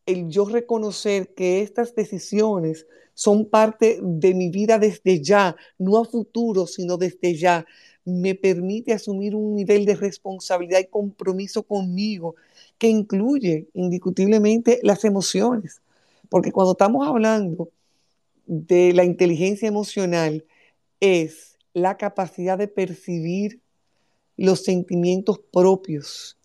el 0.06 0.28
yo 0.28 0.46
reconocer 0.46 1.32
que 1.34 1.60
estas 1.60 1.94
decisiones 1.94 2.84
son 3.14 3.48
parte 3.48 4.00
de 4.02 4.34
mi 4.34 4.50
vida 4.50 4.80
desde 4.80 5.22
ya, 5.22 5.54
no 5.78 5.98
a 5.98 6.04
futuro, 6.04 6.66
sino 6.66 6.96
desde 6.96 7.36
ya, 7.36 7.64
me 8.04 8.34
permite 8.34 8.92
asumir 8.92 9.36
un 9.36 9.54
nivel 9.54 9.84
de 9.84 9.94
responsabilidad 9.94 10.80
y 10.80 10.86
compromiso 10.86 11.62
conmigo 11.62 12.34
que 12.76 12.88
incluye 12.88 13.68
indiscutiblemente 13.72 14.80
las 14.82 15.04
emociones. 15.04 15.80
Porque 16.28 16.52
cuando 16.52 16.72
estamos 16.72 17.06
hablando 17.06 17.70
de 18.46 18.92
la 18.92 19.04
inteligencia 19.04 19.68
emocional 19.68 20.44
es 21.00 21.58
la 21.74 21.96
capacidad 21.96 22.58
de 22.58 22.68
percibir 22.68 23.60
los 24.36 24.62
sentimientos 24.62 25.40
propios 25.52 26.38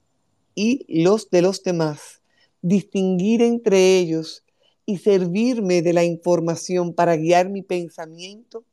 y 0.55 1.03
los 1.03 1.29
de 1.29 1.41
los 1.41 1.63
demás, 1.63 2.21
distinguir 2.61 3.41
entre 3.41 3.97
ellos 3.97 4.43
y 4.85 4.97
servirme 4.97 5.81
de 5.81 5.93
la 5.93 6.03
información 6.03 6.93
para 6.93 7.15
guiar 7.15 7.49
mi 7.49 7.61
pensamiento 7.61 8.65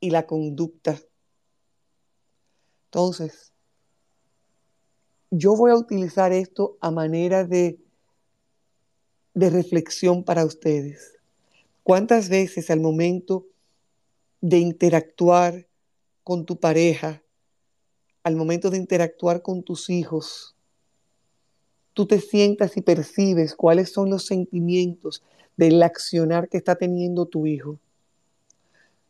y 0.00 0.10
la 0.10 0.26
conducta. 0.26 0.98
Entonces, 2.86 3.52
yo 5.30 5.56
voy 5.56 5.72
a 5.72 5.76
utilizar 5.76 6.32
esto 6.32 6.78
a 6.80 6.90
manera 6.90 7.44
de 7.44 7.78
de 9.34 9.50
reflexión 9.50 10.22
para 10.22 10.44
ustedes. 10.44 11.16
¿Cuántas 11.82 12.28
veces 12.28 12.70
al 12.70 12.80
momento 12.80 13.46
de 14.40 14.58
interactuar 14.58 15.66
con 16.22 16.46
tu 16.46 16.58
pareja, 16.58 17.22
al 18.22 18.36
momento 18.36 18.70
de 18.70 18.78
interactuar 18.78 19.42
con 19.42 19.62
tus 19.62 19.90
hijos, 19.90 20.54
tú 21.92 22.06
te 22.06 22.20
sientas 22.20 22.76
y 22.76 22.80
percibes 22.80 23.54
cuáles 23.54 23.92
son 23.92 24.08
los 24.08 24.24
sentimientos 24.24 25.22
del 25.56 25.82
accionar 25.82 26.48
que 26.48 26.56
está 26.56 26.76
teniendo 26.76 27.26
tu 27.26 27.46
hijo? 27.46 27.78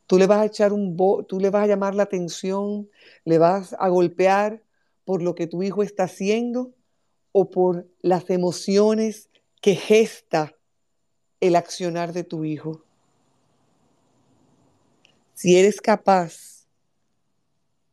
Tú 0.06 0.18
le 0.18 0.26
vas 0.26 0.40
a 0.40 0.46
echar 0.46 0.72
un 0.72 0.96
tú 1.28 1.38
le 1.38 1.50
vas 1.50 1.64
a 1.64 1.66
llamar 1.66 1.94
la 1.94 2.02
atención, 2.02 2.88
le 3.24 3.38
vas 3.38 3.74
a 3.78 3.88
golpear 3.88 4.62
por 5.04 5.22
lo 5.22 5.34
que 5.34 5.46
tu 5.46 5.62
hijo 5.62 5.82
está 5.82 6.04
haciendo 6.04 6.72
o 7.32 7.50
por 7.50 7.86
las 8.00 8.28
emociones 8.30 9.28
que 9.64 9.76
gesta 9.76 10.54
el 11.40 11.56
accionar 11.56 12.12
de 12.12 12.22
tu 12.22 12.44
hijo. 12.44 12.84
Si 15.32 15.58
eres 15.58 15.80
capaz 15.80 16.66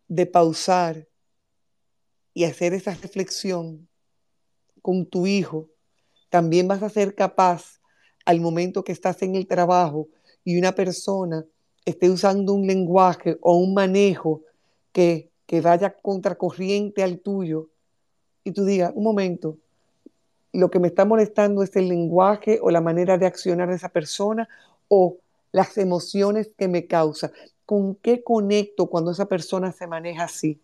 de 0.09 0.25
pausar 0.25 1.07
y 2.33 2.43
hacer 2.43 2.73
esa 2.73 2.93
reflexión 2.95 3.87
con 4.81 5.05
tu 5.05 5.25
hijo, 5.27 5.69
también 6.29 6.67
vas 6.67 6.83
a 6.83 6.89
ser 6.89 7.15
capaz 7.15 7.79
al 8.25 8.41
momento 8.41 8.83
que 8.83 8.91
estás 8.91 9.21
en 9.21 9.35
el 9.35 9.47
trabajo 9.47 10.09
y 10.43 10.57
una 10.57 10.75
persona 10.75 11.45
esté 11.85 12.09
usando 12.09 12.53
un 12.53 12.67
lenguaje 12.67 13.37
o 13.39 13.55
un 13.55 13.73
manejo 13.73 14.41
que, 14.91 15.31
que 15.45 15.61
vaya 15.61 15.95
contracorriente 16.01 17.01
al 17.01 17.21
tuyo 17.21 17.69
y 18.43 18.51
tú 18.51 18.65
digas, 18.65 18.91
un 18.93 19.05
momento, 19.05 19.57
lo 20.53 20.69
que 20.69 20.79
me 20.79 20.87
está 20.87 21.05
molestando 21.05 21.63
es 21.63 21.75
el 21.75 21.87
lenguaje 21.87 22.59
o 22.61 22.71
la 22.71 22.81
manera 22.81 23.17
de 23.17 23.25
accionar 23.25 23.69
de 23.69 23.75
esa 23.75 23.89
persona 23.89 24.49
o 24.87 25.17
las 25.51 25.77
emociones 25.77 26.51
que 26.57 26.67
me 26.67 26.87
causa. 26.87 27.31
¿Con 27.65 27.95
qué 27.95 28.23
conecto 28.23 28.87
cuando 28.87 29.11
esa 29.11 29.25
persona 29.25 29.71
se 29.71 29.87
maneja 29.87 30.25
así? 30.25 30.59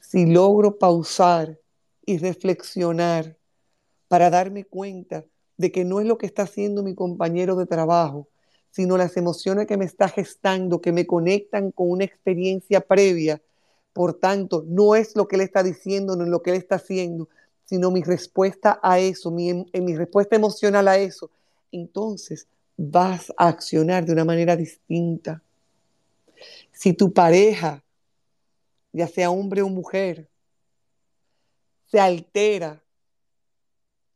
Si 0.00 0.26
logro 0.26 0.78
pausar 0.78 1.58
y 2.04 2.18
reflexionar 2.18 3.36
para 4.08 4.30
darme 4.30 4.64
cuenta 4.64 5.24
de 5.56 5.72
que 5.72 5.84
no 5.84 6.00
es 6.00 6.06
lo 6.06 6.18
que 6.18 6.26
está 6.26 6.42
haciendo 6.42 6.82
mi 6.82 6.94
compañero 6.94 7.56
de 7.56 7.66
trabajo, 7.66 8.28
sino 8.70 8.96
las 8.96 9.16
emociones 9.16 9.66
que 9.66 9.76
me 9.76 9.84
está 9.84 10.08
gestando, 10.08 10.80
que 10.80 10.92
me 10.92 11.06
conectan 11.06 11.70
con 11.70 11.90
una 11.90 12.04
experiencia 12.04 12.80
previa. 12.80 13.40
Por 13.92 14.14
tanto, 14.14 14.64
no 14.66 14.94
es 14.94 15.16
lo 15.16 15.28
que 15.28 15.36
él 15.36 15.42
está 15.42 15.62
diciendo, 15.62 16.14
no 16.14 16.24
es 16.24 16.30
lo 16.30 16.42
que 16.42 16.50
él 16.50 16.56
está 16.56 16.74
haciendo, 16.74 17.28
sino 17.66 17.90
mi 17.90 18.02
respuesta 18.02 18.80
a 18.82 18.98
eso, 18.98 19.30
mi, 19.30 19.66
mi 19.74 19.96
respuesta 19.96 20.36
emocional 20.36 20.88
a 20.88 20.96
eso, 20.96 21.30
entonces 21.70 22.48
vas 22.76 23.32
a 23.36 23.48
accionar 23.48 24.06
de 24.06 24.12
una 24.12 24.24
manera 24.24 24.56
distinta. 24.56 25.42
Si 26.72 26.92
tu 26.92 27.12
pareja 27.12 27.82
ya 28.92 29.06
sea 29.06 29.30
hombre 29.30 29.60
o 29.60 29.68
mujer, 29.68 30.26
se 31.90 32.00
altera 32.00 32.82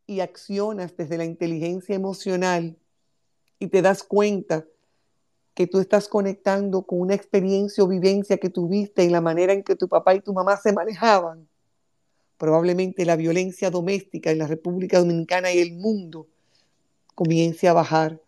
y 0.07 0.21
accionas 0.21 0.97
desde 0.97 1.17
la 1.17 1.25
inteligencia 1.25 1.95
emocional 1.95 2.75
y 3.59 3.67
te 3.67 3.81
das 3.81 4.01
cuenta 4.03 4.65
que 5.53 5.67
tú 5.67 5.79
estás 5.79 6.07
conectando 6.07 6.81
con 6.81 7.01
una 7.01 7.13
experiencia 7.13 7.83
o 7.83 7.87
vivencia 7.87 8.37
que 8.37 8.49
tuviste 8.49 9.03
en 9.03 9.11
la 9.11 9.21
manera 9.21 9.53
en 9.53 9.63
que 9.63 9.75
tu 9.75 9.87
papá 9.87 10.15
y 10.15 10.21
tu 10.21 10.33
mamá 10.33 10.57
se 10.57 10.73
manejaban, 10.73 11.47
probablemente 12.41 13.05
la 13.05 13.17
violencia 13.17 13.69
doméstica 13.69 14.31
en 14.31 14.39
la 14.39 14.47
República 14.47 14.97
Dominicana 14.97 15.53
y 15.53 15.59
el 15.59 15.73
mundo 15.73 16.27
comience 17.13 17.67
a 17.67 17.73
bajar. 17.73 18.19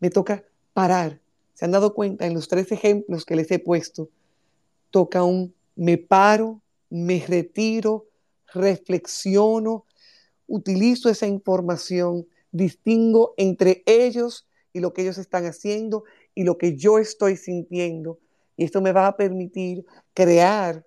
Me 0.00 0.10
toca 0.10 0.44
parar. 0.74 1.18
¿Se 1.54 1.64
han 1.64 1.70
dado 1.70 1.94
cuenta 1.94 2.26
en 2.26 2.34
los 2.34 2.48
tres 2.48 2.70
ejemplos 2.72 3.24
que 3.24 3.36
les 3.36 3.50
he 3.50 3.58
puesto? 3.58 4.10
Toca 4.90 5.22
un 5.22 5.54
me 5.76 5.96
paro, 5.96 6.60
me 6.90 7.24
retiro, 7.26 8.04
reflexiono, 8.52 9.86
utilizo 10.46 11.08
esa 11.08 11.26
información, 11.26 12.26
distingo 12.52 13.32
entre 13.38 13.82
ellos 13.86 14.46
y 14.74 14.80
lo 14.80 14.92
que 14.92 15.00
ellos 15.00 15.16
están 15.16 15.46
haciendo 15.46 16.04
y 16.34 16.44
lo 16.44 16.58
que 16.58 16.76
yo 16.76 16.98
estoy 16.98 17.38
sintiendo. 17.38 18.18
Y 18.58 18.64
esto 18.64 18.82
me 18.82 18.92
va 18.92 19.06
a 19.06 19.16
permitir 19.16 19.86
crear 20.12 20.84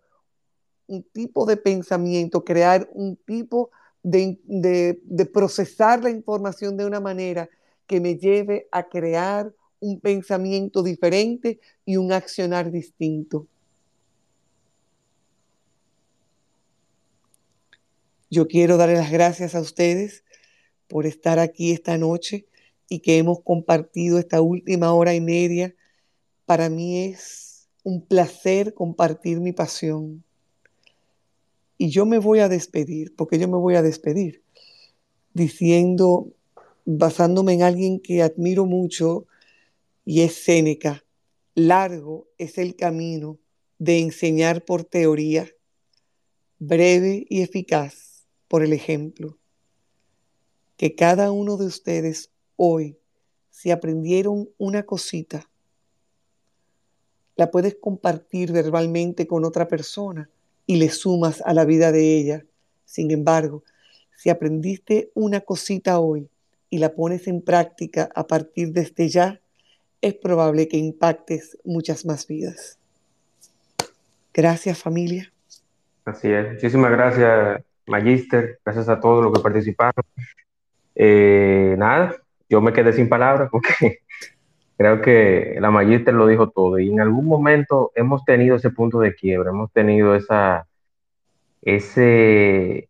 un 0.91 1.03
tipo 1.03 1.45
de 1.45 1.55
pensamiento, 1.55 2.43
crear 2.43 2.89
un 2.91 3.15
tipo 3.15 3.71
de, 4.03 4.37
de, 4.43 5.25
procesar 5.25 6.03
la 6.03 6.09
información 6.09 6.75
de 6.75 6.85
una 6.85 6.99
manera 6.99 7.49
que 7.87 8.01
me 8.01 8.17
lleve 8.17 8.67
a 8.73 8.89
crear 8.89 9.53
un 9.79 10.01
pensamiento 10.01 10.83
diferente 10.83 11.61
y 11.85 11.95
un 11.95 12.11
accionar 12.11 12.71
distinto. 12.71 13.47
Yo 18.29 18.47
quiero 18.47 18.75
darle 18.75 18.95
las 18.95 19.11
gracias 19.11 19.55
a 19.55 19.61
ustedes 19.61 20.25
por 20.89 21.05
estar 21.05 21.39
aquí 21.39 21.71
esta 21.71 21.97
noche 21.97 22.47
y 22.89 22.99
que 22.99 23.17
hemos 23.17 23.39
compartido 23.43 24.19
esta 24.19 24.41
última 24.41 24.93
hora 24.93 25.13
y 25.13 25.21
media. 25.21 25.73
Para 26.45 26.69
mí 26.69 27.05
es 27.05 27.69
un 27.83 28.05
placer 28.05 28.73
compartir 28.73 29.39
mi 29.39 29.53
pasión. 29.53 30.25
Y 31.81 31.89
yo 31.89 32.05
me 32.05 32.19
voy 32.19 32.41
a 32.41 32.47
despedir, 32.47 33.15
porque 33.15 33.39
yo 33.39 33.47
me 33.47 33.57
voy 33.57 33.73
a 33.73 33.81
despedir, 33.81 34.43
diciendo, 35.33 36.31
basándome 36.85 37.53
en 37.53 37.63
alguien 37.63 37.99
que 37.99 38.21
admiro 38.21 38.67
mucho, 38.67 39.25
y 40.05 40.21
es 40.21 40.35
Séneca, 40.35 41.03
largo 41.55 42.27
es 42.37 42.59
el 42.59 42.75
camino 42.75 43.39
de 43.79 43.97
enseñar 43.97 44.63
por 44.63 44.83
teoría, 44.83 45.49
breve 46.59 47.25
y 47.27 47.41
eficaz 47.41 48.27
por 48.47 48.63
el 48.63 48.73
ejemplo. 48.73 49.39
Que 50.77 50.93
cada 50.93 51.31
uno 51.31 51.57
de 51.57 51.65
ustedes 51.65 52.29
hoy, 52.57 52.99
si 53.49 53.71
aprendieron 53.71 54.51
una 54.59 54.83
cosita, 54.83 55.49
la 57.35 57.49
puedes 57.49 57.73
compartir 57.73 58.51
verbalmente 58.51 59.25
con 59.25 59.45
otra 59.45 59.67
persona 59.67 60.29
y 60.71 60.77
le 60.77 60.87
sumas 60.87 61.43
a 61.45 61.53
la 61.53 61.65
vida 61.65 61.91
de 61.91 62.15
ella. 62.15 62.45
Sin 62.85 63.11
embargo, 63.11 63.65
si 64.15 64.29
aprendiste 64.29 65.11
una 65.15 65.41
cosita 65.41 65.99
hoy 65.99 66.29
y 66.69 66.77
la 66.77 66.93
pones 66.93 67.27
en 67.27 67.41
práctica 67.41 68.09
a 68.15 68.25
partir 68.25 68.71
de 68.71 68.79
este 68.79 69.09
ya, 69.09 69.41
es 69.99 70.13
probable 70.13 70.69
que 70.69 70.77
impactes 70.77 71.57
muchas 71.65 72.05
más 72.05 72.25
vidas. 72.25 72.79
Gracias 74.33 74.77
familia. 74.77 75.33
Así 76.05 76.31
es. 76.31 76.53
Muchísimas 76.53 76.91
gracias 76.91 77.61
Magister, 77.85 78.61
gracias 78.63 78.87
a 78.87 79.01
todos 79.01 79.25
los 79.25 79.33
que 79.33 79.43
participaron. 79.43 80.05
Eh, 80.95 81.75
nada, 81.77 82.15
yo 82.49 82.61
me 82.61 82.71
quedé 82.71 82.93
sin 82.93 83.09
palabras 83.09 83.49
porque 83.51 83.99
creo 84.81 84.99
que 85.01 85.57
la 85.59 85.69
Magister 85.69 86.13
lo 86.13 86.25
dijo 86.25 86.49
todo 86.49 86.79
y 86.79 86.89
en 86.89 86.99
algún 86.99 87.27
momento 87.27 87.91
hemos 87.93 88.25
tenido 88.25 88.55
ese 88.55 88.71
punto 88.71 88.99
de 88.99 89.13
quiebra, 89.13 89.51
hemos 89.51 89.71
tenido 89.71 90.15
esa, 90.15 90.67
ese, 91.61 92.89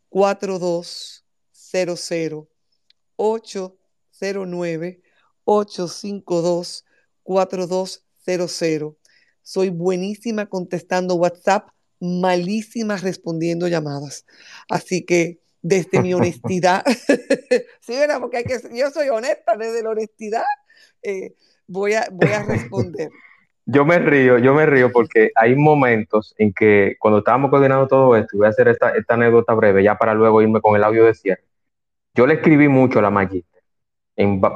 4200 0.09 2.47
809 3.17 5.01
852 5.45 6.85
4200 7.23 8.97
soy 9.45 9.69
buenísima 9.69 10.47
contestando 10.47 11.15
WhatsApp, 11.15 11.69
malísima 11.99 12.97
respondiendo 12.97 13.67
llamadas. 13.67 14.25
Así 14.69 15.05
que 15.05 15.39
desde 15.61 16.01
mi 16.01 16.15
honestidad, 16.15 16.83
sí, 17.81 17.93
¿verdad? 17.93 18.19
Porque 18.19 18.37
hay 18.37 18.43
que, 18.43 18.59
yo 18.73 18.89
soy 18.89 19.09
honesta, 19.09 19.55
desde 19.55 19.83
la 19.83 19.91
honestidad 19.91 20.43
eh, 21.03 21.35
voy, 21.67 21.93
a, 21.93 22.07
voy 22.11 22.31
a 22.31 22.43
responder. 22.43 23.11
Yo 23.65 23.83
me 23.83 23.97
río, 23.99 24.37
yo 24.37 24.53
me 24.53 24.65
río 24.65 24.91
porque 24.91 25.31
hay 25.35 25.55
momentos 25.55 26.35
en 26.37 26.53
que 26.53 26.95
cuando 26.99 27.19
estábamos 27.19 27.49
coordinando 27.49 27.87
todo 27.87 28.15
esto, 28.15 28.35
y 28.35 28.37
voy 28.37 28.47
a 28.47 28.49
hacer 28.49 28.67
esta, 28.67 28.89
esta 28.91 29.15
anécdota 29.15 29.53
breve 29.53 29.83
ya 29.83 29.97
para 29.97 30.13
luego 30.13 30.41
irme 30.41 30.61
con 30.61 30.75
el 30.75 30.83
audio 30.83 31.05
de 31.05 31.13
cierre. 31.13 31.43
Yo 32.13 32.27
le 32.27 32.35
escribí 32.35 32.67
mucho 32.67 32.99
a 32.99 33.01
la 33.01 33.09
Magiste 33.09 33.55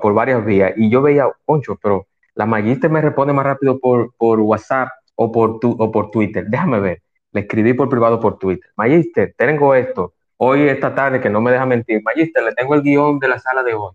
por 0.02 0.14
varias 0.14 0.45
vías 0.45 0.73
y 0.77 0.90
yo 0.90 1.02
veía, 1.02 1.27
Poncho, 1.45 1.77
pero 1.81 2.07
la 2.36 2.45
Magister 2.45 2.90
me 2.90 3.02
responde 3.02 3.34
más 3.34 3.45
rápido 3.45 3.80
por, 3.80 4.14
por 4.15 4.40
WhatsApp 4.40 4.90
o 5.15 5.31
por, 5.31 5.60
tu, 5.60 5.76
o 5.77 5.91
por 5.91 6.11
Twitter. 6.11 6.45
Déjame 6.48 6.80
ver. 6.80 7.02
Le 7.31 7.41
escribí 7.41 7.73
por 7.73 7.90
privado 7.90 8.19
por 8.19 8.40
Twitter. 8.40 8.69
Magister, 8.76 9.34
tengo 9.38 9.76
esto. 9.76 10.14
Hoy, 10.38 10.69
esta 10.69 10.95
tarde, 10.95 11.19
que 11.19 11.30
no 11.30 11.41
me 11.41 11.52
deja 11.52 11.65
mentir. 11.65 12.02
Magister, 12.02 12.44
le 12.44 12.53
tengo 12.53 12.73
el 12.73 12.81
guion 12.81 13.19
de 13.19 13.27
la 13.27 13.40
sala 13.40 13.61
de 13.61 13.73
hoy. 13.73 13.94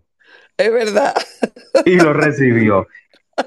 Es 0.57 0.71
verdad. 0.71 1.13
Y 1.85 1.99
lo 1.99 2.13
recibió. 2.13 2.87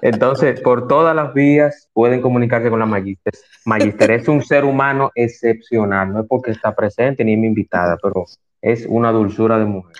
Entonces, 0.02 0.60
por 0.60 0.86
todas 0.86 1.14
las 1.16 1.32
vías 1.34 1.88
pueden 1.92 2.20
comunicarse 2.20 2.70
con 2.70 2.78
la 2.78 2.86
Magister. 2.86 3.32
Magister 3.64 4.10
es 4.10 4.28
un 4.28 4.42
ser 4.42 4.64
humano 4.64 5.10
excepcional. 5.14 6.12
No 6.12 6.20
es 6.20 6.26
porque 6.28 6.50
está 6.50 6.74
presente 6.74 7.24
ni 7.24 7.34
es 7.34 7.38
mi 7.38 7.46
invitada, 7.46 7.96
pero 8.02 8.26
es 8.60 8.86
una 8.86 9.10
dulzura 9.12 9.58
de 9.58 9.64
mujer. 9.64 9.96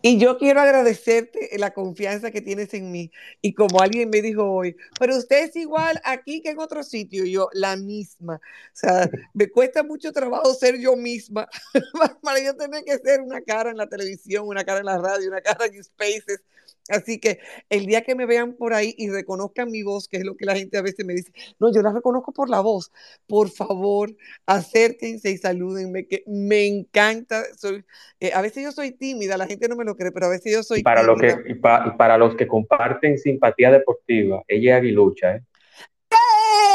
Y 0.00 0.18
yo 0.18 0.38
quiero 0.38 0.60
agradecerte 0.60 1.50
la 1.58 1.72
confianza 1.72 2.30
que 2.30 2.40
tienes 2.40 2.74
en 2.74 2.90
mí. 2.90 3.10
Y 3.40 3.54
como 3.54 3.80
alguien 3.80 4.10
me 4.10 4.22
dijo 4.22 4.44
hoy, 4.44 4.76
pero 4.98 5.16
usted 5.16 5.44
es 5.44 5.56
igual 5.56 6.00
aquí 6.04 6.42
que 6.42 6.50
en 6.50 6.58
otro 6.58 6.82
sitio. 6.82 7.24
Yo, 7.24 7.48
la 7.52 7.76
misma. 7.76 8.34
O 8.34 8.74
sea, 8.74 9.08
me 9.32 9.48
cuesta 9.48 9.82
mucho 9.82 10.12
trabajo 10.12 10.52
ser 10.54 10.78
yo 10.78 10.96
misma 10.96 11.48
para 12.22 12.40
yo 12.40 12.54
tener 12.56 12.84
que 12.84 12.98
ser 12.98 13.20
una 13.20 13.40
cara 13.40 13.70
en 13.70 13.76
la 13.76 13.88
televisión, 13.88 14.46
una 14.46 14.64
cara 14.64 14.80
en 14.80 14.86
la 14.86 14.98
radio, 14.98 15.28
una 15.28 15.40
cara 15.40 15.66
en 15.66 15.82
Spaces. 15.82 16.42
Así 16.88 17.18
que 17.18 17.38
el 17.70 17.86
día 17.86 18.02
que 18.02 18.14
me 18.14 18.26
vean 18.26 18.54
por 18.54 18.74
ahí 18.74 18.94
y 18.98 19.08
reconozcan 19.08 19.70
mi 19.70 19.82
voz, 19.82 20.08
que 20.08 20.16
es 20.16 20.24
lo 20.24 20.36
que 20.36 20.44
la 20.44 20.56
gente 20.56 20.78
a 20.78 20.82
veces 20.82 21.06
me 21.06 21.14
dice, 21.14 21.32
no, 21.60 21.72
yo 21.72 21.80
la 21.80 21.92
reconozco 21.92 22.32
por 22.32 22.50
la 22.50 22.60
voz. 22.60 22.90
Por 23.26 23.50
favor, 23.50 24.14
acérquense 24.46 25.30
y 25.30 25.38
salúdenme, 25.38 26.06
que 26.06 26.24
me 26.26 26.66
encanta. 26.66 27.42
Soy, 27.56 27.84
eh, 28.20 28.32
a 28.34 28.42
veces 28.42 28.64
yo 28.64 28.72
soy 28.72 28.90
tímida, 28.90 29.36
la 29.36 29.46
gente 29.46 29.68
no 29.68 29.76
me 29.76 29.84
lo 29.84 29.96
cree, 29.96 30.12
pero 30.12 30.26
a 30.26 30.30
veces 30.30 30.52
yo 30.52 30.62
soy 30.62 30.80
y 30.80 30.82
para 30.82 31.02
tímida. 31.02 31.36
Lo 31.36 31.44
que, 31.44 31.50
y, 31.50 31.54
pa, 31.54 31.84
y 31.86 31.96
para 31.96 32.18
los 32.18 32.34
que 32.34 32.46
comparten 32.46 33.18
simpatía 33.18 33.70
deportiva, 33.70 34.42
ella 34.48 34.76
es 34.76 34.80
aguilucha, 34.80 35.36
¿eh? 35.36 35.42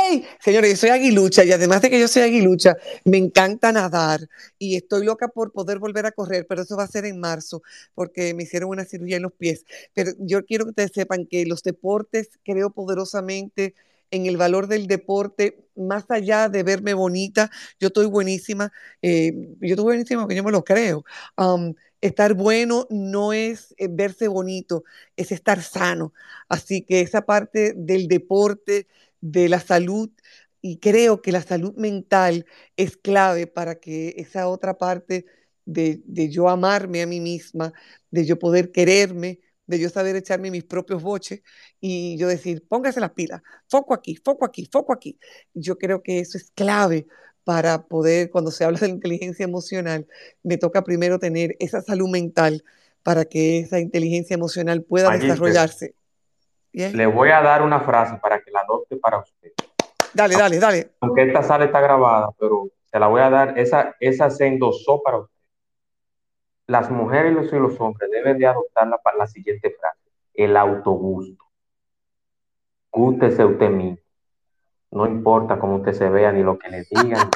¡Hey! 0.10 0.26
Señores, 0.40 0.72
yo 0.72 0.78
soy 0.78 0.90
aguilucha 0.90 1.44
y 1.44 1.52
además 1.52 1.82
de 1.82 1.90
que 1.90 2.00
yo 2.00 2.08
soy 2.08 2.22
aguilucha, 2.24 2.76
me 3.04 3.18
encanta 3.18 3.72
nadar 3.72 4.22
y 4.58 4.76
estoy 4.76 5.06
loca 5.06 5.28
por 5.28 5.52
poder 5.52 5.80
volver 5.80 6.06
a 6.06 6.12
correr, 6.12 6.46
pero 6.48 6.62
eso 6.62 6.78
va 6.78 6.84
a 6.84 6.88
ser 6.88 7.06
en 7.06 7.20
marzo 7.20 7.62
porque 7.94 8.34
me 8.34 8.44
hicieron 8.44 8.70
una 8.70 8.86
cirugía 8.86 9.18
en 9.18 9.24
los 9.24 9.34
pies. 9.34 9.66
Pero 9.94 10.12
yo 10.20 10.46
quiero 10.46 10.66
que 10.66 10.70
ustedes 10.70 10.92
sepan 10.94 11.26
que 11.26 11.46
los 11.46 11.64
deportes 11.64 12.30
creo 12.44 12.70
poderosamente 12.72 13.76
en 14.12 14.26
el 14.26 14.38
valor 14.38 14.68
del 14.68 14.88
deporte, 14.88 15.66
más 15.76 16.06
allá 16.10 16.48
de 16.48 16.64
verme 16.64 16.94
bonita, 16.94 17.52
yo 17.80 17.88
estoy 17.88 18.06
buenísima, 18.06 18.72
eh, 19.02 19.34
yo 19.60 19.70
estoy 19.72 19.84
buenísima 19.84 20.22
porque 20.22 20.36
yo 20.36 20.44
me 20.44 20.52
lo 20.52 20.64
creo. 20.64 21.04
Estar 22.00 22.36
bueno 22.36 22.86
no 22.92 23.34
es 23.34 23.74
eh, 23.78 23.88
verse 23.90 24.28
bonito, 24.28 24.84
es 25.16 25.32
estar 25.32 25.64
sano. 25.64 26.14
Así 26.48 26.84
que 26.84 27.02
esa 27.02 27.26
parte 27.26 27.74
del 27.76 28.08
deporte, 28.08 28.88
de 29.22 29.50
la 29.50 29.60
salud, 29.60 30.10
y 30.62 30.80
creo 30.80 31.22
que 31.22 31.32
la 31.32 31.42
salud 31.42 31.76
mental 31.76 32.46
es 32.76 32.98
clave 32.98 33.48
para 33.48 33.76
que 33.80 34.16
esa 34.18 34.48
otra 34.48 34.78
parte 34.78 35.26
de, 35.66 36.02
de 36.06 36.30
yo 36.30 36.50
amarme 36.50 37.02
a 37.02 37.08
mí 37.08 37.20
misma, 37.20 37.74
de 38.12 38.26
yo 38.26 38.40
poder 38.40 38.72
quererme, 38.72 39.40
de 39.68 39.80
yo 39.80 39.90
saber 39.90 40.16
echarme 40.16 40.50
mis 40.50 40.64
propios 40.64 41.04
boches 41.04 41.42
y 41.80 42.18
yo 42.18 42.28
decir, 42.28 42.66
póngase 42.68 43.00
las 43.00 43.12
pilas, 43.12 43.42
foco 43.68 43.94
aquí, 43.94 44.16
foco 44.16 44.46
aquí, 44.46 44.68
foco 44.72 44.94
aquí. 44.94 45.20
Yo 45.54 45.78
creo 45.78 46.02
que 46.02 46.20
eso 46.20 46.38
es 46.38 46.52
clave 46.52 47.08
para 47.44 47.88
poder, 47.88 48.30
cuando 48.30 48.52
se 48.52 48.64
habla 48.66 48.80
de 48.80 48.90
inteligencia 48.90 49.44
emocional, 49.46 50.08
me 50.44 50.58
toca 50.58 50.84
primero 50.84 51.20
tener 51.20 51.56
esa 51.60 51.82
salud 51.82 52.10
mental 52.10 52.64
para 53.04 53.26
que 53.26 53.60
esa 53.60 53.80
inteligencia 53.80 54.34
emocional 54.34 54.84
pueda 54.84 55.12
desarrollarse. 55.12 55.96
¿Bien? 56.72 56.96
Le 56.96 57.06
voy 57.08 57.30
a 57.30 57.42
dar 57.42 57.62
una 57.62 57.80
frase 57.80 58.18
para 58.22 58.42
que 58.42 58.52
la 58.52 58.62
adopte 58.62 58.98
para 58.98 59.20
usted. 59.20 59.52
Dale, 60.14 60.36
dale, 60.36 60.60
dale. 60.60 60.92
Aunque 61.02 61.24
esta 61.24 61.44
sala 61.44 61.66
está 61.66 61.80
grabada, 61.82 62.30
pero 62.40 62.70
se 62.86 63.00
la 63.00 63.08
voy 63.08 63.22
a 63.22 63.30
dar, 63.30 63.58
esa, 63.58 63.96
esa 64.00 64.30
se 64.30 64.48
endosó 64.48 65.02
para 65.04 65.18
usted. 65.18 65.36
Las 66.68 66.90
mujeres 66.92 67.52
y 67.52 67.56
los 67.56 67.80
hombres 67.80 68.10
deben 68.12 68.38
de 68.38 68.48
adoptar 68.48 68.88
la, 68.88 69.00
la 69.18 69.28
siguiente 69.28 69.76
frase, 69.80 70.00
el 70.34 70.58
autogusto. 70.58 71.46
Gústese 72.92 73.46
usted 73.46 73.70
mismo. 73.70 73.98
No 74.92 75.06
importa 75.06 75.60
cómo 75.60 75.78
usted 75.78 75.94
se 75.94 76.10
vea 76.10 76.32
ni 76.32 76.44
lo 76.44 76.58
que 76.58 76.70
le 76.70 76.84
digan. 76.90 77.30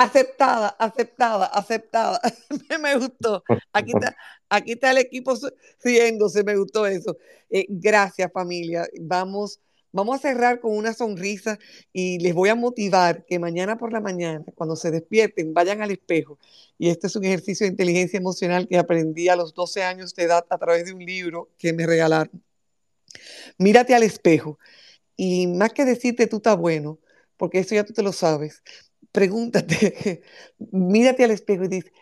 Aceptada, 0.00 0.68
aceptada, 0.78 1.46
aceptada. 1.46 2.20
me 2.80 2.96
gustó. 2.96 3.42
Aquí 3.72 3.90
está, 3.92 4.16
aquí 4.48 4.72
está 4.72 4.92
el 4.92 4.98
equipo 4.98 5.34
riéndose, 5.82 6.44
me 6.44 6.56
gustó 6.56 6.86
eso. 6.86 7.16
Eh, 7.50 7.66
gracias 7.68 8.30
familia. 8.32 8.86
Vamos, 9.00 9.60
vamos 9.90 10.14
a 10.14 10.20
cerrar 10.20 10.60
con 10.60 10.76
una 10.76 10.94
sonrisa 10.94 11.58
y 11.92 12.20
les 12.20 12.32
voy 12.32 12.48
a 12.48 12.54
motivar 12.54 13.24
que 13.26 13.40
mañana 13.40 13.76
por 13.76 13.92
la 13.92 14.00
mañana, 14.00 14.44
cuando 14.54 14.76
se 14.76 14.92
despierten, 14.92 15.52
vayan 15.52 15.82
al 15.82 15.90
espejo. 15.90 16.38
Y 16.78 16.90
este 16.90 17.08
es 17.08 17.16
un 17.16 17.24
ejercicio 17.24 17.66
de 17.66 17.72
inteligencia 17.72 18.18
emocional 18.18 18.68
que 18.68 18.78
aprendí 18.78 19.28
a 19.28 19.34
los 19.34 19.52
12 19.52 19.82
años 19.82 20.14
de 20.14 20.22
edad 20.22 20.46
a 20.48 20.58
través 20.58 20.84
de 20.84 20.92
un 20.92 21.04
libro 21.04 21.50
que 21.58 21.72
me 21.72 21.88
regalaron. 21.88 22.40
Mírate 23.58 23.96
al 23.96 24.04
espejo 24.04 24.60
y 25.16 25.48
más 25.48 25.72
que 25.72 25.84
decirte 25.84 26.28
tú 26.28 26.36
estás 26.36 26.56
bueno, 26.56 27.00
porque 27.36 27.58
eso 27.60 27.74
ya 27.74 27.84
tú 27.84 27.92
te 27.92 28.02
lo 28.02 28.12
sabes, 28.12 28.62
pregúntate, 29.12 30.22
mírate 30.58 31.24
al 31.24 31.30
espejo 31.30 31.64
y 31.64 31.68
dices, 31.68 31.92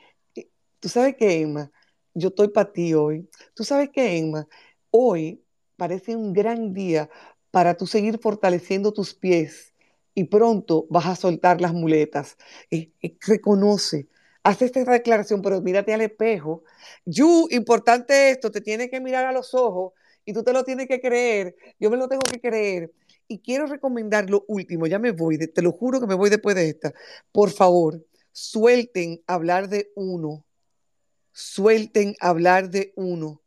tú 0.80 0.88
sabes 0.88 1.16
qué, 1.16 1.40
Emma, 1.40 1.70
yo 2.14 2.28
estoy 2.28 2.48
para 2.48 2.72
ti 2.72 2.94
hoy. 2.94 3.28
Tú 3.54 3.64
sabes 3.64 3.90
qué, 3.92 4.18
Emma, 4.18 4.46
hoy 4.90 5.42
parece 5.76 6.16
un 6.16 6.32
gran 6.32 6.72
día 6.72 7.10
para 7.50 7.76
tú 7.76 7.86
seguir 7.86 8.18
fortaleciendo 8.18 8.92
tus 8.92 9.14
pies 9.14 9.74
y 10.14 10.24
pronto 10.24 10.86
vas 10.90 11.06
a 11.06 11.16
soltar 11.16 11.60
las 11.60 11.74
muletas. 11.74 12.36
Eh, 12.70 12.90
eh, 13.02 13.16
reconoce, 13.26 14.08
haz 14.42 14.62
esta 14.62 14.82
declaración, 14.84 15.42
pero 15.42 15.60
mírate 15.60 15.92
al 15.92 16.00
espejo. 16.00 16.64
You, 17.04 17.48
importante 17.50 18.30
esto, 18.30 18.50
te 18.50 18.60
tienes 18.60 18.90
que 18.90 19.00
mirar 19.00 19.26
a 19.26 19.32
los 19.32 19.54
ojos 19.54 19.92
y 20.24 20.32
tú 20.32 20.42
te 20.42 20.52
lo 20.52 20.64
tienes 20.64 20.88
que 20.88 21.00
creer. 21.00 21.54
Yo 21.78 21.90
me 21.90 21.96
lo 21.96 22.08
tengo 22.08 22.22
que 22.30 22.40
creer. 22.40 22.92
Y 23.28 23.40
quiero 23.40 23.66
recomendar 23.66 24.30
lo 24.30 24.44
último, 24.48 24.86
ya 24.86 24.98
me 24.98 25.10
voy, 25.10 25.38
te 25.38 25.62
lo 25.62 25.72
juro 25.72 26.00
que 26.00 26.06
me 26.06 26.14
voy 26.14 26.30
después 26.30 26.54
de 26.54 26.68
esta. 26.68 26.92
Por 27.32 27.50
favor, 27.50 28.04
suelten 28.32 29.22
hablar 29.26 29.68
de 29.68 29.90
uno, 29.96 30.44
suelten 31.32 32.14
hablar 32.20 32.70
de 32.70 32.92
uno, 32.96 33.42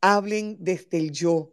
hablen 0.00 0.56
desde 0.60 0.98
el 0.98 1.12
yo. 1.12 1.52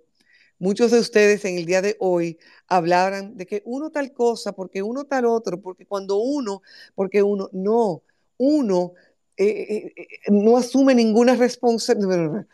Muchos 0.60 0.92
de 0.92 1.00
ustedes 1.00 1.46
en 1.46 1.58
el 1.58 1.66
día 1.66 1.82
de 1.82 1.98
hoy 2.00 2.40
hablaran 2.68 3.38
de 3.38 3.46
que 3.46 3.64
uno 3.66 3.92
tal 3.92 4.14
cosa, 4.14 4.54
porque 4.54 4.84
uno 4.84 5.06
tal 5.06 5.26
otro, 5.26 5.62
porque 5.62 5.86
cuando 5.86 6.18
uno, 6.18 6.62
porque 6.96 7.24
uno, 7.24 7.50
no, 7.54 8.04
uno 8.38 8.94
eh, 9.38 9.94
eh, 9.96 10.08
no 10.32 10.58
asume 10.58 10.96
ninguna 10.96 11.36
responsabilidad. 11.36 12.48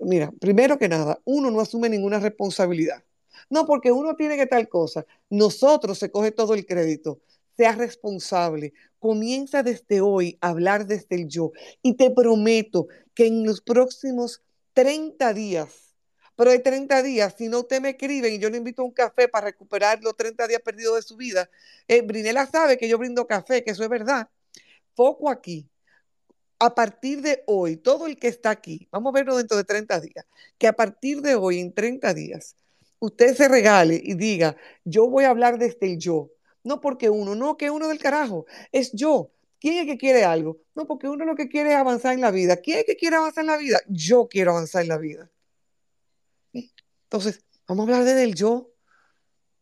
Mira, 0.00 0.32
primero 0.40 0.78
que 0.78 0.88
nada, 0.88 1.20
uno 1.24 1.50
no 1.50 1.60
asume 1.60 1.88
ninguna 1.88 2.18
responsabilidad. 2.20 3.02
No, 3.50 3.66
porque 3.66 3.92
uno 3.92 4.16
tiene 4.16 4.36
que 4.36 4.46
tal 4.46 4.68
cosa. 4.68 5.06
Nosotros 5.30 5.98
se 5.98 6.10
coge 6.10 6.30
todo 6.32 6.54
el 6.54 6.66
crédito. 6.66 7.20
Sea 7.56 7.72
responsable. 7.72 8.72
Comienza 8.98 9.62
desde 9.62 10.00
hoy 10.00 10.38
a 10.40 10.48
hablar 10.48 10.86
desde 10.86 11.16
el 11.16 11.28
yo. 11.28 11.52
Y 11.82 11.94
te 11.94 12.10
prometo 12.10 12.88
que 13.14 13.26
en 13.26 13.44
los 13.44 13.60
próximos 13.60 14.42
30 14.72 15.32
días, 15.34 15.94
pero 16.36 16.50
de 16.50 16.58
30 16.58 17.02
días, 17.02 17.34
si 17.38 17.48
no 17.48 17.60
usted 17.60 17.80
me 17.80 17.90
escribe 17.90 18.28
y 18.28 18.38
yo 18.38 18.50
le 18.50 18.58
invito 18.58 18.82
a 18.82 18.84
un 18.84 18.90
café 18.90 19.28
para 19.28 19.46
recuperar 19.46 20.02
los 20.02 20.16
30 20.16 20.48
días 20.48 20.60
perdidos 20.62 20.96
de 20.96 21.02
su 21.02 21.16
vida, 21.16 21.48
eh, 21.86 22.02
Brinela 22.02 22.46
sabe 22.46 22.76
que 22.76 22.88
yo 22.88 22.98
brindo 22.98 23.26
café, 23.26 23.62
que 23.62 23.70
eso 23.70 23.84
es 23.84 23.88
verdad. 23.88 24.28
Foco 24.94 25.30
aquí. 25.30 25.68
A 26.58 26.74
partir 26.74 27.20
de 27.20 27.42
hoy, 27.46 27.76
todo 27.76 28.06
el 28.06 28.16
que 28.16 28.28
está 28.28 28.50
aquí, 28.50 28.88
vamos 28.90 29.10
a 29.10 29.14
verlo 29.14 29.36
dentro 29.36 29.56
de 29.56 29.64
30 29.64 30.00
días, 30.00 30.24
que 30.58 30.66
a 30.66 30.72
partir 30.72 31.20
de 31.20 31.34
hoy, 31.34 31.60
en 31.60 31.74
30 31.74 32.14
días, 32.14 32.56
usted 32.98 33.36
se 33.36 33.48
regale 33.48 34.00
y 34.02 34.14
diga, 34.14 34.56
yo 34.84 35.08
voy 35.08 35.24
a 35.24 35.30
hablar 35.30 35.58
desde 35.58 35.86
el 35.86 35.98
yo. 35.98 36.30
No 36.62 36.80
porque 36.80 37.10
uno, 37.10 37.34
no 37.34 37.56
que 37.56 37.70
uno 37.70 37.88
del 37.88 37.98
carajo, 37.98 38.46
es 38.72 38.92
yo. 38.92 39.30
¿Quién 39.60 39.78
es 39.78 39.86
que 39.86 39.98
quiere 39.98 40.24
algo? 40.24 40.58
No, 40.74 40.86
porque 40.86 41.08
uno 41.08 41.24
lo 41.24 41.34
que 41.36 41.48
quiere 41.48 41.70
es 41.70 41.76
avanzar 41.76 42.14
en 42.14 42.20
la 42.20 42.30
vida. 42.30 42.56
¿Quién 42.56 42.78
es 42.78 42.84
que 42.84 42.96
quiere 42.96 43.16
avanzar 43.16 43.42
en 43.42 43.48
la 43.48 43.56
vida? 43.56 43.80
Yo 43.88 44.28
quiero 44.28 44.52
avanzar 44.52 44.82
en 44.82 44.88
la 44.88 44.98
vida. 44.98 45.30
Entonces, 46.52 47.44
vamos 47.66 47.88
a 47.88 47.92
hablar 47.92 48.04
desde 48.04 48.24
el 48.24 48.34
yo. 48.34 48.72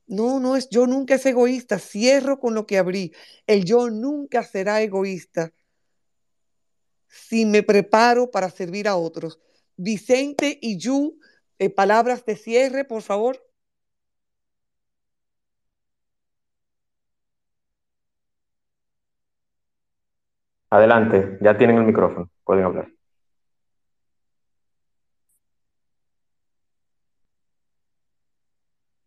No, 0.06 0.40
no 0.40 0.56
es 0.56 0.68
yo 0.70 0.86
nunca 0.86 1.14
es 1.14 1.26
egoísta. 1.26 1.78
Cierro 1.78 2.40
con 2.40 2.54
lo 2.54 2.66
que 2.66 2.78
abrí. 2.78 3.12
El 3.46 3.64
yo 3.64 3.90
nunca 3.90 4.42
será 4.42 4.82
egoísta 4.82 5.52
si 7.08 7.44
me 7.44 7.62
preparo 7.62 8.30
para 8.30 8.50
servir 8.50 8.88
a 8.88 8.96
otros. 8.96 9.38
Vicente 9.76 10.58
y 10.60 10.78
Yu 10.78 11.18
eh, 11.62 11.70
palabras 11.70 12.24
de 12.24 12.34
cierre, 12.36 12.84
por 12.84 13.02
favor. 13.02 13.36
Adelante, 20.70 21.38
ya 21.40 21.56
tienen 21.56 21.76
el 21.76 21.84
micrófono, 21.84 22.28
pueden 22.44 22.64
hablar. 22.64 22.88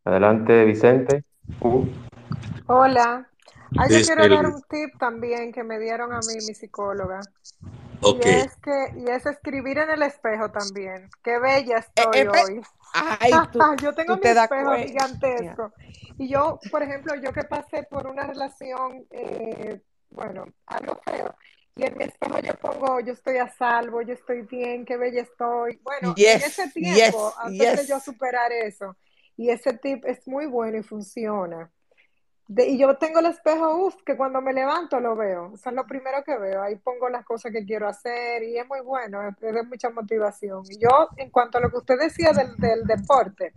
Adelante, 0.05 0.63
Vicente. 0.63 1.25
Uh. 1.59 1.85
Hola. 2.67 3.27
Yo 3.89 3.97
quiero 4.05 4.29
dar 4.29 4.45
un 4.45 4.61
tip 4.69 4.97
también 4.97 5.51
que 5.51 5.63
me 5.63 5.77
dieron 5.79 6.13
a 6.13 6.19
mí 6.19 6.35
mi 6.35 6.53
psicóloga. 6.53 7.19
Okay. 8.01 8.31
Y 8.31 8.35
es 8.35 8.55
que 8.57 8.93
y 8.97 9.09
es 9.09 9.25
escribir 9.25 9.77
en 9.77 9.89
el 9.89 10.01
espejo 10.03 10.51
también. 10.51 11.09
Qué 11.23 11.39
bella 11.39 11.77
estoy 11.77 12.21
eh, 12.21 12.23
eh, 12.23 12.27
hoy. 12.27 12.61
Ay, 12.93 13.31
tú, 13.51 13.59
yo 13.81 13.93
tengo 13.93 14.17
mi 14.17 14.27
espejo 14.27 14.75
gigantesco. 14.75 15.73
Y 16.17 16.29
yo, 16.29 16.59
por 16.71 16.83
ejemplo, 16.83 17.15
yo 17.15 17.33
que 17.33 17.43
pasé 17.43 17.83
por 17.83 18.07
una 18.07 18.25
relación, 18.25 19.05
eh, 19.11 19.81
bueno, 20.09 20.45
algo 20.65 20.99
feo, 21.03 21.35
y 21.75 21.83
en 21.83 21.97
mi 21.97 22.05
espejo 22.05 22.39
yo 22.39 22.53
pongo 22.55 23.01
yo 23.01 23.13
estoy 23.13 23.37
a 23.37 23.49
salvo, 23.49 24.01
yo 24.01 24.13
estoy 24.13 24.43
bien, 24.43 24.85
qué 24.85 24.95
bella 24.97 25.21
estoy. 25.21 25.77
Bueno, 25.83 26.09
en 26.09 26.15
Yes, 26.15 26.45
ese 26.45 26.71
yes, 26.73 26.73
tiempo, 26.73 27.33
antes 27.37 27.71
de 27.71 27.77
yes. 27.77 27.87
yo 27.87 27.99
superar 27.99 28.51
eso, 28.51 28.95
y 29.35 29.49
ese 29.49 29.73
tip 29.77 30.05
es 30.05 30.25
muy 30.27 30.45
bueno 30.45 30.77
y 30.77 30.83
funciona. 30.83 31.69
De- 32.47 32.67
y 32.69 32.77
yo 32.77 32.97
tengo 32.97 33.19
el 33.19 33.25
espejo, 33.27 33.85
uff, 33.87 33.95
que 34.05 34.15
cuando 34.17 34.39
me 34.41 34.53
levanto 34.53 34.99
lo 34.99 35.15
veo. 35.15 35.53
Eso 35.55 35.69
es 35.69 35.75
lo 35.75 35.85
primero 35.87 36.23
que 36.23 36.37
veo. 36.37 36.61
Ahí 36.61 36.75
pongo 36.77 37.09
las 37.09 37.25
cosas 37.25 37.51
que 37.51 37.65
quiero 37.65 37.87
hacer 37.87 38.43
y 38.43 38.57
es 38.59 38.67
muy 38.67 38.81
bueno, 38.81 39.27
es, 39.27 39.35
es 39.41 39.53
de 39.53 39.63
mucha 39.63 39.89
motivación. 39.89 40.69
Y 40.69 40.77
yo, 40.79 41.09
en 41.17 41.31
cuanto 41.31 41.57
a 41.57 41.61
lo 41.61 41.71
que 41.71 41.77
usted 41.77 41.97
decía 41.99 42.33
del, 42.33 42.55
del 42.59 42.85
deporte, 42.85 43.55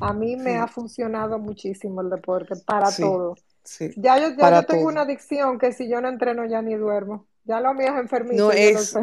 a 0.00 0.12
mí 0.14 0.36
me 0.36 0.56
Sí. 0.56 0.58
ha 0.58 0.68
funcionado 0.68 1.38
muchísimo 1.38 2.02
el 2.02 2.10
deporte 2.10 2.56
para 2.56 2.90
Sí, 2.90 2.98
todo. 2.98 3.40
sí, 3.64 3.90
Ya 3.94 4.18
yo, 4.18 4.36
ya 4.36 4.50
yo 4.52 4.66
tengo 4.66 4.88
todo. 4.88 4.88
una 4.88 5.02
adicción 5.02 5.58
que 5.58 5.72
si 5.72 5.88
yo 5.90 6.00
no 6.02 6.08
entreno 6.10 6.46
ya 6.46 6.62
ni 6.62 6.74
duermo. 6.76 7.28
Ya 7.44 7.60
lo 7.60 7.74
mío 7.74 7.88
es 8.00 8.12
No 8.12 8.28
lo 8.30 8.52
es, 8.52 8.90
sé. 8.90 9.00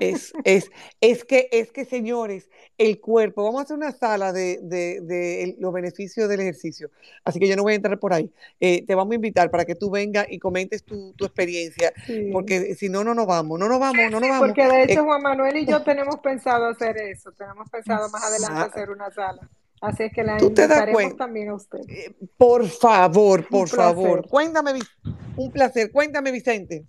es, 0.00 0.32
es, 0.44 0.70
es 1.00 1.24
que, 1.24 1.48
es 1.52 1.70
que, 1.70 1.84
señores, 1.84 2.50
el 2.78 3.00
cuerpo, 3.00 3.44
vamos 3.44 3.60
a 3.60 3.64
hacer 3.64 3.76
una 3.76 3.92
sala 3.92 4.32
de, 4.32 4.58
de, 4.62 5.00
de 5.02 5.56
los 5.58 5.72
beneficios 5.72 6.28
del 6.28 6.40
ejercicio. 6.40 6.90
Así 7.24 7.38
que 7.38 7.46
yo 7.48 7.54
no 7.54 7.62
voy 7.62 7.74
a 7.74 7.76
entrar 7.76 7.98
por 8.00 8.12
ahí. 8.12 8.32
Eh, 8.58 8.84
te 8.86 8.94
vamos 8.96 9.12
a 9.12 9.14
invitar 9.16 9.50
para 9.52 9.64
que 9.64 9.76
tú 9.76 9.90
vengas 9.90 10.26
y 10.28 10.38
comentes 10.40 10.82
tu, 10.84 11.12
tu 11.14 11.24
experiencia, 11.24 11.92
Sí. 12.06 12.30
porque 12.32 12.74
si 12.74 12.88
no, 12.88 13.04
no 13.04 13.14
nos 13.14 13.26
vamos, 13.26 13.58
no 13.58 13.68
nos 13.68 13.78
vamos, 13.78 14.10
no 14.10 14.18
nos 14.18 14.28
vamos. 14.30 14.48
Porque 14.48 14.66
de 14.66 14.82
hecho 14.84 15.00
Eh, 15.00 15.04
Juan 15.04 15.22
Manuel 15.22 15.56
y 15.58 15.66
yo 15.66 15.82
tenemos 15.84 16.16
pensado 16.18 16.66
hacer 16.66 16.96
eso, 16.98 17.30
tenemos 17.32 17.68
pensado 17.70 18.08
más 18.10 18.24
adelante 18.24 18.60
hacer 18.62 18.90
una 18.90 19.10
sala. 19.10 19.48
Así 19.80 20.02
es 20.04 20.12
que 20.12 20.22
la 20.22 20.36
tú 20.36 20.50
te 20.50 20.62
das 20.62 20.70
invitaremos 20.78 20.94
cuenta. 21.02 21.16
también 21.24 21.48
a 21.48 21.54
usted. 21.54 21.78
Eh, 21.88 22.12
Por 22.36 22.66
favor, 22.68 23.46
por 23.48 23.68
favor, 23.68 24.26
cuéntame, 24.28 24.74
Vic- 24.74 24.88
un 25.36 25.50
placer, 25.50 25.90
cuéntame, 25.90 26.30
Vicente. 26.32 26.84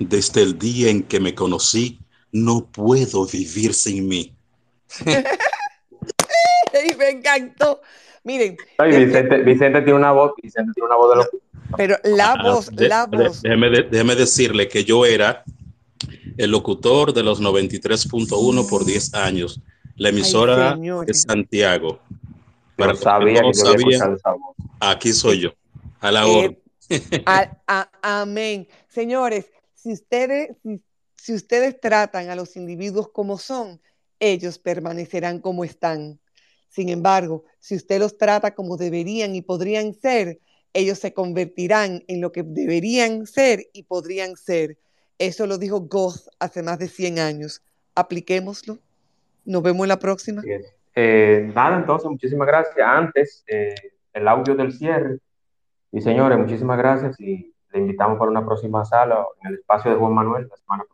Desde 0.00 0.42
el 0.42 0.58
día 0.58 0.90
en 0.90 1.04
que 1.04 1.20
me 1.20 1.34
conocí, 1.34 2.00
no 2.32 2.66
puedo 2.66 3.26
vivir 3.26 3.72
sin 3.74 4.08
mí. 4.08 4.34
Y 6.90 6.94
me 6.96 7.08
encantó. 7.10 7.80
Miren, 8.24 8.56
Ay, 8.78 8.90
de- 8.90 8.98
de- 8.98 9.04
Vicente, 9.06 9.36
Vicente 9.42 9.80
tiene 9.82 9.94
una 9.98 10.12
voz, 10.12 10.32
Vicente 10.42 10.72
tiene 10.74 10.86
una 10.88 10.96
voz 10.96 11.10
de 11.10 11.16
loco. 11.16 11.38
pero 11.76 11.96
la 12.04 12.32
Ah, 12.32 12.42
voz, 12.42 12.66
de- 12.74 12.88
la 12.88 13.06
de- 13.06 13.16
voz. 13.28 13.42
déjeme, 13.42 13.70
de- 13.70 13.82
déjeme 13.84 14.16
decirle 14.16 14.66
que 14.68 14.84
yo 14.84 15.06
era 15.06 15.44
el 16.36 16.50
locutor 16.50 17.12
de 17.12 17.22
los 17.22 17.40
93.1 17.40 18.66
por 18.68 18.84
10 18.84 19.14
años, 19.14 19.60
la 19.96 20.08
Ay, 20.08 20.14
emisora 20.14 20.56
de 20.70 20.74
señores. 20.74 21.22
Santiago. 21.22 22.00
Para 22.76 22.94
sabía 22.96 23.42
no 23.42 23.52
que 23.52 23.58
yo 23.58 23.66
había 23.68 23.78
sabían, 23.78 23.90
escuchado 23.92 24.16
esa 24.16 24.32
voz. 24.32 24.56
aquí 24.80 25.12
soy 25.12 25.40
yo, 25.40 25.50
a 26.00 26.10
la 26.12 26.26
Eh, 26.26 26.30
orden. 26.46 26.58
a- 27.26 27.58
a- 27.66 28.20
amén. 28.22 28.68
Señores, 28.88 29.46
si 29.74 29.92
ustedes, 29.92 30.56
si, 30.62 30.80
si 31.16 31.34
ustedes 31.34 31.80
tratan 31.80 32.30
a 32.30 32.36
los 32.36 32.56
individuos 32.56 33.08
como 33.10 33.38
son, 33.38 33.80
ellos 34.20 34.58
permanecerán 34.58 35.40
como 35.40 35.64
están. 35.64 36.18
Sin 36.68 36.88
embargo, 36.88 37.44
si 37.60 37.76
usted 37.76 38.00
los 38.00 38.18
trata 38.18 38.54
como 38.54 38.76
deberían 38.76 39.34
y 39.34 39.42
podrían 39.42 39.94
ser, 39.94 40.40
ellos 40.72 40.98
se 40.98 41.14
convertirán 41.14 42.02
en 42.08 42.20
lo 42.20 42.32
que 42.32 42.42
deberían 42.42 43.26
ser 43.26 43.68
y 43.72 43.84
podrían 43.84 44.36
ser. 44.36 44.76
Eso 45.18 45.46
lo 45.46 45.56
dijo 45.58 45.80
Goth 45.82 46.26
hace 46.40 46.62
más 46.64 46.80
de 46.80 46.88
100 46.88 47.20
años. 47.20 47.62
Apliquémoslo. 47.94 48.78
Nos 49.44 49.62
vemos 49.62 49.84
en 49.84 49.88
la 49.88 49.98
próxima. 50.00 50.42
Es. 50.44 50.66
Eh, 50.94 51.50
nada, 51.54 51.76
entonces, 51.76 52.10
muchísimas 52.10 52.46
gracias. 52.46 52.76
Antes, 52.86 53.44
eh, 53.46 53.74
el 54.12 54.28
audio 54.28 54.54
del 54.54 54.72
cierre. 54.72 55.18
Y 55.90 56.00
señores, 56.00 56.38
muchísimas 56.38 56.78
gracias 56.78 57.20
y 57.20 57.54
le 57.72 57.80
invitamos 57.80 58.18
para 58.18 58.30
una 58.30 58.44
próxima 58.44 58.84
sala 58.84 59.26
en 59.42 59.48
el 59.48 59.54
espacio 59.58 59.90
de 59.90 59.96
Juan 59.96 60.12
Manuel 60.12 60.48
la 60.48 60.56
semana 60.56 60.84
próxima. 60.84 60.93